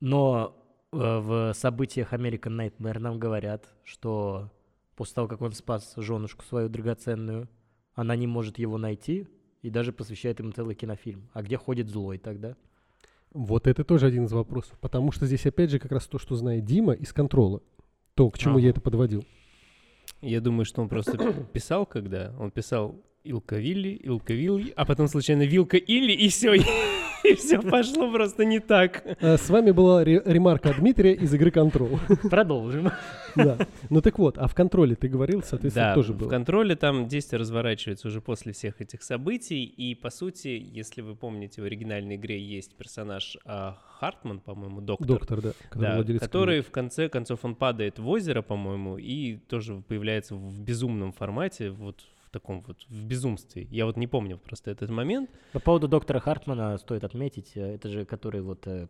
но 0.00 0.56
э, 0.90 0.96
в 0.96 1.52
событиях 1.52 2.14
American 2.14 2.56
Nightmare 2.56 2.98
нам 2.98 3.18
говорят, 3.18 3.66
что 3.84 4.48
после 4.96 5.14
того, 5.14 5.28
как 5.28 5.40
он 5.40 5.52
спас 5.52 5.94
женушку 5.96 6.44
свою 6.44 6.68
драгоценную, 6.68 7.48
она 7.94 8.16
не 8.16 8.26
может 8.26 8.58
его 8.58 8.78
найти 8.78 9.26
и 9.62 9.70
даже 9.70 9.92
посвящает 9.92 10.40
ему 10.40 10.52
целый 10.52 10.74
кинофильм. 10.74 11.28
А 11.32 11.42
где 11.42 11.56
ходит 11.56 11.88
злой 11.88 12.18
тогда? 12.18 12.56
Вот 13.32 13.66
это 13.66 13.84
тоже 13.84 14.06
один 14.06 14.24
из 14.24 14.32
вопросов. 14.32 14.78
Потому 14.80 15.12
что 15.12 15.26
здесь 15.26 15.46
опять 15.46 15.70
же 15.70 15.78
как 15.78 15.92
раз 15.92 16.06
то, 16.06 16.18
что 16.18 16.34
знает 16.36 16.64
Дима 16.64 16.92
из 16.92 17.12
контрола. 17.12 17.62
То, 18.14 18.28
к 18.30 18.38
чему 18.38 18.54
Ага. 18.56 18.64
я 18.64 18.70
это 18.70 18.80
подводил. 18.80 19.24
Я 20.20 20.40
думаю, 20.40 20.64
что 20.64 20.82
он 20.82 20.88
просто 20.88 21.16
писал, 21.52 21.86
когда 21.86 22.34
он 22.38 22.50
писал 22.50 23.02
Илка 23.24 23.56
Вилли, 23.56 23.90
Илка 24.02 24.34
Вилли, 24.34 24.72
а 24.76 24.84
потом 24.84 25.06
случайно 25.08 25.42
Вилка 25.42 25.76
Илли, 25.76 26.12
и 26.12 26.28
все, 26.28 26.54
и 27.24 27.34
все 27.36 27.60
пошло 27.62 28.10
просто 28.10 28.44
не 28.44 28.58
так. 28.58 29.04
А, 29.20 29.36
С 29.36 29.48
вами 29.48 29.70
была 29.70 30.02
ре- 30.04 30.22
ремарка 30.24 30.74
Дмитрия 30.76 31.14
из 31.14 31.32
игры 31.32 31.50
Control. 31.50 31.98
Продолжим. 32.28 32.90
Да. 33.36 33.58
Ну 33.90 34.00
так 34.02 34.18
вот, 34.18 34.38
а 34.38 34.46
в 34.48 34.54
контроле 34.54 34.94
ты 34.96 35.08
говорил, 35.08 35.42
соответственно, 35.42 35.90
Да, 35.90 35.94
тоже 35.94 36.12
в 36.12 36.18
было. 36.18 36.28
контроле 36.28 36.74
там 36.76 37.06
действие 37.08 37.38
разворачивается 37.40 38.08
уже 38.08 38.20
после 38.20 38.52
всех 38.52 38.80
этих 38.80 39.02
событий, 39.02 39.64
и 39.64 39.94
по 39.94 40.10
сути, 40.10 40.48
если 40.48 41.00
вы 41.00 41.14
помните, 41.14 41.62
в 41.62 41.64
оригинальной 41.64 42.16
игре 42.16 42.38
есть 42.42 42.74
персонаж 42.74 43.38
а, 43.44 43.78
Хартман, 44.00 44.40
по-моему, 44.40 44.80
доктор, 44.80 45.06
Доктор, 45.06 45.40
да. 45.40 45.52
который 45.70 46.04
да, 46.04 46.18
который 46.18 46.60
в 46.60 46.70
конце 46.72 47.08
концов 47.08 47.44
он 47.44 47.54
падает 47.54 47.98
в 48.00 48.08
озеро, 48.08 48.42
по-моему, 48.42 48.98
и 48.98 49.36
тоже 49.36 49.76
появляется 49.86 50.34
в 50.34 50.60
безумном 50.60 51.12
формате, 51.12 51.70
вот 51.70 52.00
в 52.00 52.11
таком 52.32 52.62
вот 52.66 52.78
в 52.88 53.04
безумстве. 53.04 53.68
Я 53.70 53.86
вот 53.86 53.96
не 53.96 54.06
помню 54.06 54.38
просто 54.38 54.70
этот 54.70 54.90
момент. 54.90 55.30
По 55.52 55.60
поводу 55.60 55.86
доктора 55.88 56.18
Хартмана 56.18 56.78
стоит 56.78 57.04
отметить, 57.04 57.52
э, 57.54 57.74
это 57.74 57.88
же 57.88 58.04
который 58.04 58.40
вот 58.40 58.66
э, 58.66 58.88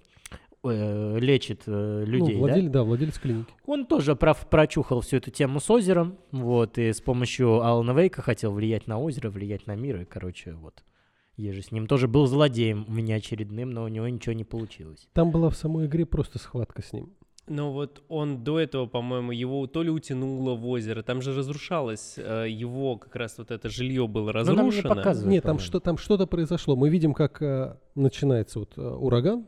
э, 0.64 1.18
лечит 1.18 1.62
э, 1.66 2.05
Ну, 2.07 2.12
людей, 2.12 2.34
да? 2.34 2.40
владелец, 2.40 2.70
да? 2.70 2.82
владелец 2.84 3.18
клиники. 3.18 3.53
Он 3.66 3.86
тоже 3.86 4.16
прав, 4.16 4.49
прочухал 4.49 5.01
всю 5.01 5.16
эту 5.18 5.30
тему 5.30 5.61
с 5.61 5.70
озером, 5.70 6.18
вот, 6.30 6.78
и 6.78 6.93
с 6.93 7.01
помощью 7.01 7.61
Алана 7.62 7.93
Вейка 7.93 8.22
хотел 8.22 8.53
влиять 8.53 8.86
на 8.86 8.99
озеро, 8.99 9.28
влиять 9.30 9.66
на 9.66 9.76
мир, 9.76 10.01
и, 10.01 10.05
короче, 10.05 10.55
вот. 10.55 10.82
Я 11.36 11.53
же 11.53 11.62
с 11.62 11.72
ним 11.72 11.86
тоже 11.86 12.09
был 12.09 12.26
злодеем 12.26 12.84
у 12.88 12.93
меня 12.93 13.16
очередным, 13.16 13.70
но 13.70 13.84
у 13.84 13.88
него 13.88 14.07
ничего 14.07 14.34
не 14.34 14.45
получилось. 14.45 15.09
Там 15.14 15.30
была 15.30 15.49
в 15.49 15.57
самой 15.57 15.86
игре 15.86 16.05
просто 16.05 16.38
схватка 16.38 16.82
с 16.82 16.93
ним. 16.93 17.14
Но 17.49 17.72
вот 17.72 18.03
он 18.09 18.45
до 18.45 18.61
этого, 18.61 18.86
по-моему, 18.86 19.32
его 19.32 19.66
то 19.66 19.82
ли 19.82 19.90
утянуло 19.90 20.55
в 20.55 20.66
озеро, 20.66 21.03
там 21.03 21.20
же 21.22 21.34
разрушалось 21.34 22.14
э, 22.16 22.47
его, 22.49 22.97
как 22.97 23.16
раз 23.16 23.36
вот 23.38 23.51
это 23.51 23.68
жилье 23.68 24.07
было 24.07 24.32
Ну, 24.32 24.45
нам 24.45 24.66
не 24.66 24.70
разрушено. 24.70 24.95
показывают, 24.95 25.32
Нет, 25.32 25.43
там, 25.43 25.59
что, 25.59 25.80
там 25.80 25.99
что-то 25.99 26.26
произошло. 26.26 26.76
Мы 26.76 26.88
видим, 26.88 27.14
как 27.14 27.43
э, 27.43 27.76
начинается 27.97 28.61
вот 28.61 28.78
э, 28.78 28.80
ураган, 28.80 29.47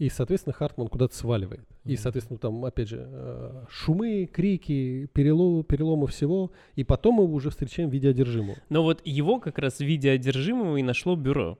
и, 0.00 0.08
соответственно, 0.08 0.54
Хартман 0.54 0.88
куда-то 0.88 1.14
сваливает. 1.14 1.68
И, 1.84 1.94
соответственно, 1.96 2.38
там, 2.38 2.64
опять 2.64 2.88
же, 2.88 3.06
э, 3.06 3.64
шумы, 3.68 4.26
крики, 4.32 5.10
переломы, 5.12 5.62
переломы 5.62 6.06
всего. 6.06 6.52
И 6.74 6.84
потом 6.84 7.16
мы 7.16 7.24
уже 7.24 7.50
встречаем 7.50 7.90
в 7.90 7.92
виде 7.92 8.08
одержимого. 8.08 8.56
Но 8.70 8.82
вот 8.82 9.02
его 9.04 9.38
как 9.40 9.58
раз 9.58 9.76
в 9.76 9.84
виде 9.84 10.10
одержимого 10.10 10.78
и 10.78 10.82
нашло 10.82 11.16
бюро. 11.16 11.58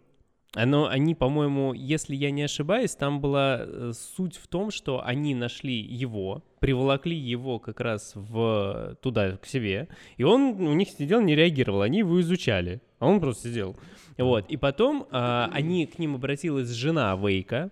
Оно, 0.55 0.89
они, 0.89 1.15
по-моему, 1.15 1.75
если 1.75 2.17
я 2.17 2.33
не 2.33 2.43
ошибаюсь, 2.43 2.97
там 2.97 3.21
была 3.21 3.61
э, 3.61 3.93
суть 3.95 4.37
в 4.37 4.49
том, 4.49 4.73
что 4.73 5.05
они 5.05 5.35
нашли 5.35 5.79
его, 5.79 6.43
приволокли 6.59 7.15
его 7.15 7.61
как 7.61 7.81
раз 7.81 8.13
в, 8.17 8.97
туда, 9.01 9.37
к 9.37 9.47
себе, 9.47 9.89
и 10.17 10.25
он 10.25 10.61
у 10.61 10.75
них 10.75 10.89
сидел, 10.89 11.21
не 11.21 11.37
реагировал, 11.37 11.83
они 11.83 11.99
его 11.99 12.21
изучали, 12.21 12.83
а 12.99 13.07
он 13.07 13.21
просто 13.21 13.49
сидел. 13.49 13.77
Вот, 14.19 14.51
и 14.51 14.57
потом 14.57 15.07
а, 15.13 15.49
они, 15.53 15.87
к 15.87 16.01
ним 16.01 16.17
обратилась 16.17 16.69
жена 16.71 17.15
Вейка, 17.15 17.71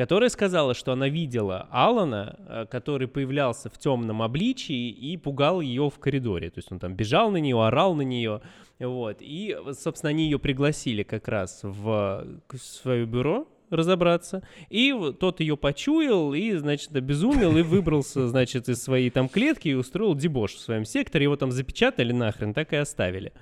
которая 0.00 0.30
сказала, 0.30 0.72
что 0.72 0.92
она 0.92 1.10
видела 1.10 1.68
Алана, 1.70 2.38
э, 2.48 2.66
который 2.70 3.06
появлялся 3.06 3.68
в 3.68 3.76
темном 3.76 4.22
обличии 4.22 4.88
и 4.88 5.18
пугал 5.18 5.60
ее 5.60 5.90
в 5.90 5.98
коридоре. 5.98 6.48
То 6.48 6.56
есть 6.60 6.72
он 6.72 6.78
там 6.78 6.94
бежал 6.94 7.30
на 7.30 7.36
нее, 7.36 7.62
орал 7.62 7.94
на 7.94 8.00
нее. 8.00 8.40
Вот. 8.78 9.18
И, 9.20 9.54
собственно, 9.78 10.08
они 10.08 10.24
ее 10.24 10.38
пригласили 10.38 11.02
как 11.02 11.28
раз 11.28 11.60
в 11.62 12.26
свое 12.56 13.04
бюро 13.04 13.46
разобраться. 13.68 14.42
И 14.70 14.94
тот 15.20 15.40
ее 15.40 15.58
почуял 15.58 16.32
и, 16.32 16.54
значит, 16.54 16.96
обезумел 16.96 17.58
и 17.58 17.62
выбрался, 17.62 18.26
значит, 18.26 18.70
из 18.70 18.82
своей 18.82 19.10
там 19.10 19.28
клетки 19.28 19.68
и 19.68 19.74
устроил 19.74 20.14
дебош 20.14 20.54
в 20.54 20.60
своем 20.60 20.86
секторе. 20.86 21.24
Его 21.24 21.36
там 21.36 21.52
запечатали 21.52 22.12
нахрен, 22.12 22.54
так 22.54 22.72
и 22.72 22.76
оставили. 22.76 23.34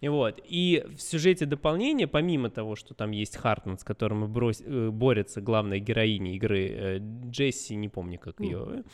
И 0.00 0.08
Вот. 0.08 0.40
И 0.44 0.84
в 0.96 1.00
сюжете 1.00 1.44
дополнения, 1.46 2.06
помимо 2.06 2.50
того, 2.50 2.76
что 2.76 2.94
там 2.94 3.10
есть 3.10 3.36
Хартман, 3.36 3.78
с 3.78 3.84
которым 3.84 4.32
брось- 4.32 4.62
э, 4.64 4.90
борется 4.90 5.40
главная 5.40 5.78
героиня 5.80 6.34
игры 6.34 6.68
э, 6.68 6.98
Джесси, 7.30 7.74
не 7.74 7.88
помню, 7.88 8.18
как 8.18 8.40
ее. 8.40 8.84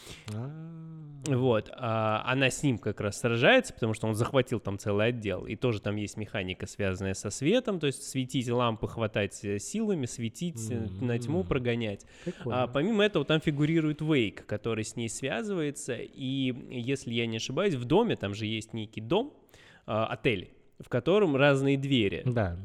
Вот. 1.27 1.71
а, 1.73 2.23
она 2.27 2.51
с 2.51 2.63
ним 2.63 2.79
как 2.79 3.01
раз 3.01 3.21
сражается, 3.21 3.73
потому 3.73 3.95
что 3.95 4.07
он 4.07 4.15
захватил 4.15 4.61
там 4.61 4.79
целый 4.79 5.07
отдел. 5.07 5.47
И 5.47 5.57
тоже 5.57 5.81
там 5.81 5.97
есть 5.97 6.17
механика, 6.17 6.67
связанная 6.67 7.15
со 7.15 7.31
светом, 7.31 7.81
то 7.81 7.87
есть 7.87 8.03
светить 8.03 8.49
лампы, 8.51 8.89
хватать 8.89 9.45
э, 9.45 9.59
силами, 9.59 10.07
светить, 10.07 10.71
э, 10.71 10.87
на 11.01 11.19
тьму 11.19 11.45
прогонять. 11.45 12.07
Прикольно. 12.25 12.65
А, 12.65 12.67
помимо 12.67 13.05
этого, 13.05 13.25
там 13.25 13.41
фигурирует 13.41 14.01
Вейк, 14.03 14.45
который 14.47 14.85
с 14.85 14.97
ней 14.97 15.09
связывается. 15.09 15.97
И, 15.97 16.55
если 16.71 17.13
я 17.15 17.27
не 17.27 17.39
ошибаюсь, 17.39 17.75
в 17.75 17.85
доме, 17.85 18.17
там 18.17 18.35
же 18.35 18.47
есть 18.47 18.75
некий 18.75 19.01
дом, 19.01 19.33
а, 19.87 20.07
отель, 20.07 20.51
в 20.85 20.89
котором 20.89 21.35
разные 21.35 21.78
двери. 21.78 22.22
Да. 22.26 22.57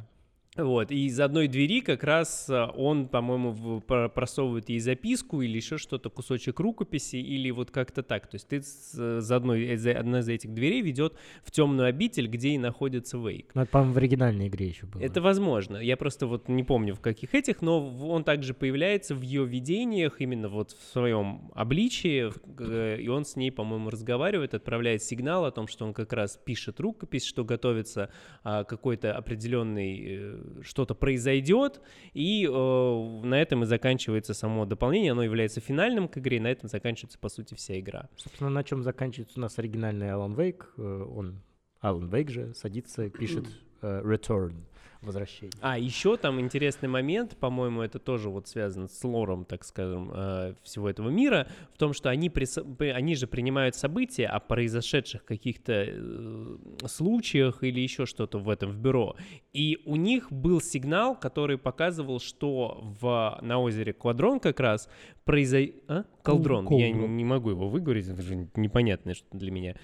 Вот, 0.57 0.91
и 0.91 1.05
из 1.05 1.19
одной 1.19 1.47
двери 1.47 1.79
как 1.79 2.03
раз 2.03 2.49
а, 2.49 2.65
он, 2.75 3.07
по-моему, 3.07 3.81
просовывает 3.81 4.67
ей 4.69 4.79
записку 4.79 5.41
или 5.41 5.55
еще 5.55 5.77
что-то, 5.77 6.09
кусочек 6.09 6.59
рукописи, 6.59 7.17
или 7.17 7.51
вот 7.51 7.69
как-то 7.71 8.01
так. 8.01 8.27
То 8.27 8.35
есть 8.35 8.47
ты 8.47 8.61
с- 8.61 9.21
за 9.21 9.35
одной, 9.35 9.73
из- 9.75 9.85
одна 9.85 10.19
из 10.19 10.27
этих 10.27 10.53
дверей 10.53 10.81
ведет 10.81 11.13
в 11.43 11.51
темную 11.51 11.87
обитель, 11.87 12.27
где 12.27 12.49
и 12.49 12.57
находится 12.57 13.17
Вейк. 13.17 13.51
Ну, 13.53 13.61
это, 13.61 13.71
по-моему, 13.71 13.93
в 13.93 13.97
оригинальной 13.97 14.47
игре 14.47 14.67
еще 14.67 14.87
было. 14.87 15.01
Это 15.01 15.21
возможно. 15.21 15.77
Я 15.77 15.95
просто 15.95 16.25
вот 16.25 16.49
не 16.49 16.63
помню 16.63 16.95
в 16.95 16.99
каких 16.99 17.35
этих, 17.35 17.61
но 17.61 17.87
он 18.09 18.23
также 18.23 18.53
появляется 18.55 19.13
в 19.15 19.21
ее 19.21 19.45
видениях, 19.45 20.19
именно 20.19 20.49
вот 20.49 20.71
в 20.71 20.81
своем 20.91 21.51
обличии, 21.53 22.33
э, 22.59 22.99
и 22.99 23.07
он 23.07 23.23
с 23.23 23.35
ней, 23.35 23.51
по-моему, 23.51 23.91
разговаривает, 23.91 24.55
отправляет 24.55 25.03
сигнал 25.03 25.45
о 25.45 25.51
том, 25.51 25.67
что 25.67 25.85
он 25.85 25.93
как 25.93 26.11
раз 26.11 26.37
пишет 26.43 26.79
рукопись, 26.79 27.23
что 27.23 27.45
готовится 27.45 28.09
а, 28.43 28.63
какой-то 28.63 29.15
определенный, 29.15 29.99
э, 30.05 30.39
что-то 30.61 30.95
произойдет, 30.95 31.81
и 32.13 32.45
э, 32.45 32.51
на 32.51 33.41
этом 33.41 33.63
и 33.63 33.65
заканчивается 33.65 34.33
само 34.33 34.65
дополнение, 34.65 35.11
оно 35.11 35.23
является 35.23 35.59
финальным 35.59 36.07
к 36.07 36.17
игре, 36.17 36.37
и 36.37 36.39
на 36.39 36.47
этом 36.47 36.69
заканчивается, 36.69 37.19
по 37.19 37.29
сути, 37.29 37.55
вся 37.55 37.79
игра. 37.79 38.09
Собственно, 38.15 38.49
на 38.49 38.63
чем 38.63 38.83
заканчивается 38.83 39.39
у 39.39 39.41
нас 39.41 39.57
оригинальный 39.59 40.11
Алан 40.11 40.33
Вейк. 40.33 40.73
э, 40.77 40.81
Он, 40.81 41.41
Алан 41.79 42.09
Вейк 42.09 42.29
же, 42.29 42.53
садится 42.53 43.09
пишет 43.09 43.45
э, 43.81 44.01
Return. 44.03 44.53
Возвращение. 45.01 45.53
А, 45.61 45.77
еще 45.77 46.17
там 46.17 46.39
интересный 46.39 46.89
момент, 46.89 47.37
по-моему, 47.37 47.81
это 47.81 47.99
тоже 47.99 48.29
вот 48.29 48.47
связано 48.47 48.87
с 48.87 49.03
лором, 49.03 49.45
так 49.45 49.63
скажем, 49.63 50.11
э, 50.13 50.55
всего 50.63 50.89
этого 50.89 51.09
мира, 51.09 51.47
в 51.73 51.77
том, 51.77 51.93
что 51.93 52.09
они, 52.09 52.29
прис- 52.29 52.91
они 52.91 53.15
же 53.15 53.27
принимают 53.27 53.75
события 53.75 54.27
о 54.27 54.39
произошедших 54.39 55.23
каких-то 55.23 55.85
э, 55.87 56.57
случаях 56.87 57.63
или 57.63 57.79
еще 57.79 58.05
что-то 58.05 58.39
в 58.39 58.49
этом 58.49 58.71
в 58.71 58.77
бюро. 58.77 59.15
И 59.53 59.79
у 59.85 59.95
них 59.95 60.31
был 60.31 60.61
сигнал, 60.61 61.15
который 61.15 61.57
показывал, 61.57 62.19
что 62.19 62.79
в, 62.99 63.39
на 63.41 63.59
озере 63.59 63.93
Квадрон 63.93 64.39
как 64.39 64.59
раз 64.59 64.89
произойдет... 65.23 65.75
А? 65.87 66.03
Колдрон. 66.23 66.67
Я 66.71 66.91
Колдрон. 66.91 67.15
не 67.15 67.25
могу 67.25 67.51
его 67.51 67.69
выговорить, 67.69 68.07
это 68.07 68.21
же 68.21 68.47
непонятное 68.55 69.13
что 69.13 69.25
для 69.31 69.51
меня. 69.51 69.75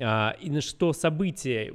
А, 0.00 0.34
и 0.40 0.50
на 0.50 0.60
что 0.60 0.92
событие 0.92 1.74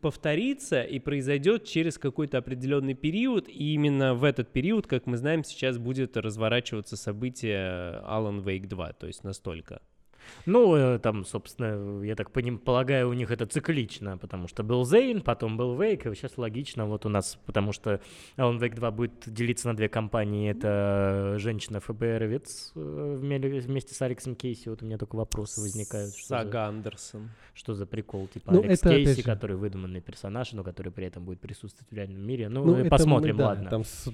повторится 0.00 0.82
и 0.82 0.98
произойдет 0.98 1.64
через 1.64 1.98
какой-то 1.98 2.38
определенный 2.38 2.94
период, 2.94 3.48
и 3.48 3.74
именно 3.74 4.14
в 4.14 4.24
этот 4.24 4.52
период, 4.52 4.86
как 4.86 5.06
мы 5.06 5.16
знаем, 5.16 5.44
сейчас 5.44 5.78
будет 5.78 6.16
разворачиваться 6.16 6.96
событие 6.96 8.02
Alan 8.02 8.42
Wake 8.42 8.66
2, 8.66 8.92
то 8.94 9.06
есть 9.06 9.24
настолько. 9.24 9.80
Ну, 10.46 10.74
э, 10.76 10.98
там, 10.98 11.24
собственно, 11.24 12.02
я 12.04 12.14
так 12.16 12.30
поним, 12.30 12.58
полагаю, 12.58 13.08
у 13.08 13.12
них 13.12 13.30
это 13.30 13.46
циклично, 13.46 14.18
потому 14.18 14.48
что 14.48 14.62
был 14.62 14.84
Зейн, 14.84 15.20
потом 15.22 15.56
был 15.56 15.74
Вейк, 15.80 16.06
и 16.06 16.14
сейчас 16.14 16.38
логично 16.38 16.86
вот 16.86 17.06
у 17.06 17.08
нас, 17.08 17.38
потому 17.46 17.72
что 17.72 18.00
Alan 18.36 18.58
Wake 18.58 18.74
2 18.74 18.90
будет 18.90 19.12
делиться 19.26 19.68
на 19.68 19.76
две 19.76 19.88
компании, 19.88 20.50
это 20.50 21.36
женщина 21.38 21.80
ФБРовец 21.80 22.72
э, 22.74 23.18
вме- 23.20 23.60
вместе 23.60 23.94
с 23.94 24.02
Алексом 24.02 24.34
Кейси, 24.34 24.68
вот 24.68 24.82
у 24.82 24.86
меня 24.86 24.98
только 24.98 25.16
вопросы 25.16 25.60
возникают. 25.60 26.14
Что 26.14 26.28
за, 26.28 26.36
Сага 26.44 26.66
Андерсон. 26.66 27.30
что 27.54 27.74
за 27.74 27.86
прикол, 27.86 28.26
типа 28.28 28.52
Ну, 28.52 28.62
Алекс 28.62 28.80
это, 28.80 28.90
Кейси, 28.90 29.16
же- 29.16 29.22
который 29.22 29.56
выдуманный 29.56 30.00
персонаж, 30.00 30.52
но 30.52 30.62
который 30.64 30.92
при 30.92 31.06
этом 31.06 31.24
будет 31.24 31.40
присутствовать 31.40 31.90
в 31.90 31.94
реальном 31.94 32.22
мире. 32.26 32.48
Ну, 32.48 32.64
Ну, 32.64 32.76
э, 32.76 32.88
посмотрим, 32.88 33.36
мы, 33.36 33.42
да, 33.42 33.46
ладно. 33.48 33.70
Там 33.70 33.84
с- 33.84 34.06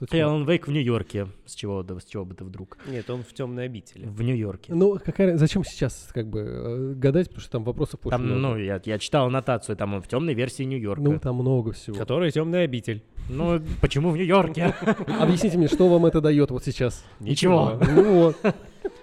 вот 0.00 0.12
И. 0.12 0.16
Alan 0.18 0.44
Wake 0.46 0.64
в 0.66 0.68
Нью-Йорке, 0.70 1.28
с 1.46 1.54
чего, 1.54 1.82
да, 1.82 1.98
с 1.98 2.04
чего 2.04 2.24
бы 2.24 2.34
ты 2.34 2.44
вдруг? 2.44 2.78
Нет, 2.88 3.08
он 3.10 3.22
в 3.22 3.32
темной 3.32 3.64
обители. 3.66 4.06
В 4.06 4.22
Нью-Йорке. 4.22 4.74
Ну, 4.74 4.98
какая, 5.04 5.37
зачем 5.38 5.64
сейчас 5.64 6.10
как 6.12 6.28
бы 6.28 6.40
э, 6.40 6.92
гадать, 6.94 7.28
потому 7.28 7.40
что 7.40 7.50
там 7.50 7.64
вопросов 7.64 8.00
очень 8.04 8.10
Там, 8.10 8.26
много. 8.26 8.40
ну, 8.40 8.56
я, 8.56 8.80
я 8.84 8.98
читал 8.98 9.26
аннотацию, 9.26 9.76
там 9.76 9.94
он 9.94 10.02
в 10.02 10.08
темной 10.08 10.34
версии 10.34 10.62
Нью-Йорка. 10.64 11.02
Ну, 11.02 11.18
там 11.18 11.36
много 11.36 11.72
всего. 11.72 11.96
Который 11.96 12.30
темная 12.30 12.64
обитель. 12.64 13.02
Ну, 13.28 13.60
почему 13.80 14.10
в 14.10 14.16
Нью-Йорке? 14.16 14.74
Объясните 15.20 15.58
мне, 15.58 15.68
что 15.68 15.88
вам 15.88 16.06
это 16.06 16.20
дает 16.20 16.50
вот 16.50 16.64
сейчас? 16.64 17.04
Ничего. 17.20 17.78
Ну 17.94 18.22
вот. 18.22 18.36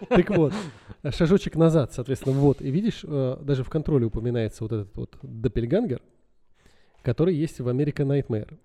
Так 0.10 0.30
вот, 0.32 0.54
шажочек 1.12 1.56
назад, 1.56 1.94
соответственно, 1.94 2.36
вот. 2.36 2.62
И 2.62 2.70
видишь, 2.72 3.02
э, 3.04 3.38
даже 3.42 3.64
в 3.64 3.70
контроле 3.70 4.06
упоминается 4.06 4.64
вот 4.64 4.72
этот 4.72 4.96
вот 4.98 5.18
Доппельгангер, 5.22 6.02
который 7.02 7.36
есть 7.36 7.60
в 7.60 7.68
American 7.68 8.08
Nightmare. 8.08 8.58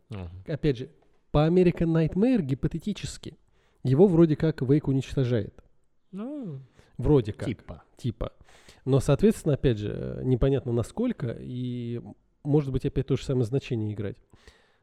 Опять 0.46 0.78
же, 0.78 0.90
по 1.30 1.46
American 1.46 1.86
Nightmare 1.92 2.42
гипотетически 2.42 3.36
его 3.82 4.06
вроде 4.06 4.36
как 4.36 4.62
Вейк 4.62 4.88
уничтожает. 4.88 5.54
Ну, 6.12 6.60
Вроде 7.00 7.32
как. 7.32 7.46
типа. 7.48 7.82
Типа. 7.96 8.32
Но, 8.84 9.00
соответственно, 9.00 9.54
опять 9.54 9.78
же, 9.78 9.92
э, 9.94 10.22
непонятно 10.24 10.72
насколько, 10.72 11.36
и 11.38 12.00
может 12.44 12.72
быть 12.72 12.84
опять 12.86 13.06
то 13.06 13.16
же 13.16 13.24
самое 13.24 13.44
значение 13.44 13.92
играть. 13.92 14.16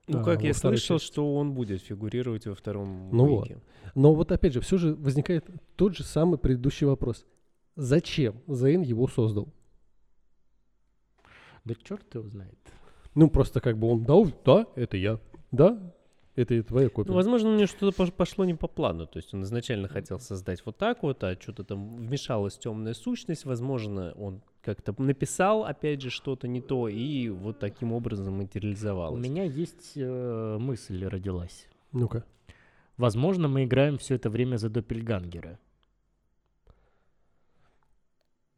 Ну, 0.07 0.19
А, 0.19 0.23
как 0.23 0.43
я 0.43 0.53
слышал, 0.53 0.97
части. 0.97 1.07
что 1.11 1.35
он 1.35 1.53
будет 1.53 1.81
фигурировать 1.81 2.45
во 2.45 2.55
втором 2.55 3.09
Ну 3.11 3.25
вот. 3.27 3.49
Но 3.93 4.13
вот 4.13 4.31
опять 4.31 4.53
же, 4.53 4.61
все 4.61 4.77
же 4.77 4.95
возникает 4.95 5.45
тот 5.75 5.95
же 5.97 6.03
самый 6.03 6.37
предыдущий 6.37 6.87
вопрос. 6.87 7.25
Зачем 7.75 8.41
Зейн 8.47 8.81
его 8.81 9.07
создал? 9.07 9.53
Да 11.65 11.75
черт 11.83 12.15
его 12.15 12.27
знает. 12.27 12.57
Ну, 13.15 13.29
просто 13.29 13.59
как 13.59 13.77
бы 13.77 13.87
он, 13.89 14.05
да, 14.05 14.15
да, 14.45 14.67
это 14.75 14.95
я, 14.95 15.19
да, 15.51 15.93
это 16.37 16.53
и 16.53 16.61
твоя 16.61 16.89
копия. 16.89 17.09
Ну, 17.09 17.15
возможно, 17.15 17.49
у 17.49 17.55
него 17.55 17.67
что-то 17.67 17.95
пош- 18.03 18.11
пошло 18.11 18.45
не 18.45 18.53
по 18.53 18.67
плану. 18.67 19.07
То 19.07 19.17
есть 19.17 19.33
он 19.33 19.43
изначально 19.43 19.87
хотел 19.87 20.19
создать 20.19 20.65
вот 20.65 20.77
так 20.77 21.03
вот, 21.03 21.23
а 21.23 21.35
что-то 21.39 21.63
там 21.63 21.95
вмешалась 21.97 22.57
темная 22.57 22.93
сущность. 22.93 23.45
Возможно, 23.45 24.13
он 24.17 24.41
как-то 24.61 24.93
написал, 25.01 25.63
опять 25.65 26.01
же, 26.01 26.09
что-то 26.09 26.47
не 26.47 26.61
то, 26.61 26.87
и 26.87 27.29
вот 27.29 27.59
таким 27.59 27.91
образом 27.93 28.33
У 28.35 28.37
материализовалось. 28.37 29.23
меня 29.23 29.43
есть 29.43 29.93
э, 29.95 30.57
мысль 30.59 31.05
родилась. 31.05 31.67
Ну-ка. 31.91 32.23
Возможно, 32.97 33.47
мы 33.47 33.63
играем 33.65 33.97
все 33.97 34.15
это 34.15 34.29
время 34.29 34.57
за 34.57 34.69
Доппельгангера. 34.69 35.59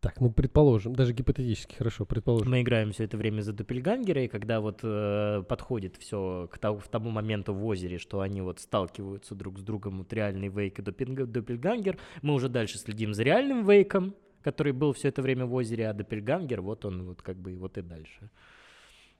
Так, 0.01 0.21
ну, 0.21 0.31
предположим, 0.31 0.95
даже 0.95 1.13
гипотетически, 1.13 1.75
хорошо, 1.75 2.05
предположим. 2.05 2.49
Мы 2.49 2.61
играем 2.61 2.93
все 2.93 3.03
это 3.03 3.17
время 3.17 3.41
за 3.41 3.51
Доппельгангера, 3.51 4.23
и 4.23 4.27
когда 4.29 4.61
вот 4.61 4.79
э, 4.81 5.43
подходит 5.47 5.97
все 5.97 6.47
к 6.49 6.57
тому, 6.57 6.79
в 6.79 6.87
тому 6.87 7.09
моменту 7.09 7.53
в 7.53 7.65
озере, 7.65 7.97
что 7.97 8.21
они 8.21 8.39
вот 8.41 8.61
сталкиваются 8.61 9.35
друг 9.35 9.59
с 9.59 9.61
другом, 9.61 9.97
вот 9.97 10.13
реальный 10.13 10.47
Вейк 10.47 10.79
и 10.79 10.81
Доппельга- 10.81 11.25
Доппельгангер, 11.25 11.97
мы 12.21 12.33
уже 12.33 12.47
дальше 12.47 12.77
следим 12.77 13.13
за 13.13 13.23
реальным 13.23 13.69
Вейком, 13.69 14.15
который 14.41 14.71
был 14.71 14.93
все 14.93 15.09
это 15.09 15.21
время 15.21 15.45
в 15.45 15.53
озере, 15.53 15.89
а 15.89 15.93
Доппельгангер, 15.93 16.61
вот 16.61 16.85
он 16.85 17.03
вот 17.03 17.21
как 17.21 17.35
бы 17.35 17.51
и 17.51 17.55
вот 17.55 17.77
и 17.77 17.81
дальше. 17.81 18.29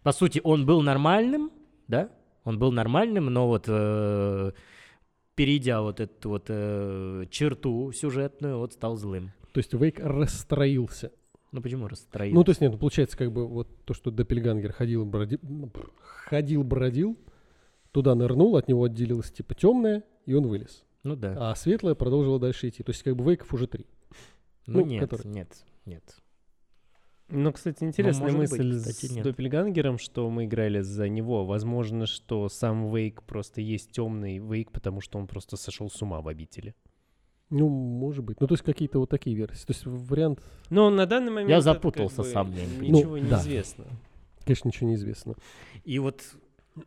По 0.01 0.14
сути, 0.14 0.39
он 0.45 0.65
был 0.65 0.81
нормальным, 0.81 1.51
да? 1.89 2.10
Он 2.45 2.57
был 2.57 2.72
нормальным, 2.72 3.26
но 3.26 3.47
вот 3.47 3.65
э, 3.68 4.51
перейдя 5.35 5.81
вот 5.81 5.99
эту 5.99 6.30
вот 6.30 6.45
э, 6.47 7.26
черту 7.30 7.91
сюжетную, 7.91 8.60
вот 8.60 8.72
стал 8.72 8.95
злым. 8.95 9.34
То 9.51 9.59
есть 9.59 9.73
Вейк 9.73 9.99
расстроился. 9.99 11.11
Ну 11.51 11.61
почему 11.61 11.88
расстроил? 11.88 12.34
Ну, 12.34 12.43
то 12.43 12.51
есть, 12.51 12.61
нет, 12.61 12.71
ну, 12.73 12.77
получается, 12.77 13.17
как 13.17 13.31
бы 13.31 13.47
вот 13.47 13.67
то, 13.85 13.93
что 13.95 14.11
Доппельгангер 14.11 14.71
ходил, 14.71 15.03
бродил, 15.05 15.39
ходил, 15.99 16.63
бродил, 16.63 17.17
туда 17.91 18.13
нырнул, 18.13 18.55
от 18.55 18.67
него 18.67 18.84
отделилось 18.84 19.31
типа 19.31 19.55
темное, 19.55 20.03
и 20.26 20.34
он 20.35 20.47
вылез. 20.47 20.85
ну 21.03 21.15
да. 21.15 21.49
А 21.51 21.55
светлое 21.55 21.95
продолжило 21.95 22.39
дальше 22.39 22.69
идти. 22.69 22.84
То 22.84 22.91
есть, 22.91 23.01
как 23.01 23.15
бы 23.15 23.23
Вейков 23.26 23.51
уже 23.53 23.65
три. 23.67 23.88
ну 24.67 24.81
ну, 24.81 24.85
нет, 24.85 25.01
который- 25.01 25.27
нет, 25.27 25.65
нет. 25.85 26.03
Ну, 27.31 27.51
кстати, 27.53 27.84
интересная 27.84 28.31
может 28.31 28.39
мысль 28.39 28.69
быть, 28.73 28.77
кстати, 28.81 29.05
с 29.05 29.11
нет. 29.11 29.23
Доппельгангером, 29.23 29.99
что 29.99 30.30
мы 30.31 30.45
играли 30.45 30.81
за 30.81 31.09
него. 31.09 31.45
Возможно, 31.45 32.07
что 32.07 32.49
сам 32.49 32.93
Вейк 32.93 33.21
просто 33.23 33.61
есть 33.61 33.91
темный 33.91 34.39
Вейк, 34.39 34.71
потому 34.71 34.99
что 34.99 35.19
он 35.19 35.27
просто 35.27 35.55
сошел 35.55 35.89
с 35.91 36.01
ума 36.01 36.21
в 36.21 36.27
обители. 36.27 36.73
Ну, 37.49 37.67
может 37.67 38.23
быть. 38.23 38.39
Ну, 38.39 38.47
то 38.47 38.53
есть, 38.53 38.63
какие-то 38.63 38.99
вот 38.99 39.09
такие 39.09 39.35
версии. 39.35 39.65
То 39.65 39.73
есть, 39.73 39.85
вариант, 39.85 40.39
Но 40.69 40.89
на 40.89 41.05
данный 41.05 41.31
момент... 41.31 41.49
Я 41.49 41.57
это 41.57 41.65
как 41.65 41.76
запутался 41.76 42.21
бы 42.21 42.27
сам, 42.27 42.51
не 42.51 42.89
Ничего 42.89 43.11
Ну, 43.11 43.17
не 43.17 43.30
да. 43.30 43.39
известно. 43.39 43.85
конечно, 44.43 44.67
ничего 44.67 44.89
не 44.89 44.95
известно. 44.95 45.35
И 45.84 45.97
вот 45.99 46.23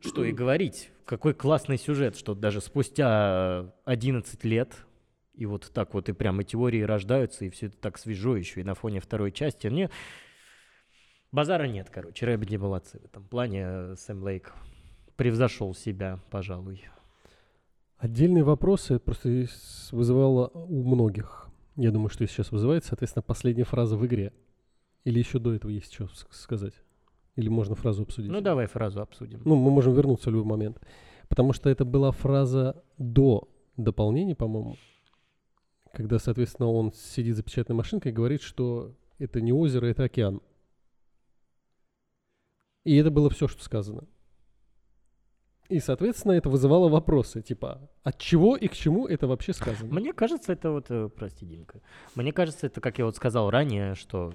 что 0.01 0.25
и 0.25 0.33
говорить, 0.33 0.91
какой 1.05 1.35
классный 1.35 1.79
сюжет, 1.79 2.17
что 2.17 2.35
даже 2.35 2.61
спустя 2.61 3.73
11 3.85 4.45
лет, 4.45 4.87
и 5.35 5.47
вот 5.47 5.71
так 5.73 5.95
вот 5.95 6.09
и 6.09 6.13
прямо 6.13 6.45
теории 6.45 6.83
рождаются, 6.83 7.45
и 7.45 7.51
все 7.51 7.67
это 7.67 7.77
так 7.79 7.99
свежо 7.99 8.37
еще, 8.37 8.61
и 8.61 8.65
на 8.65 8.75
фоне 8.75 9.01
второй 9.01 9.33
части. 9.33 9.67
Мне 9.67 9.91
базара 11.31 11.65
нет, 11.65 11.89
короче, 11.91 12.27
Рэббиди 12.27 12.57
молодцы 12.57 12.99
в 13.01 13.05
этом 13.05 13.25
плане. 13.25 13.97
Сэм 13.97 14.23
Лейк 14.23 14.53
превзошел 15.17 15.75
себя, 15.75 16.21
пожалуй. 16.31 16.85
Отдельные 18.03 18.43
вопросы 18.43 18.99
просто 18.99 19.47
вызывало 19.93 20.49
у 20.49 20.83
многих. 20.83 21.47
Я 21.77 21.93
думаю, 21.93 22.09
что 22.09 22.25
и 22.25 22.27
сейчас 22.27 22.51
вызывает, 22.51 22.85
соответственно, 22.85 23.23
последняя 23.23 23.63
фраза 23.63 23.97
в 23.97 24.05
игре. 24.05 24.33
Или 25.05 25.21
еще 25.21 25.39
до 25.39 25.55
этого 25.55 25.71
есть 25.71 25.95
что 25.95 26.09
сказать? 26.31 26.75
Или 27.37 27.49
можно 27.49 27.77
фразу 27.77 28.03
обсудить? 28.03 28.29
Ну 28.29 28.41
давай 28.41 28.67
фразу 28.67 29.03
обсудим. 29.03 29.43
Ну, 29.45 29.55
мы 29.55 29.71
можем 29.71 29.95
вернуться 29.95 30.31
в 30.31 30.33
любой 30.33 30.51
момент. 30.51 30.81
Потому 31.29 31.53
что 31.53 31.71
это 31.71 31.85
была 31.85 32.11
фраза 32.11 32.83
до 32.99 33.49
дополнения, 33.77 34.35
по-моему, 34.35 34.79
когда, 35.93 36.19
соответственно, 36.19 36.73
он 36.73 36.93
сидит 36.93 37.37
за 37.37 37.45
печатной 37.45 37.77
машинкой 37.77 38.11
и 38.11 38.15
говорит, 38.17 38.43
что 38.43 38.97
это 39.21 39.41
не 39.41 39.53
озеро, 39.53 39.87
это 39.87 40.03
океан. 40.03 40.41
И 42.83 42.97
это 42.97 43.13
было 43.13 43.31
все, 43.31 43.47
что 43.47 43.63
сказано. 43.63 44.09
И, 45.73 45.81
соответственно, 45.81 46.33
это 46.33 46.51
вызывало 46.51 46.91
вопросы, 46.91 47.41
типа, 47.41 47.89
от 48.03 48.19
чего 48.19 48.57
и 48.57 48.69
к 48.69 48.75
чему 48.75 49.07
это 49.07 49.27
вообще 49.27 49.55
сказано? 49.55 49.91
Мне 49.91 50.13
кажется, 50.13 50.53
это 50.53 50.71
вот, 50.71 50.91
э, 50.91 51.09
прости, 51.09 51.47
Димка, 51.47 51.81
мне 52.15 52.31
кажется, 52.31 52.67
это, 52.67 52.83
как 52.83 52.99
я 52.99 53.07
вот 53.07 53.17
сказал 53.17 53.49
ранее, 53.49 53.95
что 53.95 54.35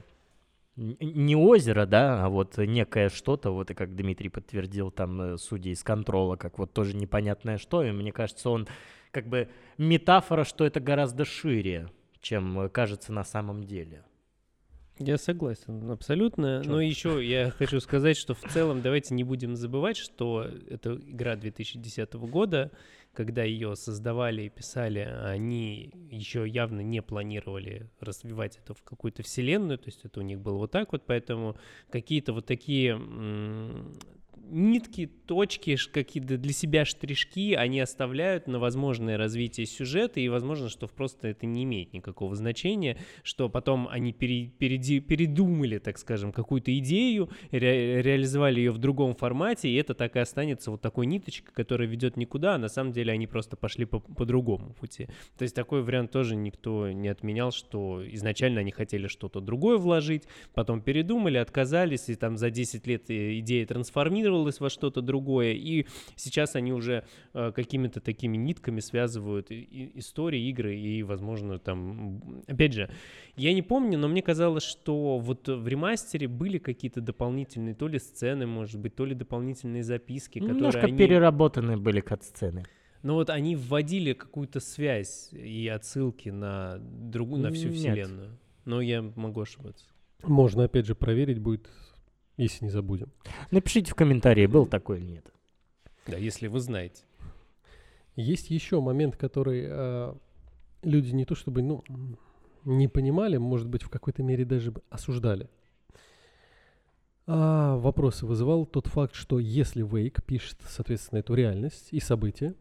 не 0.76 1.35
озеро, 1.35 1.85
да, 1.85 2.26
а 2.26 2.30
вот 2.30 2.57
некое 2.57 3.09
что-то, 3.09 3.51
вот 3.51 3.69
и 3.69 3.76
как 3.76 3.95
Дмитрий 3.95 4.30
подтвердил, 4.30 4.89
там, 4.89 5.22
э, 5.22 5.38
судьи 5.38 5.73
из 5.73 5.84
контрола, 5.84 6.38
как 6.38 6.57
вот 6.57 6.73
тоже 6.73 6.95
непонятное 6.95 7.59
что, 7.59 7.84
и 7.84 7.91
мне 7.91 8.11
кажется, 8.11 8.49
он 8.49 8.68
как 9.11 9.27
бы 9.27 9.47
метафора, 9.77 10.43
что 10.43 10.65
это 10.65 10.80
гораздо 10.80 11.23
шире, 11.23 11.91
чем 12.19 12.61
э, 12.61 12.69
кажется 12.69 13.14
на 13.14 13.23
самом 13.23 13.64
деле. 13.64 14.03
Я 14.99 15.17
согласен, 15.17 15.89
абсолютно. 15.91 16.61
Чё? 16.63 16.71
Но 16.71 16.81
еще 16.81 17.25
я 17.25 17.51
хочу 17.51 17.79
сказать, 17.79 18.17
что 18.17 18.33
в 18.33 18.41
целом 18.41 18.81
давайте 18.81 19.13
не 19.13 19.23
будем 19.23 19.55
забывать, 19.55 19.97
что 19.97 20.47
это 20.69 20.95
игра 20.95 21.35
2010 21.35 22.13
года, 22.13 22.71
когда 23.13 23.43
ее 23.43 23.75
создавали 23.75 24.43
и 24.43 24.49
писали, 24.49 24.99
они 24.99 25.91
еще 26.11 26.47
явно 26.47 26.81
не 26.81 27.01
планировали 27.01 27.89
развивать 27.99 28.57
это 28.57 28.73
в 28.73 28.83
какую-то 28.83 29.23
вселенную, 29.23 29.77
то 29.77 29.87
есть 29.87 30.03
это 30.03 30.19
у 30.19 30.23
них 30.23 30.39
было 30.39 30.57
вот 30.57 30.71
так 30.71 30.91
вот, 30.91 31.03
поэтому 31.05 31.57
какие-то 31.89 32.33
вот 32.33 32.45
такие 32.45 32.95
нитки, 34.49 35.07
точки, 35.25 35.77
какие-то 35.91 36.37
для 36.37 36.53
себя 36.53 36.85
штришки 36.85 37.53
они 37.53 37.79
оставляют 37.79 38.47
на 38.47 38.59
возможное 38.59 39.17
развитие 39.17 39.65
сюжета, 39.65 40.19
и 40.19 40.29
возможно, 40.29 40.69
что 40.69 40.87
просто 40.87 41.27
это 41.27 41.45
не 41.45 41.63
имеет 41.63 41.93
никакого 41.93 42.35
значения, 42.35 42.97
что 43.23 43.49
потом 43.49 43.87
они 43.89 44.13
пере- 44.13 44.51
переди- 44.57 44.99
передумали, 45.01 45.77
так 45.77 45.97
скажем, 45.97 46.31
какую-то 46.31 46.75
идею, 46.77 47.29
ре- 47.51 48.01
реализовали 48.01 48.59
ее 48.59 48.71
в 48.71 48.77
другом 48.77 49.15
формате, 49.15 49.69
и 49.69 49.75
это 49.75 49.93
так 49.93 50.15
и 50.15 50.19
останется 50.19 50.71
вот 50.71 50.81
такой 50.81 51.05
ниточкой, 51.05 51.53
которая 51.53 51.87
ведет 51.87 52.17
никуда, 52.17 52.55
а 52.55 52.57
на 52.57 52.69
самом 52.69 52.91
деле 52.91 53.13
они 53.13 53.27
просто 53.27 53.57
пошли 53.57 53.85
по, 53.85 53.99
по 53.99 54.25
другому 54.25 54.73
пути. 54.73 55.07
То 55.37 55.43
есть 55.43 55.55
такой 55.55 55.83
вариант 55.83 56.11
тоже 56.11 56.35
никто 56.35 56.91
не 56.91 57.09
отменял, 57.09 57.51
что 57.51 58.03
изначально 58.11 58.61
они 58.61 58.71
хотели 58.71 59.07
что-то 59.07 59.41
другое 59.41 59.77
вложить, 59.77 60.23
потом 60.53 60.81
передумали, 60.81 61.37
отказались, 61.37 62.09
и 62.09 62.15
там 62.15 62.37
за 62.37 62.49
10 62.49 62.87
лет 62.87 63.09
э, 63.09 63.39
идея 63.39 63.65
трансформировалась 63.65 64.36
во 64.59 64.69
что-то 64.69 65.01
другое, 65.01 65.53
и 65.53 65.85
сейчас 66.15 66.55
они 66.55 66.73
уже 66.73 67.03
э, 67.34 67.51
какими-то 67.51 67.99
такими 67.99 68.38
нитками 68.38 68.80
связывают 68.80 69.51
и- 69.51 69.61
и 69.61 69.99
истории, 69.99 70.49
игры, 70.49 70.76
и, 70.77 71.03
возможно, 71.03 71.59
там... 71.59 72.41
Опять 72.47 72.73
же, 72.73 72.89
я 73.35 73.53
не 73.53 73.61
помню, 73.61 73.97
но 73.97 74.07
мне 74.07 74.22
казалось, 74.22 74.64
что 74.64 75.18
вот 75.19 75.47
в 75.47 75.68
ремастере 75.68 76.27
были 76.27 76.57
какие-то 76.57 77.01
дополнительные, 77.01 77.76
то 77.76 77.88
ли 77.88 77.99
сцены, 77.99 78.45
может 78.47 78.80
быть, 78.80 78.95
то 78.95 79.05
ли 79.05 79.15
дополнительные 79.15 79.84
записки, 79.84 80.39
которые 80.39 80.55
Немножко 80.55 80.81
они... 80.81 80.97
переработаны 80.97 81.77
были 81.77 81.99
кат-сцены. 82.01 82.64
Но 83.03 83.14
вот 83.14 83.30
они 83.30 83.55
вводили 83.55 84.14
какую-то 84.14 84.59
связь 84.59 85.30
и 85.31 85.68
отсылки 85.68 86.30
на 86.30 86.77
другую, 86.80 87.43
на 87.43 87.51
всю 87.51 87.69
Нет. 87.69 87.77
вселенную. 87.77 88.38
Но 88.65 88.81
я 88.81 89.01
могу 89.15 89.41
ошибаться. 89.41 89.85
Можно, 90.23 90.64
опять 90.64 90.88
же, 90.88 90.95
проверить 90.95 91.39
будет, 91.39 91.69
если 92.38 92.65
не 92.65 92.72
забудем. 92.72 93.11
Напишите 93.51 93.91
в 93.91 93.95
комментарии, 93.95 94.45
был 94.45 94.65
такой 94.65 94.99
или 94.99 95.05
нет. 95.05 95.26
Да, 96.07 96.18
если 96.18 96.47
вы 96.47 96.59
знаете. 96.59 97.03
Есть 98.15 98.49
еще 98.49 98.80
момент, 98.80 99.15
который 99.18 99.65
э, 99.68 100.14
люди 100.84 101.14
не 101.14 101.26
то 101.26 101.35
чтобы 101.35 101.61
ну, 101.61 101.84
не 102.65 102.88
понимали, 102.88 103.38
может 103.38 103.68
быть, 103.68 103.84
в 103.84 103.89
какой-то 103.89 104.23
мере 104.23 104.45
даже 104.45 104.73
осуждали. 104.89 105.49
А, 107.26 107.76
вопросы 107.77 108.26
вызывал 108.26 108.65
тот 108.65 108.88
факт, 108.88 109.14
что 109.14 109.39
если 109.39 109.84
Вейк 109.84 110.23
пишет, 110.23 110.59
соответственно, 110.68 111.19
эту 111.19 111.34
реальность 111.34 111.89
и 111.91 111.99
события, 111.99 112.55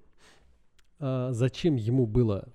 а 0.99 1.33
зачем 1.33 1.77
ему 1.77 2.07
было 2.07 2.49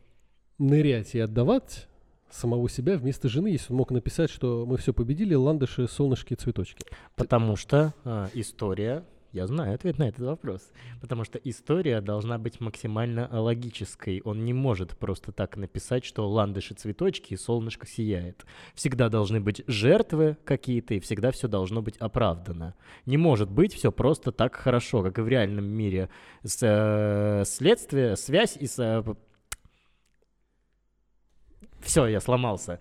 нырять 0.58 1.16
и 1.16 1.20
отдавать 1.20 1.88
самого 2.32 2.70
себя 2.70 2.98
вместо 2.98 3.30
жены, 3.30 3.48
если 3.48 3.72
он 3.72 3.78
мог 3.78 3.92
написать, 3.92 4.30
что 4.30 4.66
мы 4.66 4.78
все 4.78 4.94
победили, 4.94 5.34
ландыши, 5.34 5.88
солнышки, 5.88 6.34
цветочки. 6.34 6.84
Потому 7.16 7.56
что 7.56 7.94
а, 8.04 8.30
история, 8.34 9.04
я 9.32 9.48
знаю 9.48 9.76
ответ 9.76 9.98
на 9.98 10.10
этот 10.10 10.26
вопрос, 10.26 10.62
потому 11.00 11.24
что 11.24 11.40
история 11.40 12.02
должна 12.02 12.38
быть 12.38 12.60
максимально 12.60 13.30
логической. 13.32 14.22
Он 14.26 14.44
не 14.44 14.54
может 14.54 14.98
просто 14.98 15.32
так 15.32 15.56
написать, 15.56 16.04
что 16.04 16.30
ландыши 16.30 16.74
цветочки 16.74 17.34
и 17.34 17.38
солнышко 17.38 17.88
сияет. 17.88 18.46
Всегда 18.76 19.08
должны 19.10 19.40
быть 19.40 19.64
жертвы 19.68 20.38
какие-то, 20.44 20.96
и 20.96 21.00
всегда 21.00 21.32
все 21.32 21.48
должно 21.48 21.82
быть 21.82 21.98
оправдано. 21.98 22.76
Не 23.06 23.18
может 23.18 23.50
быть 23.50 23.74
все 23.74 23.92
просто 23.92 24.32
так 24.32 24.56
хорошо, 24.56 25.02
как 25.02 25.20
и 25.20 25.22
в 25.22 25.28
реальном 25.28 25.66
мире. 25.66 26.10
С, 26.44 26.60
э, 26.62 27.44
следствие, 27.46 28.18
связь 28.18 28.58
и... 28.60 28.68
Все, 31.82 32.08
я 32.08 32.20
сломался. 32.20 32.80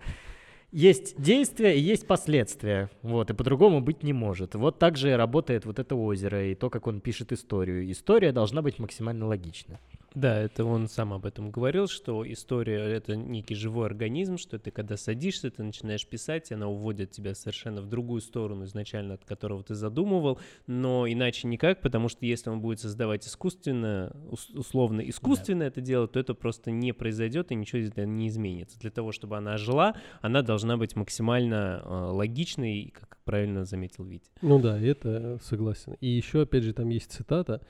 Есть 0.71 1.21
действия 1.21 1.77
и 1.77 1.81
есть 1.81 2.07
последствия. 2.07 2.89
Вот, 3.01 3.29
и 3.29 3.33
по-другому 3.33 3.81
быть 3.81 4.03
не 4.03 4.13
может. 4.13 4.55
Вот 4.55 4.79
так 4.79 4.95
же 4.95 5.17
работает 5.17 5.65
вот 5.65 5.79
это 5.79 5.95
озеро 5.95 6.45
и 6.45 6.55
то, 6.55 6.69
как 6.69 6.87
он 6.87 7.01
пишет 7.01 7.33
историю. 7.33 7.91
История 7.91 8.31
должна 8.31 8.61
быть 8.61 8.79
максимально 8.79 9.27
логична. 9.27 9.79
Да, 10.13 10.37
это 10.37 10.65
он 10.65 10.87
сам 10.87 11.13
об 11.13 11.25
этом 11.25 11.51
говорил, 11.51 11.87
что 11.87 12.29
история— 12.29 12.79
это 12.79 13.15
некий 13.15 13.55
живой 13.55 13.85
организм, 13.85 14.37
что 14.37 14.59
ты 14.59 14.69
когда 14.71 14.97
садишься, 14.97 15.49
ты 15.51 15.63
начинаешь 15.63 16.05
писать, 16.05 16.51
и 16.51 16.53
она 16.53 16.67
уводит 16.67 17.11
тебя 17.11 17.33
совершенно 17.33 17.81
в 17.81 17.87
другую 17.87 18.21
сторону 18.21 18.65
изначально, 18.65 19.13
от 19.13 19.23
которого 19.23 19.63
ты 19.63 19.73
задумывал, 19.73 20.39
но 20.67 21.07
иначе 21.07 21.47
никак, 21.47 21.81
потому 21.81 22.09
что 22.09 22.25
если 22.25 22.49
он 22.49 22.59
будет 22.61 22.79
создавать 22.79 23.25
искусственно, 23.25 24.15
ус- 24.29 24.49
условно 24.49 25.01
искусственно 25.01 25.63
это 25.63 25.79
делать, 25.81 26.11
то 26.11 26.19
это 26.19 26.33
просто 26.33 26.71
не 26.71 26.91
произойдет 26.93 27.51
и 27.51 27.55
ничего 27.55 27.81
не 28.05 28.27
изменится. 28.27 28.77
Для 28.79 28.91
того, 28.91 29.11
чтобы 29.11 29.37
она 29.37 29.57
жила, 29.57 29.95
она 30.21 30.41
должна 30.41 30.75
быть 30.77 30.95
максимально 30.95 31.81
э, 31.83 31.89
логичной, 32.11 32.93
как 32.93 33.17
правильно 33.23 33.63
заметил 33.65 34.03
Витя. 34.03 34.29
Ну 34.41 34.59
да, 34.59 34.77
это 34.79 35.39
согласен. 35.41 35.95
И 36.01 36.07
еще, 36.07 36.41
опять 36.41 36.63
же, 36.63 36.73
там 36.73 36.89
есть 36.89 37.11
цитата. 37.11 37.61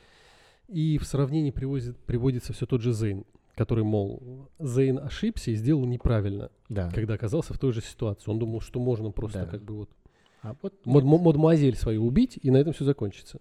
И 0.72 0.98
в 0.98 1.03
сравнении 1.06 1.52
привозит, 1.52 1.98
приводится 2.06 2.53
все 2.53 2.65
тот 2.65 2.81
же 2.81 2.93
Зейн, 2.93 3.26
который, 3.56 3.84
мол, 3.84 4.48
Зейн 4.57 4.99
ошибся 4.99 5.52
и 5.52 5.56
сделал 5.56 5.85
неправильно, 5.85 6.49
Да. 6.69 6.89
когда 6.93 7.15
оказался 7.15 7.53
в 7.53 7.60
той 7.60 7.73
же 7.73 7.81
ситуации. 7.81 8.31
Он 8.31 8.39
думал, 8.39 8.61
что 8.61 8.80
можно 8.80 9.11
просто 9.11 9.39
Да. 9.39 9.45
как 9.45 9.64
бы 9.64 9.76
вот 9.76 9.89
А 10.43 10.56
вот 10.61 10.73
мод- 10.85 11.03
мадемуазель 11.03 11.76
свою 11.76 12.03
убить, 12.06 12.39
и 12.41 12.49
на 12.49 12.57
этом 12.57 12.73
все 12.73 12.84
закончится. 12.85 13.39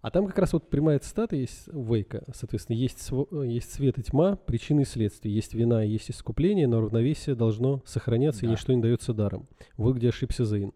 А 0.00 0.10
там 0.10 0.26
как 0.26 0.36
раз 0.38 0.52
вот 0.52 0.68
прямая 0.68 0.98
цитата 0.98 1.36
есть 1.36 1.68
Вейка. 1.72 2.24
Соответственно, 2.34 2.76
есть, 2.76 3.10
есть 3.44 3.72
свет 3.72 3.98
и 3.98 4.02
тьма, 4.02 4.36
причины 4.36 4.80
и 4.80 4.84
следствия. 4.84 5.30
Есть 5.32 5.54
вина 5.54 5.84
и 5.84 5.88
есть 5.90 6.10
искупление, 6.10 6.66
но 6.66 6.80
равновесие 6.80 7.34
должно 7.36 7.80
сохраняться, 7.86 8.44
и 8.44 8.48
Да. 8.48 8.52
ничто 8.52 8.72
не 8.72 8.82
дается 8.82 9.14
даром. 9.14 9.46
Вот 9.76 9.94
где 9.96 10.08
ошибся 10.08 10.44
Зейн. 10.44 10.72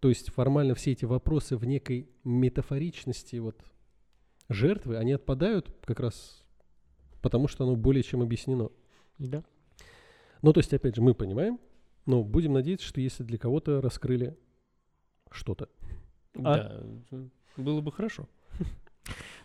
То 0.00 0.08
есть 0.10 0.30
формально 0.30 0.74
все 0.74 0.92
эти 0.92 1.04
вопросы 1.06 1.56
в 1.56 1.64
некой 1.64 2.08
метафоричности 2.22 3.36
вот 3.36 3.56
жертвы, 4.48 4.96
они 4.96 5.12
отпадают 5.12 5.72
как 5.84 6.00
раз 6.00 6.44
потому, 7.22 7.48
что 7.48 7.64
оно 7.64 7.76
более 7.76 8.02
чем 8.02 8.22
объяснено. 8.22 8.70
Да. 9.18 9.44
Ну, 10.42 10.52
то 10.52 10.60
есть, 10.60 10.72
опять 10.72 10.94
же, 10.94 11.02
мы 11.02 11.14
понимаем, 11.14 11.58
но 12.04 12.22
будем 12.22 12.52
надеяться, 12.52 12.86
что 12.86 13.00
если 13.00 13.24
для 13.24 13.38
кого-то 13.38 13.80
раскрыли 13.80 14.36
что-то. 15.30 15.68
А? 16.34 16.82
Да, 17.10 17.18
было 17.56 17.80
бы 17.80 17.92
хорошо. 17.92 18.28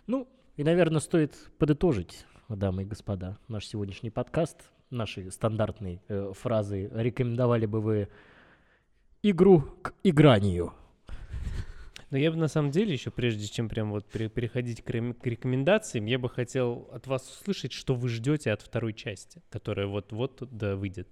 Ну, 0.07 0.27
и, 0.57 0.63
наверное, 0.63 0.99
стоит 0.99 1.35
подытожить, 1.59 2.25
дамы 2.49 2.81
и 2.81 2.85
господа, 2.85 3.37
наш 3.47 3.67
сегодняшний 3.67 4.09
подкаст. 4.09 4.71
Наши 4.89 5.31
стандартные 5.31 6.01
э, 6.09 6.33
фразы. 6.33 6.89
Рекомендовали 6.91 7.65
бы 7.65 7.79
вы 7.79 8.09
игру 9.23 9.61
к 9.81 9.93
игранию. 10.03 10.73
Но 12.11 12.17
я 12.17 12.29
бы 12.31 12.37
на 12.37 12.47
самом 12.49 12.71
деле 12.71 12.91
еще, 12.93 13.09
прежде 13.09 13.47
чем 13.47 13.69
прям 13.69 13.91
вот 13.91 14.05
пере- 14.05 14.29
переходить 14.29 14.83
к, 14.83 14.89
рем- 14.89 15.13
к 15.13 15.25
рекомендациям, 15.25 16.05
я 16.05 16.19
бы 16.19 16.29
хотел 16.29 16.89
от 16.91 17.07
вас 17.07 17.27
услышать, 17.29 17.71
что 17.71 17.95
вы 17.95 18.09
ждете 18.09 18.51
от 18.51 18.61
второй 18.61 18.93
части, 18.93 19.41
которая 19.49 19.87
вот-вот 19.87 20.47
да 20.51 20.75
выйдет. 20.75 21.07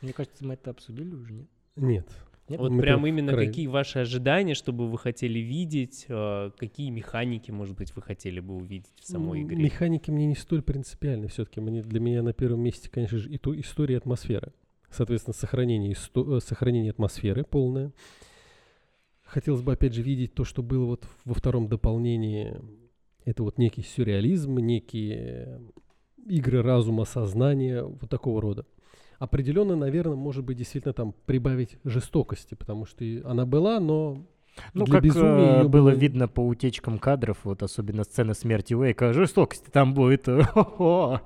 Мне 0.00 0.12
кажется, 0.12 0.44
мы 0.44 0.54
это 0.54 0.70
обсудили 0.70 1.14
уже, 1.14 1.32
нет? 1.32 1.48
Нет. 1.76 2.08
Нет? 2.48 2.60
Вот 2.60 2.72
Мы 2.72 2.82
прям 2.82 3.06
именно 3.06 3.32
край- 3.32 3.46
какие 3.46 3.68
ваши 3.68 4.00
ожидания, 4.00 4.54
чтобы 4.54 4.86
вы 4.90 4.98
хотели 4.98 5.38
видеть, 5.38 6.04
э, 6.08 6.50
какие 6.58 6.90
механики, 6.90 7.50
может 7.50 7.74
быть, 7.76 7.94
вы 7.96 8.02
хотели 8.02 8.40
бы 8.40 8.54
увидеть 8.56 8.92
в 9.00 9.06
самой 9.06 9.42
игре. 9.42 9.56
Механики 9.62 10.10
мне 10.10 10.26
не 10.26 10.34
столь 10.34 10.60
принципиальны 10.62 11.28
все-таки. 11.28 11.60
Мне, 11.60 11.80
для 11.82 12.00
меня 12.00 12.22
на 12.22 12.34
первом 12.34 12.60
месте, 12.60 12.90
конечно 12.90 13.16
же, 13.16 13.30
и 13.30 13.38
то 13.38 13.58
история 13.58 13.94
и 13.94 13.98
атмосфера. 13.98 14.52
Соответственно, 14.90 15.32
сохранение, 15.34 15.92
исто- 15.92 16.36
э, 16.36 16.40
сохранение 16.40 16.90
атмосферы 16.90 17.44
полное. 17.44 17.92
Хотелось 19.24 19.62
бы, 19.62 19.72
опять 19.72 19.94
же, 19.94 20.02
видеть 20.02 20.34
то, 20.34 20.44
что 20.44 20.62
было 20.62 20.84
вот 20.84 21.06
во 21.24 21.34
втором 21.34 21.68
дополнении. 21.68 22.60
Это 23.24 23.42
вот 23.42 23.58
некий 23.58 23.82
сюрреализм, 23.82 24.58
некие 24.58 25.60
игры 26.26 26.62
разума, 26.62 27.04
сознания, 27.04 27.82
вот 27.82 28.08
такого 28.08 28.40
рода. 28.40 28.66
Определенно, 29.18 29.76
наверное, 29.76 30.16
может 30.16 30.44
быть, 30.44 30.58
действительно 30.58 30.92
там 30.92 31.14
прибавить 31.26 31.78
жестокости, 31.84 32.54
потому 32.54 32.84
что 32.84 33.04
она 33.24 33.46
была, 33.46 33.80
но 33.80 34.26
Ну, 34.74 34.84
для 34.84 34.94
как 34.94 35.04
безумия 35.04 35.54
э, 35.54 35.58
её 35.60 35.68
было 35.68 35.90
видно 35.90 36.28
по 36.28 36.40
утечкам 36.40 36.98
кадров, 36.98 37.38
вот 37.44 37.62
особенно 37.62 38.04
сцена 38.04 38.34
смерти 38.34 38.74
Уэйка, 38.74 39.12
жестокости 39.12 39.70
там 39.70 39.94
будет. 39.94 40.26
вот 40.78 41.22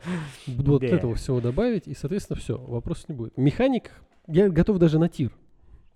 этого 0.83 1.15
всего 1.15 1.41
добавить, 1.41 1.89
и, 1.89 1.95
соответственно, 1.95 2.39
все, 2.39 2.57
вопросов 2.59 3.09
не 3.09 3.15
будет. 3.15 3.37
Механик, 3.37 3.91
я 4.29 4.49
готов 4.49 4.79
даже 4.79 4.99
на 4.99 5.09
тир. 5.09 5.33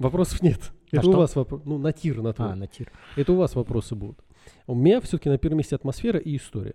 Вопросов 0.02 0.42
нет. 0.42 0.72
А 0.92 0.96
Это 0.96 1.08
у 1.08 1.12
что? 1.12 1.18
вас 1.18 1.36
вопросы. 1.36 1.62
Ну, 1.64 1.78
на 1.78 1.92
тир, 1.92 2.20
на 2.20 2.32
твой. 2.32 2.52
А, 2.52 2.56
на 2.56 2.66
тир. 2.66 2.90
Это 3.16 3.32
у 3.32 3.36
вас 3.36 3.54
вопросы 3.54 3.94
будут. 3.94 4.18
У 4.66 4.74
меня 4.74 5.00
все-таки 5.00 5.28
на 5.28 5.38
первом 5.38 5.58
месте 5.58 5.76
атмосфера 5.76 6.18
и 6.18 6.36
история. 6.36 6.74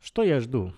Что 0.00 0.22
я 0.22 0.40
жду? 0.40 0.72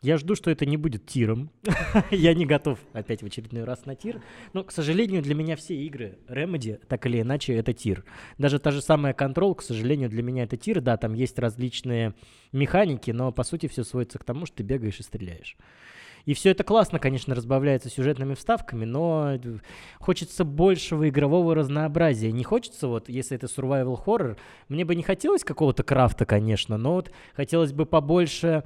Я 0.00 0.16
жду, 0.16 0.34
что 0.34 0.50
это 0.50 0.66
не 0.66 0.76
будет 0.76 1.06
тиром. 1.06 1.50
я 2.10 2.34
не 2.34 2.46
готов 2.46 2.78
опять 2.92 3.22
в 3.22 3.26
очередной 3.26 3.64
раз 3.64 3.84
на 3.86 3.94
тир. 3.94 4.20
Но, 4.54 4.62
к 4.64 4.72
сожалению, 4.72 5.22
для 5.22 5.34
меня 5.34 5.56
все 5.56 5.74
игры 5.74 6.18
Remedy, 6.28 6.80
так 6.86 7.06
или 7.06 7.20
иначе, 7.20 7.54
это 7.54 7.72
тир. 7.72 8.04
Даже 8.38 8.58
та 8.58 8.70
же 8.72 8.80
самая 8.80 9.12
Control, 9.12 9.54
к 9.54 9.62
сожалению, 9.62 10.08
для 10.08 10.22
меня 10.22 10.44
это 10.44 10.56
тир. 10.56 10.80
Да, 10.80 10.96
там 10.96 11.14
есть 11.14 11.38
различные 11.38 12.14
механики, 12.52 13.12
но, 13.12 13.32
по 13.32 13.42
сути, 13.42 13.66
все 13.66 13.82
сводится 13.82 14.18
к 14.18 14.24
тому, 14.24 14.46
что 14.46 14.58
ты 14.58 14.62
бегаешь 14.62 15.00
и 15.00 15.02
стреляешь. 15.02 15.56
И 16.28 16.34
все 16.34 16.50
это 16.50 16.62
классно, 16.62 16.98
конечно, 16.98 17.34
разбавляется 17.34 17.88
сюжетными 17.88 18.34
вставками, 18.34 18.84
но 18.84 19.38
хочется 19.98 20.44
большего 20.44 21.08
игрового 21.08 21.54
разнообразия. 21.54 22.30
Не 22.32 22.44
хочется, 22.44 22.86
вот, 22.86 23.08
если 23.08 23.34
это 23.34 23.46
survival 23.46 23.98
horror, 24.04 24.36
мне 24.68 24.84
бы 24.84 24.94
не 24.94 25.02
хотелось 25.02 25.42
какого-то 25.42 25.84
крафта, 25.84 26.26
конечно, 26.26 26.76
но 26.76 26.96
вот 26.96 27.10
хотелось 27.34 27.72
бы 27.72 27.86
побольше 27.86 28.64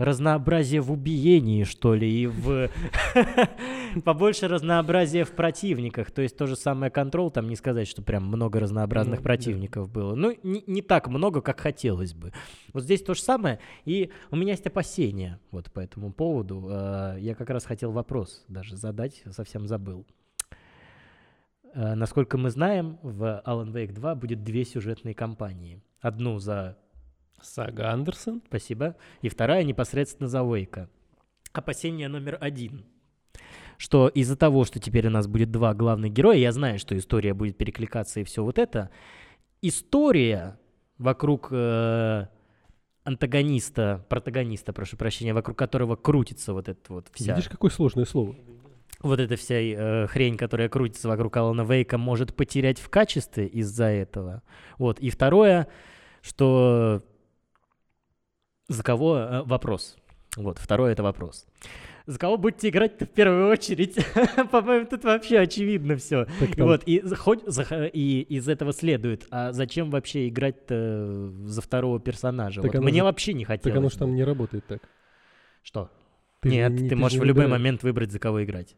разнообразие 0.00 0.80
в 0.80 0.90
убиении, 0.90 1.64
что 1.64 1.94
ли, 1.94 2.22
и 2.22 2.26
в... 2.26 2.70
Побольше 4.04 4.48
разнообразия 4.48 5.24
в 5.24 5.32
противниках. 5.32 6.10
То 6.10 6.22
есть 6.22 6.36
то 6.36 6.46
же 6.46 6.56
самое 6.56 6.90
контрол, 6.90 7.30
там 7.30 7.48
не 7.48 7.56
сказать, 7.56 7.86
что 7.86 8.02
прям 8.02 8.24
много 8.24 8.60
разнообразных 8.60 9.22
противников 9.22 9.90
было. 9.90 10.14
Ну, 10.14 10.34
не, 10.42 10.82
так 10.82 11.08
много, 11.08 11.42
как 11.42 11.60
хотелось 11.60 12.14
бы. 12.14 12.32
Вот 12.72 12.84
здесь 12.84 13.02
то 13.02 13.14
же 13.14 13.20
самое. 13.20 13.60
И 13.84 14.10
у 14.30 14.36
меня 14.36 14.52
есть 14.52 14.66
опасения 14.66 15.38
вот 15.50 15.70
по 15.70 15.80
этому 15.80 16.12
поводу. 16.12 16.68
Э, 16.70 17.16
Я 17.18 17.34
как 17.34 17.50
раз 17.50 17.64
хотел 17.64 17.92
вопрос 17.92 18.44
даже 18.48 18.76
задать, 18.76 19.22
совсем 19.30 19.66
забыл. 19.66 20.06
Э, 21.74 21.94
Насколько 21.94 22.38
мы 22.38 22.50
знаем, 22.50 22.98
в 23.02 23.42
Alan 23.44 23.72
Wake 23.72 23.92
2 23.92 24.14
будет 24.14 24.42
две 24.42 24.64
сюжетные 24.64 25.14
кампании. 25.14 25.82
Одну 26.00 26.38
за 26.38 26.78
Сага 27.42 27.90
Андерсон. 27.90 28.42
Спасибо. 28.46 28.96
И 29.22 29.28
вторая 29.28 29.64
непосредственно 29.64 30.28
за 30.28 30.42
Вейка. 30.42 30.88
Опасение 31.52 32.08
номер 32.08 32.38
один. 32.40 32.84
Что 33.76 34.08
из-за 34.08 34.36
того, 34.36 34.64
что 34.64 34.78
теперь 34.78 35.06
у 35.06 35.10
нас 35.10 35.26
будет 35.26 35.50
два 35.50 35.74
главных 35.74 36.12
героя, 36.12 36.36
я 36.36 36.52
знаю, 36.52 36.78
что 36.78 36.96
история 36.96 37.32
будет 37.34 37.56
перекликаться 37.56 38.20
и 38.20 38.24
все 38.24 38.44
вот 38.44 38.58
это, 38.58 38.90
история 39.62 40.58
вокруг 40.98 41.48
э, 41.50 42.26
антагониста, 43.04 44.04
протагониста, 44.08 44.72
прошу 44.74 44.96
прощения, 44.98 45.32
вокруг 45.32 45.56
которого 45.56 45.96
крутится 45.96 46.52
вот 46.52 46.68
это 46.68 46.92
вот 46.92 47.08
вся, 47.14 47.34
Видишь, 47.34 47.48
какое 47.48 47.70
сложное 47.70 48.04
слово? 48.04 48.36
вот 49.02 49.18
эта 49.18 49.36
вся 49.36 49.56
э, 49.56 50.06
хрень, 50.08 50.36
которая 50.36 50.68
крутится 50.68 51.08
вокруг 51.08 51.36
Алана 51.36 51.62
Вейка, 51.62 51.96
может 51.98 52.34
потерять 52.34 52.78
в 52.78 52.90
качестве 52.90 53.46
из-за 53.46 53.86
этого. 53.86 54.42
Вот. 54.78 54.98
И 55.00 55.10
второе, 55.10 55.68
что 56.20 57.02
за 58.70 58.82
кого 58.82 59.16
э, 59.18 59.42
вопрос. 59.42 59.96
Вот, 60.36 60.58
второе 60.58 60.92
это 60.92 61.02
вопрос. 61.02 61.46
За 62.06 62.18
кого 62.18 62.36
будете 62.38 62.68
играть-то 62.70 63.04
в 63.04 63.10
первую 63.10 63.48
очередь? 63.50 63.96
По-моему, 64.50 64.86
тут 64.86 65.04
вообще 65.04 65.38
очевидно 65.40 65.96
все. 65.96 66.26
Вот, 66.56 66.82
и, 66.86 67.00
хоть, 67.16 67.42
за- 67.46 67.86
и 67.92 68.20
из 68.22 68.48
этого 68.48 68.72
следует, 68.72 69.26
а 69.30 69.52
зачем 69.52 69.90
вообще 69.90 70.28
играть-то 70.28 71.30
за 71.44 71.60
второго 71.60 72.00
персонажа? 72.00 72.62
Так 72.62 72.74
Вот 72.74 72.82
мне 72.84 72.98
же- 73.00 73.04
вообще 73.04 73.32
не 73.34 73.44
хотелось. 73.44 73.62
Так 73.74 73.76
оно 73.76 73.90
же 73.90 73.98
там 73.98 74.14
не 74.14 74.24
работает 74.24 74.64
так. 74.66 74.80
Что? 75.62 75.90
Ты 76.40 76.48
Нет, 76.48 76.72
не- 76.72 76.88
ты, 76.88 76.94
же 76.94 76.96
можешь 76.96 77.18
в 77.18 77.22
любой 77.24 77.44
выбираешь. 77.44 77.60
момент 77.60 77.82
выбрать, 77.82 78.10
за 78.12 78.18
кого 78.18 78.42
играть. 78.44 78.74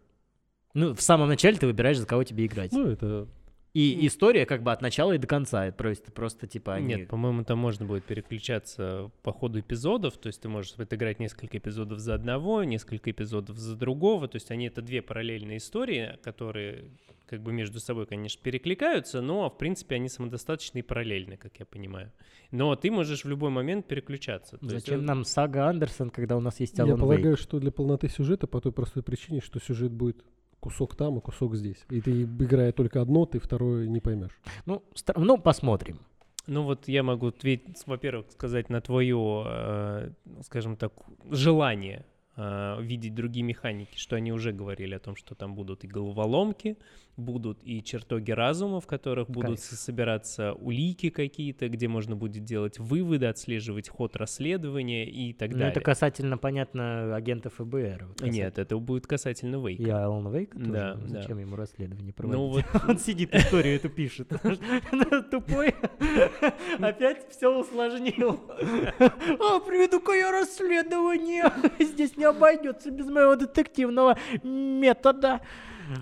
Ну, 0.74 0.94
в 0.94 1.00
самом 1.02 1.28
начале 1.28 1.56
ты 1.58 1.66
выбираешь, 1.66 1.98
за 1.98 2.06
кого 2.06 2.24
тебе 2.24 2.46
играть. 2.46 2.72
Ну, 2.72 2.86
это... 2.88 3.28
И 3.74 4.06
история 4.06 4.44
как 4.44 4.62
бы 4.62 4.70
от 4.70 4.82
начала 4.82 5.12
и 5.12 5.18
до 5.18 5.26
конца. 5.26 5.66
Это 5.66 5.76
просто, 5.76 6.12
просто 6.12 6.46
типа 6.46 6.74
они... 6.74 6.94
Нет, 6.94 7.08
по-моему, 7.08 7.42
там 7.42 7.58
можно 7.58 7.86
будет 7.86 8.04
переключаться 8.04 9.10
по 9.22 9.32
ходу 9.32 9.60
эпизодов, 9.60 10.18
то 10.18 10.26
есть 10.26 10.42
ты 10.42 10.48
можешь 10.48 10.74
отыграть 10.74 11.20
несколько 11.20 11.56
эпизодов 11.56 11.98
за 11.98 12.14
одного, 12.14 12.64
несколько 12.64 13.10
эпизодов 13.10 13.56
за 13.56 13.74
другого, 13.76 14.28
то 14.28 14.36
есть 14.36 14.50
они 14.50 14.66
это 14.66 14.82
две 14.82 15.00
параллельные 15.00 15.56
истории, 15.56 16.18
которые 16.22 16.84
как 17.26 17.40
бы 17.40 17.50
между 17.50 17.80
собой, 17.80 18.04
конечно, 18.04 18.42
перекликаются, 18.42 19.22
но, 19.22 19.48
в 19.48 19.56
принципе, 19.56 19.94
они 19.94 20.10
самодостаточны 20.10 20.80
и 20.80 20.82
параллельны, 20.82 21.38
как 21.38 21.58
я 21.58 21.64
понимаю. 21.64 22.12
Но 22.50 22.76
ты 22.76 22.90
можешь 22.90 23.24
в 23.24 23.28
любой 23.28 23.48
момент 23.48 23.86
переключаться. 23.86 24.58
То 24.58 24.66
есть 24.66 24.84
Зачем 24.84 24.96
это- 24.96 25.06
нам 25.06 25.24
сага 25.24 25.66
Андерсон, 25.66 26.10
когда 26.10 26.36
у 26.36 26.40
нас 26.40 26.60
есть 26.60 26.76
Я 26.76 26.84
Алан 26.84 27.00
полагаю, 27.00 27.28
Вейк? 27.28 27.38
что 27.38 27.58
для 27.58 27.72
полноты 27.72 28.10
сюжета 28.10 28.46
по 28.46 28.60
той 28.60 28.72
простой 28.72 29.02
причине, 29.02 29.40
что 29.40 29.60
сюжет 29.60 29.92
будет 29.92 30.22
кусок 30.62 30.94
там 30.94 31.18
и 31.18 31.20
кусок 31.20 31.56
здесь. 31.56 31.84
И 31.90 32.00
ты, 32.00 32.22
играя 32.22 32.72
только 32.72 33.02
одно, 33.02 33.26
ты 33.26 33.40
второе 33.40 33.88
не 33.88 34.00
поймешь. 34.00 34.40
Ну, 34.64 34.82
стра- 34.94 35.18
ну, 35.18 35.36
посмотрим. 35.36 35.98
Ну 36.46 36.62
вот 36.62 36.88
я 36.88 37.02
могу 37.02 37.26
ответить, 37.26 37.82
во-первых, 37.86 38.26
сказать 38.30 38.70
на 38.70 38.80
твое, 38.80 39.44
э, 39.46 40.10
скажем 40.42 40.76
так, 40.76 40.92
желание 41.30 42.04
э, 42.36 42.76
видеть 42.80 43.14
другие 43.14 43.44
механики, 43.44 43.96
что 43.96 44.16
они 44.16 44.32
уже 44.32 44.52
говорили 44.52 44.94
о 44.94 44.98
том, 44.98 45.16
что 45.16 45.34
там 45.34 45.54
будут 45.54 45.84
и 45.84 45.88
головоломки, 45.88 46.76
будут 47.16 47.60
и 47.62 47.82
чертоги 47.82 48.30
разума, 48.30 48.80
в 48.80 48.86
которых 48.86 49.28
будут 49.28 49.58
Кайф. 49.60 49.60
собираться 49.60 50.54
улики 50.54 51.10
какие-то, 51.10 51.68
где 51.68 51.86
можно 51.88 52.16
будет 52.16 52.44
делать 52.44 52.78
выводы, 52.78 53.26
отслеживать 53.26 53.88
ход 53.88 54.16
расследования 54.16 55.08
и 55.08 55.32
так 55.34 55.50
Ну, 55.50 55.58
далее. 55.58 55.70
это 55.72 55.80
касательно, 55.80 56.38
понятно, 56.38 57.14
агентов 57.14 57.54
ФБР. 57.58 58.06
Вот 58.08 58.18
касательно- 58.18 58.30
Нет, 58.32 58.58
это 58.58 58.78
будет 58.78 59.06
касательно 59.06 59.56
Вейка. 59.66 59.82
И 59.82 59.90
Алан 59.90 60.32
Вейк 60.32 60.52
тоже? 60.54 60.72
Да, 60.72 60.94
Ну, 60.94 61.02
да. 61.08 61.20
Зачем 61.20 61.38
ему 61.38 61.56
расследование 61.56 62.12
проводить? 62.14 62.38
Ну 62.40 62.46
вот 62.48 62.64
Он 62.88 62.98
сидит, 62.98 63.34
историю 63.34 63.76
эту 63.76 63.88
пишет. 63.90 64.28
Тупой. 65.30 65.74
Опять 66.78 67.28
все 67.30 67.48
усложнил. 67.54 68.40
А, 68.50 69.60
приведу-ка 69.60 70.12
я 70.12 70.30
расследование. 70.32 71.44
Здесь 71.78 72.16
не 72.16 72.24
обойдется 72.24 72.90
без 72.90 73.06
моего 73.06 73.36
детективного 73.36 74.16
метода. 74.42 75.40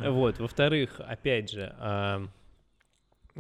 Вот, 0.05 0.39
во-вторых, 0.39 1.01
опять 1.01 1.51
же, 1.51 1.75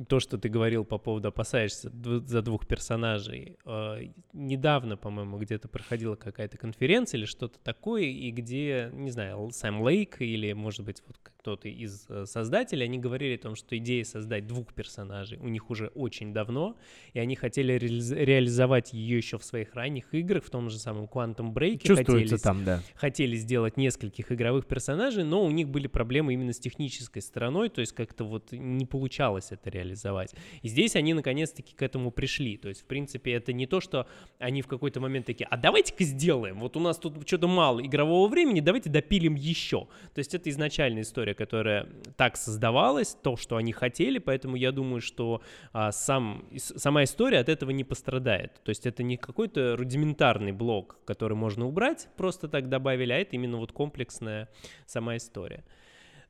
то, 0.08 0.20
что 0.20 0.38
ты 0.38 0.48
говорил 0.48 0.84
по 0.84 0.98
поводу 0.98 1.28
опасаешься 1.28 1.90
за 1.92 2.42
двух 2.42 2.66
персонажей. 2.66 3.58
а, 3.64 3.98
недавно, 4.32 4.96
по-моему, 4.96 5.38
где-то 5.38 5.68
проходила 5.68 6.16
какая-то 6.16 6.58
конференция 6.58 7.18
или 7.18 7.24
что-то 7.26 7.58
такое, 7.58 8.04
и 8.04 8.30
где, 8.30 8.90
не 8.92 9.10
знаю, 9.10 9.50
Сэм 9.50 9.82
Лейк 9.82 10.20
или, 10.20 10.52
может 10.52 10.84
быть, 10.84 11.02
вот 11.06 11.18
кто-то 11.40 11.68
из 11.68 12.06
э, 12.08 12.26
создателей, 12.26 12.84
они 12.84 12.98
говорили 12.98 13.34
о 13.34 13.38
том, 13.38 13.54
что 13.54 13.76
идея 13.78 14.04
создать 14.04 14.46
двух 14.46 14.74
персонажей 14.74 15.38
у 15.38 15.48
них 15.48 15.70
уже 15.70 15.88
очень 15.88 16.34
давно, 16.34 16.76
и 17.14 17.18
они 17.18 17.34
хотели 17.34 17.74
реализ- 17.78 18.14
реализовать 18.14 18.92
ее 18.92 19.16
еще 19.16 19.38
в 19.38 19.44
своих 19.44 19.74
ранних 19.74 20.12
играх, 20.14 20.44
в 20.44 20.50
том 20.50 20.68
же 20.68 20.78
самом 20.78 21.06
Quantum 21.06 21.52
Break. 21.52 21.82
Чувствуется 21.82 22.42
там, 22.42 22.64
да. 22.64 22.82
хотели 22.94 23.36
сделать 23.36 23.78
нескольких 23.78 24.30
игровых 24.30 24.66
персонажей, 24.66 25.24
но 25.24 25.42
у 25.42 25.50
них 25.50 25.68
были 25.68 25.86
проблемы 25.86 26.34
именно 26.34 26.52
с 26.52 26.58
технической 26.58 27.22
стороной, 27.22 27.70
то 27.70 27.80
есть 27.80 27.94
как-то 27.94 28.24
вот 28.24 28.52
не 28.52 28.84
получалось 28.84 29.48
это 29.50 29.70
реализовать. 29.70 30.34
И 30.60 30.68
здесь 30.68 30.94
они 30.94 31.14
наконец-таки 31.14 31.74
к 31.74 31.80
этому 31.80 32.10
пришли. 32.10 32.58
То 32.58 32.68
есть, 32.68 32.82
в 32.82 32.84
принципе, 32.84 33.32
это 33.32 33.54
не 33.54 33.66
то, 33.66 33.80
что 33.80 34.06
они 34.38 34.60
в 34.60 34.66
какой-то 34.66 35.00
момент 35.00 35.24
такие, 35.26 35.46
а 35.50 35.56
давайте-ка 35.56 36.04
сделаем, 36.04 36.60
вот 36.60 36.76
у 36.76 36.80
нас 36.80 36.98
тут 36.98 37.26
что-то 37.26 37.48
мало 37.48 37.80
игрового 37.80 38.28
времени, 38.28 38.60
давайте 38.60 38.90
допилим 38.90 39.36
еще. 39.36 39.88
То 40.14 40.18
есть 40.18 40.34
это 40.34 40.50
изначальная 40.50 41.02
история, 41.02 41.29
которая 41.34 41.86
так 42.16 42.36
создавалась, 42.36 43.16
то, 43.22 43.36
что 43.36 43.56
они 43.56 43.72
хотели, 43.72 44.18
поэтому 44.18 44.56
я 44.56 44.72
думаю, 44.72 45.00
что 45.00 45.42
а, 45.72 45.92
сам, 45.92 46.48
сама 46.56 47.04
история 47.04 47.38
от 47.38 47.48
этого 47.48 47.70
не 47.70 47.84
пострадает. 47.84 48.60
То 48.62 48.70
есть 48.70 48.86
это 48.86 49.02
не 49.02 49.16
какой-то 49.16 49.76
рудиментарный 49.76 50.52
блок, 50.52 50.98
который 51.04 51.36
можно 51.36 51.66
убрать, 51.66 52.08
просто 52.16 52.48
так 52.48 52.68
добавили, 52.68 53.12
а 53.12 53.18
это 53.18 53.36
именно 53.36 53.56
вот 53.58 53.72
комплексная 53.72 54.48
сама 54.86 55.16
история. 55.16 55.64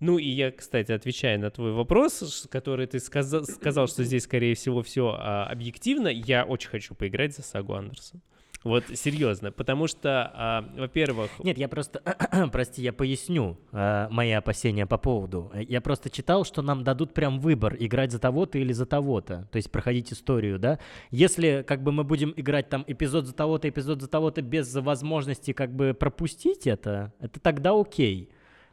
Ну 0.00 0.16
и 0.16 0.28
я, 0.28 0.50
кстати, 0.50 0.92
отвечая 0.92 1.36
на 1.36 1.50
твой 1.50 1.72
вопрос, 1.72 2.48
который 2.50 2.86
ты 2.86 3.00
сказал, 3.00 3.44
сказал 3.44 3.86
что 3.86 4.02
здесь, 4.02 4.24
скорее 4.24 4.54
всего, 4.54 4.82
все 4.82 5.10
объективно, 5.10 6.08
я 6.08 6.44
очень 6.44 6.70
хочу 6.70 6.94
поиграть 6.94 7.36
за 7.36 7.42
Сагу 7.42 7.74
Андерсон. 7.74 8.22
Вот 8.62 8.84
серьезно, 8.94 9.52
потому 9.52 9.86
что, 9.86 10.30
а, 10.34 10.64
во-первых, 10.76 11.30
Нет, 11.42 11.56
я 11.56 11.66
просто, 11.66 12.02
прости, 12.52 12.82
я 12.82 12.92
поясню 12.92 13.58
э, 13.72 14.08
мои 14.10 14.32
опасения 14.32 14.86
по 14.86 14.98
поводу. 14.98 15.50
Я 15.54 15.80
просто 15.80 16.10
читал, 16.10 16.44
что 16.44 16.60
нам 16.60 16.84
дадут 16.84 17.14
прям 17.14 17.40
выбор, 17.40 17.74
играть 17.78 18.12
за 18.12 18.18
того-то 18.18 18.58
или 18.58 18.74
за 18.74 18.84
того-то, 18.84 19.48
то 19.50 19.56
есть 19.56 19.70
проходить 19.70 20.12
историю, 20.12 20.58
да. 20.58 20.78
Если 21.10 21.64
как 21.66 21.82
бы 21.82 21.90
мы 21.90 22.04
будем 22.04 22.34
играть 22.36 22.68
там 22.68 22.84
эпизод 22.86 23.26
за 23.26 23.32
того-то, 23.32 23.66
эпизод 23.68 24.02
за 24.02 24.08
того-то 24.08 24.42
без 24.42 24.74
возможности 24.74 25.52
как 25.52 25.74
бы 25.74 25.94
пропустить 25.94 26.66
это, 26.66 27.14
это 27.18 27.40
тогда 27.40 27.72
окей. 27.72 28.30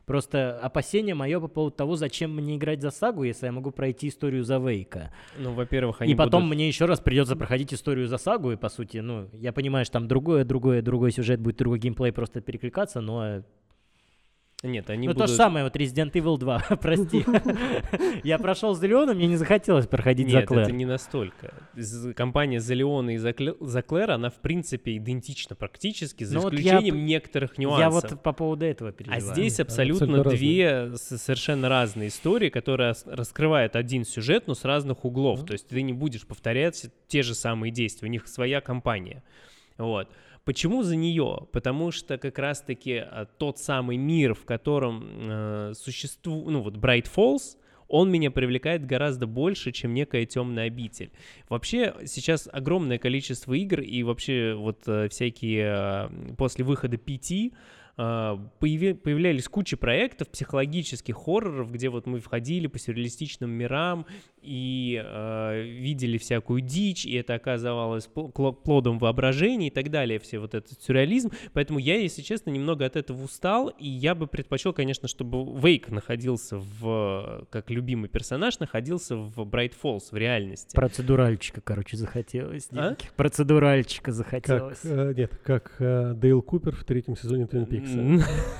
Просто 0.07 0.57
опасение 0.61 1.15
мое 1.15 1.37
по 1.41 1.49
поводу 1.49 1.75
того, 1.75 1.97
зачем 1.97 2.33
мне 2.33 2.55
играть 2.55 2.81
за 2.81 2.91
сагу, 2.91 3.23
если 3.23 3.47
я 3.47 3.51
могу 3.51 3.71
пройти 3.71 4.07
историю 4.07 4.45
за 4.45 4.57
Вейка. 4.57 5.11
ну, 5.37 5.51
во-первых, 5.51 5.99
они 6.01 6.13
и 6.13 6.15
потом 6.15 6.43
будут- 6.43 6.55
мне 6.55 6.67
еще 6.69 6.85
раз 6.85 7.01
придется 7.01 7.35
проходить 7.35 7.73
историю 7.73 8.07
за 8.07 8.17
сагу, 8.17 8.53
и 8.53 8.55
по 8.55 8.69
сути, 8.69 8.99
ну, 8.99 9.27
я 9.33 9.51
понимаю, 9.51 9.83
что 9.83 9.93
там 9.93 10.07
другое, 10.07 10.45
другое, 10.45 10.81
другой 10.81 11.11
сюжет 11.11 11.41
будет, 11.41 11.57
другой 11.57 11.79
геймплей 11.79 12.13
просто 12.13 12.39
перекликаться, 12.39 13.01
но... 13.01 13.43
Нет, 14.63 14.89
они 14.89 15.07
ну, 15.07 15.13
будут... 15.13 15.27
то 15.27 15.31
же 15.31 15.37
самое, 15.37 15.63
вот 15.63 15.75
Resident 15.75 16.11
Evil 16.13 16.39
2, 16.39 16.59
прости. 16.81 17.23
Я 18.23 18.39
прошел 18.39 18.73
за 18.73 18.87
Леона, 18.87 19.13
мне 19.13 19.27
не 19.27 19.35
захотелось 19.35 19.85
проходить 19.85 20.31
за 20.31 20.39
Нет, 20.39 20.51
это 20.51 20.71
не 20.71 20.85
настолько. 20.85 21.53
Компания 22.15 22.59
за 22.59 22.73
Леона 22.73 23.11
и 23.11 23.17
за, 23.17 23.29
Кле- 23.29 23.55
за 23.63 23.83
Клэр, 23.83 24.11
она 24.11 24.31
в 24.31 24.41
принципе 24.41 24.97
идентична 24.97 25.55
практически, 25.55 26.23
за 26.23 26.39
Ну 26.39 26.41
я 26.41 26.47
исключением 26.47 27.05
некоторых 27.05 27.51
Я 27.59 27.61
нюансов. 27.65 28.11
вот 28.11 28.23
по 28.23 28.33
поводу 28.33 28.65
этого 28.65 28.89
А 28.89 28.93
переживаю. 28.93 29.21
здесь 29.21 29.57
Да, 29.57 29.63
абсолютно, 29.63 30.23
две 30.23 30.91
совершенно 30.95 31.69
разные 31.69 32.07
истории, 32.07 32.49
которые 32.49 32.95
раскрывают 33.05 33.75
один 33.75 34.05
сюжет, 34.05 34.47
но 34.47 34.55
с 34.55 34.65
разных 34.65 35.05
углов. 35.05 35.45
То 35.45 35.53
есть 35.53 35.67
ты 35.67 35.83
не 35.83 35.93
будешь 35.93 36.25
повторять 36.25 36.87
те 37.07 37.21
же 37.21 37.35
самые 37.35 37.71
действия, 37.71 38.07
у 38.07 38.11
них 38.11 38.27
своя 38.27 38.59
компания. 38.61 39.23
Вот. 39.77 40.09
Почему 40.47 40.81
за 40.81 40.95
нее? 40.95 41.39
Потому 41.51 41.91
что 41.91 42.17
как 42.17 42.39
раз-таки 42.39 42.93
а, 42.93 43.25
тот 43.25 43.59
самый 43.59 43.97
мир, 43.97 44.33
в 44.33 44.45
котором 44.45 45.05
э, 45.05 45.73
существует, 45.75 46.47
ну 46.47 46.61
вот 46.61 46.75
Bright 46.75 47.07
Falls, 47.13 47.57
он 47.89 48.09
меня 48.09 48.31
привлекает 48.31 48.85
гораздо 48.85 49.27
больше, 49.27 49.73
чем 49.73 49.93
некая 49.93 50.25
темная 50.25 50.67
обитель. 50.67 51.11
Вообще 51.49 51.93
сейчас 52.05 52.47
огромное 52.49 52.97
количество 52.97 53.53
игр 53.55 53.81
и 53.81 54.03
вообще 54.03 54.53
вот 54.53 54.83
э, 54.87 55.09
всякие 55.09 56.09
э, 56.09 56.35
после 56.37 56.63
выхода 56.63 56.97
а, 57.99 58.37
появи, 58.59 58.93
появлялись 58.93 59.47
куча 59.47 59.75
проектов 59.75 60.29
психологических 60.29 61.15
хорроров, 61.15 61.71
где 61.71 61.89
вот 61.89 62.05
мы 62.05 62.19
входили 62.19 62.67
по 62.67 62.77
сюрреалистичным 62.77 63.49
мирам 63.49 64.05
и 64.47 65.01
э, 65.03 65.61
видели 65.61 66.17
всякую 66.17 66.61
дичь, 66.61 67.05
и 67.05 67.13
это 67.15 67.33
оказывалось 67.33 68.07
плодом 68.07 68.97
воображения 68.97 69.67
и 69.67 69.71
так 69.71 69.91
далее, 69.91 70.19
все 70.19 70.39
вот 70.39 70.55
этот 70.55 70.81
сюрреализм. 70.81 71.31
Поэтому 71.51 71.79
я, 71.79 71.99
если 71.99 72.21
честно, 72.21 72.49
немного 72.49 72.85
от 72.85 72.95
этого 72.95 73.21
устал, 73.23 73.67
и 73.77 73.87
я 73.87 74.15
бы 74.15 74.27
предпочел, 74.27 74.71
конечно, 74.71 75.09
чтобы 75.09 75.45
Вейк 75.59 75.89
находился 75.89 76.57
в, 76.57 77.45
как 77.49 77.69
любимый 77.69 78.07
персонаж, 78.07 78.59
находился 78.59 79.17
в 79.17 79.41
Bright 79.41 79.73
Falls, 79.81 80.03
в 80.11 80.15
реальности. 80.15 80.73
Процедуральчика, 80.73 81.59
короче, 81.59 81.97
захотелось. 81.97 82.69
А? 82.71 82.95
Процедуральчика 83.17 84.13
захотелось. 84.13 84.79
Как, 84.79 84.91
э, 84.91 85.13
нет, 85.17 85.41
как 85.43 85.75
э, 85.79 86.13
Дейл 86.15 86.41
Купер 86.41 86.73
в 86.73 86.85
третьем 86.85 87.17
сезоне 87.17 87.47
Твин 87.47 87.65
Пикс. 87.65 87.89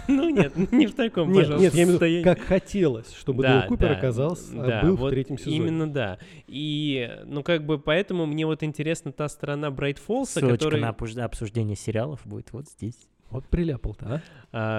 Ну 0.10 0.30
нет, 0.30 0.56
не 0.72 0.88
в 0.88 0.96
таком, 0.96 1.32
Нет, 1.32 1.50
нет, 1.50 1.74
я 1.74 1.84
имею 1.84 1.98
в 1.98 2.02
виду, 2.02 2.24
как 2.24 2.40
хотелось, 2.40 3.14
чтобы 3.14 3.44
Дейл 3.44 3.64
Купер 3.68 3.94
оказался, 3.94 4.54
был 4.82 4.98
в 4.98 5.10
третьем 5.10 5.38
сезоне. 5.38 5.77
Именно, 5.78 5.94
да. 5.94 6.20
И, 6.48 7.10
ну, 7.26 7.44
как 7.44 7.66
бы, 7.66 7.80
поэтому 7.80 8.26
мне 8.26 8.46
вот 8.46 8.64
интересна 8.64 9.12
та 9.12 9.28
сторона 9.30 9.72
Брайт 9.72 10.00
Фолса, 10.00 10.40
Ссылочка 10.40 10.78
на 10.78 11.26
обсуждение 11.26 11.76
сериалов 11.76 12.22
будет 12.26 12.52
вот 12.52 12.68
здесь. 12.68 13.10
Вот 13.30 13.46
приляпал-то, 13.48 14.06
а? 14.06 14.22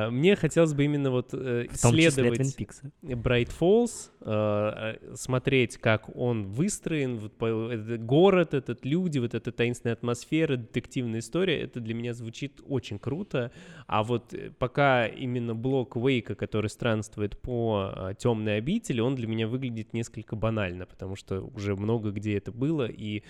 а? 0.06 0.10
Мне 0.10 0.34
хотелось 0.34 0.72
бы 0.72 0.84
именно 0.84 1.10
вот 1.10 1.34
э, 1.34 1.66
исследовать 1.70 2.56
Bright 3.02 3.50
Falls, 3.58 4.10
э, 4.20 5.14
смотреть, 5.14 5.76
как 5.76 6.14
он 6.16 6.46
выстроен, 6.46 7.18
вот, 7.18 7.36
по, 7.36 7.70
этот 7.70 8.04
город, 8.04 8.54
этот 8.54 8.86
люди, 8.86 9.18
вот 9.18 9.34
эта 9.34 9.52
таинственная 9.52 9.94
атмосфера, 9.94 10.56
детективная 10.56 11.20
история, 11.20 11.60
это 11.60 11.80
для 11.80 11.94
меня 11.94 12.14
звучит 12.14 12.60
очень 12.66 12.98
круто. 12.98 13.52
А 13.86 14.02
вот 14.02 14.32
э, 14.32 14.50
пока 14.58 15.06
именно 15.06 15.54
блок 15.54 15.96
Вейка, 15.96 16.34
который 16.34 16.70
странствует 16.70 17.38
по 17.38 17.92
э, 17.94 18.14
темной 18.18 18.56
обители, 18.56 19.00
он 19.00 19.14
для 19.14 19.26
меня 19.26 19.46
выглядит 19.46 19.92
несколько 19.92 20.36
банально, 20.36 20.86
потому 20.86 21.16
что 21.16 21.42
уже 21.42 21.76
много 21.76 22.10
где 22.10 22.38
это 22.38 22.50
было, 22.50 22.86
и 22.86 23.22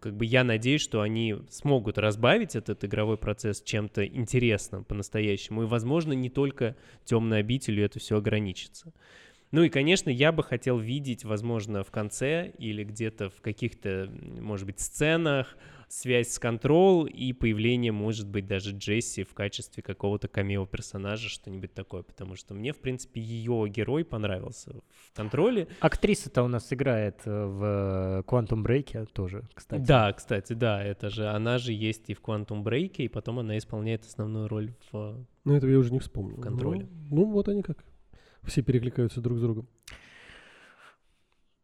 как 0.00 0.14
бы 0.14 0.26
я 0.26 0.44
надеюсь, 0.44 0.82
что 0.82 1.00
они 1.00 1.36
смогут 1.48 1.96
разбавить 1.96 2.54
этот 2.54 2.84
игровой 2.84 3.16
процесс 3.16 3.62
чем-то 3.62 4.04
интересным, 4.06 4.41
интересно 4.42 4.82
по-настоящему. 4.82 5.62
И, 5.62 5.66
возможно, 5.66 6.12
не 6.12 6.28
только 6.28 6.76
темной 7.04 7.38
обителью 7.38 7.84
это 7.84 8.00
все 8.00 8.16
ограничится. 8.16 8.92
Ну 9.52 9.62
и, 9.62 9.68
конечно, 9.68 10.10
я 10.10 10.32
бы 10.32 10.42
хотел 10.42 10.78
видеть, 10.78 11.24
возможно, 11.24 11.84
в 11.84 11.90
конце 11.90 12.52
или 12.58 12.82
где-то 12.82 13.30
в 13.30 13.40
каких-то, 13.40 14.10
может 14.40 14.66
быть, 14.66 14.80
сценах 14.80 15.56
связь 15.92 16.28
с 16.28 16.40
Control 16.40 17.06
и 17.06 17.34
появление, 17.34 17.92
может 17.92 18.26
быть, 18.26 18.46
даже 18.46 18.70
Джесси 18.70 19.24
в 19.24 19.34
качестве 19.34 19.82
какого-то 19.82 20.26
камео-персонажа, 20.26 21.28
что-нибудь 21.28 21.74
такое, 21.74 22.02
потому 22.02 22.34
что 22.34 22.54
мне, 22.54 22.72
в 22.72 22.78
принципе, 22.78 23.20
ее 23.20 23.68
герой 23.68 24.02
понравился 24.04 24.72
в 24.72 25.12
Контроле. 25.14 25.68
Актриса-то 25.80 26.42
у 26.42 26.48
нас 26.48 26.72
играет 26.72 27.20
э, 27.26 27.30
в 27.30 28.24
Quantum 28.26 28.64
Break 28.64 29.06
тоже, 29.12 29.46
кстати. 29.52 29.82
Да, 29.82 30.12
кстати, 30.14 30.54
да, 30.54 30.82
это 30.82 31.10
же, 31.10 31.28
она 31.28 31.58
же 31.58 31.72
есть 31.74 32.08
и 32.08 32.14
в 32.14 32.22
Quantum 32.22 32.62
Break, 32.62 32.96
и 32.96 33.08
потом 33.08 33.40
она 33.40 33.58
исполняет 33.58 34.04
основную 34.04 34.48
роль 34.48 34.72
в 34.90 35.26
Ну, 35.44 35.54
этого 35.54 35.70
я 35.70 35.78
уже 35.78 35.92
не 35.92 35.98
вспомнил. 35.98 36.38
В 36.38 36.40
контроле. 36.40 36.88
Ну, 37.10 37.16
ну 37.16 37.24
вот 37.32 37.48
они 37.48 37.62
как. 37.62 37.84
Все 38.44 38.62
перекликаются 38.62 39.20
друг 39.20 39.38
с 39.38 39.42
другом. 39.42 39.68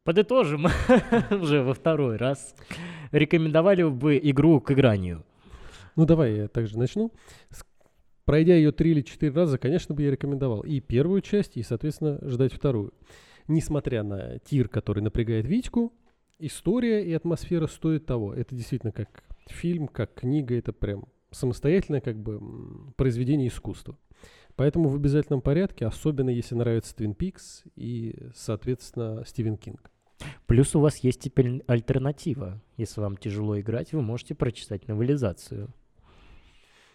Подытожим 0.04 0.66
уже 1.30 1.62
во 1.62 1.72
второй 1.74 2.16
раз. 2.16 2.54
Рекомендовали 3.12 3.82
бы 3.84 4.18
игру 4.22 4.60
к 4.60 4.70
игранию? 4.72 5.24
Ну, 5.96 6.04
давай 6.04 6.36
я 6.36 6.48
также 6.48 6.78
начну. 6.78 7.12
Пройдя 8.24 8.54
ее 8.54 8.72
три 8.72 8.90
или 8.90 9.00
четыре 9.00 9.32
раза, 9.32 9.56
конечно 9.58 9.94
бы 9.94 10.02
я 10.02 10.10
рекомендовал 10.10 10.60
и 10.60 10.80
первую 10.80 11.22
часть, 11.22 11.56
и, 11.56 11.62
соответственно, 11.62 12.18
ждать 12.22 12.52
вторую. 12.52 12.92
Несмотря 13.46 14.02
на 14.02 14.38
тир, 14.40 14.68
который 14.68 15.02
напрягает 15.02 15.46
Витьку, 15.46 15.92
история 16.38 17.04
и 17.04 17.12
атмосфера 17.14 17.66
стоят 17.66 18.04
того. 18.04 18.34
Это 18.34 18.54
действительно 18.54 18.92
как 18.92 19.24
фильм, 19.46 19.88
как 19.88 20.14
книга, 20.14 20.54
это 20.56 20.72
прям 20.72 21.06
самостоятельное 21.30 22.00
как 22.00 22.18
бы 22.18 22.40
произведение 22.96 23.48
искусства. 23.48 23.96
Поэтому 24.56 24.88
в 24.88 24.96
обязательном 24.96 25.40
порядке, 25.40 25.86
особенно 25.86 26.30
если 26.30 26.54
нравится 26.54 26.94
Twin 26.96 27.16
Peaks 27.16 27.62
и, 27.76 28.14
соответственно, 28.34 29.24
Стивен 29.24 29.56
Кинг. 29.56 29.90
Плюс 30.46 30.74
у 30.74 30.80
вас 30.80 30.98
есть 30.98 31.20
теперь 31.20 31.62
альтернатива. 31.66 32.60
Если 32.76 33.00
вам 33.00 33.16
тяжело 33.16 33.58
играть, 33.60 33.92
вы 33.92 34.02
можете 34.02 34.34
прочитать 34.34 34.88
новелизацию. 34.88 35.68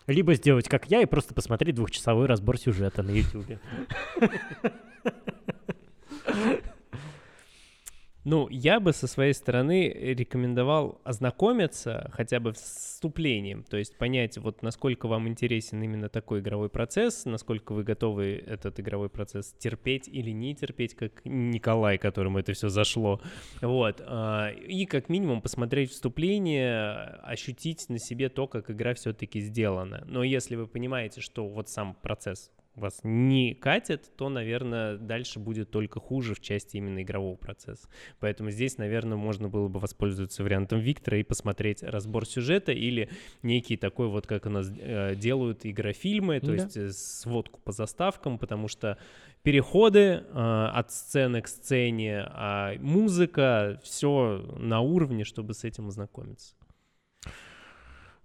Либо 0.08 0.34
сделать, 0.34 0.68
как 0.68 0.90
я, 0.92 1.02
и 1.02 1.06
просто 1.06 1.34
посмотреть 1.34 1.76
двухчасовой 1.76 2.26
разбор 2.26 2.58
сюжета 2.58 3.04
на 3.04 3.12
YouTube. 3.12 3.60
Ну, 8.26 8.48
я 8.50 8.80
бы 8.80 8.94
со 8.94 9.08
своей 9.08 9.34
стороны 9.34 9.90
рекомендовал 9.90 11.02
ознакомиться 11.04 12.10
хотя 12.14 12.40
бы 12.40 12.54
с 12.54 12.94
вступлением, 12.94 13.64
то 13.64 13.76
есть 13.76 13.98
понять, 13.98 14.38
вот 14.38 14.62
насколько 14.62 15.08
вам 15.08 15.28
интересен 15.28 15.84
именно 15.84 16.08
такой 16.08 16.40
игровой 16.40 16.70
процесс, 16.70 17.26
насколько 17.26 17.74
вы 17.74 17.84
готовы 17.84 18.42
этот 18.48 18.80
игровой 18.80 19.10
процесс 19.10 19.54
терпеть 19.60 20.08
или 20.08 20.32
не 20.32 20.56
терпеть, 20.56 20.96
как 20.96 21.26
Николай, 21.26 21.98
которому 21.98 22.40
это 22.40 22.54
все 22.54 22.70
зашло. 22.70 23.20
Вот. 23.62 24.02
А, 24.06 24.50
и 24.52 24.86
как 24.86 25.10
минимум 25.10 25.42
посмотреть 25.42 25.92
вступление, 25.92 27.20
ощутить 27.24 27.90
на 27.90 28.00
себе 28.00 28.30
то, 28.30 28.48
как 28.48 28.72
игра 28.72 28.94
все-таки 28.94 29.42
сделана. 29.42 30.04
Но 30.08 30.24
если 30.24 30.56
вы 30.56 30.68
понимаете, 30.68 31.20
что 31.20 31.48
вот 31.48 31.68
сам 31.68 31.96
процесс 32.02 32.52
вас 32.76 33.00
не 33.04 33.54
катит, 33.54 34.12
то, 34.16 34.30
наверное, 34.30 34.98
дальше 34.98 35.40
будет 35.40 35.70
только 35.70 36.00
хуже 36.00 36.34
в 36.34 36.40
части 36.40 36.78
именно 36.78 37.04
игрового 37.04 37.36
процесса. 37.36 37.88
Поэтому 38.20 38.50
здесь, 38.50 38.78
наверное, 38.78 39.18
можно 39.18 39.50
было 39.50 39.68
бы 39.68 39.80
воспользоваться 39.80 40.44
вариантом 40.44 40.80
Виктора 40.80 41.18
и 41.18 41.24
посмотреть 41.24 41.84
разбор 41.84 42.26
сюжета 42.26 42.72
или 42.72 43.10
некий 43.44 43.78
такой 43.78 44.08
вот, 44.08 44.26
как 44.26 44.46
у 44.46 44.50
нас 44.50 44.72
э, 44.76 45.16
делают 45.16 45.66
игрофильмы, 45.66 46.40
то 46.40 46.48
да. 46.48 46.54
есть 46.54 46.78
э, 46.78 46.90
сводку 46.92 47.60
по 47.64 47.72
заставкам, 47.72 48.40
потому 48.40 48.68
что 48.68 48.98
переходы 49.44 50.00
э, 50.00 50.70
от 50.74 50.92
сцены 50.92 51.42
к 51.42 51.48
сцене, 51.48 52.24
а 52.28 52.74
музыка, 52.80 53.80
все 53.84 54.44
на 54.58 54.82
уровне, 54.82 55.24
чтобы 55.26 55.54
с 55.54 55.64
этим 55.64 55.90
ознакомиться. 55.90 56.56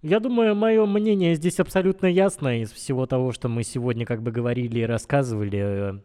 Я 0.01 0.21
думаю, 0.21 0.55
мое 0.55 0.85
мнение 0.85 1.35
здесь 1.35 1.59
абсолютно 1.59 2.05
ясно 2.05 2.61
из 2.61 2.71
всего 2.71 3.05
того, 3.05 3.33
что 3.33 3.49
мы 3.49 3.63
сегодня 3.63 4.05
как 4.05 4.21
бы 4.21 4.31
говорили 4.31 4.79
и 4.79 4.85
рассказывали. 4.85 6.01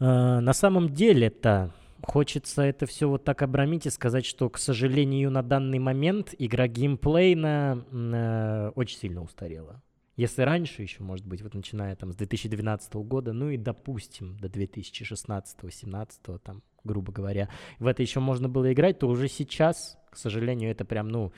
Э, 0.00 0.40
на 0.40 0.52
самом 0.54 0.88
деле-то 0.88 1.74
хочется 2.02 2.62
это 2.62 2.86
все 2.86 3.10
вот 3.10 3.24
так 3.24 3.42
обрамить 3.42 3.84
и 3.84 3.90
сказать, 3.90 4.24
что, 4.24 4.48
к 4.48 4.56
сожалению, 4.56 5.30
на 5.30 5.42
данный 5.42 5.78
момент 5.78 6.34
игра 6.38 6.66
геймплейна 6.66 7.84
э, 7.92 8.72
очень 8.74 8.98
сильно 8.98 9.22
устарела. 9.22 9.82
Если 10.16 10.42
раньше 10.42 10.82
еще, 10.82 11.02
может 11.02 11.26
быть, 11.26 11.42
вот 11.42 11.54
начиная 11.54 11.96
там 11.96 12.12
с 12.12 12.16
2012 12.16 12.94
года, 12.94 13.32
ну 13.32 13.50
и 13.50 13.56
допустим 13.56 14.36
до 14.38 14.48
2016-2017, 14.48 16.38
там, 16.38 16.62
грубо 16.84 17.12
говоря, 17.12 17.48
в 17.78 17.86
это 17.86 18.02
еще 18.02 18.20
можно 18.20 18.48
было 18.48 18.72
играть, 18.72 19.00
то 19.00 19.08
уже 19.08 19.28
сейчас, 19.28 19.98
к 20.10 20.16
сожалению, 20.16 20.70
это 20.70 20.84
прям, 20.84 21.08
ну, 21.08 21.32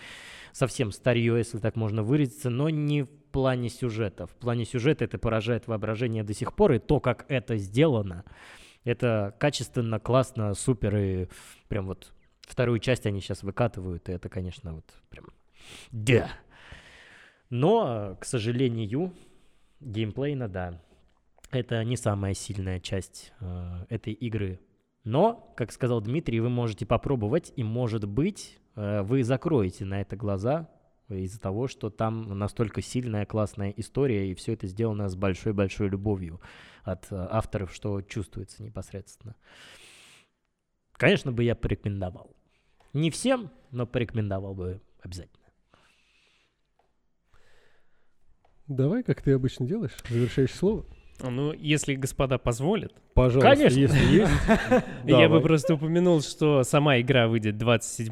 совсем 0.52 0.92
старье, 0.92 1.38
если 1.38 1.58
так 1.58 1.76
можно 1.76 2.02
выразиться, 2.02 2.50
но 2.50 2.68
не 2.68 3.02
в 3.02 3.08
плане 3.32 3.70
сюжета. 3.70 4.26
В 4.26 4.34
плане 4.34 4.66
сюжета 4.66 5.04
это 5.04 5.18
поражает 5.18 5.66
воображение 5.66 6.22
до 6.22 6.34
сих 6.34 6.54
пор, 6.54 6.72
и 6.72 6.78
то, 6.78 7.00
как 7.00 7.24
это 7.28 7.56
сделано, 7.56 8.24
это 8.84 9.34
качественно, 9.38 9.98
классно, 9.98 10.52
супер, 10.52 10.96
и 10.96 11.28
прям 11.68 11.86
вот 11.86 12.12
вторую 12.42 12.78
часть 12.78 13.06
они 13.06 13.20
сейчас 13.20 13.42
выкатывают, 13.42 14.08
и 14.10 14.12
это, 14.12 14.28
конечно, 14.28 14.74
вот 14.74 14.84
прям 15.08 15.26
да. 15.90 16.30
Но, 17.50 18.16
к 18.20 18.24
сожалению, 18.24 19.12
геймплейно, 19.80 20.48
да, 20.48 20.82
это 21.50 21.82
не 21.84 21.96
самая 21.96 22.34
сильная 22.34 22.80
часть 22.80 23.32
э, 23.40 23.86
этой 23.88 24.12
игры. 24.12 24.60
Но, 25.04 25.52
как 25.56 25.70
сказал 25.70 26.00
Дмитрий, 26.00 26.40
вы 26.40 26.48
можете 26.48 26.86
попробовать, 26.86 27.52
и, 27.54 27.62
может 27.62 28.04
быть, 28.06 28.58
Э, 28.76 29.02
вы 29.02 29.24
закроете 29.24 29.84
на 29.84 30.00
это 30.00 30.16
глаза 30.16 30.68
из-за 31.08 31.40
того, 31.40 31.66
что 31.66 31.90
там 31.90 32.38
настолько 32.38 32.82
сильная, 32.82 33.26
классная 33.26 33.70
история, 33.70 34.30
и 34.30 34.34
все 34.34 34.52
это 34.52 34.66
сделано 34.66 35.08
с 35.08 35.16
большой-большой 35.16 35.88
любовью 35.88 36.40
от 36.84 37.10
э, 37.10 37.28
авторов, 37.30 37.72
что 37.72 38.02
чувствуется 38.02 38.62
непосредственно. 38.62 39.34
Конечно 40.92 41.32
бы 41.32 41.44
я 41.44 41.54
порекомендовал. 41.54 42.34
Не 42.92 43.10
всем, 43.10 43.50
но 43.70 43.86
порекомендовал 43.86 44.54
бы 44.54 44.80
обязательно. 45.00 45.45
Давай, 48.68 49.04
как 49.04 49.22
ты 49.22 49.32
обычно 49.32 49.66
делаешь, 49.66 49.96
завершающее 50.08 50.56
слово. 50.56 50.84
Ну, 51.22 51.52
если 51.52 51.94
господа 51.94 52.38
позволят. 52.38 52.92
Пожалуйста, 53.14 53.54
Конечно. 53.56 53.78
если 53.78 54.16
есть. 54.20 54.32
Я 55.04 55.28
бы 55.30 55.40
просто 55.40 55.74
упомянул, 55.74 56.20
что 56.20 56.62
сама 56.64 57.00
игра 57.00 57.28
выйдет 57.28 57.56
27, 57.56 58.10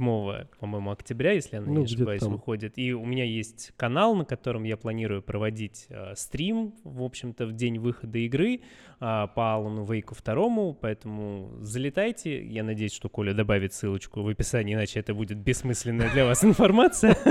по-моему, 0.59 0.91
октября, 0.91 1.33
если 1.33 1.59
Ну, 1.59 1.67
не 1.67 1.85
где-то 1.85 1.95
ошибаюсь, 1.95 2.23
выходит. 2.23 2.79
И 2.79 2.95
у 2.95 3.05
меня 3.05 3.25
есть 3.25 3.73
канал, 3.77 4.15
на 4.15 4.25
котором 4.25 4.65
я 4.65 4.79
планирую 4.79 5.23
проводить 5.23 5.87
э, 5.91 6.15
стрим, 6.17 6.75
в 6.85 7.03
общем-то, 7.03 7.47
в 7.47 7.53
день 7.53 7.79
выхода 7.79 8.19
игры 8.19 8.61
а, 9.01 9.27
по 9.27 9.55
Алану 9.55 9.85
Вейку 9.85 10.15
второму, 10.15 10.73
поэтому 10.81 11.51
залетайте. 11.61 12.43
Я 12.47 12.63
надеюсь, 12.65 12.95
что 12.95 13.11
Коля 13.11 13.35
добавит 13.35 13.75
ссылочку 13.75 14.23
в 14.23 14.29
описании, 14.29 14.75
иначе 14.75 15.01
это 15.01 15.13
будет 15.13 15.37
бессмысленная 15.37 16.11
для 16.11 16.25
вас 16.25 16.43
информация. 16.45 17.17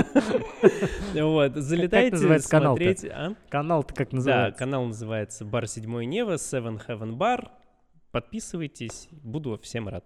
Вот, 1.14 1.54
залетайте, 1.54 2.16
канал-то? 2.48 2.82
смотреть. 2.82 3.04
А? 3.04 3.34
Канал-то 3.48 3.94
как 3.94 4.10
Да, 4.10 4.16
называется? 4.16 4.58
канал 4.58 4.84
называется 4.84 5.44
Бар 5.44 5.63
Седьмой 5.66 6.06
Нева, 6.06 6.34
Seven 6.34 6.80
Heaven 6.86 7.16
Bar. 7.16 7.50
Подписывайтесь, 8.10 9.08
буду 9.10 9.58
всем 9.62 9.88
рад. 9.88 10.04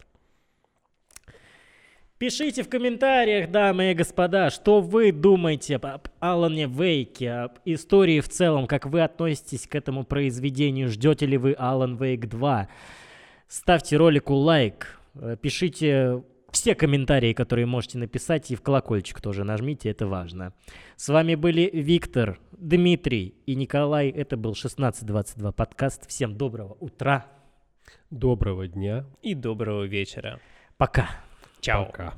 Пишите 2.19 2.65
в 2.65 2.69
комментариях, 2.69 3.49
дамы 3.51 3.93
и 3.93 3.95
господа, 3.95 4.51
что 4.51 4.81
вы 4.81 5.13
думаете 5.13 5.77
об 5.77 6.09
Алане 6.19 6.67
Вейке, 6.67 7.31
об 7.31 7.59
истории 7.65 8.19
в 8.19 8.29
целом, 8.29 8.67
как 8.67 8.87
вы 8.87 9.03
относитесь 9.03 9.69
к 9.69 9.77
этому 9.77 10.03
произведению, 10.03 10.89
ждете 10.89 11.27
ли 11.27 11.37
вы 11.37 11.55
Алан 11.57 11.97
Вейк 11.97 12.27
2. 12.27 12.69
Ставьте 13.47 13.97
ролику 13.97 14.35
лайк, 14.35 15.01
э, 15.15 15.37
пишите 15.41 16.25
все 16.51 16.75
комментарии, 16.75 17.33
которые 17.33 17.67
можете 17.67 17.99
написать, 17.99 18.51
и 18.51 18.57
в 18.57 18.63
колокольчик 18.63 19.21
тоже 19.21 19.45
нажмите, 19.45 19.91
это 19.91 20.07
важно. 20.07 20.53
С 20.97 21.09
вами 21.09 21.35
были 21.35 21.71
Виктор, 21.73 22.41
Дмитрий 22.53 23.35
и 23.47 23.55
Николай. 23.55 24.09
Это 24.09 24.37
был 24.37 24.53
1622 24.53 25.53
подкаст. 25.53 26.09
Всем 26.09 26.37
доброго 26.37 26.77
утра. 26.81 27.27
Доброго 28.11 28.67
дня. 28.67 29.05
И 29.23 29.35
доброго 29.35 29.85
вечера. 29.85 30.41
Пока. 30.77 31.11
Чао. 31.61 31.87
Пока. 31.87 32.15